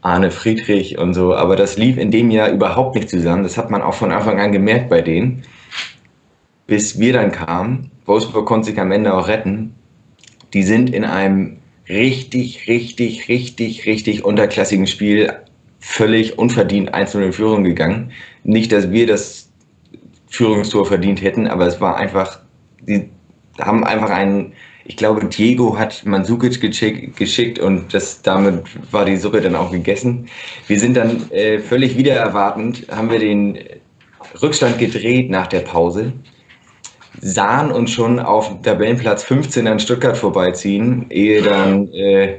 Arne 0.02 0.30
Friedrich 0.30 0.98
und 0.98 1.14
so. 1.14 1.34
Aber 1.34 1.56
das 1.56 1.78
lief 1.78 1.96
in 1.96 2.10
dem 2.10 2.30
Jahr 2.30 2.50
überhaupt 2.50 2.96
nicht 2.96 3.08
zusammen. 3.08 3.42
Das 3.42 3.56
hat 3.56 3.70
man 3.70 3.82
auch 3.82 3.94
von 3.94 4.12
Anfang 4.12 4.40
an 4.40 4.52
gemerkt 4.52 4.90
bei 4.90 5.00
denen. 5.00 5.44
Bis 6.66 6.98
wir 6.98 7.12
dann 7.12 7.32
kamen. 7.32 7.90
Wolfsburg 8.04 8.46
konnte 8.46 8.70
sich 8.70 8.80
am 8.80 8.92
Ende 8.92 9.14
auch 9.14 9.28
retten. 9.28 9.74
Die 10.52 10.62
sind 10.62 10.90
in 10.90 11.04
einem 11.04 11.61
richtig, 11.92 12.66
richtig, 12.68 13.28
richtig, 13.28 13.86
richtig 13.86 14.24
unterklassigen 14.24 14.86
Spiel 14.86 15.32
völlig 15.80 16.38
unverdient 16.38 16.94
einzeln 16.94 17.24
in 17.24 17.32
Führung 17.32 17.64
gegangen. 17.64 18.12
Nicht, 18.44 18.72
dass 18.72 18.90
wir 18.90 19.06
das 19.06 19.50
Führungstor 20.28 20.86
verdient 20.86 21.22
hätten, 21.22 21.46
aber 21.46 21.66
es 21.66 21.80
war 21.80 21.96
einfach, 21.96 22.40
die 22.80 23.10
haben 23.58 23.84
einfach 23.84 24.10
einen, 24.10 24.54
ich 24.84 24.96
glaube, 24.96 25.26
Diego 25.26 25.78
hat 25.78 26.04
Mansukic 26.06 26.60
geschickt 26.60 27.58
und 27.58 27.92
das, 27.92 28.22
damit 28.22 28.64
war 28.90 29.04
die 29.04 29.16
Suppe 29.16 29.40
dann 29.40 29.54
auch 29.54 29.70
gegessen. 29.70 30.28
Wir 30.66 30.80
sind 30.80 30.96
dann 30.96 31.30
äh, 31.30 31.58
völlig 31.58 31.96
wieder 31.96 32.14
erwartend, 32.14 32.86
haben 32.90 33.10
wir 33.10 33.18
den 33.18 33.58
Rückstand 34.40 34.78
gedreht 34.78 35.30
nach 35.30 35.46
der 35.48 35.60
Pause 35.60 36.12
sahen 37.20 37.70
uns 37.70 37.90
schon 37.90 38.18
auf 38.18 38.50
Tabellenplatz 38.62 39.24
15 39.24 39.66
an 39.66 39.78
Stuttgart 39.78 40.16
vorbeiziehen, 40.16 41.06
ehe 41.10 41.42
dann 41.42 41.92
äh, 41.92 42.38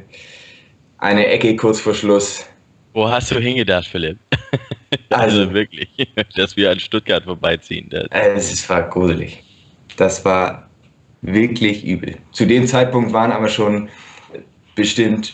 eine 0.98 1.28
Ecke 1.28 1.56
kurz 1.56 1.80
vor 1.80 1.94
Schluss. 1.94 2.46
Wo 2.94 3.10
hast 3.10 3.32
du 3.32 3.40
hingedacht, 3.40 3.88
Philipp? 3.88 4.18
also, 5.10 5.42
also, 5.42 5.54
wirklich, 5.54 5.90
dass 6.36 6.56
wir 6.56 6.72
an 6.72 6.80
Stuttgart 6.80 7.24
vorbeiziehen. 7.24 7.90
Es 8.12 8.70
war 8.70 8.84
gruselig. 8.90 9.44
Das 9.98 10.24
war 10.26 10.70
wirklich 11.22 11.86
übel. 11.86 12.18
Zu 12.32 12.46
dem 12.46 12.68
Zeitpunkt 12.68 13.14
waren 13.14 13.32
aber 13.32 13.48
schon 13.48 13.90
bestimmt 14.76 15.34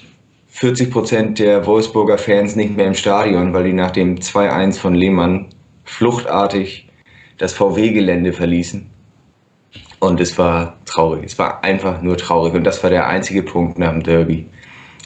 40 0.49 0.91
Prozent 0.91 1.39
der 1.39 1.65
Wolfsburger 1.65 2.17
Fans 2.17 2.55
nicht 2.55 2.75
mehr 2.75 2.87
im 2.87 2.93
Stadion, 2.93 3.53
weil 3.53 3.65
die 3.65 3.73
nach 3.73 3.91
dem 3.91 4.17
2-1 4.17 4.77
von 4.77 4.95
Lehmann 4.95 5.47
fluchtartig 5.85 6.87
das 7.37 7.53
VW-Gelände 7.53 8.33
verließen. 8.33 8.89
Und 9.99 10.21
es 10.21 10.37
war 10.37 10.77
traurig. 10.85 11.25
Es 11.25 11.39
war 11.39 11.63
einfach 11.63 12.01
nur 12.01 12.17
traurig. 12.17 12.53
Und 12.53 12.63
das 12.63 12.81
war 12.83 12.89
der 12.89 13.07
einzige 13.07 13.43
Punkt 13.43 13.77
nach 13.77 13.91
dem 13.91 14.03
Derby. 14.03 14.45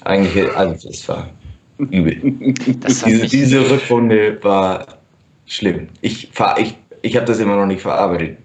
Eigentlich, 0.03 0.55
also 0.55 0.89
es 0.89 1.07
war 1.07 1.29
übel. 1.77 2.17
diese, 2.21 3.27
diese 3.27 3.69
Rückrunde 3.69 4.37
war 4.43 4.85
schlimm. 5.47 5.87
Ich, 6.01 6.29
ich, 6.57 6.77
ich 7.01 7.15
habe 7.15 7.25
das 7.25 7.39
immer 7.39 7.55
noch 7.55 7.65
nicht 7.65 7.81
verarbeitet. 7.81 8.37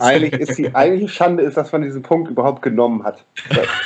eigentlich 0.00 0.32
ist 0.34 0.58
die 0.58 0.74
eigentliche 0.74 1.08
Schande, 1.08 1.42
ist, 1.42 1.56
dass 1.56 1.72
man 1.72 1.82
diesen 1.82 2.02
Punkt 2.02 2.30
überhaupt 2.30 2.62
genommen 2.62 3.02
hat. 3.02 3.24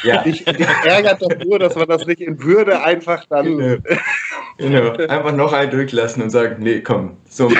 Ja. 0.03 0.23
Dich, 0.23 0.47
ärgert 0.47 1.23
doch 1.23 1.31
nur, 1.45 1.59
dass 1.59 1.75
man 1.75 1.89
das 1.89 2.07
nicht 2.07 2.21
in 2.21 2.43
Würde 2.43 2.83
einfach 2.83 3.25
dann. 3.29 3.45
Genau. 4.59 4.93
genau. 4.93 4.93
Einfach 5.07 5.33
noch 5.33 5.53
einen 5.53 5.71
durchlassen 5.71 6.23
und 6.23 6.31
sagen, 6.31 6.57
nee, 6.59 6.81
komm, 6.81 7.17
so. 7.29 7.51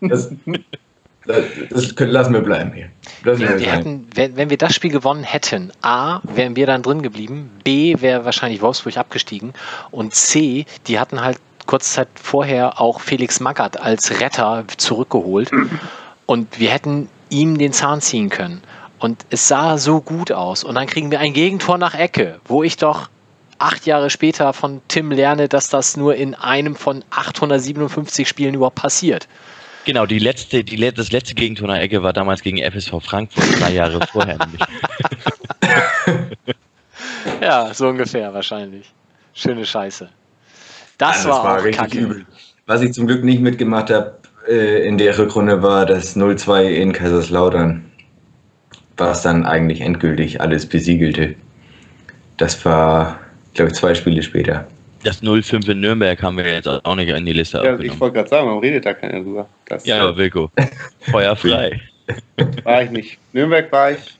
Das, 0.00 0.32
das 1.70 1.94
können, 1.94 2.10
lassen 2.10 2.34
wir 2.34 2.40
bleiben 2.40 2.72
hier. 2.72 2.88
Lassen 3.24 3.40
wir 3.40 3.58
wir 3.58 3.72
hätten, 3.72 4.06
wenn, 4.14 4.36
wenn, 4.36 4.50
wir 4.50 4.58
das 4.58 4.74
Spiel 4.74 4.90
gewonnen 4.90 5.24
hätten, 5.24 5.72
A, 5.82 6.20
wären 6.22 6.56
wir 6.56 6.66
dann 6.66 6.82
drin 6.82 7.02
geblieben, 7.02 7.50
B, 7.64 7.96
wäre 8.00 8.24
wahrscheinlich 8.24 8.62
Wolfsburg 8.62 8.96
abgestiegen 8.96 9.52
und 9.90 10.14
C, 10.14 10.66
die 10.86 10.98
hatten 10.98 11.20
halt 11.20 11.38
kurz 11.66 11.92
Zeit 11.92 12.08
vorher 12.14 12.80
auch 12.80 13.00
Felix 13.00 13.40
Magath 13.40 13.80
als 13.80 14.20
Retter 14.20 14.64
zurückgeholt 14.76 15.50
und 16.26 16.58
wir 16.58 16.70
hätten 16.70 17.08
ihm 17.28 17.58
den 17.58 17.72
Zahn 17.72 18.00
ziehen 18.00 18.28
können. 18.28 18.62
Und 18.98 19.24
es 19.30 19.48
sah 19.48 19.78
so 19.78 20.00
gut 20.00 20.30
aus. 20.30 20.62
Und 20.62 20.74
dann 20.74 20.86
kriegen 20.86 21.10
wir 21.10 21.20
ein 21.20 21.32
Gegentor 21.32 21.78
nach 21.78 21.94
Ecke, 21.94 22.40
wo 22.44 22.62
ich 22.62 22.76
doch 22.76 23.08
acht 23.58 23.86
Jahre 23.86 24.10
später 24.10 24.52
von 24.52 24.82
Tim 24.88 25.10
lerne, 25.10 25.48
dass 25.48 25.68
das 25.68 25.96
nur 25.96 26.16
in 26.16 26.34
einem 26.34 26.76
von 26.76 27.04
857 27.10 28.28
Spielen 28.28 28.54
überhaupt 28.54 28.76
passiert. 28.76 29.28
Genau, 29.84 30.06
die 30.06 30.18
letzte, 30.18 30.62
die, 30.62 30.76
das 30.92 31.10
letzte 31.10 31.34
Gegentor 31.34 31.68
nach 31.68 31.78
Ecke 31.78 32.02
war 32.02 32.12
damals 32.12 32.42
gegen 32.42 32.58
FSV 32.58 33.02
Frankfurt, 33.02 33.60
drei 33.60 33.72
Jahre 33.72 34.00
vorher 34.12 34.38
nämlich. 34.38 34.60
ja, 37.40 37.72
so 37.72 37.88
ungefähr 37.88 38.32
wahrscheinlich. 38.32 38.92
Schöne 39.32 39.64
Scheiße. 39.64 40.08
Das, 40.98 41.24
ja, 41.24 41.30
das 41.30 41.36
war, 41.38 41.44
war 41.44 41.64
richtig 41.64 41.80
Kacke. 41.80 41.98
übel. 41.98 42.26
Was 42.66 42.82
ich 42.82 42.92
zum 42.92 43.06
Glück 43.06 43.24
nicht 43.24 43.40
mitgemacht 43.40 43.90
habe 43.90 44.18
äh, 44.48 44.86
in 44.86 44.98
der 44.98 45.16
Rückrunde 45.18 45.62
war 45.62 45.86
das 45.86 46.16
0-2 46.16 46.64
in 46.64 46.92
Kaiserslautern, 46.92 47.90
was 48.96 49.22
dann 49.22 49.46
eigentlich 49.46 49.80
endgültig 49.80 50.40
alles 50.40 50.66
besiegelte. 50.66 51.34
Das 52.36 52.64
war, 52.64 53.18
glaube 53.54 53.70
ich, 53.70 53.76
zwei 53.76 53.94
Spiele 53.94 54.22
später. 54.22 54.66
Das 55.02 55.20
05 55.20 55.68
in 55.68 55.80
Nürnberg 55.80 56.22
haben 56.22 56.36
wir 56.36 56.46
jetzt 56.46 56.68
auch 56.68 56.94
nicht 56.94 57.08
in 57.08 57.24
die 57.24 57.32
Liste 57.32 57.58
ja, 57.58 57.62
aufgenommen. 57.62 57.84
Ich 57.84 58.00
wollte 58.00 58.14
gerade 58.16 58.28
sagen, 58.28 58.46
warum 58.48 58.60
redet 58.60 58.84
da 58.84 58.92
keiner 58.92 59.20
drüber? 59.20 59.48
Das, 59.66 59.86
ja, 59.86 60.02
aber 60.02 60.16
Wilko, 60.16 60.50
feuerfrei. 61.10 61.80
war 62.64 62.82
ich 62.82 62.90
nicht. 62.90 63.18
Nürnberg 63.32 63.72
war 63.72 63.92
ich, 63.92 64.18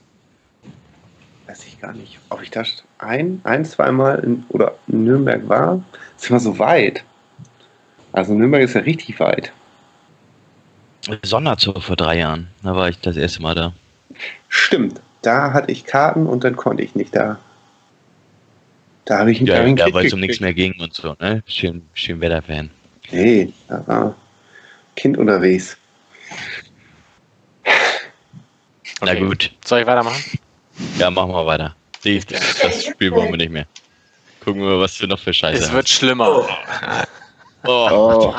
weiß 1.47 1.67
ich 1.67 1.81
gar 1.81 1.93
nicht, 1.93 2.19
ob 2.31 2.43
ich 2.43 2.51
da 2.51 2.63
ein, 2.99 3.41
ein 3.45 3.65
zweimal 3.65 4.21
in, 4.21 4.45
oder 4.49 4.75
in 4.89 5.05
Nürnberg 5.05 5.47
war. 5.49 5.85
Das 6.15 6.25
ist 6.25 6.31
immer 6.31 6.41
so 6.41 6.59
weit. 6.59 7.05
Also 8.13 8.33
Nürnberg 8.33 8.63
ist 8.63 8.75
ja 8.75 8.81
richtig 8.81 9.21
weit. 9.21 9.53
Sonderzug 11.23 11.83
vor 11.83 11.97
drei 11.97 12.19
Jahren, 12.19 12.49
da 12.63 12.75
war 12.75 12.89
ich 12.89 13.01
das 13.01 13.17
erste 13.17 13.43
Mal 13.43 13.55
da. 13.55 13.73
Stimmt, 14.49 15.01
da 15.23 15.53
hatte 15.53 15.73
ich 15.73 15.85
Karten 15.85 16.27
und 16.27 16.45
dann 16.45 16.57
konnte 16.57 16.83
ich 16.83 16.95
nicht 16.95 17.15
da. 17.15 17.39
Da 19.05 19.19
habe 19.19 19.33
ich, 19.33 19.41
ja, 19.41 19.63
da 19.63 19.67
ja, 19.67 19.93
weil 19.95 20.07
es 20.07 20.13
um 20.13 20.21
nichts 20.21 20.41
mehr 20.41 20.55
ging 20.55 20.75
und 20.81 20.95
so, 20.95 21.17
ne? 21.21 21.43
Schön, 21.47 21.83
schön 21.95 22.21
Wetterfan. 22.21 22.71
Nee, 23.11 23.53
da 23.69 23.83
war 23.87 24.15
Kind 24.97 25.19
unterwegs. 25.19 25.77
Okay. 29.01 29.15
Na 29.15 29.15
gut. 29.15 29.51
Soll 29.65 29.81
ich 29.81 29.87
weitermachen? 29.87 30.23
Ja, 30.99 31.11
machen 31.11 31.33
wir 31.33 31.47
weiter. 31.47 31.75
Das 32.03 32.85
Spiel 32.91 33.11
wollen 33.13 33.31
wir 33.31 33.37
nicht 33.39 33.51
mehr. 33.51 33.67
Gucken 34.45 34.63
wir 34.63 34.69
mal, 34.69 34.81
was 34.81 35.01
wir 35.01 35.09
noch 35.09 35.19
für 35.19 35.33
Scheiße 35.33 35.65
Es 35.65 35.73
wird 35.73 35.89
schlimmer. 35.89 36.47
Oh. 37.65 38.35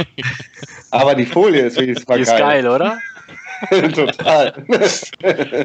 Aber 0.91 1.15
die 1.15 1.25
Folie 1.25 1.61
ist 1.61 1.79
wenigstens 1.79 2.07
mal 2.07 2.15
Die 2.15 2.23
ist 2.23 2.29
geil. 2.29 2.39
geil, 2.39 2.67
oder? 2.67 2.97
Total. 3.93 4.53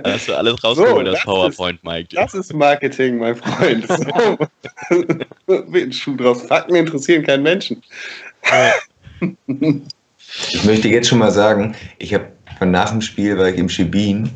Hast 0.04 0.28
du 0.28 0.34
alles 0.34 0.62
rausgeholt, 0.62 0.96
So, 0.96 1.02
das 1.02 1.14
das 1.14 1.24
PowerPoint, 1.24 1.84
Mike. 1.84 2.08
Das 2.14 2.34
ist 2.34 2.52
Marketing, 2.52 3.18
mein 3.18 3.36
Freund. 3.36 3.86
So. 3.88 4.38
Wird 5.46 5.74
ein 5.74 5.92
Schuh 5.92 6.16
draus. 6.16 6.42
Fakten 6.42 6.74
interessieren 6.74 7.24
keinen 7.24 7.42
Menschen. 7.42 7.82
Ich 10.52 10.64
möchte 10.64 10.88
jetzt 10.88 11.08
schon 11.08 11.18
mal 11.18 11.30
sagen, 11.30 11.74
ich 11.98 12.12
habe 12.12 12.28
von 12.58 12.70
nach 12.70 12.90
dem 12.90 13.00
Spiel 13.00 13.38
war 13.38 13.48
ich 13.48 13.58
im 13.58 13.68
Schibin 13.68 14.30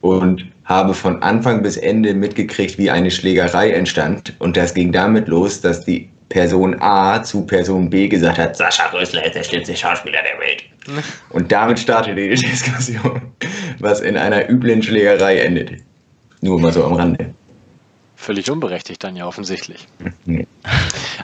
und 0.00 0.46
habe 0.64 0.94
von 0.94 1.22
Anfang 1.22 1.62
bis 1.62 1.76
Ende 1.76 2.14
mitgekriegt, 2.14 2.78
wie 2.78 2.90
eine 2.90 3.10
Schlägerei 3.10 3.72
entstand. 3.72 4.34
Und 4.38 4.56
das 4.56 4.72
ging 4.72 4.92
damit 4.92 5.28
los, 5.28 5.60
dass 5.60 5.84
die 5.84 6.08
Person 6.30 6.80
A 6.80 7.22
zu 7.22 7.44
Person 7.44 7.90
B 7.90 8.08
gesagt 8.08 8.38
hat, 8.38 8.56
Sascha 8.56 8.86
Rösler 8.90 9.26
ist 9.26 9.34
der 9.34 9.42
schlimmste 9.44 9.76
Schauspieler 9.76 10.20
der 10.22 10.38
Welt. 10.40 10.64
Und 11.30 11.52
damit 11.52 11.78
startete 11.78 12.16
die 12.16 12.28
Diskussion, 12.34 13.20
was 13.80 14.00
in 14.00 14.16
einer 14.16 14.48
üblen 14.48 14.82
Schlägerei 14.82 15.40
endete. 15.40 15.76
Nur 16.40 16.58
mal 16.58 16.72
so 16.72 16.84
am 16.84 16.94
Rande. 16.94 17.34
Völlig 18.16 18.50
unberechtigt 18.50 19.02
dann 19.04 19.16
ja 19.16 19.26
offensichtlich. 19.26 19.86
Nee. 20.24 20.46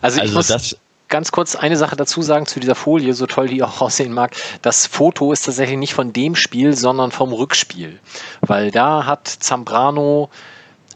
Also 0.03 0.17
ich 0.19 0.23
Also 0.25 0.35
muss 0.35 0.49
das- 0.49 0.77
ganz 1.09 1.31
kurz 1.31 1.55
eine 1.55 1.77
Sache 1.77 1.95
dazu 1.95 2.21
sagen 2.23 2.47
zu 2.47 2.59
dieser 2.59 2.75
Folie, 2.75 3.15
so 3.15 3.27
toll 3.27 3.47
die 3.47 3.63
auch 3.63 3.81
aussehen 3.81 4.13
mag. 4.13 4.35
Das 4.63 4.87
Foto 4.87 5.33
ist 5.33 5.45
tatsächlich 5.45 5.79
nicht 5.79 5.95
von 5.95 6.13
dem 6.13 6.35
Spiel, 6.35 6.75
sondern 6.77 7.13
vom 7.13 7.33
Rückspiel. 7.33 8.01
Weil 8.41 8.73
da 8.73 9.07
hat 9.07 9.29
Zambrano, 9.29 10.31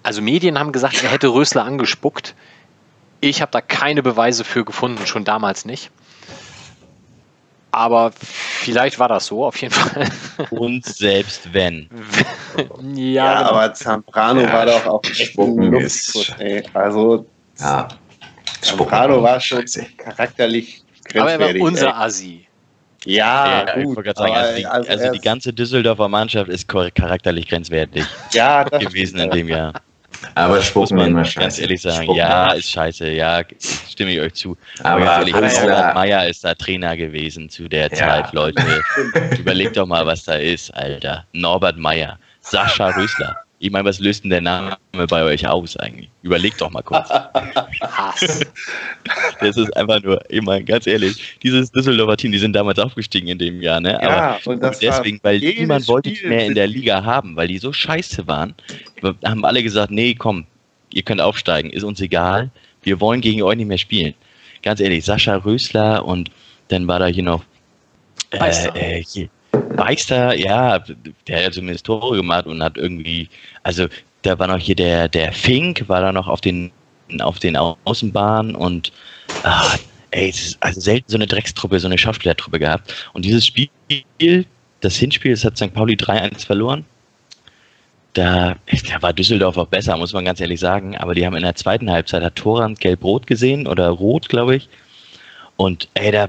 also 0.03 0.21
Medien 0.21 0.59
haben 0.59 0.73
gesagt, 0.73 1.01
er 1.05 1.11
hätte 1.11 1.29
Rösler 1.29 1.65
angespuckt. 1.65 2.35
Ich 3.21 3.43
habe 3.43 3.53
da 3.53 3.61
keine 3.61 4.03
Beweise 4.03 4.45
für 4.45 4.65
gefunden, 4.65 5.07
schon 5.07 5.25
damals 5.25 5.65
nicht. 5.65 5.91
Aber 7.73 8.13
vielleicht 8.13 8.99
war 8.99 9.09
das 9.09 9.27
so, 9.27 9.45
auf 9.45 9.61
jeden 9.61 9.75
Fall. 9.75 10.09
Und 10.51 10.85
selbst 10.85 11.53
wenn. 11.53 11.89
ja, 12.57 13.25
Ja, 13.25 13.39
genau. 13.39 13.51
aber 13.51 13.75
Zambrano 13.75 14.41
Ja, 14.41 14.53
war 14.53 14.67
doch 14.67 14.87
auch 14.87 15.05
Spucken 15.05 15.73
ist-. 15.75 16.35
Also 16.73 17.27
Ja. 17.59 17.89
Zambrano 18.61 19.23
war 19.23 19.41
schon 19.41 19.65
charakterlich 19.97 20.83
aber 21.15 21.31
er 21.33 21.39
war 21.39 21.47
grenzwertig. 21.49 21.63
unser 21.63 21.87
ey. 21.89 21.93
Assi. 21.93 22.49
Ja, 23.05 23.65
Ja, 23.67 23.83
gut. 23.83 24.05
sagen, 24.17 24.35
also 24.35 24.57
die, 24.57 24.67
also 24.67 24.91
also 24.91 25.13
die 25.13 25.21
ganze 25.21 25.53
Düsseldorfer 25.53 26.09
Mannschaft 26.09 26.51
ist 26.51 26.71
char- 26.71 26.91
charakterlich 26.91 27.49
grenzwertig 27.49 28.05
ja, 28.33 28.65
das 28.65 28.83
gewesen 28.83 29.19
in 29.21 29.31
dem 29.31 29.49
Jahr. 29.49 29.73
Aber 30.35 30.57
Muss 30.57 30.67
Spucken 30.67 30.97
man 30.97 31.07
immer 31.09 31.17
ganz 31.23 31.33
scheiße. 31.33 31.63
ehrlich 31.63 31.83
sagen. 31.83 32.03
Spucken 32.05 32.19
Ja, 32.19 32.53
ist 32.53 32.71
scheiße. 32.71 33.11
Ja, 33.11 33.43
stimme 33.91 34.13
ich 34.13 34.21
euch 34.21 34.35
zu. 34.35 34.57
Aber 34.83 35.05
ganz 35.05 35.29
ehrlich, 35.29 35.61
Norbert 35.61 35.95
Meyer 35.95 36.29
ist 36.29 36.45
da 36.45 36.55
Trainer 36.55 36.97
gewesen 36.97 37.49
zu 37.49 37.69
der 37.69 37.89
Ja. 37.89 37.95
Zeit, 37.97 38.33
Leute. 38.33 38.63
Überlegt 39.39 39.77
doch 39.77 39.87
mal, 39.87 40.07
was 40.07 40.25
da 40.25 40.35
ist, 40.35 40.71
Alter. 40.75 41.25
Norbert 41.33 41.77
Meyer, 41.79 42.19
Sascha 42.41 42.89
Rösler. 42.91 43.37
Ich 43.63 43.71
meine, 43.71 43.85
was 43.85 44.01
löst 44.01 44.25
denn 44.25 44.31
der 44.31 44.41
Name 44.41 44.79
bei 44.93 45.23
euch 45.23 45.47
aus 45.47 45.77
eigentlich? 45.77 46.09
Überlegt 46.23 46.63
doch 46.63 46.71
mal 46.71 46.83
kurz. 46.83 47.09
Das 49.41 49.57
ist 49.57 49.75
einfach 49.77 50.03
nur, 50.03 50.21
ich 50.29 50.43
meine, 50.43 50.65
ganz 50.65 50.87
ehrlich, 50.87 51.39
dieses 51.43 51.71
Düsseldorfer 51.71 52.17
Team, 52.17 52.33
die 52.33 52.39
sind 52.39 52.55
damals 52.55 52.79
aufgestiegen 52.79 53.29
in 53.29 53.39
dem 53.39 53.63
Jahr, 53.63 53.81
ne? 53.81 53.99
Ja, 54.03 54.39
und 54.45 54.63
das 54.63 54.79
deswegen, 54.79 55.19
weil 55.23 55.39
niemand 55.39 55.89
wollte 55.89 56.11
die 56.11 56.27
mehr 56.27 56.47
in 56.47 56.55
der 56.55 56.67
Liga 56.67 57.05
haben, 57.05 57.37
weil 57.37 57.49
die 57.49 57.59
so 57.59 57.73
scheiße 57.73 58.27
waren, 58.27 58.55
haben 59.25 59.45
alle 59.45 59.63
gesagt, 59.63 59.91
nee, 59.91 60.15
komm, 60.15 60.47
ihr 60.93 61.03
könnt 61.03 61.21
aufsteigen, 61.21 61.71
ist 61.71 61.85
uns 61.85 62.01
egal, 62.01 62.51
wir 62.83 63.01
wollen 63.01 63.21
gegen 63.21 63.43
euch 63.43 63.57
nicht 63.57 63.69
mehr 63.69 63.79
spielen. 63.79 64.15
Ganz 64.63 64.81
ehrlich, 64.81 65.05
Sascha 65.05 65.37
Rösler 65.37 66.05
und 66.05 66.31
dann 66.69 66.87
war 66.87 66.99
da 66.99 67.07
hier 67.07 67.25
noch. 67.25 67.45
Äh, 68.31 68.99
äh, 68.99 69.03
hier, 69.03 69.29
Beister, 69.77 70.35
ja, 70.37 70.79
der 71.27 71.47
hat 71.47 71.55
zumindest 71.55 71.87
Tore 71.87 72.17
gemacht 72.17 72.47
und 72.47 72.63
hat 72.63 72.77
irgendwie, 72.77 73.31
also 73.63 73.87
da 74.23 74.39
war 74.39 74.47
noch 74.49 74.59
hier 74.59 74.75
der, 74.77 75.09
der 75.09 75.33
Fink, 75.33 75.89
war 75.89 76.01
da 76.03 76.13
noch 76.13 76.29
auf 76.29 76.41
den, 76.41 76.73
auf 77.21 77.39
den 77.39 77.57
Au- 77.57 77.79
Außenbahnen 77.85 78.55
und 78.55 78.93
ah, 79.43 79.77
ey, 80.11 80.29
es 80.31 80.43
ist 80.43 80.63
also 80.63 80.81
selten 80.81 81.11
so 81.11 81.17
eine 81.17 81.27
Dreckstruppe, 81.27 81.81
so 81.81 81.87
eine 81.89 81.99
Schauspielertruppe 81.99 82.59
gehabt. 82.59 83.11
Und 83.15 83.25
dieses 83.25 83.47
Spiel, 83.47 83.71
das 84.81 84.97
Hinspiel, 84.97 85.33
das 85.33 85.45
hat 85.45 85.57
St. 85.57 85.73
Pauli 85.73 85.97
3-1 85.97 86.45
verloren. 86.45 86.87
Da, 88.13 88.57
da 88.89 89.03
war 89.03 89.13
Düsseldorf 89.13 89.57
auch 89.57 89.69
besser, 89.69 89.97
muss 89.97 90.13
man 90.13 90.25
ganz 90.25 90.41
ehrlich 90.41 90.59
sagen. 90.61 90.97
Aber 90.97 91.15
die 91.15 91.25
haben 91.25 91.37
in 91.37 91.43
der 91.43 91.55
zweiten 91.55 91.91
Halbzeit 91.91 92.23
hat 92.23 92.37
Torrand 92.37 92.81
gelb-rot 92.81 93.27
gesehen 93.27 93.67
oder 93.67 93.89
rot, 93.91 94.29
glaube 94.29 94.57
ich. 94.57 94.69
Und 95.57 95.89
ey, 95.95 96.13
da, 96.13 96.29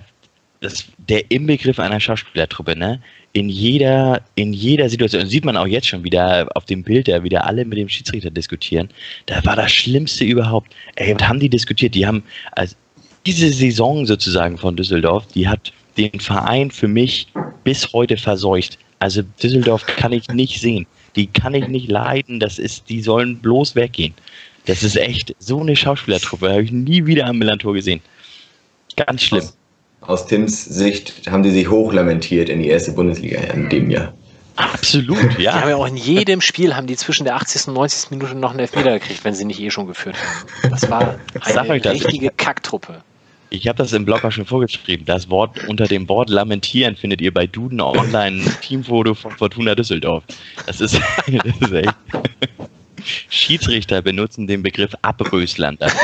das, 0.61 0.87
der 1.11 1.29
Inbegriff 1.29 1.77
einer 1.77 1.99
Schauspielertruppe, 1.99 2.73
ne? 2.73 3.01
In 3.33 3.49
jeder, 3.49 4.21
in 4.35 4.53
jeder 4.53 4.89
Situation, 4.89 5.27
sieht 5.27 5.43
man 5.43 5.57
auch 5.57 5.67
jetzt 5.67 5.87
schon 5.87 6.05
wieder 6.05 6.47
auf 6.55 6.63
dem 6.65 6.83
Bild, 6.83 7.09
da 7.09 7.21
wieder 7.21 7.45
alle 7.45 7.65
mit 7.65 7.77
dem 7.77 7.89
Schiedsrichter 7.89 8.29
diskutieren. 8.29 8.89
Da 9.25 9.43
war 9.43 9.57
das 9.57 9.73
Schlimmste 9.73 10.23
überhaupt. 10.23 10.73
Ey, 10.95 11.13
was 11.13 11.27
haben 11.27 11.41
die 11.41 11.49
diskutiert? 11.49 11.95
Die 11.95 12.07
haben, 12.07 12.23
also 12.53 12.75
diese 13.25 13.51
Saison 13.51 14.05
sozusagen 14.05 14.57
von 14.57 14.77
Düsseldorf, 14.77 15.27
die 15.27 15.49
hat 15.49 15.73
den 15.97 16.17
Verein 16.21 16.71
für 16.71 16.87
mich 16.87 17.27
bis 17.65 17.91
heute 17.91 18.15
verseucht. 18.15 18.79
Also 18.99 19.21
Düsseldorf 19.43 19.85
kann 19.85 20.13
ich 20.13 20.29
nicht 20.29 20.61
sehen. 20.61 20.87
Die 21.17 21.27
kann 21.27 21.53
ich 21.53 21.67
nicht 21.67 21.91
leiden. 21.91 22.39
Das 22.39 22.57
ist, 22.57 22.87
die 22.87 23.01
sollen 23.01 23.37
bloß 23.37 23.75
weggehen. 23.75 24.13
Das 24.65 24.81
ist 24.81 24.95
echt 24.95 25.35
so 25.39 25.59
eine 25.59 25.75
Schauspielertruppe. 25.75 26.49
Habe 26.49 26.63
ich 26.63 26.71
nie 26.71 27.05
wieder 27.05 27.25
am 27.25 27.37
Millantor 27.37 27.73
gesehen. 27.73 27.99
Ganz 28.95 29.23
schlimm. 29.23 29.43
Aus 30.01 30.25
Tims 30.25 30.65
Sicht 30.65 31.29
haben 31.29 31.43
die 31.43 31.51
sich 31.51 31.69
hochlamentiert 31.69 32.49
in 32.49 32.59
die 32.59 32.69
erste 32.69 32.91
Bundesliga 32.91 33.39
in 33.39 33.69
dem 33.69 33.89
Jahr. 33.91 34.13
Absolut, 34.55 35.17
Die 35.37 35.47
haben 35.47 35.61
ja. 35.61 35.69
ja 35.69 35.75
auch 35.75 35.87
in 35.87 35.95
jedem 35.95 36.41
Spiel 36.41 36.75
haben 36.75 36.87
die 36.87 36.95
zwischen 36.95 37.23
der 37.23 37.35
80. 37.35 37.67
und 37.69 37.75
90. 37.75 38.11
Minute 38.11 38.35
noch 38.35 38.51
einen 38.51 38.59
Elfmeter 38.59 38.99
gekriegt, 38.99 39.23
wenn 39.23 39.33
sie 39.33 39.45
nicht 39.45 39.59
eh 39.59 39.69
schon 39.69 39.87
geführt 39.87 40.15
haben. 40.17 40.71
Das 40.71 40.89
war 40.89 41.15
Sag 41.45 41.63
eine 41.63 41.73
euch 41.73 41.81
das. 41.83 41.93
richtige 41.93 42.31
Kacktruppe. 42.31 43.03
Ich 43.49 43.67
habe 43.67 43.77
das 43.77 43.91
im 43.93 44.05
Blog 44.05 44.23
auch 44.23 44.31
schon 44.31 44.45
vorgeschrieben. 44.45 45.05
Das 45.05 45.29
Wort 45.29 45.67
unter 45.67 45.85
dem 45.85 46.07
Wort 46.09 46.29
lamentieren 46.29 46.95
findet 46.95 47.21
ihr 47.21 47.33
bei 47.33 47.47
Duden 47.47 47.81
Online 47.81 48.43
Teamfoto 48.61 49.13
von 49.13 49.31
Fortuna 49.31 49.75
Düsseldorf. 49.75 50.23
Das 50.65 50.81
ist, 50.81 50.99
das 51.27 51.69
ist 51.69 51.71
echt. 51.73 51.93
Schiedsrichter 53.29 54.01
benutzen 54.01 54.47
den 54.47 54.63
Begriff 54.63 54.93
Abrösland 55.01 55.81
dafür. 55.81 55.99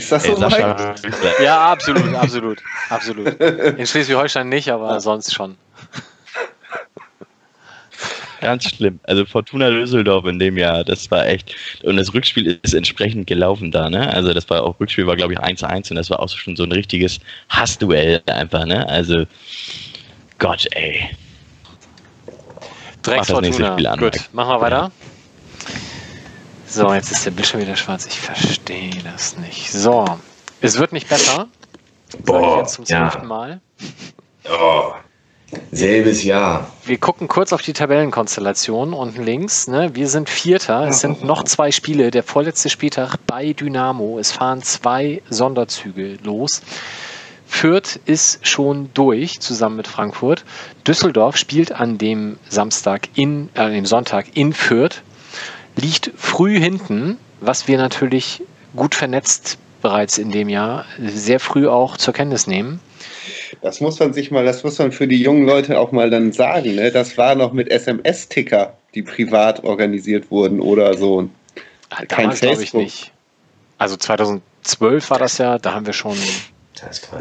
Ist 0.00 0.12
das 0.12 0.24
Ey, 0.24 0.30
so 0.34 0.40
Sascha. 0.40 0.94
Ja, 1.44 1.72
absolut, 1.72 2.14
absolut, 2.14 2.62
absolut. 2.88 3.38
In 3.38 3.86
Schleswig-Holstein 3.86 4.48
nicht, 4.48 4.70
aber 4.70 4.98
sonst 5.00 5.34
schon. 5.34 5.56
Ganz 8.40 8.64
schlimm. 8.64 8.98
Also 9.02 9.26
Fortuna 9.26 9.68
Düsseldorf 9.68 10.24
in 10.24 10.38
dem 10.38 10.56
Jahr, 10.56 10.84
das 10.84 11.10
war 11.10 11.26
echt. 11.26 11.54
Und 11.82 11.98
das 11.98 12.14
Rückspiel 12.14 12.58
ist 12.62 12.72
entsprechend 12.72 13.26
gelaufen 13.26 13.70
da, 13.70 13.90
ne? 13.90 14.10
Also 14.10 14.32
das 14.32 14.48
war 14.48 14.62
auch 14.62 14.80
Rückspiel 14.80 15.06
war, 15.06 15.16
glaube 15.16 15.34
ich, 15.34 15.38
1-1 15.38 15.90
und 15.90 15.96
das 15.96 16.08
war 16.08 16.20
auch 16.20 16.30
schon 16.30 16.56
so 16.56 16.62
ein 16.62 16.72
richtiges 16.72 17.20
Hassduell 17.50 18.22
einfach, 18.24 18.64
ne? 18.64 18.88
Also 18.88 19.26
Gott, 20.38 20.66
ey. 20.70 21.10
Drecks 23.02 23.28
Mach 23.28 23.34
das 23.34 23.40
nächste 23.42 23.62
Fortuna. 23.64 23.72
Spiel 23.74 23.86
an, 23.86 23.98
Gut, 23.98 24.30
machen 24.32 24.48
wir 24.48 24.60
weiter. 24.62 24.92
So, 26.70 26.94
jetzt 26.94 27.10
ist 27.10 27.26
der 27.26 27.32
Bildschirm 27.32 27.60
wieder 27.60 27.74
schwarz. 27.74 28.06
Ich 28.06 28.20
verstehe 28.20 28.94
das 29.02 29.36
nicht. 29.36 29.72
So, 29.72 30.04
es 30.60 30.78
wird 30.78 30.92
nicht 30.92 31.08
besser. 31.08 31.48
Boah, 32.24 32.58
jetzt 32.58 32.74
zum 32.74 32.84
ja. 32.84 33.10
zwölften 33.10 33.26
Mal. 33.26 33.60
Oh, 34.48 34.92
selbes 35.72 36.22
Jahr. 36.22 36.70
Wir 36.84 36.98
gucken 36.98 37.26
kurz 37.26 37.52
auf 37.52 37.60
die 37.60 37.72
Tabellenkonstellation 37.72 38.94
unten 38.94 39.24
links. 39.24 39.66
Ne? 39.66 39.96
Wir 39.96 40.08
sind 40.08 40.30
Vierter. 40.30 40.86
Es 40.86 41.00
sind 41.00 41.24
noch 41.24 41.42
zwei 41.42 41.72
Spiele. 41.72 42.12
Der 42.12 42.22
vorletzte 42.22 42.70
Spieltag 42.70 43.16
bei 43.26 43.52
Dynamo. 43.52 44.20
Es 44.20 44.30
fahren 44.30 44.62
zwei 44.62 45.22
Sonderzüge 45.28 46.18
los. 46.22 46.62
Fürth 47.48 47.98
ist 48.06 48.46
schon 48.46 48.90
durch, 48.94 49.40
zusammen 49.40 49.76
mit 49.76 49.88
Frankfurt. 49.88 50.44
Düsseldorf 50.86 51.36
spielt 51.36 51.72
an 51.72 51.98
dem 51.98 52.38
Samstag 52.48 53.08
in, 53.16 53.48
äh, 53.54 53.60
an 53.60 53.72
dem 53.72 53.86
Sonntag 53.86 54.36
in 54.36 54.52
Fürth, 54.52 55.02
liegt 55.76 56.12
früh 56.16 56.58
hinten, 56.58 57.18
was 57.40 57.68
wir 57.68 57.78
natürlich 57.78 58.42
gut 58.76 58.94
vernetzt 58.94 59.58
bereits 59.82 60.18
in 60.18 60.30
dem 60.30 60.48
Jahr 60.48 60.84
sehr 60.98 61.40
früh 61.40 61.66
auch 61.66 61.96
zur 61.96 62.14
Kenntnis 62.14 62.46
nehmen. 62.46 62.80
Das 63.62 63.80
muss 63.80 63.98
man 63.98 64.12
sich 64.12 64.30
mal, 64.30 64.44
das 64.44 64.62
muss 64.62 64.78
man 64.78 64.92
für 64.92 65.08
die 65.08 65.22
jungen 65.22 65.46
Leute 65.46 65.78
auch 65.78 65.92
mal 65.92 66.10
dann 66.10 66.32
sagen. 66.32 66.74
Ne? 66.74 66.90
Das 66.92 67.16
war 67.18 67.34
noch 67.34 67.52
mit 67.52 67.70
SMS-Ticker, 67.70 68.74
die 68.94 69.02
privat 69.02 69.64
organisiert 69.64 70.30
wurden 70.30 70.60
oder 70.60 70.96
so. 70.96 71.28
Kein 72.08 72.30
glaube 72.30 72.34
ich 72.34 72.40
Facebook. 72.40 72.82
nicht. 72.82 73.12
Also 73.78 73.96
2012 73.96 75.10
war 75.10 75.18
das 75.18 75.38
ja, 75.38 75.58
da 75.58 75.74
haben 75.74 75.86
wir 75.86 75.92
schon 75.92 76.16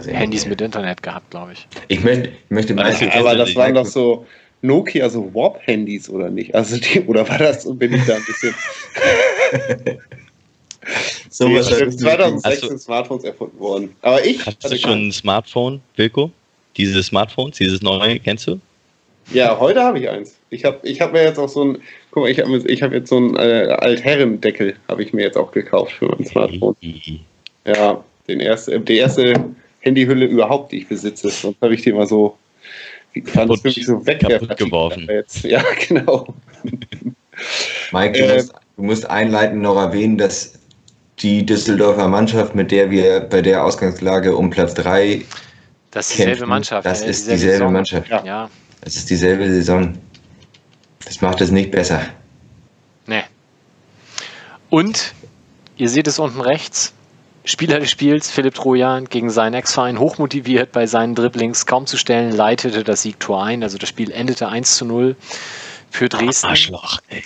Handys 0.08 0.46
mit 0.46 0.62
Internet 0.62 1.02
gehabt, 1.02 1.32
glaube 1.32 1.54
ich. 1.54 1.68
Ich 1.88 2.04
möchte, 2.04 2.30
ich 2.30 2.50
möchte 2.50 2.74
mal. 2.74 2.94
Aber 3.14 3.36
das 3.36 3.56
waren 3.56 3.74
doch 3.74 3.86
so, 3.86 4.26
Nokia 4.62 5.10
so 5.10 5.34
Warp-Handys 5.34 6.10
oder 6.10 6.30
nicht? 6.30 6.54
Also 6.54 6.78
die, 6.78 7.02
oder 7.02 7.28
war 7.28 7.38
das, 7.38 7.66
bin 7.78 7.94
ich 7.94 8.06
da 8.06 8.16
ein 8.16 8.26
bisschen. 8.26 8.54
So 11.30 11.62
sind 11.62 12.00
2006 12.00 12.44
Hast 12.46 12.64
du- 12.64 12.68
sind 12.68 12.82
Smartphones 12.82 13.24
erfunden 13.24 13.60
worden. 13.60 13.96
Aber 14.02 14.26
ich. 14.26 14.46
Hast 14.46 14.64
du 14.72 14.78
schon 14.78 15.08
ein 15.08 15.12
Smartphone, 15.12 15.82
Wilko? 15.96 16.32
Diese 16.78 17.04
Smartphones, 17.04 17.58
dieses 17.58 17.82
neue, 17.82 18.20
kennst 18.20 18.48
du? 18.48 18.60
Ja, 19.32 19.60
heute 19.60 19.84
habe 19.84 20.00
ich 20.00 20.10
eins. 20.10 20.36
Ich 20.50 20.66
habe 20.66 20.80
ich 20.88 21.02
hab 21.02 21.12
mir 21.14 21.22
jetzt 21.24 21.38
auch 21.38 21.50
so 21.50 21.64
ein, 21.64 21.78
guck 22.10 22.24
mal, 22.24 22.32
ich 22.32 22.40
habe 22.40 22.58
ich 22.58 22.82
hab 22.82 22.92
jetzt 22.94 23.10
so 23.10 23.18
einen 23.18 23.36
äh, 23.36 23.76
Altherrendeckel, 23.78 24.76
habe 24.88 25.04
ich 25.04 25.14
mir 25.14 25.22
jetzt 25.24 25.38
auch 25.38 25.52
gekauft 25.52 25.92
für 25.92 26.08
mein 26.08 26.26
Smartphone. 26.26 26.76
Ja, 27.66 28.04
den 28.28 28.40
erste, 28.40 28.80
die 28.80 28.96
erste 28.98 29.34
Handyhülle 29.82 30.26
überhaupt, 30.26 30.72
die 30.72 30.78
ich 30.78 30.88
besitze. 30.88 31.30
Sonst 31.30 31.62
habe 31.62 31.76
ich 31.76 31.82
die 31.84 31.90
immer 31.90 32.08
so, 32.08 32.36
Kaputt- 33.14 33.64
wirklich 33.64 33.86
so 33.86 34.00
kaputt 34.00 34.58
geworfen. 34.58 35.08
Jetzt. 35.10 35.44
Ja, 35.44 35.64
genau. 35.88 36.34
Mike, 37.92 38.20
du, 38.20 38.26
Äh, 38.26 38.36
musst, 38.36 38.54
du 38.78 38.84
musst 38.84 39.10
einleitend 39.10 39.62
noch 39.62 39.76
erwähnen, 39.78 40.18
dass 40.18 40.54
die 41.20 41.46
Düsseldorfer 41.46 42.08
Mannschaft, 42.08 42.56
mit 42.56 42.72
der 42.72 42.92
wir 42.92 43.20
bei 43.22 43.42
der 43.42 43.64
Ausgangslage 43.64 44.36
um 44.36 44.50
Platz 44.50 44.74
3, 44.76 45.26
Das 45.92 46.10
ist 46.10 46.18
dieselbe 46.20 46.32
kämpfen, 46.32 46.50
Mannschaft. 46.50 46.86
das 46.86 47.02
ja, 47.02 47.08
ist 47.08 47.28
dieselbe 47.30 47.52
Saison. 47.54 47.74
Mannschaft. 47.74 48.10
Ja. 48.10 48.24
ja. 48.26 48.50
das 48.82 48.96
ist 48.96 49.10
dieselbe 49.10 49.50
Saison. 49.50 49.98
Das 51.04 51.22
macht 51.22 51.42
es 51.42 51.52
nicht 51.52 51.72
besser. 51.72 52.02
Nee. 53.08 53.24
Und 54.70 55.14
ihr 55.78 55.90
seht 55.90 56.08
es 56.08 56.20
unten 56.20 56.42
rechts. 56.42 56.94
Spieler 57.50 57.80
des 57.80 57.90
Spiels, 57.90 58.30
Philipp 58.30 58.54
Trojan 58.54 59.06
gegen 59.06 59.32
seinen 59.32 59.56
Ex-Verein, 59.56 60.00
hochmotiviert 60.00 60.72
bei 60.72 60.86
seinen 60.86 61.16
Dribblings, 61.16 61.66
kaum 61.66 61.88
zu 61.88 61.98
stellen, 61.98 62.32
leitete 62.32 62.84
das 62.84 63.02
Siegtor 63.02 63.44
ein. 63.44 63.64
Also 63.64 63.80
das 63.80 63.90
Spiel 63.90 64.12
endete 64.12 64.50
1 64.50 64.76
zu 64.76 64.86
0 64.86 65.16
für 65.90 66.10
Dresden. 66.10 66.46
Arschloch, 66.46 67.00
ey. 67.08 67.24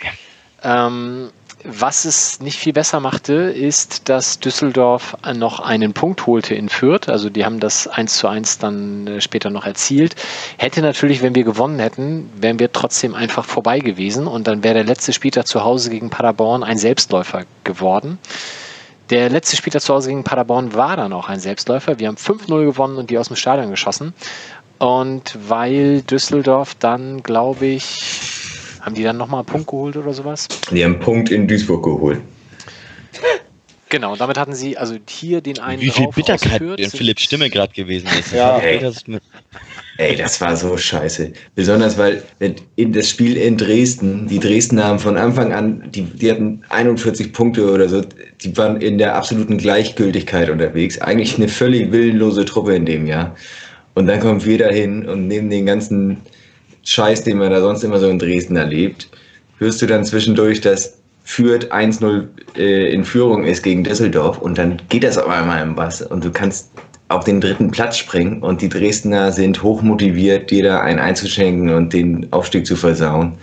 Ähm, 0.64 1.30
was 1.66 2.06
es 2.06 2.40
nicht 2.40 2.58
viel 2.58 2.72
besser 2.72 3.02
machte, 3.02 3.34
ist, 3.34 4.08
dass 4.08 4.40
Düsseldorf 4.40 5.18
noch 5.36 5.60
einen 5.60 5.92
Punkt 5.92 6.26
holte 6.26 6.56
in 6.56 6.70
Fürth. 6.70 7.10
Also 7.10 7.30
die 7.30 7.44
haben 7.44 7.60
das 7.60 7.88
1 7.90 8.18
zu 8.18 8.30
1 8.30 8.60
dann 8.60 9.08
äh, 9.08 9.20
später 9.20 9.50
noch 9.50 9.66
erzielt. 9.66 10.16
Hätte 10.58 10.82
natürlich, 10.82 11.22
wenn 11.22 11.36
wir 11.36 11.44
gewonnen 11.44 11.80
hätten, 11.80 12.30
wären 12.38 12.60
wir 12.60 12.72
trotzdem 12.72 13.14
einfach 13.14 13.44
vorbei 13.44 13.80
gewesen 13.80 14.28
und 14.28 14.48
dann 14.48 14.64
wäre 14.64 14.76
der 14.76 14.84
letzte 14.86 15.12
Spieltag 15.12 15.48
zu 15.48 15.66
Hause 15.66 15.90
gegen 15.90 16.10
Paderborn 16.10 16.64
ein 16.64 16.78
Selbstläufer 16.78 17.44
geworden. 17.66 18.20
Der 19.14 19.30
letzte 19.30 19.56
Spieltag 19.56 19.84
zu 19.84 19.94
Hause 19.94 20.10
gegen 20.10 20.24
Paderborn 20.24 20.74
war 20.74 20.98
dann 20.98 21.14
auch 21.14 21.30
ein 21.30 21.40
Selbstläufer. 21.40 22.00
Wir 22.00 22.08
haben 22.08 22.18
5-0 22.18 22.66
gewonnen 22.66 22.98
und 22.98 23.12
die 23.12 23.20
aus 23.20 23.28
dem 23.28 23.36
Stadion 23.36 23.70
geschossen. 23.70 24.12
Und 24.80 25.38
weil 25.48 26.02
Düsseldorf 26.02 26.74
dann, 26.80 27.22
glaube 27.22 27.68
ich, 27.68 28.02
haben 28.82 28.96
die 28.96 29.04
dann 29.04 29.18
nochmal 29.18 29.42
einen 29.42 29.46
Punkt 29.46 29.68
geholt 29.68 29.98
oder 29.98 30.14
sowas? 30.16 30.48
Die 30.72 30.84
haben 30.84 30.94
einen 30.94 31.00
Punkt 31.00 31.30
in 31.30 31.48
Duisburg 31.48 31.84
geholt. 31.84 32.22
Genau, 33.90 34.16
damit 34.16 34.40
hatten 34.40 34.56
sie 34.56 34.80
also 34.80 34.96
hier 35.08 35.42
den 35.42 35.60
einen 35.60 35.80
Wie 35.80 35.92
viel 35.92 36.06
drauf 36.06 36.16
Bitterkeit 36.16 36.54
ausgeführt. 36.54 36.80
in 36.80 36.90
Philipps 36.90 37.22
Stimme 37.22 37.52
gerade 37.52 37.72
gewesen 37.72 38.10
ist. 38.20 38.32
Ja. 38.34 38.56
war- 38.56 38.62
das 38.82 39.04
Ey, 39.98 40.16
das 40.16 40.42
war 40.42 40.56
so 40.58 40.76
scheiße. 40.76 41.34
Besonders 41.54 42.00
weil 42.00 42.24
in 42.76 42.94
das 42.94 43.08
Spiel 43.08 43.38
in 43.38 43.58
Dresden, 43.58 44.28
die 44.28 44.40
Dresden 44.40 44.84
haben 44.84 44.98
von 44.98 45.16
Anfang 45.18 45.54
an, 45.54 45.92
die, 45.92 46.02
die 46.02 46.32
hatten 46.32 46.64
41 46.70 47.32
Punkte 47.32 47.70
oder 47.72 47.88
so, 47.88 48.02
die 48.44 48.56
waren 48.58 48.82
in 48.82 48.98
der 48.98 49.16
absoluten 49.16 49.58
Gleichgültigkeit 49.58 50.50
unterwegs. 50.50 51.00
Eigentlich 51.00 51.38
eine 51.38 51.48
völlig 51.48 51.92
willenlose 51.92 52.46
Truppe 52.46 52.76
in 52.76 52.86
dem 52.86 53.08
Jahr. 53.08 53.36
Und 53.96 54.08
dann 54.08 54.20
kommt 54.20 54.46
wir 54.46 54.58
dahin 54.58 55.08
und 55.08 55.28
neben 55.28 55.50
den 55.50 55.66
ganzen 55.66 56.18
Scheiß, 56.84 57.24
den 57.24 57.38
man 57.38 57.52
da 57.52 57.62
sonst 57.62 57.84
immer 57.84 58.00
so 58.00 58.10
in 58.10 58.20
Dresden 58.20 58.56
erlebt, 58.56 59.10
hörst 59.60 59.82
du 59.82 59.86
dann 59.86 60.04
zwischendurch, 60.04 60.62
dass 60.62 60.98
Fürth 61.24 61.72
1-0 61.72 62.28
äh, 62.58 62.92
in 62.92 63.06
Führung 63.06 63.46
ist 63.46 63.64
gegen 63.64 63.84
Düsseldorf 63.84 64.40
und 64.40 64.58
dann 64.58 64.82
geht 64.90 65.04
das 65.04 65.18
auf 65.18 65.30
einmal 65.30 65.64
im 65.64 65.76
Bass 65.76 66.02
und 66.02 66.26
du 66.26 66.32
kannst 66.32 66.70
auf 67.08 67.24
den 67.24 67.40
dritten 67.40 67.72
Platz 67.72 67.98
springen 67.98 68.42
und 68.42 68.62
die 68.62 68.70
Dresdner 68.70 69.32
sind 69.32 69.64
hochmotiviert, 69.64 70.52
dir 70.52 70.64
da 70.64 70.82
einen 70.82 71.00
einzuschenken 71.00 71.74
und 71.74 71.94
den 71.94 72.28
Aufstieg 72.34 72.66
zu 72.66 72.76
versauen. 72.76 73.34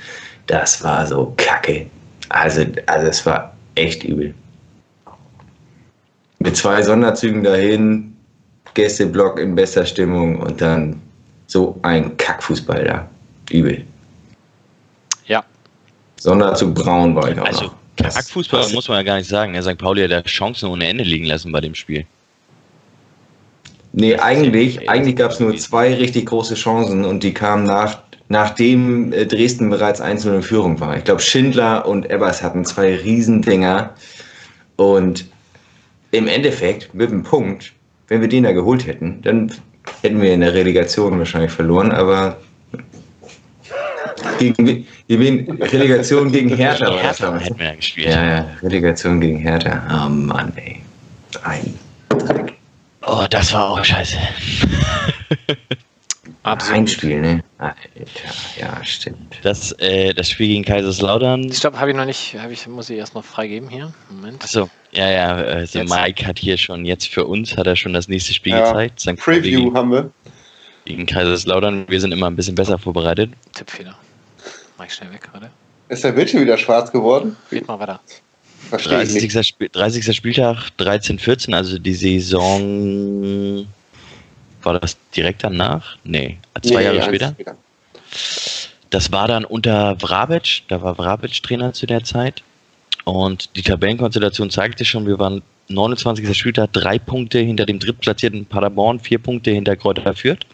Das 0.46 0.82
war 0.82 1.06
so 1.06 1.32
kacke. 1.36 1.86
Also, 2.28 2.64
also 2.86 3.06
es 3.06 3.24
war 3.24 3.54
echt 3.76 4.04
übel. 4.04 4.34
Mit 6.40 6.56
zwei 6.56 6.82
Sonderzügen 6.82 7.44
dahin, 7.44 8.16
Gästeblock 8.74 9.38
in 9.38 9.54
bester 9.54 9.84
Stimmung 9.84 10.40
und 10.40 10.60
dann 10.60 11.00
so 11.46 11.78
ein 11.82 12.16
Kackfußball 12.16 12.84
da. 12.84 13.08
Übel. 13.50 13.84
Ja. 15.26 15.44
Sonderzug 16.16 16.74
braun 16.74 17.14
war 17.14 17.30
ich 17.30 17.38
auch 17.38 17.44
Also, 17.46 17.64
noch. 17.64 17.74
Kackfußball 17.96 18.72
muss 18.72 18.88
man 18.88 18.98
ja 18.98 19.02
gar 19.02 19.16
nicht 19.18 19.28
sagen. 19.28 19.52
Ne? 19.52 19.62
St. 19.62 19.76
Pauli 19.76 20.02
hat 20.02 20.10
da 20.12 20.22
Chancen 20.22 20.70
ohne 20.70 20.86
Ende 20.86 21.04
liegen 21.04 21.26
lassen 21.26 21.52
bei 21.52 21.60
dem 21.60 21.74
Spiel. 21.74 22.06
Nee, 23.92 24.16
eigentlich, 24.16 24.88
eigentlich 24.88 25.16
gab 25.16 25.32
es 25.32 25.40
nur 25.40 25.54
zwei 25.56 25.94
richtig 25.94 26.26
große 26.26 26.54
Chancen 26.54 27.04
und 27.04 27.22
die 27.22 27.34
kamen 27.34 27.64
nach, 27.64 27.98
nachdem 28.28 29.12
äh, 29.12 29.26
Dresden 29.26 29.68
bereits 29.68 30.00
1 30.00 30.24
in 30.24 30.42
Führung 30.42 30.80
war. 30.80 30.96
Ich 30.96 31.04
glaube, 31.04 31.20
Schindler 31.20 31.86
und 31.86 32.08
Ebbers 32.08 32.42
hatten 32.42 32.64
zwei 32.64 32.96
Riesendinger 32.96 33.90
und 34.76 35.26
im 36.12 36.26
Endeffekt 36.26 36.94
mit 36.94 37.10
einem 37.10 37.22
Punkt, 37.22 37.72
wenn 38.08 38.20
wir 38.20 38.28
den 38.28 38.44
da 38.44 38.52
geholt 38.52 38.86
hätten, 38.86 39.22
dann 39.22 39.52
hätten 40.02 40.20
wir 40.20 40.34
in 40.34 40.40
der 40.40 40.54
Relegation 40.54 41.18
wahrscheinlich 41.18 41.52
verloren, 41.52 41.92
aber 41.92 42.36
gegen, 44.38 44.86
gegen? 45.08 45.62
Relegation 45.62 46.30
gegen 46.30 46.48
Hertha 46.56 46.90
Hertha 46.96 47.38
hätten 47.38 47.58
wir 47.58 47.66
ja 47.66 47.74
gespielt. 47.74 48.08
Ja, 48.08 48.28
ja, 48.28 48.46
Relegation 48.62 49.20
gegen 49.20 49.38
Hertha. 49.38 50.06
Oh 50.06 50.08
Mann, 50.08 50.52
ey. 50.56 50.80
Ein 51.42 51.74
Oh, 53.06 53.24
das 53.30 53.52
war 53.52 53.70
auch 53.70 53.84
scheiße. 53.84 54.18
Absolut. 56.42 56.76
Heimspiel, 56.78 57.20
ne? 57.20 57.44
Alter, 57.58 57.76
ja, 58.58 58.82
stimmt. 58.84 59.38
Das, 59.42 59.72
äh, 59.72 60.14
das 60.14 60.30
Spiel 60.30 60.48
gegen 60.48 60.64
Kaiserslautern. 60.64 61.52
Stopp, 61.52 61.76
habe 61.78 61.90
ich 61.90 61.96
noch 61.96 62.06
nicht, 62.06 62.34
habe 62.38 62.52
ich, 62.52 62.66
muss 62.66 62.88
ich 62.88 62.96
erst 62.96 63.14
noch 63.14 63.24
freigeben 63.24 63.68
hier. 63.68 63.92
Moment. 64.08 64.42
Achso, 64.42 64.70
ja, 64.92 65.10
ja, 65.10 65.34
also 65.34 65.80
Jetzt. 65.80 65.90
Mike 65.90 66.26
hat 66.26 66.38
hier 66.38 66.56
schon 66.56 66.86
jetzt 66.86 67.08
für 67.08 67.26
uns, 67.26 67.56
hat 67.58 67.66
er 67.66 67.76
schon 67.76 67.92
das 67.92 68.08
nächste 68.08 68.32
Spiel 68.32 68.52
Ja, 68.54 68.68
gezeigt. 68.72 69.00
St. 69.00 69.16
Preview 69.16 69.74
haben 69.74 69.92
wir. 69.92 70.10
gegen 70.86 71.04
Kaiserslautern. 71.04 71.84
Wir 71.88 72.00
sind 72.00 72.12
immer 72.12 72.26
ein 72.28 72.36
bisschen 72.36 72.54
besser 72.54 72.78
vorbereitet. 72.78 73.30
Tippfehler. 73.52 73.94
Mach 74.78 74.86
ich 74.86 74.94
schnell 74.94 75.12
weg 75.12 75.28
gerade. 75.30 75.50
Ist 75.90 76.04
der 76.04 76.12
Bildschirm 76.12 76.40
wieder 76.42 76.56
schwarz 76.56 76.90
geworden? 76.90 77.36
Geht 77.50 77.68
mal 77.68 77.78
weiter. 77.78 78.00
Verstehe 78.70 79.02
ich 79.02 79.12
nicht. 79.12 79.34
30. 79.34 79.46
Spiel, 79.46 79.68
30. 79.70 80.16
Spieltag 80.16 80.70
13, 80.78 81.18
14, 81.18 81.52
also 81.52 81.78
die 81.78 81.94
Saison. 81.94 83.66
War 84.62 84.78
das 84.78 84.96
direkt 85.16 85.44
danach? 85.44 85.96
Nee, 86.04 86.38
zwei 86.62 86.76
Nee, 86.76 86.84
Jahre 86.84 86.96
eins 86.96 87.06
später. 87.06 87.36
Das 88.90 89.12
war 89.12 89.28
dann 89.28 89.44
unter 89.44 89.96
Vrabic, 90.00 90.62
da 90.68 90.82
war 90.82 90.96
Vrabic 90.96 91.42
Trainer 91.42 91.72
zu 91.72 91.86
der 91.86 92.02
Zeit. 92.04 92.42
Und 93.04 93.56
die 93.56 93.62
Tabellenkonstellation 93.62 94.50
zeigte 94.50 94.84
schon, 94.84 95.06
wir 95.06 95.18
waren 95.18 95.42
29. 95.68 96.36
Spieltag, 96.36 96.72
drei 96.72 96.98
Punkte 96.98 97.38
hinter 97.38 97.66
dem 97.66 97.78
drittplatzierten 97.78 98.46
Paderborn, 98.46 98.98
vier 99.00 99.18
Punkte 99.18 99.52
hinter 99.52 99.76
Kräuter 99.76 100.14
Fürth. 100.14 100.44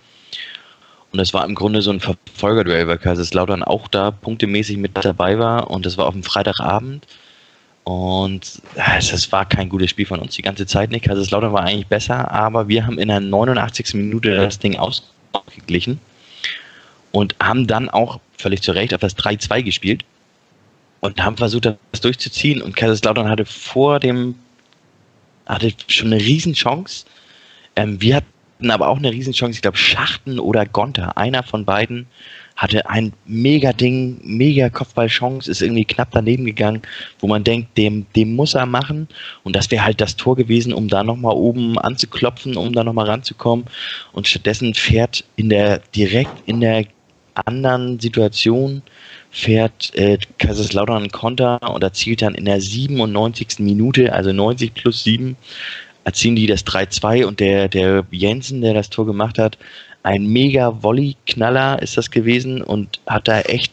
Und 1.12 1.18
das 1.18 1.32
war 1.32 1.44
im 1.46 1.54
Grunde 1.54 1.80
so 1.80 1.90
ein 1.90 2.00
Verfolgerduell, 2.00 2.86
weil 2.88 2.98
Kaiserslautern 2.98 3.62
auch 3.62 3.88
da 3.88 4.10
punktemäßig 4.10 4.76
mit 4.76 4.92
dabei 4.94 5.38
war. 5.38 5.70
Und 5.70 5.86
das 5.86 5.96
war 5.96 6.06
auf 6.06 6.12
dem 6.12 6.22
Freitagabend. 6.22 7.06
Und 7.88 8.60
das 8.74 9.30
war 9.30 9.48
kein 9.48 9.68
gutes 9.68 9.90
Spiel 9.90 10.06
von 10.06 10.18
uns 10.18 10.34
die 10.34 10.42
ganze 10.42 10.66
Zeit 10.66 10.90
nicht. 10.90 11.04
Kaiserslautern 11.04 11.52
war 11.52 11.62
eigentlich 11.62 11.86
besser, 11.86 12.32
aber 12.32 12.66
wir 12.66 12.84
haben 12.84 12.98
in 12.98 13.06
der 13.06 13.20
89. 13.20 13.94
Minute 13.94 14.34
das 14.34 14.58
Ding 14.58 14.76
ausgeglichen 14.76 16.00
und 17.12 17.36
haben 17.40 17.68
dann 17.68 17.88
auch 17.88 18.18
völlig 18.38 18.60
zu 18.62 18.72
Recht 18.72 18.92
auf 18.92 19.00
das 19.00 19.16
3-2 19.16 19.62
gespielt 19.62 20.04
und 20.98 21.22
haben 21.22 21.36
versucht, 21.36 21.66
das 21.66 22.00
durchzuziehen. 22.00 22.60
Und 22.60 22.74
Kaiserslautern 22.74 23.28
hatte 23.28 23.44
vor 23.44 24.00
dem, 24.00 24.34
hatte 25.46 25.72
schon 25.86 26.12
eine 26.12 26.20
Riesenchance. 26.20 27.06
Ähm, 27.76 28.00
wir 28.00 28.16
hatten 28.16 28.68
aber 28.68 28.88
auch 28.88 28.98
eine 28.98 29.12
Riesenchance. 29.12 29.58
Ich 29.58 29.62
glaube, 29.62 29.76
Schachten 29.76 30.40
oder 30.40 30.66
Gonter, 30.66 31.16
einer 31.16 31.44
von 31.44 31.64
beiden, 31.64 32.08
hatte 32.56 32.88
ein 32.88 33.12
mega 33.26 33.72
Ding, 33.72 34.18
mega 34.24 34.70
Kopfballchance, 34.70 35.50
ist 35.50 35.60
irgendwie 35.60 35.84
knapp 35.84 36.08
daneben 36.12 36.46
gegangen, 36.46 36.82
wo 37.20 37.26
man 37.26 37.44
denkt, 37.44 37.76
dem, 37.76 38.06
dem 38.16 38.34
muss 38.34 38.54
er 38.54 38.66
machen. 38.66 39.08
Und 39.44 39.54
das 39.54 39.70
wäre 39.70 39.84
halt 39.84 40.00
das 40.00 40.16
Tor 40.16 40.36
gewesen, 40.36 40.72
um 40.72 40.88
da 40.88 41.04
nochmal 41.04 41.34
oben 41.34 41.78
anzuklopfen, 41.78 42.56
um 42.56 42.72
da 42.72 42.82
nochmal 42.82 43.06
ranzukommen. 43.06 43.66
Und 44.12 44.26
stattdessen 44.26 44.74
fährt 44.74 45.24
in 45.36 45.50
der, 45.50 45.80
direkt 45.94 46.32
in 46.46 46.60
der 46.60 46.86
anderen 47.44 48.00
Situation 48.00 48.82
fährt 49.30 49.94
äh, 49.94 50.16
Kaiserslautern 50.38 50.96
einen 50.96 51.10
Konter 51.10 51.60
und 51.74 51.82
erzielt 51.82 52.22
dann 52.22 52.34
in 52.34 52.46
der 52.46 52.62
97. 52.62 53.58
Minute, 53.58 54.14
also 54.14 54.32
90 54.32 54.72
plus 54.72 55.04
7, 55.04 55.36
erzielen 56.04 56.36
die 56.36 56.46
das 56.46 56.64
3-2 56.64 57.26
und 57.26 57.40
der, 57.40 57.68
der 57.68 58.06
Jensen, 58.10 58.62
der 58.62 58.72
das 58.72 58.88
Tor 58.88 59.04
gemacht 59.04 59.38
hat, 59.38 59.58
ein 60.06 60.28
mega 60.28 60.84
Volley-Knaller 60.84 61.82
ist 61.82 61.96
das 61.96 62.12
gewesen 62.12 62.62
und 62.62 63.00
hat 63.08 63.26
da 63.26 63.40
echt 63.40 63.72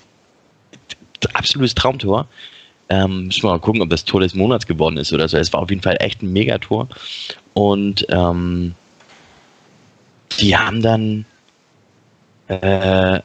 absolutes 1.34 1.76
Traumtor. 1.76 2.28
Ähm, 2.90 3.28
müssen 3.28 3.44
wir 3.44 3.52
mal 3.52 3.60
gucken, 3.60 3.84
ob 3.84 3.92
das 3.92 4.04
Tor 4.04 4.20
des 4.20 4.34
Monats 4.34 4.66
geworden 4.66 4.98
ist 4.98 5.14
oder 5.14 5.28
so. 5.28 5.38
Es 5.38 5.54
war 5.54 5.62
auf 5.62 5.70
jeden 5.70 5.84
Fall 5.84 5.96
echt 6.00 6.24
ein 6.24 6.34
Megator. 6.34 6.88
Und 7.54 8.08
ähm, 8.10 8.74
die 10.40 10.58
haben 10.58 10.82
dann, 10.82 11.26
äh, 12.48 13.20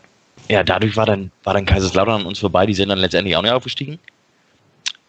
ja, 0.51 0.63
dadurch 0.63 0.95
war 0.95 1.07
dann, 1.07 1.31
war 1.45 1.55
dann 1.55 1.65
Kaiserslautern 1.65 2.21
an 2.21 2.27
uns 2.27 2.41
vorbei. 2.41 2.67
Die 2.67 2.75
sind 2.75 2.91
dann 2.91 2.99
letztendlich 2.99 3.35
auch 3.37 3.43
nicht 3.43 3.53
aufgestiegen. 3.53 3.99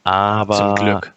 Aber. 0.06 0.56
Zum 0.56 0.76
Glück. 0.76 1.14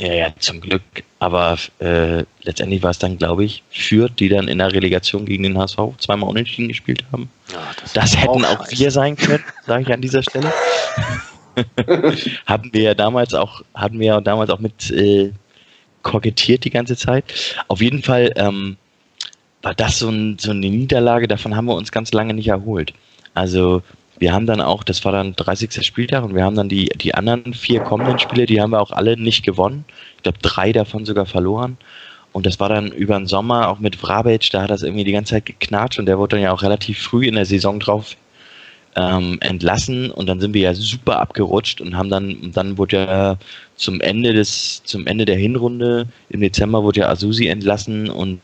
Ja, 0.00 0.14
ja, 0.14 0.28
zum 0.38 0.62
Glück. 0.62 0.82
Aber 1.18 1.58
äh, 1.78 2.24
letztendlich 2.42 2.82
war 2.82 2.90
es 2.90 2.98
dann, 2.98 3.18
glaube 3.18 3.44
ich, 3.44 3.62
Fürth, 3.70 4.12
die 4.18 4.30
dann 4.30 4.48
in 4.48 4.56
der 4.56 4.72
Relegation 4.72 5.26
gegen 5.26 5.42
den 5.42 5.58
HSV 5.58 5.78
zweimal 5.98 6.30
unentschieden 6.30 6.68
gespielt 6.68 7.04
haben. 7.12 7.28
Ja, 7.52 7.58
das 7.82 7.92
Das 7.92 8.16
hätten 8.16 8.44
auch 8.46 8.60
auch 8.60 8.70
wir 8.70 8.90
sein 8.90 9.14
können, 9.16 9.44
sage 9.66 9.82
ich 9.82 9.92
an 9.92 10.00
dieser 10.00 10.22
Stelle. 10.22 10.50
hatten 12.46 12.72
wir 12.72 12.82
ja 12.82 12.94
damals 12.94 13.34
auch, 13.34 13.60
hatten 13.74 14.00
wir 14.00 14.06
ja 14.06 14.20
damals 14.22 14.48
auch 14.48 14.58
mit 14.60 14.90
äh, 14.90 15.32
kokettiert 16.02 16.64
die 16.64 16.70
ganze 16.70 16.96
Zeit. 16.96 17.24
Auf 17.68 17.82
jeden 17.82 18.02
Fall 18.02 18.32
ähm, 18.36 18.78
war 19.60 19.74
das 19.74 19.98
so, 19.98 20.08
ein, 20.08 20.38
so 20.38 20.52
eine 20.52 20.60
Niederlage, 20.60 21.28
davon 21.28 21.54
haben 21.54 21.66
wir 21.66 21.74
uns 21.74 21.92
ganz 21.92 22.10
lange 22.12 22.32
nicht 22.32 22.48
erholt. 22.48 22.94
Also 23.34 23.82
wir 24.20 24.34
haben 24.34 24.46
dann 24.46 24.60
auch, 24.60 24.84
das 24.84 25.04
war 25.04 25.12
dann 25.12 25.34
30. 25.34 25.84
Spieltag 25.84 26.22
und 26.22 26.34
wir 26.34 26.44
haben 26.44 26.54
dann 26.54 26.68
die, 26.68 26.90
die 26.94 27.14
anderen 27.14 27.54
vier 27.54 27.80
kommenden 27.80 28.18
Spiele, 28.18 28.44
die 28.46 28.60
haben 28.60 28.70
wir 28.70 28.80
auch 28.80 28.92
alle 28.92 29.16
nicht 29.16 29.44
gewonnen. 29.44 29.86
Ich 30.18 30.22
glaube, 30.22 30.38
drei 30.42 30.72
davon 30.72 31.06
sogar 31.06 31.24
verloren. 31.24 31.78
Und 32.32 32.46
das 32.46 32.60
war 32.60 32.68
dann 32.68 32.92
über 32.92 33.18
den 33.18 33.26
Sommer 33.26 33.68
auch 33.68 33.80
mit 33.80 33.96
Vrabec, 33.96 34.50
da 34.52 34.62
hat 34.62 34.70
das 34.70 34.82
irgendwie 34.82 35.04
die 35.04 35.12
ganze 35.12 35.34
Zeit 35.34 35.46
geknatscht 35.46 35.98
und 35.98 36.06
der 36.06 36.18
wurde 36.18 36.36
dann 36.36 36.44
ja 36.44 36.52
auch 36.52 36.62
relativ 36.62 37.00
früh 37.02 37.26
in 37.26 37.34
der 37.34 37.46
Saison 37.46 37.80
drauf 37.80 38.14
ähm, 38.94 39.38
entlassen 39.40 40.10
und 40.10 40.26
dann 40.28 40.38
sind 40.38 40.54
wir 40.54 40.62
ja 40.62 40.74
super 40.74 41.18
abgerutscht 41.18 41.80
und 41.80 41.96
haben 41.96 42.10
dann, 42.10 42.36
und 42.36 42.56
dann 42.56 42.78
wurde 42.78 42.96
ja 42.96 43.36
zum 43.76 44.00
Ende 44.00 44.32
des, 44.32 44.82
zum 44.84 45.06
Ende 45.06 45.24
der 45.24 45.36
Hinrunde 45.36 46.06
im 46.28 46.40
Dezember 46.40 46.84
wurde 46.84 47.00
ja 47.00 47.08
Asusi 47.08 47.46
entlassen 47.46 48.10
und 48.10 48.40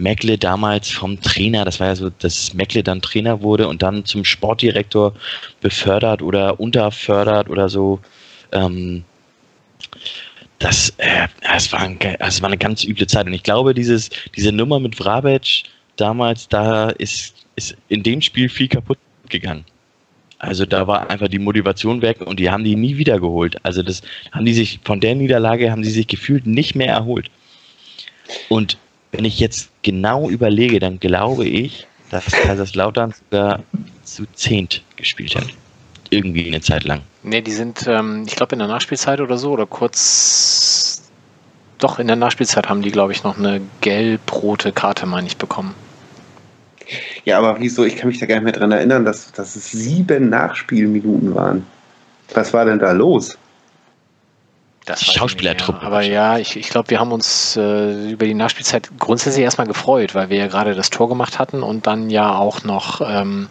Meckle 0.00 0.38
damals 0.38 0.90
vom 0.90 1.20
Trainer, 1.20 1.64
das 1.64 1.80
war 1.80 1.88
ja 1.88 1.96
so, 1.96 2.10
dass 2.10 2.54
Meckle 2.54 2.82
dann 2.82 3.02
Trainer 3.02 3.42
wurde 3.42 3.68
und 3.68 3.82
dann 3.82 4.04
zum 4.04 4.24
Sportdirektor 4.24 5.14
befördert 5.60 6.22
oder 6.22 6.58
unterfördert 6.58 7.48
oder 7.48 7.68
so. 7.68 8.00
Ähm, 8.52 9.04
das, 10.58 10.90
äh, 10.98 11.28
das, 11.42 11.72
war 11.72 11.80
ein, 11.80 11.98
das 12.18 12.42
war 12.42 12.48
eine 12.48 12.58
ganz 12.58 12.84
üble 12.84 13.06
Zeit. 13.06 13.26
Und 13.26 13.32
ich 13.32 13.42
glaube, 13.42 13.74
dieses, 13.74 14.10
diese 14.36 14.52
Nummer 14.52 14.78
mit 14.80 14.96
Vrabec 14.96 15.64
damals, 15.96 16.48
da 16.48 16.90
ist, 16.90 17.34
ist 17.56 17.76
in 17.88 18.02
dem 18.02 18.20
Spiel 18.20 18.48
viel 18.48 18.68
kaputt 18.68 18.98
gegangen. 19.28 19.64
Also 20.38 20.64
da 20.64 20.86
war 20.86 21.10
einfach 21.10 21.28
die 21.28 21.38
Motivation 21.38 22.00
weg 22.00 22.22
und 22.22 22.40
die 22.40 22.50
haben 22.50 22.64
die 22.64 22.74
nie 22.74 22.96
wiedergeholt. 22.96 23.62
Also 23.62 23.82
das 23.82 24.02
haben 24.32 24.46
die 24.46 24.54
sich, 24.54 24.80
von 24.84 25.00
der 25.00 25.14
Niederlage 25.14 25.70
haben 25.70 25.82
die 25.82 25.90
sich 25.90 26.06
gefühlt 26.06 26.46
nicht 26.46 26.74
mehr 26.74 26.88
erholt. 26.88 27.30
Und 28.48 28.78
wenn 29.12 29.24
ich 29.24 29.38
jetzt 29.38 29.69
genau 29.82 30.28
überlege, 30.28 30.78
dann 30.78 31.00
glaube 31.00 31.46
ich, 31.46 31.86
dass 32.10 32.26
Kaiserslautern 32.26 33.12
sogar 33.12 33.62
zu 34.04 34.24
zehnt 34.34 34.82
gespielt 34.96 35.34
hat. 35.36 35.46
Irgendwie 36.10 36.48
eine 36.48 36.60
Zeit 36.60 36.84
lang. 36.84 37.02
Nee, 37.22 37.40
die 37.40 37.52
sind, 37.52 37.86
ähm, 37.86 38.24
ich 38.26 38.34
glaube, 38.34 38.54
in 38.54 38.58
der 38.58 38.68
Nachspielzeit 38.68 39.20
oder 39.20 39.38
so 39.38 39.52
oder 39.52 39.66
kurz. 39.66 41.10
Doch, 41.78 41.98
in 41.98 42.08
der 42.08 42.16
Nachspielzeit 42.16 42.68
haben 42.68 42.82
die, 42.82 42.90
glaube 42.90 43.12
ich, 43.12 43.22
noch 43.22 43.38
eine 43.38 43.60
gelb-rote 43.80 44.72
Karte, 44.72 45.06
meine 45.06 45.28
ich, 45.28 45.36
bekommen. 45.36 45.74
Ja, 47.24 47.38
aber 47.38 47.60
wieso? 47.60 47.84
Ich 47.84 47.96
kann 47.96 48.08
mich 48.08 48.18
da 48.18 48.26
gar 48.26 48.36
nicht 48.36 48.44
mehr 48.44 48.52
dran 48.52 48.72
erinnern, 48.72 49.04
dass, 49.04 49.32
dass 49.32 49.54
es 49.54 49.70
sieben 49.70 50.28
Nachspielminuten 50.28 51.34
waren. 51.34 51.64
Was 52.34 52.52
war 52.52 52.64
denn 52.64 52.78
da 52.78 52.92
los? 52.92 53.38
Das 54.86 55.04
Schauspielertruppe. 55.04 55.82
Aber 55.82 56.00
ja, 56.02 56.38
ich, 56.38 56.56
ich 56.56 56.68
glaube, 56.68 56.90
wir 56.90 57.00
haben 57.00 57.12
uns 57.12 57.56
äh, 57.56 58.10
über 58.10 58.24
die 58.24 58.34
Nachspielzeit 58.34 58.90
grundsätzlich 58.98 59.44
erstmal 59.44 59.66
gefreut, 59.66 60.14
weil 60.14 60.30
wir 60.30 60.38
ja 60.38 60.46
gerade 60.46 60.74
das 60.74 60.90
Tor 60.90 61.08
gemacht 61.08 61.38
hatten 61.38 61.62
und 61.62 61.86
dann 61.86 62.10
ja 62.10 62.34
auch 62.36 62.64
noch 62.64 63.00
ähm, 63.02 63.48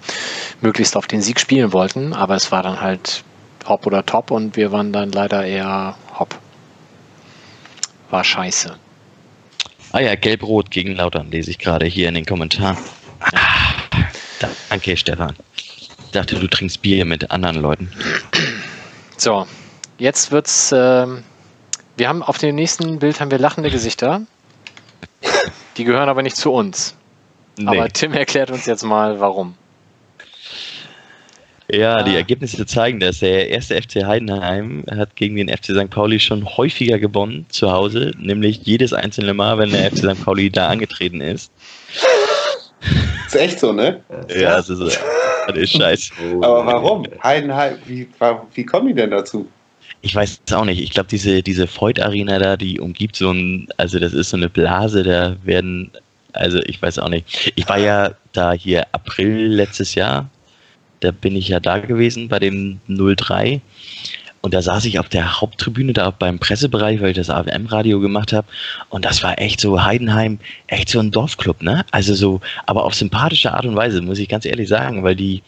möglichst 0.61 0.97
auf 0.97 1.07
den 1.07 1.21
Sieg 1.21 1.39
spielen 1.39 1.71
wollten. 1.71 2.13
Aber 2.13 2.35
es 2.35 2.51
war 2.51 2.63
dann 2.63 2.81
halt 2.81 3.23
Hop 3.67 3.85
oder 3.85 4.05
Top 4.05 4.31
und 4.31 4.57
wir 4.57 4.71
waren 4.71 4.91
dann 4.91 5.11
leider 5.11 5.45
eher 5.45 5.95
Hop. 6.17 6.37
War 8.09 8.23
scheiße. 8.23 8.75
Ah 9.91 9.99
ja, 9.99 10.15
gelb-rot 10.15 10.71
gegen 10.71 10.95
Lautern 10.95 11.31
lese 11.31 11.51
ich 11.51 11.59
gerade 11.59 11.85
hier 11.85 12.09
in 12.09 12.15
den 12.15 12.25
Kommentaren. 12.25 12.77
Ah, 13.19 13.73
danke, 14.69 14.97
Stefan. 14.97 15.35
Ich 15.55 15.89
dachte, 16.11 16.35
du 16.35 16.47
trinkst 16.47 16.81
Bier 16.81 17.05
mit 17.05 17.29
anderen 17.31 17.61
Leuten. 17.61 17.91
So, 19.17 19.45
jetzt 19.99 20.31
wird's. 20.31 20.73
ähm, 20.75 21.23
wir 21.97 22.07
haben 22.07 22.23
auf 22.23 22.37
dem 22.37 22.55
nächsten 22.55 22.99
Bild 22.99 23.19
haben 23.19 23.29
wir 23.29 23.39
lachende 23.39 23.69
Gesichter. 23.69 24.21
Die 25.77 25.83
gehören 25.83 26.07
aber 26.07 26.23
nicht 26.23 26.37
zu 26.37 26.51
uns. 26.51 26.95
Aber 27.65 27.89
Tim 27.89 28.13
erklärt 28.13 28.51
uns 28.51 28.65
jetzt 28.65 28.83
mal, 28.83 29.19
warum. 29.19 29.55
Ja, 31.71 32.01
die 32.01 32.15
Ergebnisse 32.15 32.65
zeigen 32.65 32.99
das. 32.99 33.19
Der 33.19 33.49
erste 33.49 33.79
FC 33.79 34.05
Heidenheim 34.05 34.85
hat 34.89 35.15
gegen 35.15 35.35
den 35.35 35.49
FC 35.49 35.65
St. 35.65 35.89
Pauli 35.89 36.19
schon 36.19 36.45
häufiger 36.57 36.97
gewonnen 36.97 37.45
zu 37.49 37.71
Hause, 37.71 38.11
nämlich 38.17 38.61
jedes 38.63 38.91
einzelne 38.91 39.33
Mal, 39.33 39.57
wenn 39.57 39.69
der 39.69 39.91
FC 39.91 39.97
St. 39.97 40.23
Pauli 40.23 40.49
da 40.49 40.67
angetreten 40.67 41.21
ist. 41.21 41.51
Ist 43.27 43.35
echt 43.35 43.59
so, 43.59 43.71
ne? 43.71 44.01
Ja, 44.29 44.55
das 44.57 44.69
ist, 44.69 44.99
das 45.47 45.57
ist 45.57 45.71
scheiße. 45.71 46.13
Aber 46.37 46.65
warum? 46.65 47.05
Heidenheim, 47.21 47.77
wie, 47.85 48.09
wie 48.53 48.65
kommen 48.65 48.87
die 48.87 48.93
denn 48.95 49.11
dazu? 49.11 49.47
Ich 50.01 50.15
weiß 50.15 50.41
es 50.45 50.53
auch 50.53 50.65
nicht. 50.65 50.81
Ich 50.81 50.91
glaube, 50.91 51.09
diese, 51.09 51.43
diese 51.43 51.67
Voigt 51.67 52.01
Arena 52.01 52.39
da, 52.39 52.55
die 52.55 52.79
umgibt 52.79 53.15
so 53.15 53.31
ein, 53.31 53.67
also 53.77 53.99
das 53.99 54.13
ist 54.13 54.29
so 54.29 54.37
eine 54.37 54.49
Blase, 54.49 55.03
da 55.03 55.35
werden, 55.43 55.91
also 56.33 56.59
ich 56.63 56.81
weiß 56.81 56.99
auch 56.99 57.09
nicht. 57.09 57.51
Ich 57.55 57.67
war 57.67 57.77
ja 57.77 58.11
da 58.31 58.53
hier 58.53 58.87
April 58.93 59.47
letztes 59.47 59.95
Jahr, 59.95 60.29
da 61.01 61.11
bin 61.11 61.35
ich 61.35 61.49
ja 61.49 61.59
da 61.59 61.79
gewesen 61.79 62.29
bei 62.29 62.39
dem 62.39 62.79
03 62.87 63.61
und 64.41 64.53
da 64.53 64.61
saß 64.61 64.85
ich 64.85 64.99
auf 64.99 65.09
der 65.09 65.41
Haupttribüne, 65.41 65.93
da 65.93 66.11
beim 66.11 66.39
Pressebereich, 66.39 67.01
weil 67.01 67.09
ich 67.09 67.17
das 67.17 67.29
AWM-Radio 67.29 67.99
gemacht 67.99 68.31
habe. 68.31 68.47
Und 68.89 69.03
das 69.03 69.21
war 69.21 69.39
echt 69.39 69.59
so 69.59 69.83
Heidenheim, 69.83 70.39
echt 70.67 70.89
so 70.89 70.99
ein 70.99 71.11
Dorfclub, 71.11 71.61
ne? 71.61 71.85
Also 71.91 72.13
so, 72.13 72.39
aber 72.65 72.85
auf 72.85 72.95
sympathische 72.95 73.53
Art 73.53 73.65
und 73.65 73.75
Weise, 73.75 74.01
muss 74.01 74.19
ich 74.19 74.29
ganz 74.29 74.45
ehrlich 74.45 74.69
sagen, 74.69 75.03
weil 75.03 75.15
die, 75.15 75.43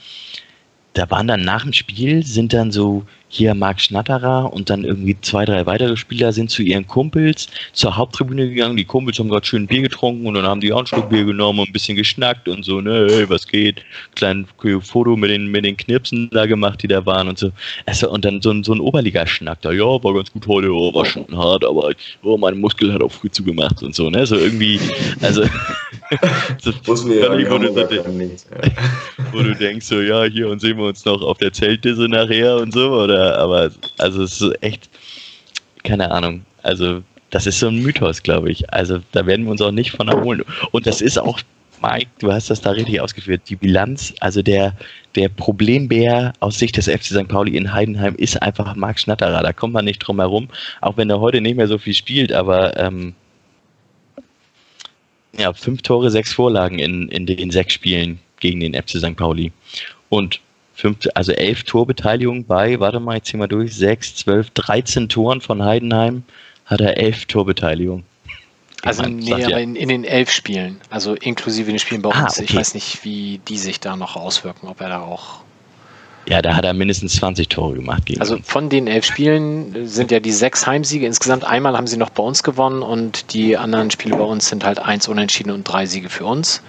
da 0.93 1.09
waren 1.09 1.27
dann 1.27 1.41
nach 1.41 1.63
dem 1.63 1.71
Spiel, 1.71 2.25
sind 2.25 2.51
dann 2.51 2.71
so 2.71 3.05
hier 3.33 3.55
Marc 3.55 3.79
Schnatterer 3.79 4.51
und 4.51 4.69
dann 4.69 4.83
irgendwie 4.83 5.15
zwei, 5.21 5.45
drei 5.45 5.65
weitere 5.65 5.95
Spieler 5.95 6.33
sind 6.33 6.49
zu 6.49 6.63
ihren 6.63 6.85
Kumpels 6.85 7.47
zur 7.71 7.95
Haupttribüne 7.95 8.49
gegangen. 8.49 8.75
Die 8.75 8.83
Kumpels 8.83 9.19
haben 9.19 9.29
gerade 9.29 9.45
schön 9.45 9.67
Bier 9.67 9.83
getrunken 9.83 10.27
und 10.27 10.33
dann 10.33 10.45
haben 10.45 10.59
die 10.59 10.73
auch 10.73 10.79
ein 10.79 10.85
Stück 10.85 11.09
Bier 11.09 11.23
genommen 11.23 11.59
und 11.59 11.69
ein 11.69 11.71
bisschen 11.71 11.95
geschnackt 11.95 12.49
und 12.49 12.65
so, 12.65 12.81
ne, 12.81 13.07
hey, 13.09 13.29
was 13.29 13.47
geht? 13.47 13.83
Klein 14.15 14.45
Foto 14.81 15.15
mit 15.15 15.29
den, 15.29 15.47
mit 15.47 15.63
den 15.63 15.77
Knirpsen 15.77 16.29
da 16.31 16.45
gemacht, 16.45 16.83
die 16.83 16.89
da 16.89 17.05
waren 17.05 17.29
und 17.29 17.39
so. 17.39 17.51
Also, 17.85 18.11
und 18.11 18.25
dann 18.25 18.41
so 18.41 18.51
ein, 18.51 18.65
so 18.65 18.73
ein 18.73 18.81
Oberliga-Schnack 18.81 19.61
da, 19.61 19.71
ja, 19.71 19.85
war 20.03 20.13
ganz 20.13 20.29
gut 20.33 20.45
heute, 20.47 20.69
oh, 20.69 20.93
war 20.93 21.05
schon 21.05 21.25
hart, 21.33 21.63
aber 21.63 21.93
oh, 22.23 22.37
mein 22.37 22.59
Muskel 22.59 22.91
hat 22.91 23.01
auch 23.01 23.11
früh 23.13 23.29
zugemacht 23.29 23.81
und 23.81 23.95
so, 23.95 24.09
ne, 24.09 24.25
so 24.25 24.35
irgendwie, 24.35 24.77
also, 25.21 25.43
so, 26.61 26.73
Muss 26.85 27.05
mir 27.05 27.21
ja 27.21 27.29
wo, 27.49 27.57
du, 27.57 27.73
wo 29.31 29.39
du 29.41 29.55
denkst, 29.55 29.85
so, 29.85 30.01
ja, 30.01 30.25
hier 30.25 30.49
und 30.49 30.59
sehen 30.59 30.77
wir 30.77 30.85
uns 30.85 31.05
noch 31.05 31.21
auf 31.21 31.37
der 31.37 31.53
Zeltdisse 31.53 32.09
nachher 32.09 32.57
und 32.57 32.73
so, 32.73 32.89
oder, 32.91 33.20
aber, 33.21 33.71
also, 33.97 34.23
es 34.23 34.41
ist 34.41 34.63
echt, 34.63 34.89
keine 35.83 36.11
Ahnung, 36.11 36.45
also, 36.63 37.01
das 37.29 37.47
ist 37.47 37.59
so 37.59 37.67
ein 37.67 37.81
Mythos, 37.81 38.23
glaube 38.23 38.51
ich. 38.51 38.73
Also, 38.73 38.99
da 39.11 39.25
werden 39.25 39.45
wir 39.45 39.51
uns 39.51 39.61
auch 39.61 39.71
nicht 39.71 39.91
von 39.91 40.07
erholen. 40.07 40.43
Und 40.71 40.85
das 40.85 41.01
ist 41.01 41.17
auch, 41.17 41.39
Mike, 41.81 42.07
du 42.19 42.31
hast 42.31 42.49
das 42.49 42.61
da 42.61 42.71
richtig 42.71 43.01
ausgeführt, 43.01 43.41
die 43.47 43.55
Bilanz, 43.55 44.13
also 44.19 44.43
der, 44.43 44.75
der 45.15 45.29
Problembär 45.29 46.33
aus 46.39 46.59
Sicht 46.59 46.77
des 46.77 46.87
FC 46.87 47.05
St. 47.05 47.27
Pauli 47.27 47.57
in 47.57 47.73
Heidenheim 47.73 48.15
ist 48.15 48.41
einfach 48.41 48.75
Marc 48.75 48.99
Schnatterer. 48.99 49.41
Da 49.41 49.51
kommt 49.51 49.73
man 49.73 49.85
nicht 49.85 49.99
drum 49.99 50.19
herum, 50.19 50.47
auch 50.81 50.97
wenn 50.97 51.09
er 51.09 51.19
heute 51.19 51.41
nicht 51.41 51.57
mehr 51.57 51.67
so 51.67 51.77
viel 51.77 51.95
spielt, 51.95 52.31
aber 52.31 52.77
ähm, 52.77 53.15
ja, 55.37 55.53
fünf 55.53 55.81
Tore, 55.81 56.11
sechs 56.11 56.33
Vorlagen 56.33 56.77
in, 56.77 57.07
in 57.07 57.25
den 57.25 57.51
sechs 57.51 57.73
Spielen 57.73 58.19
gegen 58.39 58.59
den 58.59 58.75
FC 58.75 58.97
St. 58.97 59.15
Pauli. 59.15 59.51
Und 60.09 60.39
fünf, 60.81 60.97
also 61.13 61.31
elf 61.31 61.63
Torbeteiligungen 61.63 62.43
bei, 62.45 62.79
warte 62.79 62.99
mal, 62.99 63.17
ich 63.17 63.23
zieh 63.23 63.37
mal 63.37 63.47
durch, 63.47 63.75
sechs, 63.75 64.15
zwölf, 64.15 64.49
dreizehn 64.51 65.07
Toren 65.07 65.39
von 65.39 65.63
Heidenheim 65.63 66.23
hat 66.65 66.81
er 66.81 66.97
elf 66.97 67.25
Torbeteiligungen. 67.25 68.03
Also, 68.83 69.03
nee, 69.03 69.29
sagt 69.29 69.41
ja- 69.41 69.47
aber 69.49 69.59
in, 69.61 69.75
in 69.75 69.89
den 69.89 70.03
elf 70.03 70.31
Spielen, 70.31 70.81
also 70.89 71.13
inklusive 71.13 71.69
den 71.69 71.77
Spielen 71.77 72.01
bei 72.01 72.09
Ah, 72.11 72.23
uns. 72.23 72.39
Ich 72.39 72.49
okay. 72.49 72.57
weiß 72.59 72.73
nicht, 72.73 73.03
wie 73.05 73.39
die 73.47 73.59
sich 73.59 73.79
da 73.79 73.95
noch 73.95 74.15
auswirken, 74.15 74.67
ob 74.67 74.81
er 74.81 74.89
da 74.89 75.01
auch. 75.01 75.41
Ja, 76.27 76.41
da 76.41 76.55
hat 76.55 76.65
er 76.65 76.73
mindestens 76.73 77.13
20 77.15 77.47
Tore 77.49 77.75
gemacht 77.75 78.05
gegen 78.05 78.19
Also 78.21 78.37
von 78.43 78.69
den 78.69 78.87
elf 78.87 79.05
Spielen 79.05 79.87
sind 79.87 80.11
ja 80.11 80.19
die 80.19 80.31
sechs 80.31 80.65
Heimsiege. 80.65 81.05
Insgesamt 81.05 81.43
einmal 81.43 81.75
haben 81.77 81.87
sie 81.87 81.97
noch 81.97 82.09
bei 82.11 82.23
uns 82.23 82.41
gewonnen 82.43 82.81
und 82.81 83.33
die 83.33 83.57
anderen 83.57 83.91
Spiele 83.91 84.15
bei 84.17 84.23
uns 84.23 84.47
sind 84.49 84.63
halt 84.63 84.79
eins 84.79 85.07
unentschieden 85.07 85.51
und 85.51 85.63
drei 85.63 85.85
Siege 85.85 86.09
für 86.09 86.25
uns. 86.25 86.61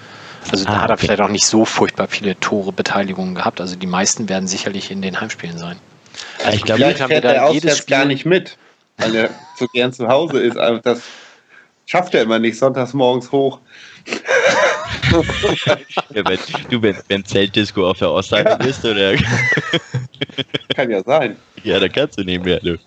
Also 0.51 0.65
da 0.65 0.73
Ah, 0.73 0.81
hat 0.83 0.91
er 0.91 0.95
okay. 0.95 1.07
vielleicht 1.07 1.21
auch 1.23 1.29
nicht 1.29 1.47
so 1.47 1.65
furchtbar 1.65 2.09
viele 2.09 2.39
Tore 2.41 2.73
Beteiligungen 2.73 3.35
gehabt. 3.35 3.61
Also 3.61 3.77
die 3.77 3.87
meisten 3.87 4.29
werden 4.29 4.47
sicherlich 4.49 4.91
in 4.91 5.01
den 5.03 5.21
Heimspielen 5.21 5.59
sein. 5.59 5.79
Also 6.45 6.57
ich 6.57 6.65
glaube, 6.65 6.81
Vielleicht 6.83 7.01
haben 7.01 7.11
wir 7.11 7.23
fährt 7.23 7.25
da 7.25 7.33
er 7.33 7.53
jedes 7.53 7.73
auswärts 7.73 7.87
gar 7.87 8.01
Spiel- 8.01 8.09
nicht 8.09 8.27
mit, 8.27 8.57
weil 8.99 9.15
er 9.15 9.31
so 9.59 9.67
gern 9.73 9.93
zu 9.93 10.09
Hause 10.09 10.41
ist. 10.41 10.59
Aber 10.59 10.81
das 10.81 11.03
schafft 11.87 12.15
er 12.15 12.23
immer 12.23 12.39
nicht, 12.39 12.59
sonntags 12.59 12.93
morgens 12.93 13.31
hoch. 13.33 13.61
ja, 15.67 16.25
wenn, 16.25 16.39
du, 16.71 16.83
wenn, 16.83 16.97
wenn 17.09 17.25
Zeltdisco 17.25 17.89
auf 17.91 17.99
der 17.99 18.11
Ostseite 18.11 18.57
bist, 18.59 18.85
oder? 18.85 19.15
Kann 20.75 20.91
ja 20.91 21.03
sein. 21.03 21.37
ja, 21.63 21.79
da 21.79 21.89
kannst 21.89 22.19
du 22.19 22.25
nicht 22.25 22.45
mehr, 22.45 22.61
du. 22.61 22.79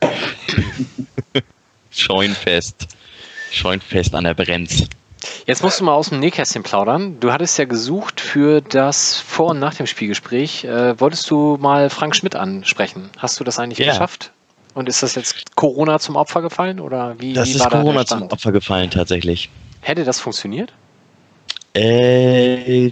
Scheunfest. 1.91 2.87
Scheunfest 3.51 4.13
an 4.15 4.23
der 4.25 4.33
Brenz. 4.33 4.87
Jetzt 5.47 5.63
musst 5.63 5.79
du 5.79 5.83
mal 5.83 5.93
aus 5.93 6.09
dem 6.09 6.19
Nähkästchen 6.19 6.63
plaudern. 6.63 7.19
Du 7.19 7.31
hattest 7.31 7.57
ja 7.57 7.65
gesucht 7.65 8.19
für 8.19 8.61
das 8.61 9.17
Vor- 9.17 9.51
und 9.51 9.59
Nach 9.59 9.73
dem 9.73 9.87
Spielgespräch. 9.87 10.63
Äh, 10.65 10.99
wolltest 10.99 11.29
du 11.29 11.57
mal 11.59 11.89
Frank 11.89 12.15
Schmidt 12.15 12.35
ansprechen? 12.35 13.09
Hast 13.17 13.39
du 13.39 13.43
das 13.43 13.59
eigentlich 13.59 13.79
Ja. 13.79 13.91
geschafft? 13.91 14.31
Und 14.73 14.89
ist 14.89 15.01
das 15.03 15.15
jetzt 15.15 15.55
Corona 15.55 15.99
zum 15.99 16.15
Opfer 16.15 16.41
gefallen 16.41 16.79
oder 16.79 17.15
wie, 17.19 17.33
Das 17.33 17.47
wie 17.47 17.53
ist 17.53 17.59
war 17.61 17.69
da 17.69 17.79
Corona 17.79 18.05
zum? 18.05 18.23
Opfer 18.23 18.51
gefallen, 18.51 18.89
tatsächlich. 18.91 19.49
Hätte 19.81 20.03
das 20.03 20.19
funktioniert? 20.19 20.73
Äh, 21.73 22.91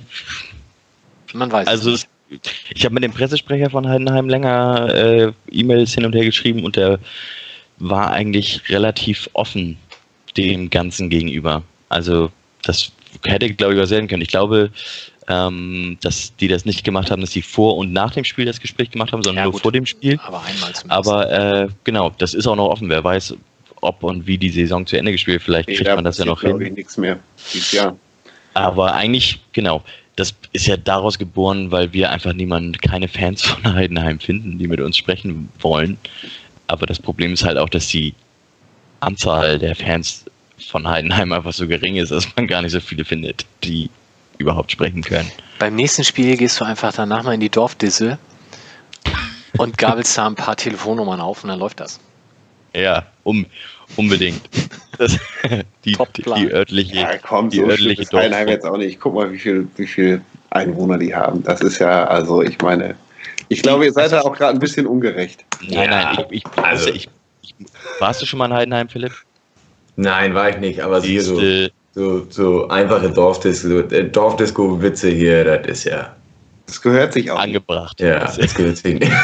Man 1.34 1.52
weiß 1.52 1.68
also 1.68 1.92
es 1.92 2.08
es, 2.30 2.40
ich 2.74 2.84
habe 2.86 2.94
mit 2.96 3.04
dem 3.04 3.12
Pressesprecher 3.12 3.70
von 3.70 3.88
Heidenheim 3.88 4.28
länger 4.30 4.90
äh, 4.94 5.32
E-Mails 5.52 5.94
hin 5.94 6.06
und 6.06 6.16
her 6.16 6.26
geschrieben 6.26 6.64
und 6.64 6.76
der 6.76 7.00
war 7.78 8.12
eigentlich 8.12 8.62
relativ 8.70 9.30
offen 9.34 9.78
dem 10.38 10.70
Ganzen 10.70 11.10
gegenüber. 11.10 11.64
Also 11.94 12.32
das 12.64 12.92
hätte, 13.24 13.54
glaube 13.54 13.74
ich, 13.74 13.80
was 13.80 13.90
werden 13.92 14.08
können. 14.08 14.22
Ich 14.22 14.28
glaube, 14.30 14.72
ähm, 15.28 15.98
dass 16.02 16.36
die 16.36 16.48
das 16.48 16.66
nicht 16.66 16.84
gemacht 16.84 17.12
haben, 17.12 17.22
dass 17.22 17.32
sie 17.32 17.42
vor 17.42 17.78
und 17.78 17.94
nach 17.94 18.12
dem 18.12 18.24
Spiel 18.26 18.46
das 18.46 18.60
Gespräch 18.60 18.92
gemacht 18.92 19.12
haben, 19.14 19.24
sondern 19.24 19.44
Ja, 19.44 19.44
nur 19.46 19.54
gut. 19.54 19.62
vor 19.62 19.72
dem 19.72 19.86
Spiel. 19.86 20.20
Aber 20.24 20.44
einmal 20.44 20.74
zumindest. 20.74 20.92
Aber 20.92 21.32
äh, 21.32 21.68
genau, 21.84 22.12
das 22.18 22.34
ist 22.34 22.48
auch 22.48 22.56
noch 22.56 22.68
offen. 22.68 22.90
Wer 22.90 23.04
weiß, 23.04 23.36
ob 23.82 24.04
und 24.04 24.26
wie 24.28 24.38
die 24.38 24.50
Saison 24.50 24.86
zu 24.86 24.98
Ende 24.98 25.12
gespielt. 25.12 25.42
Vielleicht 25.42 25.68
kriegt 25.70 25.86
man 25.96 26.04
das 26.04 26.18
ja 26.18 26.26
noch 26.26 26.42
ich, 26.44 26.50
hin. 26.50 26.74
nichts 26.74 26.98
mehr 26.98 27.20
dieses 27.54 27.72
Jahr. 27.72 27.96
Aber 28.54 28.94
eigentlich, 28.94 29.40
genau, 29.52 29.84
das 30.16 30.34
ist 30.52 30.68
ja 30.68 30.78
daraus 30.78 31.18
geboren, 31.18 31.72
weil 31.72 31.92
wir 31.94 32.12
einfach 32.12 32.34
niemanden, 32.34 32.74
keine 32.74 33.08
Fans 33.08 33.42
von 33.44 33.64
Heidenheim 33.74 34.20
finden, 34.20 34.58
die 34.58 34.68
mit 34.68 34.80
uns 34.80 34.98
sprechen 34.98 35.50
wollen. 35.60 35.98
Aber 36.68 36.86
das 36.86 37.00
Problem 37.00 37.34
ist 37.34 37.44
halt 37.44 37.58
auch, 37.58 37.70
dass 37.70 37.88
die 37.88 38.14
Anzahl 39.00 39.60
der 39.60 39.76
Fans 39.76 40.26
von 40.70 40.88
Heidenheim 40.88 41.32
einfach 41.32 41.54
so 41.54 41.68
gering 41.68 41.96
ist, 41.96 42.12
dass 42.12 42.28
man 42.36 42.48
gar 42.48 42.62
nicht 42.62 42.72
so 42.72 42.80
viele 42.80 43.06
findet, 43.06 43.46
die 43.64 43.90
überhaupt 44.38 44.72
sprechen 44.72 45.02
können. 45.04 45.32
Beim 45.60 45.76
nächsten 45.76 46.04
Spiel 46.04 46.36
gehst 46.38 46.60
du 46.60 46.66
einfach 46.66 46.94
danach 46.94 47.24
mal 47.24 47.34
in 47.34 47.40
die 47.40 47.50
Dorfdisse 47.50 48.18
und 49.58 49.78
gabelst 49.78 50.18
da 50.18 50.28
ein 50.28 50.36
paar 50.36 50.56
Telefonnummern 50.56 51.20
auf 51.20 51.44
und 51.44 51.50
dann 51.50 51.60
läuft 51.60 51.80
das. 51.80 52.00
Ja, 52.74 53.06
um, 53.24 53.46
unbedingt. 53.98 54.42
Das, 54.98 55.18
die, 55.86 55.94
Top-Plan. 55.94 56.40
die 56.40 56.52
örtliche, 56.52 56.96
Ja, 56.96 57.18
komm, 57.18 57.50
die 57.50 57.58
so 57.58 57.66
örtliche 57.68 58.02
ist 58.02 58.14
Heidenheim 58.14 58.48
Dorf- 58.48 58.54
jetzt 58.56 58.66
auch 58.66 58.78
nicht. 58.78 59.00
Guck 59.00 59.14
mal, 59.16 59.32
wie 59.32 59.38
viel, 59.40 59.68
wie 59.76 59.88
viel 59.88 60.22
Einwohner 60.50 60.98
die 60.98 61.14
haben. 61.14 61.44
Das 61.44 61.62
ist 61.62 61.80
ja, 61.80 62.06
also 62.06 62.42
ich 62.42 62.60
meine, 62.62 62.96
ich 63.50 63.62
glaube, 63.62 63.86
ihr 63.86 63.94
seid 63.94 64.12
da 64.12 64.22
auch 64.22 64.36
gerade 64.36 64.54
ein 64.54 64.60
bisschen 64.60 64.88
ungerecht. 64.88 65.46
Nein, 65.62 65.90
nein, 65.90 66.26
ich, 66.32 66.38
ich, 66.46 66.58
also- 66.64 66.90
ich, 66.90 67.10
ich, 67.42 67.56
warst 68.00 68.22
du 68.22 68.26
schon 68.26 68.40
mal 68.40 68.46
in 68.48 68.54
Heidenheim, 68.54 68.90
Philipp? 68.90 69.14
Nein, 69.96 70.34
war 70.34 70.50
ich 70.50 70.58
nicht, 70.58 70.80
aber 70.82 71.02
hier 71.02 71.22
so, 71.22 71.40
so, 71.94 72.26
so 72.30 72.68
einfache 72.70 73.10
Dorfdisco, 73.12 73.80
äh, 73.80 74.06
Dorfdisco-Witze 74.10 75.10
hier, 75.10 75.44
das 75.44 75.68
ist 75.68 75.84
ja, 75.86 76.16
Das 76.66 76.82
gehört 76.82 77.14
sich 77.14 77.30
auch. 77.30 77.40
angebracht. 77.40 78.00
ja, 78.02 78.20
Das 78.20 78.38
das 78.38 78.56
gehört 78.56 78.78
sich 78.78 79.00
nicht. 79.00 79.12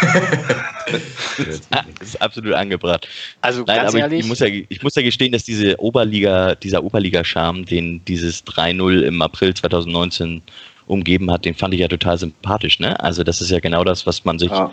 ist 2.02 2.22
absolut 2.22 2.54
angebracht. 2.54 3.08
Also 3.42 3.64
Nein, 3.66 3.78
ganz 3.78 3.90
aber 3.90 3.98
ich, 3.98 4.04
ehrlich, 4.04 4.20
ich, 4.22 4.28
muss 4.28 4.40
ja, 4.40 4.48
ich 4.48 4.84
muss 4.84 4.96
ja 4.96 5.02
gestehen, 5.02 5.32
dass 5.32 5.44
diese 5.44 5.80
Oberliga, 5.80 6.56
dieser 6.56 6.84
Oberliga-Charme, 6.84 7.66
den 7.66 8.04
dieses 8.06 8.46
3-0 8.46 9.02
im 9.02 9.22
April 9.22 9.54
2019 9.54 10.42
umgeben 10.88 11.32
hat, 11.32 11.46
den 11.46 11.54
fand 11.56 11.74
ich 11.74 11.80
ja 11.82 11.88
total 11.88 12.18
sympathisch. 12.18 12.80
Ne? 12.80 13.00
Also 13.00 13.24
das 13.24 13.42
ist 13.42 13.52
ja 13.52 13.60
genau 13.60 13.84
das, 13.84 14.06
was 14.08 14.26
man 14.26 14.40
sich 14.40 14.50
Ja. 14.50 14.72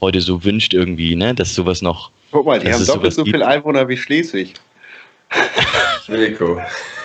heute 0.00 0.20
so 0.20 0.42
wünscht 0.44 0.74
irgendwie, 0.74 1.14
ne? 1.14 1.34
dass 1.34 1.54
sowas 1.54 1.82
noch... 1.82 2.10
Guck 2.32 2.46
mal, 2.46 2.58
die 2.58 2.66
Das 2.66 2.78
haben 2.80 2.86
doppelt 2.86 3.12
so 3.12 3.24
viele 3.24 3.46
Einwohner 3.46 3.88
wie 3.88 3.96
Schleswig. 3.96 4.54
Rico, 6.08 6.60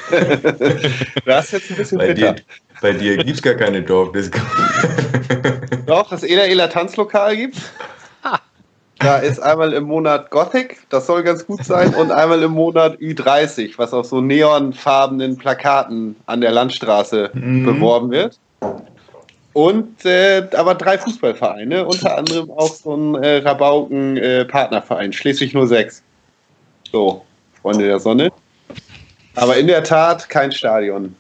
Du 0.09 1.33
hast 1.33 1.51
jetzt 1.51 1.69
ein 1.69 1.77
bisschen 1.77 1.97
bei 1.97 2.13
bitter. 2.13 2.33
dir, 2.33 2.43
bei 2.81 2.91
dir 2.93 3.17
gibt 3.17 3.29
es 3.37 3.41
gar 3.41 3.55
keine 3.55 3.81
Dorfdisco. 3.81 4.39
Doch, 5.85 6.09
das 6.09 6.23
Ela 6.23 6.45
Ela 6.47 6.67
Tanzlokal 6.67 7.35
gibt's. 7.35 7.71
Da 8.99 9.17
ist 9.17 9.39
einmal 9.39 9.73
im 9.73 9.83
Monat 9.83 10.31
Gothic, 10.31 10.79
das 10.89 11.05
soll 11.05 11.21
ganz 11.21 11.45
gut 11.45 11.63
sein, 11.63 11.93
und 11.93 12.11
einmal 12.11 12.41
im 12.41 12.51
Monat 12.53 12.97
Ü30, 12.97 13.73
was 13.77 13.93
auf 13.93 14.07
so 14.07 14.21
neonfarbenen 14.21 15.37
Plakaten 15.37 16.15
an 16.25 16.41
der 16.41 16.51
Landstraße 16.51 17.29
beworben 17.33 18.09
wird. 18.09 18.39
Und 19.53 20.03
äh, 20.03 20.47
aber 20.55 20.73
drei 20.73 20.97
Fußballvereine, 20.97 21.85
unter 21.85 22.17
anderem 22.17 22.49
auch 22.49 22.73
so 22.73 22.95
ein 22.95 23.15
äh, 23.23 23.37
Rabauken-Partnerverein, 23.37 25.13
Schleswig 25.13 25.53
06. 25.53 26.01
So, 26.91 27.23
Freunde 27.68 27.85
der 27.85 27.99
Sonne. 27.99 28.31
Aber 29.35 29.57
in 29.57 29.68
der 29.68 29.84
Tat 29.84 30.30
kein 30.30 30.53
Stadion, 30.53 31.14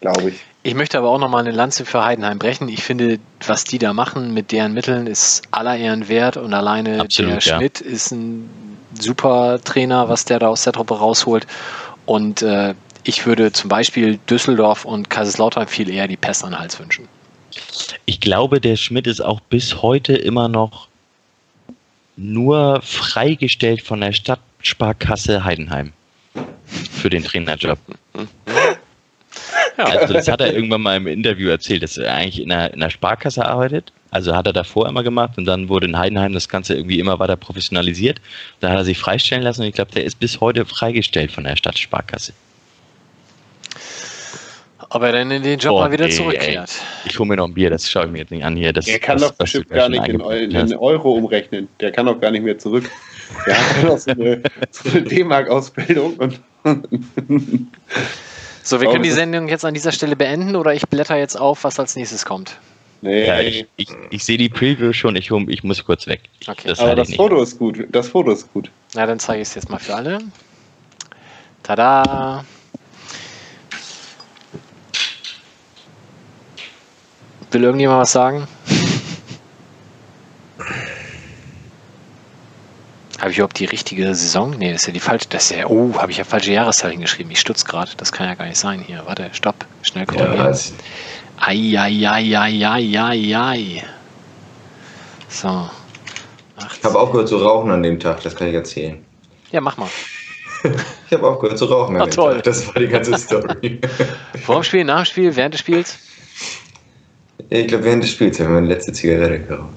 glaube 0.00 0.30
ich. 0.30 0.40
ich 0.62 0.74
möchte 0.74 0.96
aber 0.98 1.08
auch 1.08 1.18
nochmal 1.18 1.40
eine 1.40 1.50
Lanze 1.50 1.84
für 1.84 2.04
Heidenheim 2.04 2.38
brechen. 2.38 2.68
Ich 2.68 2.84
finde, 2.84 3.18
was 3.44 3.64
die 3.64 3.80
da 3.80 3.92
machen 3.92 4.32
mit 4.32 4.52
deren 4.52 4.72
Mitteln 4.72 5.08
ist 5.08 5.42
aller 5.50 5.76
Ehren 5.76 6.08
wert 6.08 6.36
und 6.36 6.54
alleine 6.54 7.00
Absolut, 7.00 7.32
der 7.32 7.40
ja. 7.40 7.56
Schmidt 7.56 7.80
ist 7.80 8.12
ein 8.12 8.48
super 9.00 9.58
Trainer, 9.64 10.08
was 10.08 10.24
der 10.24 10.38
da 10.38 10.46
aus 10.46 10.62
der 10.62 10.74
Truppe 10.74 10.96
rausholt. 10.96 11.44
Und 12.06 12.42
äh, 12.42 12.74
ich 13.02 13.26
würde 13.26 13.50
zum 13.50 13.68
Beispiel 13.68 14.20
Düsseldorf 14.30 14.84
und 14.84 15.10
Kaiserslautern 15.10 15.66
viel 15.66 15.90
eher 15.90 16.06
die 16.06 16.16
Pest 16.16 16.44
an 16.44 16.52
den 16.52 16.60
Hals 16.60 16.78
wünschen. 16.78 17.08
Ich 18.04 18.20
glaube, 18.20 18.60
der 18.60 18.76
Schmidt 18.76 19.08
ist 19.08 19.20
auch 19.20 19.40
bis 19.40 19.82
heute 19.82 20.14
immer 20.14 20.46
noch 20.46 20.86
nur 22.16 22.80
freigestellt 22.82 23.82
von 23.82 24.00
der 24.00 24.12
Stadtsparkasse 24.62 25.44
Heidenheim 25.44 25.92
für 26.92 27.10
den 27.10 27.24
Trainerjob. 27.24 27.78
Also 29.76 30.12
das 30.12 30.28
hat 30.28 30.40
er 30.40 30.52
irgendwann 30.52 30.82
mal 30.82 30.96
im 30.96 31.06
Interview 31.06 31.48
erzählt, 31.48 31.82
dass 31.82 31.96
er 31.96 32.12
eigentlich 32.12 32.42
in 32.42 32.50
der, 32.50 32.74
in 32.74 32.80
der 32.80 32.90
Sparkasse 32.90 33.46
arbeitet. 33.46 33.92
Also 34.10 34.34
hat 34.36 34.46
er 34.46 34.52
davor 34.52 34.88
immer 34.88 35.02
gemacht 35.02 35.38
und 35.38 35.46
dann 35.46 35.68
wurde 35.68 35.86
in 35.86 35.96
Heidenheim 35.96 36.32
das 36.32 36.48
Ganze 36.48 36.74
irgendwie 36.74 36.98
immer 36.98 37.18
weiter 37.18 37.36
professionalisiert. 37.36 38.20
Da 38.58 38.70
hat 38.70 38.76
er 38.78 38.84
sich 38.84 38.98
freistellen 38.98 39.42
lassen 39.42 39.62
und 39.62 39.68
ich 39.68 39.74
glaube, 39.74 39.92
der 39.92 40.04
ist 40.04 40.18
bis 40.18 40.40
heute 40.40 40.66
freigestellt 40.66 41.32
von 41.32 41.44
der 41.44 41.56
Stadtsparkasse. 41.56 42.32
Ob 44.90 45.02
er 45.02 45.12
denn 45.12 45.30
in 45.30 45.42
den 45.44 45.58
Job 45.58 45.74
Oh, 45.76 45.80
mal 45.80 45.92
wieder 45.92 46.06
nee, 46.06 46.12
zurückkehrt. 46.12 46.72
Ich 47.04 47.16
hole 47.18 47.28
mir 47.28 47.36
noch 47.36 47.46
ein 47.46 47.54
Bier, 47.54 47.70
das 47.70 47.88
schaue 47.88 48.06
ich 48.06 48.10
mir 48.10 48.18
jetzt 48.18 48.32
nicht 48.32 48.44
an 48.44 48.56
hier. 48.56 48.72
Das, 48.72 48.86
Der 48.86 48.98
kann 48.98 49.18
das, 49.18 49.28
doch 49.28 49.36
bestimmt 49.36 49.70
gar 49.70 49.88
nicht 49.88 50.06
in, 50.08 50.20
in 50.20 50.74
Euro 50.74 51.12
umrechnen. 51.12 51.68
Der 51.78 51.92
kann 51.92 52.06
doch 52.06 52.20
gar 52.20 52.32
nicht 52.32 52.42
mehr 52.42 52.58
zurück. 52.58 52.90
Hat 53.46 53.84
doch 53.84 53.98
so 53.98 54.10
eine, 54.10 54.42
so 54.70 54.88
eine 54.90 55.02
D-Mark-Ausbildung. 55.02 56.16
So, 58.62 58.80
wir 58.80 58.88
Oh, 58.88 58.92
können 58.92 59.02
die 59.02 59.08
das 59.08 59.16
ist- 59.16 59.20
Sendung 59.22 59.48
jetzt 59.48 59.64
an 59.64 59.74
dieser 59.74 59.92
Stelle 59.92 60.16
beenden 60.16 60.54
oder 60.56 60.74
ich 60.74 60.86
blätter 60.88 61.16
jetzt 61.16 61.36
auf, 61.36 61.64
was 61.64 61.78
als 61.80 61.96
nächstes 61.96 62.24
kommt. 62.26 62.58
nee, 63.00 63.26
Ja, 63.26 63.40
ich, 63.40 63.66
ich, 63.76 63.88
ich 64.10 64.24
sehe 64.24 64.36
die 64.36 64.48
Preview 64.50 64.92
schon, 64.92 65.16
ich, 65.16 65.30
ich 65.30 65.62
muss 65.64 65.82
kurz 65.84 66.06
weg. 66.06 66.20
Okay. 66.46 66.68
Das 66.68 66.78
aber 66.80 66.94
das. 66.94 67.14
Foto 67.14 67.42
ist 67.42 67.58
gut. 67.58 67.86
Das 67.90 68.08
Foto 68.08 68.30
ist 68.32 68.52
gut. 68.52 68.70
Na, 68.94 69.06
dann 69.06 69.18
zeige 69.18 69.40
ich 69.42 69.48
es 69.48 69.54
jetzt 69.54 69.70
mal 69.70 69.78
für 69.78 69.94
alle. 69.94 70.18
Tada! 71.62 72.44
Will 77.50 77.64
irgendjemand 77.64 78.00
was 78.02 78.12
sagen? 78.12 78.46
Habe 83.20 83.30
ich 83.30 83.36
überhaupt 83.38 83.58
die 83.58 83.66
richtige 83.66 84.14
Saison? 84.14 84.54
Nee, 84.58 84.72
das 84.72 84.82
ist 84.82 84.86
ja 84.86 84.92
die 84.94 85.00
falsche. 85.00 85.26
Das 85.28 85.50
ist 85.50 85.56
ja, 85.56 85.66
oh, 85.66 85.92
habe 85.98 86.10
ich 86.10 86.18
ja 86.18 86.24
falsche 86.24 86.52
Jahreszahl 86.52 86.90
hingeschrieben. 86.92 87.30
Ich 87.32 87.40
stutz 87.40 87.64
gerade. 87.64 87.90
Das 87.98 88.12
kann 88.12 88.26
ja 88.26 88.34
gar 88.34 88.46
nicht 88.46 88.56
sein 88.58 88.80
hier. 88.80 89.02
Warte, 89.04 89.28
stopp. 89.32 89.66
Schnell 89.82 90.06
Ja, 90.16 90.24
korrigieren. 90.24 90.56
ei. 91.38 93.82
So. 95.28 95.48
Ach, 95.48 96.76
ich 96.76 96.84
habe 96.84 96.98
aufgehört 96.98 97.28
zu 97.28 97.36
rauchen 97.38 97.70
an 97.70 97.82
dem 97.82 98.00
Tag, 98.00 98.22
das 98.22 98.34
kann 98.34 98.48
ich 98.48 98.54
erzählen. 98.54 99.04
ja, 99.50 99.60
mach 99.60 99.76
mal. 99.76 99.88
Ich 101.06 101.16
habe 101.16 101.26
aufgehört 101.26 101.58
zu 101.58 101.64
rauchen 101.64 101.96
an 101.96 102.02
Ah, 102.02 102.06
dem 102.06 102.10
toll. 102.12 102.34
Tag. 102.34 102.42
Das 102.44 102.66
war 102.68 102.74
die 102.74 102.86
ganze 102.86 103.16
Story. 103.18 103.80
Vor 104.44 104.60
dem 104.60 104.62
Spiel, 104.62 104.84
nach 104.84 105.02
dem 105.02 105.06
Spiel, 105.06 105.34
während 105.34 105.54
des 105.54 105.60
Spiels? 105.60 105.98
ich 107.48 107.66
glaube, 107.66 107.82
während 107.84 108.04
des 108.04 108.10
Spiels 108.10 108.38
haben 108.38 108.46
wir 108.48 108.54
meine 108.60 108.68
letzte 108.68 108.92
Zigarette 108.92 109.40
geraucht. 109.40 109.70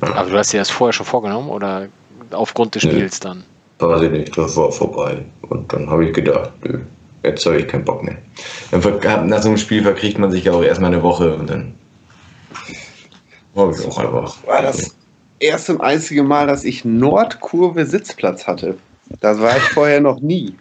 Aber 0.00 0.30
du 0.30 0.38
hast 0.38 0.52
dir 0.52 0.60
das 0.60 0.70
vorher 0.70 0.92
schon 0.94 1.04
vorgenommen 1.04 1.50
oder 1.50 1.88
aufgrund 2.32 2.74
des 2.74 2.84
Nee. 2.84 2.90
Spiels 2.90 3.20
dann? 3.20 3.44
Weiß 3.78 4.02
ich 4.02 4.10
nicht, 4.10 4.36
das 4.36 4.56
war 4.56 4.70
vorbei. 4.70 5.24
Und 5.48 5.72
dann 5.72 5.88
habe 5.88 6.04
ich 6.04 6.12
gedacht, 6.12 6.50
nö, 6.62 6.80
Jetzt 7.22 7.44
habe 7.44 7.58
ich 7.58 7.68
keinen 7.68 7.84
Bock 7.84 8.02
mehr. 8.02 8.16
Dann 8.70 9.28
nach 9.28 9.42
so 9.42 9.48
einem 9.48 9.58
Spiel 9.58 9.82
verkriegt 9.82 10.18
man 10.18 10.30
sich 10.30 10.44
ja 10.44 10.52
auch 10.52 10.62
erstmal 10.62 10.92
eine 10.92 11.02
Woche 11.02 11.34
und 11.34 11.50
dann 11.50 11.74
habe 13.54 13.74
ich 13.74 13.86
auch 13.86 13.98
einfach. 13.98 14.46
War 14.46 14.62
das 14.62 14.96
erste 15.38 15.74
und 15.74 15.80
einzige 15.82 16.22
Mal, 16.22 16.46
dass 16.46 16.64
ich 16.64 16.84
Nordkurve 16.84 17.84
Sitzplatz 17.84 18.46
hatte. 18.46 18.78
Das 19.20 19.38
war 19.38 19.56
ich 19.56 19.62
vorher 19.64 20.00
noch 20.00 20.20
nie. 20.20 20.56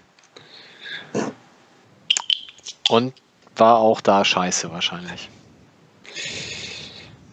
Und 2.90 3.14
war 3.56 3.78
auch 3.78 4.02
da 4.02 4.26
scheiße 4.26 4.72
wahrscheinlich. 4.72 5.30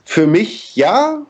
Für 0.04 0.26
mich 0.26 0.76
ja. 0.76 1.22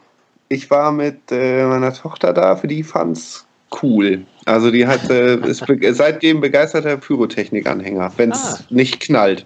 Ich 0.49 0.71
war 0.71 0.93
mit 0.93 1.19
äh, 1.31 1.65
meiner 1.65 1.93
Tochter 1.93 2.33
da, 2.33 2.57
für 2.57 2.69
die 2.69 2.83
fand's 2.83 3.47
cool. 3.83 4.25
Also 4.45 4.71
die 4.71 4.87
hat 4.87 5.11
äh, 5.11 5.37
ist 5.47 5.67
be 5.67 5.93
seitdem 5.95 6.41
begeisterter 6.41 6.97
Pyrotechnik-Anhänger, 6.97 8.13
wenn 8.17 8.31
es 8.33 8.39
Ah. 8.45 8.61
nicht 8.71 9.01
knallt. 9.01 9.45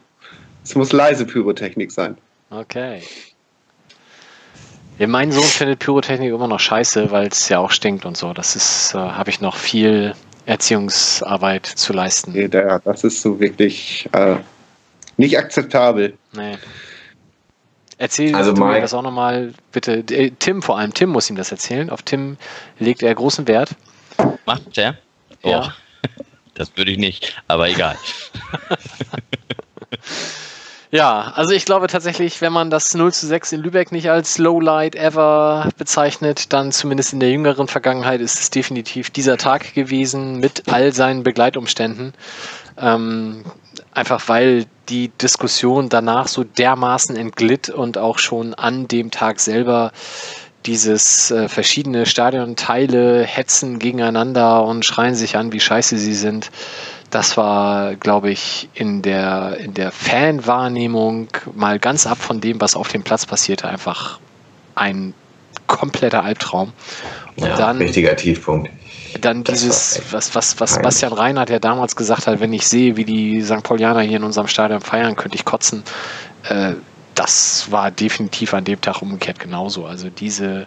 Es 0.62 0.74
muss 0.74 0.92
leise 0.92 1.24
Pyrotechnik 1.24 1.90
sein. 1.90 2.16
Okay. 2.50 3.02
Ja, 4.98 5.06
mein 5.06 5.32
Sohn 5.32 5.44
findet 5.44 5.78
Pyrotechnik 5.78 6.30
immer 6.30 6.46
noch 6.48 6.60
scheiße, 6.60 7.10
weil 7.10 7.28
es 7.28 7.48
ja 7.48 7.58
auch 7.58 7.70
stinkt 7.70 8.04
und 8.04 8.18
so. 8.18 8.34
Das 8.34 8.54
ist, 8.54 8.92
äh, 8.94 8.98
habe 8.98 9.30
ich 9.30 9.40
noch 9.40 9.56
viel 9.56 10.14
Erziehungsarbeit 10.44 11.64
zu 11.64 11.94
leisten. 11.94 12.32
Nee, 12.32 12.48
da, 12.48 12.78
das 12.80 13.04
ist 13.04 13.22
so 13.22 13.40
wirklich 13.40 14.08
äh, 14.12 14.36
nicht 15.16 15.38
akzeptabel. 15.38 16.12
Nee. 16.34 16.58
Erzähl 18.00 18.34
Also 18.34 18.52
du 18.54 18.60
mir 18.62 18.68
Mike- 18.68 18.80
das 18.80 18.94
auch 18.94 19.02
nochmal, 19.02 19.52
bitte. 19.72 20.02
Äh, 20.10 20.30
Tim 20.38 20.62
vor 20.62 20.78
allem, 20.78 20.94
Tim 20.94 21.10
muss 21.10 21.28
ihm 21.28 21.36
das 21.36 21.52
erzählen. 21.52 21.90
Auf 21.90 22.00
Tim 22.02 22.38
legt 22.78 23.02
er 23.02 23.14
großen 23.14 23.46
Wert. 23.46 23.70
Macht 24.46 24.74
der? 24.78 24.96
Ja. 25.44 25.74
Oh, 26.08 26.20
das 26.54 26.74
würde 26.76 26.92
ich 26.92 26.98
nicht, 26.98 27.40
aber 27.46 27.68
egal. 27.68 27.96
Ja, 30.92 31.32
also 31.36 31.52
ich 31.52 31.66
glaube 31.66 31.86
tatsächlich, 31.86 32.40
wenn 32.40 32.52
man 32.52 32.68
das 32.68 32.94
0 32.94 33.12
zu 33.12 33.24
6 33.28 33.52
in 33.52 33.60
Lübeck 33.60 33.92
nicht 33.92 34.10
als 34.10 34.38
Lowlight 34.38 34.96
ever 34.96 35.68
bezeichnet, 35.78 36.52
dann 36.52 36.72
zumindest 36.72 37.12
in 37.12 37.20
der 37.20 37.30
jüngeren 37.30 37.68
Vergangenheit 37.68 38.20
ist 38.20 38.40
es 38.40 38.50
definitiv 38.50 39.10
dieser 39.10 39.36
Tag 39.36 39.72
gewesen 39.74 40.40
mit 40.40 40.64
all 40.66 40.92
seinen 40.92 41.22
Begleitumständen. 41.22 42.12
Ähm, 42.76 43.44
einfach 43.92 44.28
weil 44.28 44.66
die 44.90 45.08
Diskussion 45.08 45.88
danach 45.88 46.28
so 46.28 46.44
dermaßen 46.44 47.16
entglitt 47.16 47.70
und 47.70 47.96
auch 47.96 48.18
schon 48.18 48.54
an 48.54 48.88
dem 48.88 49.10
Tag 49.10 49.40
selber 49.40 49.92
dieses 50.66 51.30
äh, 51.30 51.48
verschiedene 51.48 52.04
Stadionteile 52.04 53.24
hetzen 53.24 53.78
gegeneinander 53.78 54.64
und 54.64 54.84
schreien 54.84 55.14
sich 55.14 55.36
an, 55.36 55.52
wie 55.52 55.60
scheiße 55.60 55.96
sie 55.96 56.14
sind. 56.14 56.50
Das 57.10 57.36
war, 57.36 57.96
glaube 57.96 58.30
ich, 58.30 58.68
in 58.74 59.02
der, 59.02 59.56
in 59.58 59.74
der 59.74 59.90
Fanwahrnehmung 59.90 61.28
mal 61.54 61.78
ganz 61.78 62.06
ab 62.06 62.18
von 62.18 62.40
dem, 62.40 62.60
was 62.60 62.76
auf 62.76 62.88
dem 62.88 63.02
Platz 63.02 63.26
passierte, 63.26 63.68
einfach 63.68 64.20
ein 64.74 65.14
kompletter 65.66 66.22
Albtraum. 66.22 66.72
Und 67.36 67.48
Ja, 67.48 67.56
dann, 67.56 67.78
richtiger 67.78 68.14
Tiefpunkt. 68.16 68.70
Dann 69.20 69.44
dieses, 69.44 70.00
was, 70.10 70.34
was, 70.34 70.60
was. 70.60 70.80
Bastian 70.80 71.12
Reinhardt 71.12 71.50
ja 71.50 71.58
damals 71.58 71.96
gesagt 71.96 72.26
hat, 72.26 72.40
wenn 72.40 72.52
ich 72.52 72.66
sehe, 72.66 72.96
wie 72.96 73.04
die 73.04 73.42
St. 73.42 73.62
Paulianer 73.62 74.00
hier 74.00 74.16
in 74.16 74.24
unserem 74.24 74.48
Stadion 74.48 74.80
feiern, 74.80 75.16
könnte 75.16 75.36
ich 75.36 75.44
kotzen. 75.44 75.82
Äh, 76.44 76.74
das 77.14 77.70
war 77.70 77.90
definitiv 77.90 78.54
an 78.54 78.64
dem 78.64 78.80
Tag 78.80 79.02
umgekehrt 79.02 79.38
genauso. 79.38 79.86
Also 79.86 80.08
diese 80.08 80.66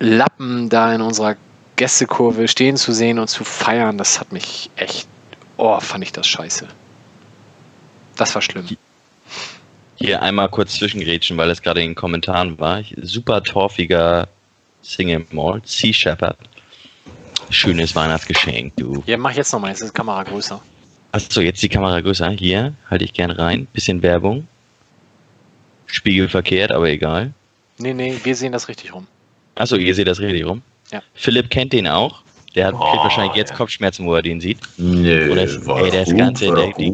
Lappen 0.00 0.68
da 0.68 0.94
in 0.94 1.00
unserer 1.00 1.36
Gästekurve 1.76 2.48
stehen 2.48 2.76
zu 2.76 2.92
sehen 2.92 3.18
und 3.18 3.28
zu 3.28 3.44
feiern, 3.44 3.98
das 3.98 4.20
hat 4.20 4.32
mich 4.32 4.70
echt, 4.76 5.08
oh, 5.56 5.78
fand 5.80 6.04
ich 6.04 6.12
das 6.12 6.26
scheiße. 6.26 6.68
Das 8.16 8.34
war 8.34 8.42
schlimm. 8.42 8.66
Hier 9.96 10.22
einmal 10.22 10.48
kurz 10.48 10.74
zwischengrätschen, 10.74 11.36
weil 11.36 11.50
es 11.50 11.62
gerade 11.62 11.80
in 11.80 11.90
den 11.90 11.94
Kommentaren 11.94 12.58
war. 12.58 12.82
Super 13.00 13.42
torfiger 13.42 14.28
Single 14.82 15.26
Malt, 15.30 15.66
Sea 15.66 15.92
Shepherd. 15.92 16.36
Schönes 17.54 17.94
Weihnachtsgeschenk, 17.94 18.72
du. 18.76 19.02
Ja, 19.06 19.16
mach 19.16 19.32
jetzt 19.32 19.52
nochmal, 19.52 19.70
jetzt 19.70 19.80
ist 19.80 19.90
die 19.90 19.94
Kamera 19.96 20.22
größer. 20.22 20.60
Achso, 21.12 21.40
jetzt 21.40 21.62
die 21.62 21.68
Kamera 21.68 22.00
größer. 22.00 22.30
Hier, 22.30 22.74
halte 22.90 23.04
ich 23.04 23.12
gern 23.12 23.30
rein. 23.30 23.66
Bisschen 23.72 24.02
Werbung. 24.02 24.48
Spiegel 25.86 26.28
verkehrt, 26.28 26.72
aber 26.72 26.88
egal. 26.88 27.32
Nee, 27.78 27.94
nee, 27.94 28.18
wir 28.22 28.34
sehen 28.34 28.52
das 28.52 28.68
richtig 28.68 28.92
rum. 28.92 29.06
Achso, 29.54 29.76
ihr 29.76 29.94
seht 29.94 30.08
das 30.08 30.18
richtig 30.18 30.44
rum. 30.44 30.62
Ja. 30.90 31.02
Philipp 31.14 31.50
kennt 31.50 31.72
den 31.72 31.86
auch. 31.86 32.22
Der 32.54 32.66
hat, 32.66 32.74
kriegt 32.74 32.84
Oh, 32.98 33.04
wahrscheinlich 33.04 33.34
jetzt 33.36 33.50
ja. 33.50 33.56
Kopfschmerzen, 33.56 34.06
wo 34.06 34.14
er 34.14 34.22
den 34.22 34.40
sieht. 34.40 34.58
Nö, 34.76 35.30
Oder 35.30 35.42
ist, 35.44 35.66
war 35.66 35.80
ey, 35.84 35.90
das 35.90 36.08
gut, 36.08 36.18
ganze, 36.18 36.48
war 36.48 36.56
der, 36.56 36.72
die, 36.72 36.90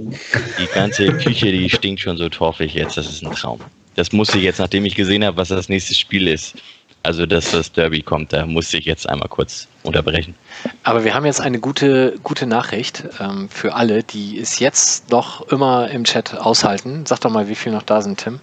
die 0.58 0.66
ganze 0.74 1.12
Küche, 1.14 1.52
die 1.52 1.68
stinkt 1.68 2.00
schon 2.00 2.16
so 2.16 2.28
torfig 2.28 2.74
jetzt. 2.74 2.96
Das 2.96 3.06
ist 3.08 3.22
ein 3.22 3.32
Traum. 3.32 3.60
Das 3.94 4.12
musste 4.12 4.38
ich 4.38 4.44
jetzt, 4.44 4.58
nachdem 4.58 4.84
ich 4.86 4.94
gesehen 4.94 5.24
habe, 5.24 5.36
was 5.36 5.48
das 5.48 5.68
nächste 5.68 5.94
Spiel 5.94 6.28
ist. 6.28 6.54
Also, 7.02 7.24
dass 7.24 7.50
das 7.50 7.72
Derby 7.72 8.02
kommt, 8.02 8.32
da 8.32 8.44
musste 8.44 8.76
ich 8.76 8.84
jetzt 8.84 9.08
einmal 9.08 9.28
kurz 9.28 9.68
unterbrechen. 9.82 10.34
Aber 10.82 11.04
wir 11.04 11.14
haben 11.14 11.24
jetzt 11.24 11.40
eine 11.40 11.58
gute, 11.58 12.18
gute 12.22 12.46
Nachricht 12.46 13.04
ähm, 13.18 13.48
für 13.48 13.74
alle, 13.74 14.02
die 14.02 14.38
es 14.38 14.58
jetzt 14.58 15.10
noch 15.10 15.48
immer 15.48 15.88
im 15.90 16.04
Chat 16.04 16.34
aushalten. 16.34 17.06
Sag 17.06 17.20
doch 17.20 17.30
mal, 17.30 17.48
wie 17.48 17.54
viel 17.54 17.72
noch 17.72 17.82
da 17.82 18.02
sind, 18.02 18.18
Tim. 18.18 18.40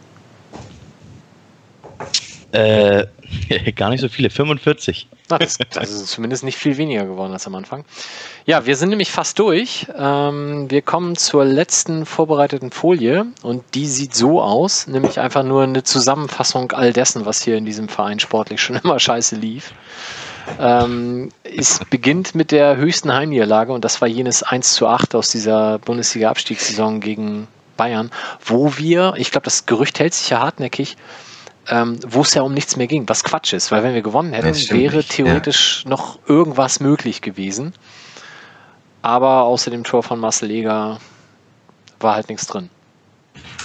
Äh, 2.52 3.08
gar 3.76 3.90
nicht 3.90 4.02
so 4.02 4.10
viele, 4.10 4.30
45. 4.30 5.08
Na, 5.30 5.38
das, 5.38 5.58
das 5.58 5.92
ist 5.92 6.08
zumindest 6.08 6.44
nicht 6.44 6.58
viel 6.58 6.78
weniger 6.78 7.06
geworden 7.06 7.34
als 7.34 7.46
am 7.48 7.56
Anfang. 7.56 7.84
Ja, 8.46 8.66
wir 8.66 8.78
sind 8.78 8.90
nämlich 8.90 9.12
fast 9.12 9.38
durch. 9.40 9.88
Ähm, 9.98 10.72
wir 10.72 10.82
kommen 10.82 11.18
zur 11.18 11.44
letzten 11.44 12.06
vorbereiteten 12.06 12.72
Folie 12.72 13.26
und 13.42 13.64
die 13.74 13.88
sieht 13.88 14.16
so 14.16 14.42
aus, 14.42 14.88
nämlich 14.88 15.20
einfach 15.20 15.44
nur 15.44 15.64
eine 15.64 15.84
Zusammenfassung 15.84 16.72
all 16.72 16.94
dessen, 16.94 17.26
was 17.26 17.42
hier 17.42 17.58
in 17.58 17.66
diesem 17.66 17.90
Verein 17.90 18.20
sportlich 18.20 18.62
schon 18.62 18.76
immer 18.84 19.00
scheiße 19.00 19.36
lief. 19.36 19.74
Ähm, 20.60 21.30
es 21.44 21.82
beginnt 21.90 22.34
mit 22.34 22.52
der 22.52 22.78
höchsten 22.78 23.12
Heimniederlage 23.12 23.74
und 23.74 23.84
das 23.84 24.00
war 24.00 24.08
jenes 24.08 24.44
1 24.44 24.74
zu 24.74 24.88
8 24.88 25.14
aus 25.16 25.30
dieser 25.30 25.80
Bundesliga-Abstiegssaison 25.80 27.02
gegen 27.02 27.50
Bayern, 27.76 28.12
wo 28.46 28.78
wir, 28.78 29.14
ich 29.18 29.32
glaube, 29.32 29.44
das 29.46 29.66
Gerücht 29.66 30.00
hält 30.00 30.14
sich 30.14 30.30
ja 30.30 30.40
hartnäckig, 30.40 30.96
ähm, 31.70 32.00
wo 32.08 32.22
es 32.22 32.34
ja 32.34 32.42
um 32.42 32.54
nichts 32.54 32.76
mehr 32.78 32.88
ging, 32.88 33.08
was 33.08 33.24
Quatsch 33.24 33.54
ist, 33.54 33.72
weil 33.72 33.84
wenn 33.84 33.94
wir 33.94 34.02
gewonnen 34.02 34.34
hätten, 34.34 34.56
wäre 34.72 34.98
nicht, 34.98 35.12
theoretisch 35.12 35.86
noch 35.86 36.20
irgendwas 36.28 36.80
möglich 36.80 37.22
gewesen. 37.22 37.74
Aber 39.02 39.44
außer 39.44 39.72
dem 39.72 39.84
Tor 39.84 40.04
von 40.04 40.20
Marcel 40.20 40.52
Eger 40.52 41.00
war 42.00 42.16
halt 42.16 42.30
nichts 42.30 42.48
drin. 42.48 42.70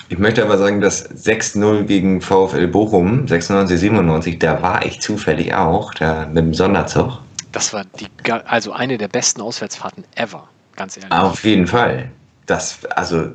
Ich 0.08 0.18
möchte 0.18 0.42
aber 0.42 0.58
sagen, 0.58 0.80
dass 0.80 1.08
6-0 1.10 1.84
gegen 1.84 2.20
VfL 2.20 2.66
Bochum, 2.66 3.26
96, 3.26 3.80
97, 3.80 4.38
da 4.38 4.60
war 4.60 4.84
ich 4.84 5.00
zufällig 5.00 5.54
auch, 5.54 5.94
da 5.94 6.26
mit 6.26 6.44
dem 6.44 6.54
Sonderzug. 6.54 7.18
Das 7.50 7.72
war 7.72 7.84
die, 7.98 8.08
also 8.46 8.72
eine 8.72 8.98
der 8.98 9.08
besten 9.08 9.40
Auswärtsfahrten 9.40 10.04
ever, 10.14 10.48
ganz 10.76 10.96
ehrlich. 10.96 11.12
Auf 11.12 11.44
jeden 11.44 11.66
Fall. 11.66 12.10
Das, 12.46 12.84
also 12.86 13.30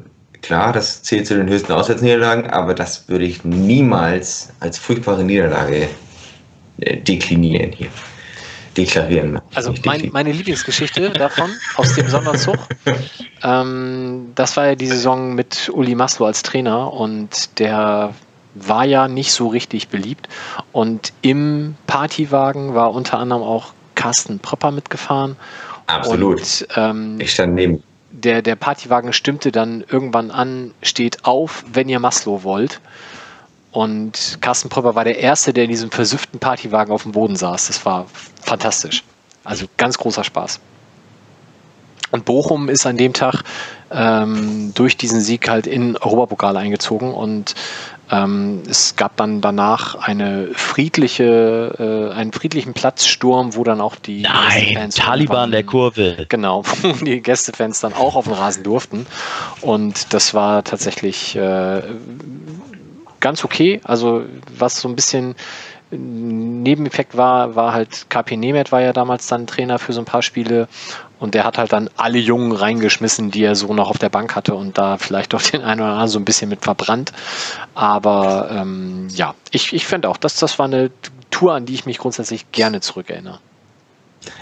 klar, 0.47 0.71
das 0.71 1.03
zählt 1.03 1.27
zu 1.27 1.35
den 1.35 1.49
höchsten 1.49 1.73
Auswärtsniederlagen, 1.73 2.49
aber 2.49 2.73
das 2.73 3.09
würde 3.09 3.25
ich 3.25 3.43
niemals 3.43 4.49
als 4.61 4.79
furchtbare 4.79 5.23
Niederlage 5.23 5.89
äh, 6.79 6.97
deklinieren 6.97 7.73
hier. 7.73 7.89
Deklarieren. 8.77 9.41
Also 9.55 9.73
mein, 9.85 10.09
meine 10.13 10.31
Lieblingsgeschichte 10.31 11.09
davon, 11.09 11.49
aus 11.75 11.95
dem 11.95 12.07
Sonderzug, 12.07 12.57
ähm, 13.43 14.31
das 14.35 14.55
war 14.55 14.67
ja 14.67 14.75
die 14.75 14.87
Saison 14.87 15.35
mit 15.35 15.69
Uli 15.73 15.95
Maslow 15.95 16.27
als 16.27 16.43
Trainer 16.43 16.93
und 16.93 17.59
der 17.59 18.13
war 18.53 18.85
ja 18.85 19.07
nicht 19.07 19.33
so 19.33 19.47
richtig 19.47 19.89
beliebt. 19.89 20.29
Und 20.71 21.11
im 21.21 21.75
Partywagen 21.87 22.73
war 22.73 22.93
unter 22.93 23.19
anderem 23.19 23.43
auch 23.43 23.73
Carsten 23.95 24.39
Pröpper 24.39 24.71
mitgefahren. 24.71 25.35
Absolut. 25.87 26.39
Und 26.39 26.67
ähm, 26.75 27.19
ich 27.19 27.31
stand 27.31 27.55
neben. 27.55 27.83
Der, 28.11 28.41
der 28.41 28.55
Partywagen 28.55 29.13
stimmte 29.13 29.51
dann 29.51 29.83
irgendwann 29.87 30.31
an, 30.31 30.73
steht 30.81 31.25
auf, 31.25 31.63
wenn 31.71 31.89
ihr 31.89 31.99
Maslow 31.99 32.43
wollt. 32.43 32.79
Und 33.71 34.39
Carsten 34.41 34.69
Pröpper 34.69 34.95
war 34.95 35.03
der 35.03 35.19
Erste, 35.19 35.53
der 35.53 35.65
in 35.65 35.69
diesem 35.69 35.91
versüfften 35.91 36.39
Partywagen 36.39 36.93
auf 36.93 37.03
dem 37.03 37.11
Boden 37.11 37.35
saß. 37.35 37.67
Das 37.67 37.85
war 37.85 38.07
fantastisch. 38.41 39.03
Also 39.43 39.65
ganz 39.77 39.97
großer 39.97 40.23
Spaß. 40.23 40.59
Und 42.11 42.25
Bochum 42.25 42.69
ist 42.69 42.85
an 42.85 42.97
dem 42.97 43.13
Tag 43.13 43.43
ähm, 43.91 44.71
durch 44.73 44.97
diesen 44.97 45.21
Sieg 45.21 45.49
halt 45.49 45.67
in 45.67 45.97
Europapokal 45.97 46.55
eingezogen 46.55 47.13
und 47.13 47.53
ähm, 48.09 48.63
es 48.69 48.95
gab 48.95 49.17
dann 49.17 49.41
danach 49.41 49.95
eine 49.95 50.49
friedliche, 50.53 52.09
äh, 52.13 52.13
einen 52.13 52.31
friedlichen 52.31 52.73
Platzsturm, 52.73 53.55
wo 53.55 53.63
dann 53.63 53.81
auch 53.81 53.95
die 53.95 54.21
Nein, 54.21 54.89
Taliban 54.91 55.51
der 55.51 55.63
Kurve. 55.63 56.25
Genau, 56.29 56.63
wo 56.81 56.93
die 57.05 57.21
Gästefans 57.21 57.81
dann 57.81 57.93
auch 57.93 58.15
auf 58.15 58.25
den 58.25 58.33
Rasen 58.33 58.63
durften. 58.63 59.05
Und 59.61 60.13
das 60.13 60.33
war 60.33 60.63
tatsächlich 60.63 61.35
äh, 61.35 61.81
ganz 63.19 63.43
okay. 63.43 63.81
Also 63.83 64.23
was 64.57 64.79
so 64.79 64.87
ein 64.87 64.95
bisschen 64.95 65.35
Nebeneffekt 65.89 67.15
war, 67.15 67.55
war 67.55 67.73
halt 67.73 68.09
KP 68.09 68.35
Nemeth 68.35 68.71
war 68.71 68.81
ja 68.81 68.91
damals 68.91 69.27
dann 69.27 69.47
Trainer 69.47 69.79
für 69.79 69.93
so 69.93 70.01
ein 70.01 70.05
paar 70.05 70.21
Spiele 70.21 70.67
und 71.19 71.33
der 71.33 71.45
hat 71.45 71.57
halt 71.57 71.71
dann 71.71 71.89
alle 71.95 72.19
Jungen 72.19 72.51
reingeschmissen, 72.51 73.31
die 73.31 73.43
er 73.43 73.55
so 73.55 73.73
noch 73.73 73.89
auf 73.89 73.97
der 73.97 74.09
Bank 74.09 74.35
hatte 74.35 74.53
und 74.53 74.77
da 74.77 74.97
vielleicht 74.97 75.33
auch 75.33 75.41
den 75.41 75.61
einen 75.61 75.81
oder 75.81 75.91
anderen 75.91 76.09
so 76.09 76.19
ein 76.19 76.25
bisschen 76.25 76.49
mit 76.49 76.63
verbrannt. 76.63 77.13
Aber 77.73 78.49
ähm, 78.51 79.07
ja, 79.11 79.33
ich, 79.51 79.73
ich 79.73 79.87
finde 79.87 80.09
auch, 80.09 80.17
dass 80.17 80.35
das 80.35 80.59
war 80.59 80.65
eine 80.65 80.91
Tour, 81.31 81.53
an 81.53 81.65
die 81.65 81.73
ich 81.73 81.85
mich 81.85 81.99
grundsätzlich 81.99 82.51
gerne 82.51 82.81
zurückerinnere. 82.81 83.39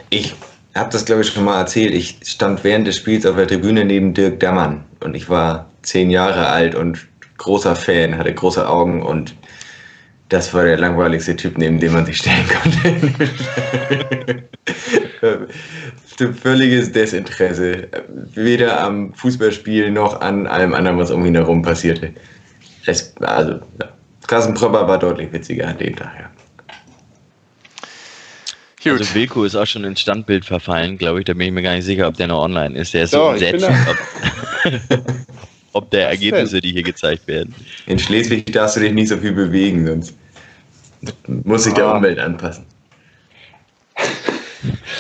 Ich 0.10 0.34
habe 0.74 0.90
das, 0.92 1.06
glaube 1.06 1.22
ich, 1.22 1.30
schon 1.30 1.46
mal 1.46 1.60
erzählt. 1.60 1.94
Ich 1.94 2.20
stand 2.24 2.64
während 2.64 2.88
des 2.88 2.98
Spiels 2.98 3.26
auf 3.26 3.36
der 3.36 3.48
Tribüne 3.48 3.86
neben 3.86 4.14
Dirk 4.14 4.40
Dammann 4.40 4.84
und 5.00 5.16
ich 5.16 5.30
war 5.30 5.68
zehn 5.84 6.10
Jahre 6.10 6.48
alt 6.48 6.74
und 6.76 7.08
großer 7.38 7.76
Fan, 7.76 8.18
hatte 8.18 8.34
große 8.34 8.68
Augen 8.68 9.04
und 9.04 9.36
das 10.30 10.54
war 10.54 10.64
der 10.64 10.78
langweiligste 10.78 11.36
Typ, 11.36 11.58
neben 11.58 11.80
dem 11.80 11.94
man 11.94 12.06
sich 12.06 12.18
stellen 12.18 12.48
konnte. 12.48 14.44
Völliges 16.42 16.92
Desinteresse. 16.92 17.88
Weder 18.34 18.82
am 18.82 19.14
Fußballspiel 19.14 19.92
noch 19.92 20.22
an 20.22 20.48
allem 20.48 20.74
anderen, 20.74 20.98
was 20.98 21.12
um 21.12 21.26
ihn 21.26 21.36
herum 21.36 21.62
passierte. 21.62 22.14
Es, 22.86 23.16
also, 23.18 23.60
ja. 23.82 23.90
Carsten 24.28 24.54
Propper 24.54 24.88
war 24.88 24.98
deutlich 24.98 25.32
witziger 25.32 25.68
an 25.68 25.78
dem 25.78 25.96
Tag, 25.96 26.12
ja. 26.20 26.30
Gut. 28.84 29.00
Also 29.00 29.16
Wilko 29.16 29.44
ist 29.46 29.56
auch 29.56 29.66
schon 29.66 29.84
ins 29.84 30.02
Standbild 30.02 30.46
verfallen, 30.46 30.98
glaube 30.98 31.20
ich. 31.20 31.26
Da 31.26 31.34
bin 31.34 31.48
ich 31.48 31.54
mir 31.54 31.64
gar 31.64 31.74
nicht 31.74 31.86
sicher, 31.86 32.08
ob 32.08 32.18
der 32.18 32.28
noch 32.28 32.44
online 32.44 32.78
ist. 32.78 32.94
Der 32.94 33.04
ist 33.04 33.14
Doch, 33.16 33.36
so 33.36 33.44
entsetzt, 33.44 33.68
ob, 35.76 35.92
der 35.92 36.10
Ergebnisse, 36.10 36.62
die 36.62 36.72
hier 36.72 36.84
gezeigt 36.84 37.28
werden. 37.28 37.54
In 37.86 38.00
Schleswig 38.00 38.52
darfst 38.52 38.78
du 38.78 38.80
dich 38.80 38.94
nicht 38.94 39.10
so 39.10 39.18
viel 39.18 39.34
bewegen, 39.34 39.86
sonst 39.86 40.16
muss 41.28 41.66
sich 41.66 41.74
der 41.74 41.86
Ah. 41.86 41.98
Umwelt 41.98 42.20
anpassen. 42.20 42.66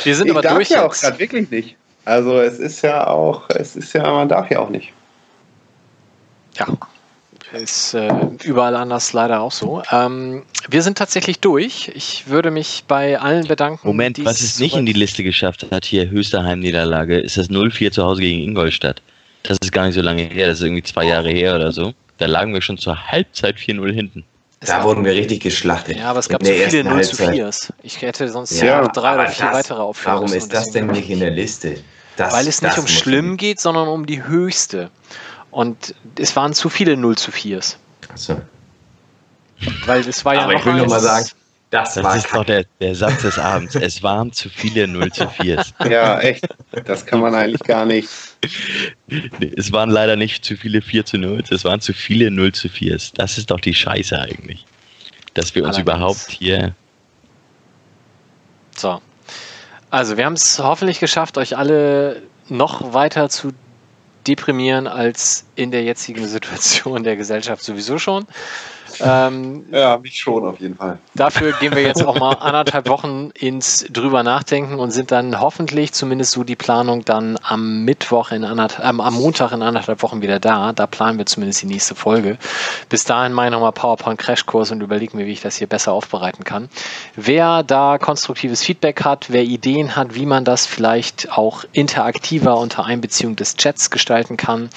Wir 0.04 0.16
sind 0.16 0.28
ich 0.28 0.32
aber 0.32 0.42
darf 0.42 0.56
durch 0.56 0.70
ja 0.70 0.86
auch 0.86 0.94
gerade 0.94 1.18
wirklich 1.20 1.50
nicht. 1.50 1.76
Also 2.04 2.40
es 2.40 2.60
ist 2.60 2.82
ja 2.84 3.08
auch, 3.08 3.50
es 3.50 3.76
ist 3.76 3.94
ja, 3.94 4.04
man 4.04 4.30
darf 4.30 4.52
ja 4.52 4.60
auch 4.60 4.70
nicht. 4.70 4.94
Ja, 6.58 6.68
ist 7.54 7.94
äh, 7.94 8.10
überall 8.44 8.76
anders 8.76 9.14
leider 9.14 9.42
auch 9.42 9.52
so. 9.52 9.82
Ähm, 9.92 10.44
wir 10.70 10.82
sind 10.82 10.98
tatsächlich 10.98 11.40
durch. 11.40 11.92
Ich 11.96 12.28
würde 12.28 12.52
mich 12.52 12.84
bei 12.88 13.20
allen 13.20 13.48
bedanken. 13.48 13.88
Moment, 13.88 14.24
was 14.24 14.42
es 14.42 14.60
nicht 14.60 14.76
in 14.76 14.86
die 14.86 14.94
Liste 14.94 15.24
geschafft 15.24 15.66
hat, 15.72 15.86
hier 15.86 16.10
höchste 16.10 16.44
Heimniederlage, 16.44 17.18
ist 17.18 17.38
das 17.38 17.50
0-4 17.50 17.92
zu 17.92 18.04
Hause 18.04 18.22
gegen 18.22 18.42
Ingolstadt. 18.42 19.02
Das 19.48 19.58
ist 19.62 19.72
gar 19.72 19.86
nicht 19.86 19.96
so 19.96 20.02
lange 20.02 20.24
her, 20.24 20.48
das 20.48 20.60
ist 20.60 20.64
irgendwie 20.66 20.84
zwei 20.84 21.06
Jahre 21.06 21.30
her 21.30 21.56
oder 21.56 21.72
so. 21.72 21.94
Da 22.18 22.26
lagen 22.28 22.54
wir 22.54 22.62
schon 22.62 22.78
zur 22.78 23.12
Halbzeit 23.12 23.58
4-0 23.58 23.92
hinten. 23.94 24.24
Da 24.62 24.84
wurden 24.84 25.04
wir 25.06 25.12
richtig 25.14 25.42
geschlachtet. 25.42 25.98
Ja, 25.98 26.10
aber 26.10 26.20
es 26.20 26.30
gab 26.30 26.42
so 26.44 26.52
viele 26.52 26.64
ersten 26.64 26.88
0 26.88 27.04
zu 27.04 27.18
Halbzeit. 27.20 27.36
4 27.36 27.76
Ich 27.84 28.02
hätte 28.02 28.30
sonst 28.30 28.60
Ja, 28.60 28.66
ja, 28.66 28.88
drei 28.88 29.16
oder 29.16 29.28
vier 29.28 29.46
das- 29.46 29.54
weitere 29.54 29.82
aufführen 29.82 30.16
Warum 30.16 30.34
ist 30.34 30.54
das 30.54 30.72
denn 30.72 30.88
nicht 30.88 31.10
in 31.10 31.20
der 31.20 31.32
Liste? 31.32 31.78
Das, 32.16 32.34
Weil 32.34 32.48
es 32.48 32.62
nicht 32.62 32.78
um 32.78 32.88
schlimm 32.88 33.36
geht, 33.38 33.60
sondern 33.60 33.88
um 33.90 34.06
die 34.06 34.24
höchste. 34.24 34.90
Und 35.52 35.94
es 36.18 36.36
waren 36.36 36.54
zu 36.54 36.70
viele 36.70 36.96
0 36.98 37.18
zu 37.18 37.32
4s. 37.32 37.76
Achso. 38.10 38.42
Weil 39.86 40.08
es 40.08 40.24
war 40.26 40.36
ja 40.36 40.42
Aber 40.42 40.54
noch 40.54 40.60
ich 40.62 40.66
will 40.66 40.74
nur 40.76 40.88
mal 40.88 41.00
sagen, 41.00 41.28
das, 41.70 41.96
Das 41.96 42.04
war 42.04 42.16
ist 42.16 42.28
doch 42.34 42.46
der, 42.46 42.66
der 42.80 42.96
Satz 42.96 43.22
des 43.24 43.38
Abends. 43.38 43.76
Es 43.76 44.02
waren 44.02 44.32
zu 44.32 44.50
viele 44.50 44.88
0 44.88 45.12
zu 45.12 45.24
4s. 45.26 45.74
Ja, 45.90 46.20
echt. 46.20 46.46
Das 46.86 47.06
kann 47.06 47.20
man 47.20 47.36
eigentlich 47.36 47.62
gar 47.64 47.86
nicht. 47.86 48.08
Es 49.56 49.72
waren 49.72 49.90
leider 49.90 50.16
nicht 50.16 50.46
zu 50.46 50.58
viele 50.58 50.82
4 50.82 51.06
zu 51.06 51.18
0, 51.18 51.44
es 51.50 51.64
waren 51.64 51.82
zu 51.82 51.94
viele 51.94 52.32
0 52.32 52.52
zu 52.54 52.68
4s. 52.68 53.12
Das 53.16 53.38
ist 53.38 53.52
doch 53.52 53.60
die 53.60 53.74
Scheiße 53.74 54.20
eigentlich. 54.20 54.66
Dass 55.34 55.54
wir 55.56 55.64
uns 55.64 55.78
Allerdings. 55.78 55.96
überhaupt 55.96 56.32
hier. 56.32 56.76
So. 58.76 59.02
Also, 59.90 60.18
wir 60.18 60.26
haben 60.26 60.34
es 60.34 60.60
hoffentlich 60.60 61.00
geschafft, 61.00 61.38
euch 61.38 61.58
alle 61.58 62.22
noch 62.50 62.94
weiter 62.94 63.30
zu 63.30 63.52
deprimieren 64.28 64.88
als 64.88 65.46
in 65.56 65.72
der 65.72 65.84
jetzigen 65.84 66.28
Situation 66.28 67.04
der 67.04 67.16
Gesellschaft 67.16 67.64
sowieso 67.64 68.00
schon. 68.00 68.26
Ähm, 69.00 69.66
Ja, 69.72 69.98
mich 69.98 70.18
schon 70.18 70.46
auf 70.46 70.60
jeden 70.60 70.76
Fall. 70.76 71.00
Dafür 71.16 71.54
gehen 71.54 71.76
wir 71.76 71.82
jetzt 71.82 72.06
auch 72.06 72.20
mal 72.20 72.34
anderthalb 72.34 72.88
Wochen 72.88 73.32
ins 73.34 73.86
drüber 73.90 74.24
nachdenken 74.24 74.80
und 74.80 74.92
sind 74.92 75.12
dann 75.12 75.40
hoffentlich, 75.40 75.94
zumindest 75.94 76.32
so 76.32 76.44
die 76.44 76.56
Planung, 76.56 77.06
dann 77.06 77.38
am 77.42 77.84
Mittwoch 77.84 78.32
in 78.32 78.44
anderthalb, 78.44 78.88
ähm, 78.88 79.02
am 79.02 79.14
Montag 79.16 79.52
in 79.52 79.62
anderthalb 79.62 80.02
Wochen 80.04 80.22
wieder 80.22 80.40
da. 80.40 80.74
Da 80.74 80.88
planen 80.88 81.18
wir 81.18 81.26
zumindest 81.26 81.62
die 81.62 81.68
nächste 81.68 81.96
Folge. 81.96 82.38
Bis 82.90 83.04
dahin 83.04 83.34
mache 83.34 83.48
ich 83.48 83.52
nochmal 83.52 83.72
PowerPoint 83.72 84.20
Crashkurs 84.20 84.72
und 84.72 84.82
überlege 84.82 85.16
mir, 85.18 85.26
wie 85.26 85.32
ich 85.32 85.42
das 85.42 85.58
hier 85.58 85.68
besser 85.68 85.92
aufbereiten 85.92 86.44
kann. 86.44 86.70
Wer 87.16 87.64
da 87.64 87.98
konstruktives 87.98 88.64
Feedback 88.64 89.04
hat, 89.04 89.28
wer 89.30 89.44
Ideen 89.44 89.96
hat, 89.96 90.16
wie 90.16 90.26
man 90.26 90.46
das 90.46 90.66
vielleicht 90.66 91.32
auch 91.32 91.66
interaktiver 91.72 92.58
unter 92.58 92.86
Einbeziehung 92.86 93.36
des 93.36 93.56
Chats 93.56 93.90
gestalten 93.90 94.38
kann, 94.38 94.70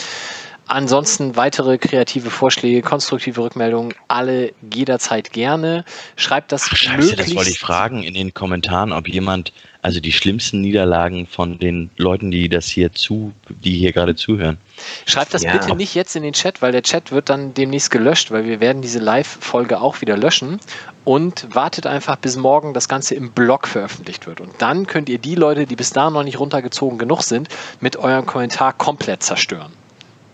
Ansonsten 0.68 1.34
weitere 1.34 1.78
kreative 1.78 2.28
Vorschläge, 2.30 2.82
konstruktive 2.82 3.40
Rückmeldungen, 3.40 3.94
alle 4.06 4.52
jederzeit 4.72 5.32
gerne. 5.32 5.84
Schreibt 6.16 6.52
das 6.52 6.68
Ach, 6.70 6.76
Scheiße, 6.76 6.96
möglichst. 6.98 7.20
das 7.20 7.34
wollte 7.34 7.50
ich 7.50 7.58
fragen 7.58 8.02
in 8.02 8.12
den 8.12 8.34
Kommentaren, 8.34 8.92
ob 8.92 9.08
jemand, 9.08 9.52
also 9.80 9.98
die 10.00 10.12
schlimmsten 10.12 10.60
Niederlagen 10.60 11.26
von 11.26 11.58
den 11.58 11.88
Leuten, 11.96 12.30
die 12.30 12.50
das 12.50 12.66
hier 12.66 12.92
zu, 12.92 13.32
die 13.48 13.78
hier 13.78 13.92
gerade 13.92 14.14
zuhören. 14.14 14.58
Schreibt 15.06 15.32
das 15.32 15.42
Ja. 15.42 15.52
bitte 15.56 15.74
nicht 15.74 15.94
jetzt 15.94 16.14
in 16.16 16.22
den 16.22 16.34
Chat, 16.34 16.60
weil 16.60 16.72
der 16.72 16.82
Chat 16.82 17.12
wird 17.12 17.30
dann 17.30 17.54
demnächst 17.54 17.90
gelöscht, 17.90 18.30
weil 18.30 18.44
wir 18.44 18.60
werden 18.60 18.82
diese 18.82 18.98
Live-Folge 18.98 19.80
auch 19.80 20.02
wieder 20.02 20.18
löschen. 20.18 20.60
Und 21.04 21.46
wartet 21.54 21.86
einfach, 21.86 22.16
bis 22.16 22.36
morgen 22.36 22.74
das 22.74 22.86
Ganze 22.86 23.14
im 23.14 23.30
Blog 23.30 23.66
veröffentlicht 23.66 24.26
wird. 24.26 24.42
Und 24.42 24.52
dann 24.58 24.86
könnt 24.86 25.08
ihr 25.08 25.16
die 25.16 25.34
Leute, 25.36 25.64
die 25.64 25.74
bis 25.76 25.88
dahin 25.90 26.12
noch 26.12 26.22
nicht 26.24 26.38
runtergezogen 26.38 26.98
genug 26.98 27.22
sind, 27.22 27.48
mit 27.80 27.96
eurem 27.96 28.26
Kommentar 28.26 28.74
komplett 28.74 29.22
zerstören. 29.22 29.72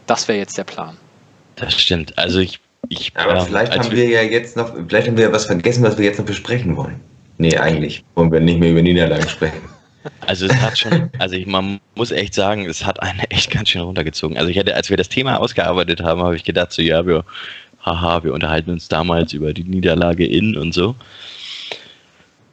Das 0.07 0.29
wäre 0.29 0.39
jetzt 0.39 0.57
der 0.59 0.65
Plan. 0.65 0.97
Das 1.57 1.75
stimmt. 1.75 2.17
Also 2.19 2.41
ich, 2.41 2.61
ich 2.89 3.13
Aber 3.17 3.37
ähm, 3.37 3.47
vielleicht 3.47 3.79
haben 3.79 3.91
wir 3.91 4.09
ja 4.09 4.23
jetzt 4.23 4.57
noch, 4.57 4.75
vielleicht 4.89 5.09
haben 5.09 5.17
wir 5.17 5.25
ja 5.25 5.33
was 5.33 5.47
vergessen, 5.47 5.83
was 5.83 5.99
wir 5.99 6.05
jetzt 6.05 6.19
noch 6.19 6.27
besprechen 6.27 6.77
wollen. 6.77 7.01
Nee, 7.39 7.57
eigentlich 7.57 8.05
wollen 8.15 8.31
wir 8.31 8.41
nicht 8.41 8.59
mehr 8.59 8.71
über 8.71 8.83
Niederlagen 8.83 9.29
sprechen. 9.29 9.61
Also 10.27 10.47
es 10.47 10.55
hat 10.57 10.79
schon, 10.79 11.11
also 11.19 11.35
ich, 11.35 11.47
man 11.47 11.81
muss 11.95 12.11
echt 12.11 12.35
sagen, 12.35 12.67
es 12.67 12.85
hat 12.85 13.03
einen 13.03 13.21
echt 13.31 13.51
ganz 13.51 13.71
schön 13.71 13.83
runtergezogen. 13.83 14.37
Also 14.37 14.51
ich 14.51 14.59
hatte, 14.59 14.75
als 14.75 14.91
wir 14.91 14.97
das 14.97 15.09
Thema 15.09 15.39
ausgearbeitet 15.41 16.03
haben, 16.03 16.23
habe 16.23 16.37
ich 16.37 16.45
gedacht, 16.45 16.73
so 16.73 16.83
ja, 16.83 17.07
wir, 17.07 17.25
haha, 17.85 18.23
wir 18.23 18.33
unterhalten 18.33 18.71
uns 18.71 18.89
damals 18.89 19.33
über 19.33 19.53
die 19.53 19.65
Niederlage 19.65 20.27
in 20.27 20.57
und 20.57 20.75
so. 20.75 20.95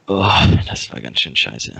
Oh, 0.08 0.26
das 0.68 0.92
war 0.92 1.00
ganz 1.00 1.20
schön 1.20 1.36
scheiße. 1.36 1.72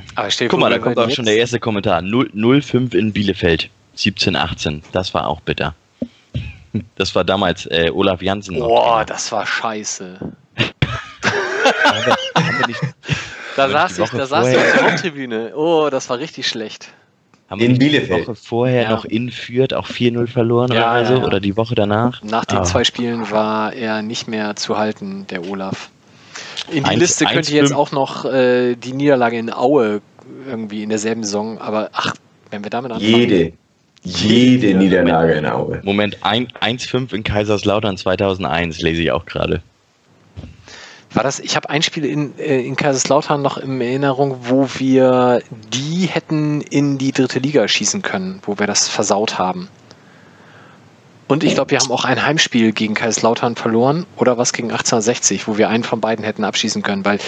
Guck 0.48 0.60
mal, 0.60 0.70
da 0.70 0.78
kommt 0.78 0.96
auch 0.98 1.10
schon 1.10 1.24
der 1.24 1.36
erste 1.36 1.58
Kommentar. 1.58 2.02
0, 2.02 2.30
05 2.62 2.94
in 2.94 3.12
Bielefeld, 3.12 3.68
17, 3.94 4.36
18. 4.36 4.82
Das 4.92 5.12
war 5.14 5.26
auch 5.28 5.40
bitter. 5.40 5.74
Das 6.96 7.14
war 7.14 7.24
damals 7.24 7.66
äh, 7.66 7.90
Olaf 7.92 8.22
Jansen. 8.22 8.58
noch 8.58 8.66
Boah, 8.68 9.04
das 9.04 9.30
war 9.32 9.46
scheiße. 9.46 10.18
Da 13.56 13.68
saß 13.68 13.98
ich, 13.98 14.08
da 14.10 14.26
saß 14.26 14.48
ich 14.48 14.56
auf 14.56 14.72
der 14.72 14.82
Haupttribüne. 14.90 15.52
Oh, 15.54 15.88
das 15.90 16.08
war 16.08 16.18
richtig 16.18 16.48
schlecht. 16.48 16.88
haben 17.50 17.60
wir 17.60 17.66
In 17.66 17.72
nicht 17.72 17.82
die 17.82 17.86
Bielefeld. 17.90 18.26
Woche 18.28 18.34
vorher 18.34 18.82
Ja. 18.84 18.90
noch 18.90 19.04
in 19.04 19.30
Fürth 19.30 19.74
auch 19.74 19.86
4-0 19.86 20.26
verloren 20.26 20.72
Ja, 20.72 20.90
oder 20.92 21.00
ja, 21.02 21.06
so? 21.06 21.14
ja. 21.18 21.24
Oder 21.26 21.38
die 21.40 21.54
Woche 21.58 21.74
danach? 21.74 22.22
Nach 22.22 22.46
den 22.46 22.58
Ah. 22.58 22.62
zwei 22.64 22.82
Spielen 22.84 23.30
war 23.30 23.74
er 23.74 24.00
nicht 24.00 24.26
mehr 24.26 24.56
zu 24.56 24.78
halten, 24.78 25.26
der 25.28 25.46
Olaf. 25.46 25.90
In 26.70 26.84
die 26.84 26.90
Eins- 26.90 27.00
Liste 27.00 27.26
könnt 27.26 27.50
ihr 27.50 27.56
jetzt 27.60 27.72
1-5. 27.72 27.76
auch 27.76 27.92
noch 27.92 28.24
äh, 28.24 28.74
die 28.74 28.94
Niederlage 28.94 29.36
in 29.36 29.52
Aue 29.52 30.00
irgendwie 30.46 30.82
in 30.82 30.88
derselben 30.88 31.22
Saison, 31.22 31.58
aber 31.58 31.90
ach, 31.92 32.14
wenn 32.50 32.64
wir 32.64 32.70
damit 32.70 32.90
anfangen. 32.92 33.10
Jede, 33.14 33.52
jede 34.02 34.74
Niederlage 34.74 35.32
in 35.34 35.46
Aue. 35.46 35.80
Moment, 35.84 36.18
ein- 36.22 36.48
1-5 36.60 37.12
in 37.12 37.22
Kaiserslautern 37.22 37.96
2001 37.96 38.80
lese 38.80 39.02
ich 39.02 39.12
auch 39.12 39.26
gerade. 39.26 39.62
War 41.14 41.22
das, 41.22 41.40
ich 41.40 41.56
habe 41.56 41.68
ein 41.68 41.82
Spiel 41.82 42.06
in, 42.06 42.38
äh, 42.38 42.60
in 42.62 42.74
Kaiserslautern 42.74 43.42
noch 43.42 43.58
in 43.58 43.80
Erinnerung, 43.80 44.36
wo 44.48 44.66
wir 44.78 45.42
die 45.72 46.06
hätten 46.06 46.62
in 46.62 46.96
die 46.96 47.12
dritte 47.12 47.38
Liga 47.38 47.68
schießen 47.68 48.00
können, 48.02 48.40
wo 48.44 48.58
wir 48.58 48.66
das 48.66 48.88
versaut 48.88 49.38
haben. 49.38 49.68
Und 51.28 51.44
ich 51.44 51.54
glaube, 51.54 51.70
wir 51.70 51.78
haben 51.78 51.90
auch 51.90 52.04
ein 52.04 52.24
Heimspiel 52.26 52.72
gegen 52.72 52.94
Kaiserslautern 52.94 53.56
verloren 53.56 54.06
oder 54.16 54.36
was 54.36 54.52
gegen 54.52 54.70
1860, 54.70 55.46
wo 55.48 55.56
wir 55.56 55.68
einen 55.68 55.84
von 55.84 56.00
beiden 56.00 56.24
hätten 56.24 56.44
abschießen 56.44 56.82
können, 56.82 57.04
weil 57.04 57.18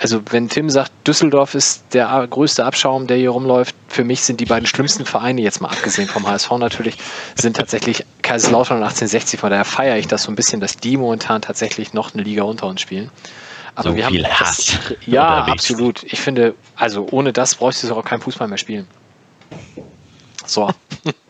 also 0.00 0.22
wenn 0.30 0.48
Tim 0.48 0.70
sagt, 0.70 0.92
Düsseldorf 1.06 1.54
ist 1.54 1.84
der 1.92 2.26
größte 2.26 2.64
Abschaum, 2.64 3.06
der 3.06 3.18
hier 3.18 3.30
rumläuft, 3.30 3.76
für 3.88 4.02
mich 4.02 4.22
sind 4.22 4.40
die 4.40 4.46
beiden 4.46 4.66
schlimmsten 4.66 5.04
Vereine, 5.04 5.42
jetzt 5.42 5.60
mal 5.60 5.68
abgesehen 5.68 6.08
vom 6.08 6.26
HSV 6.26 6.52
natürlich, 6.52 6.96
sind 7.34 7.56
tatsächlich 7.56 8.06
Kaiserslautern 8.22 8.78
und 8.78 8.84
1860. 8.84 9.38
Von 9.38 9.50
daher 9.50 9.66
feiere 9.66 9.98
ich 9.98 10.06
das 10.08 10.22
so 10.22 10.32
ein 10.32 10.36
bisschen, 10.36 10.58
dass 10.58 10.78
die 10.78 10.96
momentan 10.96 11.42
tatsächlich 11.42 11.92
noch 11.92 12.14
eine 12.14 12.22
Liga 12.22 12.44
unter 12.44 12.66
uns 12.66 12.80
spielen. 12.80 13.10
Aber 13.74 13.90
So 13.90 13.96
wir 13.96 14.06
viel 14.06 14.24
haben 14.24 14.40
Hass 14.40 14.78
ja, 15.04 15.40
unterwegs. 15.40 15.70
absolut. 15.70 16.02
Ich 16.04 16.20
finde, 16.20 16.54
also 16.76 17.06
ohne 17.10 17.34
das 17.34 17.56
bräuchte 17.56 17.86
es 17.86 17.92
auch 17.92 18.04
kein 18.04 18.22
Fußball 18.22 18.48
mehr 18.48 18.58
spielen. 18.58 18.88
So. 20.46 20.70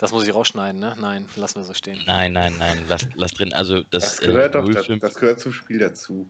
Das 0.00 0.12
muss 0.12 0.26
ich 0.26 0.34
rausschneiden, 0.34 0.80
ne? 0.80 0.96
Nein, 0.98 1.28
lassen 1.36 1.56
wir 1.56 1.64
so 1.64 1.74
stehen. 1.74 2.00
Nein, 2.06 2.32
nein, 2.32 2.54
nein, 2.58 2.86
lass, 2.88 3.06
lass 3.14 3.32
drin. 3.32 3.52
Also 3.52 3.82
das, 3.82 4.16
Das 4.16 4.20
gehört 4.20 4.54
äh, 4.54 4.58
doch, 4.58 4.66
das, 4.72 4.86
05 4.86 5.00
das 5.02 5.14
gehört 5.14 5.40
zum 5.40 5.52
Spiel 5.52 5.78
dazu. 5.78 6.26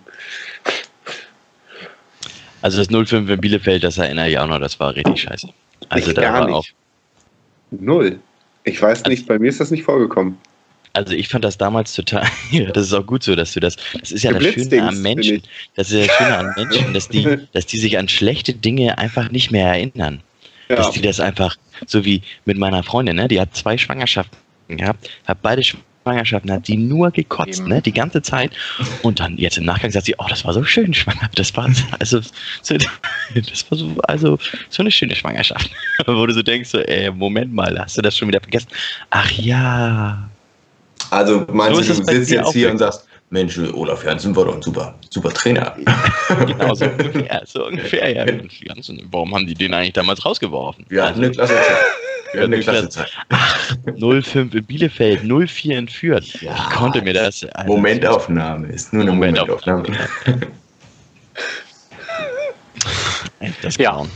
Also 2.63 2.79
das 2.79 2.89
05 2.89 3.31
in 3.31 3.41
Bielefeld, 3.41 3.85
das 3.85 3.97
erinnere 3.97 4.29
ich 4.29 4.39
auch 4.39 4.49
noch, 4.49 4.59
das 4.59 4.81
war 4.81 4.97
richtig 4.97 5.23
scheiße. 5.23 5.49
Also 5.89 6.09
Ich 6.09 6.15
da 6.15 6.21
gar 6.23 6.41
war 6.41 6.47
nicht. 6.47 6.55
auch, 6.55 6.67
Null. 7.71 8.19
Ich 8.65 8.83
weiß 8.83 9.05
nicht, 9.05 9.29
bei 9.29 9.39
mir 9.39 9.49
ist 9.49 9.61
das 9.61 9.71
nicht 9.71 9.85
vorgekommen. 9.85 10.37
also 10.93 11.15
ich 11.15 11.29
fand 11.29 11.45
das 11.45 11.57
damals 11.57 11.95
total, 11.95 12.27
ja, 12.51 12.73
das 12.73 12.87
ist 12.87 12.93
auch 12.93 13.07
gut 13.07 13.23
so, 13.23 13.37
dass 13.37 13.53
du 13.53 13.61
das, 13.61 13.77
das 14.01 14.11
ist 14.11 14.25
ja 14.25 14.33
das 14.33 14.43
Schöne 14.43 14.83
am 14.83 14.89
Dings, 14.89 14.99
Menschen, 15.01 15.43
das 15.77 15.93
ist 15.93 15.95
ja 15.95 16.07
das 16.07 16.17
Schöne 16.17 16.37
an 16.39 16.53
Menschen, 16.57 16.93
dass 16.93 17.09
die, 17.09 17.39
dass 17.53 17.67
die 17.67 17.79
sich 17.79 17.99
an 17.99 18.09
schlechte 18.09 18.53
Dinge 18.53 18.99
einfach 18.99 19.31
nicht 19.31 19.53
mehr 19.53 19.69
erinnern. 19.69 20.23
Dass 20.77 20.91
die 20.93 21.01
das 21.03 21.21
einfach, 21.21 21.57
so 21.87 22.05
wie 22.05 22.23
mit 22.45 22.59
meiner 22.59 22.83
Freundin, 22.83 23.17
ne, 23.17 23.29
die 23.29 23.41
hat 23.41 23.55
zwei 23.57 23.77
Schwangerschaften 23.77 24.39
gehabt, 24.69 25.11
hat 25.27 25.43
beide 25.43 25.63
Schwangerschaften, 25.63 26.51
hat 26.53 26.69
die 26.69 26.77
nur 26.77 27.11
gekotzt, 27.11 27.67
ne, 27.67 27.83
die 27.83 27.93
ganze 27.93 28.23
Zeit. 28.23 28.53
Und 29.03 29.21
dann 29.21 29.37
jetzt 29.37 29.59
im 29.59 29.65
Nachgang 29.65 29.91
sagt 29.91 30.07
sie, 30.07 30.15
oh, 30.19 30.27
das 30.29 30.45
war 30.45 30.53
so 30.53 30.65
schön 30.65 30.95
schwanger. 30.95 31.29
Das 31.35 31.57
war 31.57 31.69
also 31.99 32.21
so, 32.63 32.77
das 33.35 33.71
war 33.71 33.79
so, 33.79 33.97
also 34.03 34.39
so 34.69 34.83
eine 34.83 34.91
schöne 34.91 35.15
Schwangerschaft. 35.15 35.71
Wo 36.07 36.27
du 36.27 36.33
so 36.33 36.43
denkst, 36.43 36.71
so, 36.71 36.79
ey, 36.79 37.11
Moment 37.11 37.53
mal, 37.53 37.79
hast 37.79 37.99
du 37.99 38.03
das 38.03 38.17
schon 38.17 38.29
wieder 38.29 38.41
vergessen? 38.41 38.69
Ach 39.11 39.31
ja. 39.33 40.31
Also 41.11 41.47
meinst 41.53 41.77
So 41.77 41.95
du, 41.95 42.01
du 42.01 42.13
sitzt 42.13 42.31
jetzt 42.31 42.53
hier 42.53 42.71
und 42.71 42.79
sagst, 42.79 43.07
Mensch, 43.33 43.59
Olaf 43.59 44.05
Janssen 44.05 44.35
war 44.35 44.45
doch 44.45 44.57
ein 44.57 44.63
super, 44.63 44.95
super 45.11 45.33
Trainer. 45.33 45.77
Genau, 46.47 46.75
so 46.75 46.85
ungefähr, 46.87 47.43
so 47.47 47.67
ungefähr, 47.67 48.13
ja. 48.15 48.27
Janssen, 48.63 49.07
Warum 49.11 49.35
haben 49.35 49.47
die 49.47 49.55
den 49.55 49.73
eigentlich 49.75 49.93
damals 49.93 50.25
rausgeworfen? 50.25 50.85
Wir 50.89 51.05
hatten 51.07 51.19
eine 51.23 51.31
klasse 51.31 51.55
Zeit. 51.55 51.77
Wir 52.33 52.41
hatten 52.43 52.55
eine 52.55 52.63
klasse 52.63 52.89
Zeit. 52.89 53.11
05 53.99 54.55
in 54.55 54.65
Bielefeld, 54.65 55.23
04 55.25 55.79
in 55.79 55.89
Fürth. 55.89 56.41
Ja. 56.43 56.55
Ich 56.55 56.77
konnte 56.77 57.03
mir 57.03 57.13
das. 57.15 57.45
also- 57.45 57.73
Momentaufnahme 57.73 58.69
ist 58.69 58.93
nur 58.93 59.03
eine 59.03 59.13
Momentaufnahme. 59.13 59.83
Momentaufnahme. 59.83 60.47
Das 63.63 63.77
Ja. 63.79 63.93
Grauen. 63.93 64.11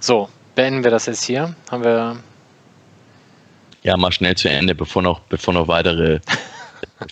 So, 0.00 0.28
beenden 0.54 0.82
wir 0.84 0.90
das 0.90 1.06
jetzt 1.06 1.24
hier. 1.24 1.54
Haben 1.70 1.84
wir. 1.84 2.16
Ja, 3.82 3.96
mal 3.96 4.10
schnell 4.12 4.34
zu 4.34 4.48
Ende, 4.48 4.74
bevor 4.74 5.02
noch, 5.02 5.20
bevor 5.20 5.54
noch 5.54 5.68
weitere 5.68 6.20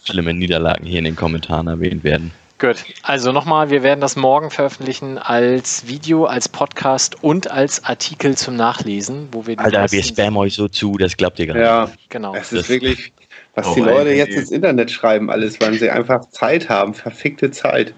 schlimme 0.05 0.35
Niederlagen 0.35 0.85
hier 0.87 0.99
in 0.99 1.05
den 1.05 1.17
Kommentaren 1.17 1.67
erwähnt 1.69 2.05
werden. 2.05 2.31
Gut. 2.59 2.77
Also 3.03 3.33
nochmal, 3.33 3.71
wir 3.71 3.83
werden 3.83 4.01
das 4.01 4.15
morgen 4.15 4.51
veröffentlichen 4.51 5.19
als 5.19 5.89
Video, 5.89 6.27
als 6.27 6.49
Podcast 6.49 7.23
und 7.25 7.51
als 7.51 7.85
Artikel 7.85 8.37
zum 8.37 8.55
Nachlesen, 8.57 9.29
wo 9.33 9.47
wir 9.49 9.57
die 9.57 9.65
Alter, 9.65 9.91
wir 9.91 10.03
spammen 10.05 10.37
euch 10.37 10.55
so 10.55 10.69
zu, 10.69 10.97
das 10.97 11.17
glaubt 11.17 11.39
ihr 11.41 11.47
gar 11.47 11.55
nicht. 11.55 11.65
Ja, 11.65 11.91
Genau. 12.09 12.35
es 12.37 12.51
Das- 12.51 12.61
ist 12.61 12.69
wirklich, 12.69 13.13
was 13.57 13.67
Oh, 13.67 13.75
die 13.75 13.81
Leute 13.81 14.11
ey, 14.11 14.19
jetzt 14.19 14.35
ey. 14.35 14.39
ins 14.43 14.51
Internet 14.53 14.93
schreiben, 14.93 15.29
alles, 15.29 15.61
weil 15.61 15.75
sie 15.75 15.91
einfach 15.91 16.29
Zeit 16.31 16.69
haben, 16.69 16.95
verfickte 16.95 17.51
Zeit. 17.51 17.95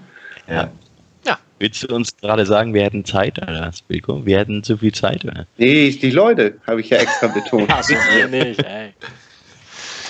Ja. 0.48 0.70
Willst 1.60 1.84
du 1.84 1.94
uns 1.94 2.16
gerade 2.16 2.44
sagen, 2.46 2.74
wir 2.74 2.82
hätten 2.82 3.04
Zeit, 3.04 3.38
oder, 3.40 3.70
Spilko? 3.72 4.26
Wir 4.26 4.38
hätten 4.40 4.64
zu 4.64 4.76
viel 4.76 4.92
Zeit, 4.92 5.24
oder? 5.24 5.46
Nee, 5.56 5.88
die 5.90 6.10
Leute, 6.10 6.56
habe 6.66 6.80
ich 6.80 6.90
ja 6.90 6.98
extra 6.98 7.26
betont. 7.34 7.72
Also 7.72 7.94
wir 7.94 8.26
nicht, 8.28 8.58
ey. 8.64 8.92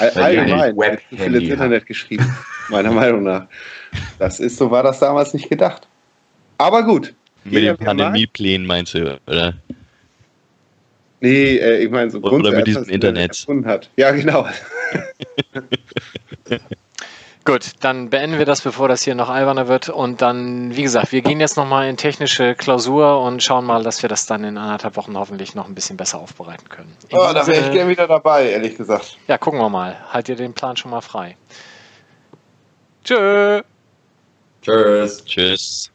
Allgemein, 0.00 0.50
ein 0.50 0.76
wird 0.76 1.00
zu 1.10 1.16
viel 1.16 1.34
ins 1.34 1.48
Internet 1.50 1.86
geschrieben, 1.86 2.36
meiner 2.68 2.90
Meinung 2.90 3.22
nach. 3.22 3.46
Das 4.18 4.40
ist, 4.40 4.56
so 4.56 4.70
war 4.70 4.82
das 4.82 4.98
damals 4.98 5.34
nicht 5.34 5.48
gedacht. 5.48 5.86
Aber 6.58 6.82
gut. 6.82 7.14
Mit 7.44 7.62
den. 7.62 7.76
Pandemieplänen 7.76 8.66
meinst 8.66 8.94
du, 8.94 9.18
oder? 9.26 9.54
Nee, 11.20 11.56
äh, 11.56 11.84
ich 11.84 11.90
meine, 11.90 12.10
so 12.10 12.18
Oder 12.18 12.30
grundsätzlich, 12.30 12.58
mit 12.58 12.66
diesem 12.66 12.80
was 12.80 12.86
das 12.86 12.94
Internet. 12.94 13.30
erfunden 13.30 13.66
Hat. 13.66 13.90
Ja, 13.96 14.10
genau. 14.10 14.46
Gut, 17.46 17.72
dann 17.80 18.08
beenden 18.08 18.38
wir 18.38 18.46
das, 18.46 18.62
bevor 18.62 18.88
das 18.88 19.02
hier 19.02 19.14
noch 19.14 19.28
alberner 19.28 19.68
wird. 19.68 19.90
Und 19.90 20.22
dann, 20.22 20.74
wie 20.74 20.82
gesagt, 20.82 21.12
wir 21.12 21.20
gehen 21.20 21.40
jetzt 21.40 21.58
nochmal 21.58 21.90
in 21.90 21.98
technische 21.98 22.54
Klausur 22.54 23.20
und 23.20 23.42
schauen 23.42 23.66
mal, 23.66 23.82
dass 23.82 24.00
wir 24.00 24.08
das 24.08 24.24
dann 24.24 24.44
in 24.44 24.56
anderthalb 24.56 24.96
Wochen 24.96 25.14
hoffentlich 25.18 25.54
noch 25.54 25.68
ein 25.68 25.74
bisschen 25.74 25.98
besser 25.98 26.20
aufbereiten 26.20 26.70
können. 26.70 26.96
In 27.10 27.18
oh, 27.18 27.32
da 27.34 27.46
wäre 27.46 27.66
ich 27.66 27.70
gerne 27.70 27.90
wieder 27.90 28.08
dabei, 28.08 28.48
ehrlich 28.48 28.76
gesagt. 28.76 29.18
Ja, 29.28 29.36
gucken 29.36 29.60
wir 29.60 29.68
mal. 29.68 29.94
Halt 30.10 30.30
ihr 30.30 30.36
den 30.36 30.54
Plan 30.54 30.74
schon 30.78 30.90
mal 30.90 31.02
frei. 31.02 31.36
Tschö. 33.04 33.60
Tschüss. 34.62 35.24
Tschüss. 35.26 35.90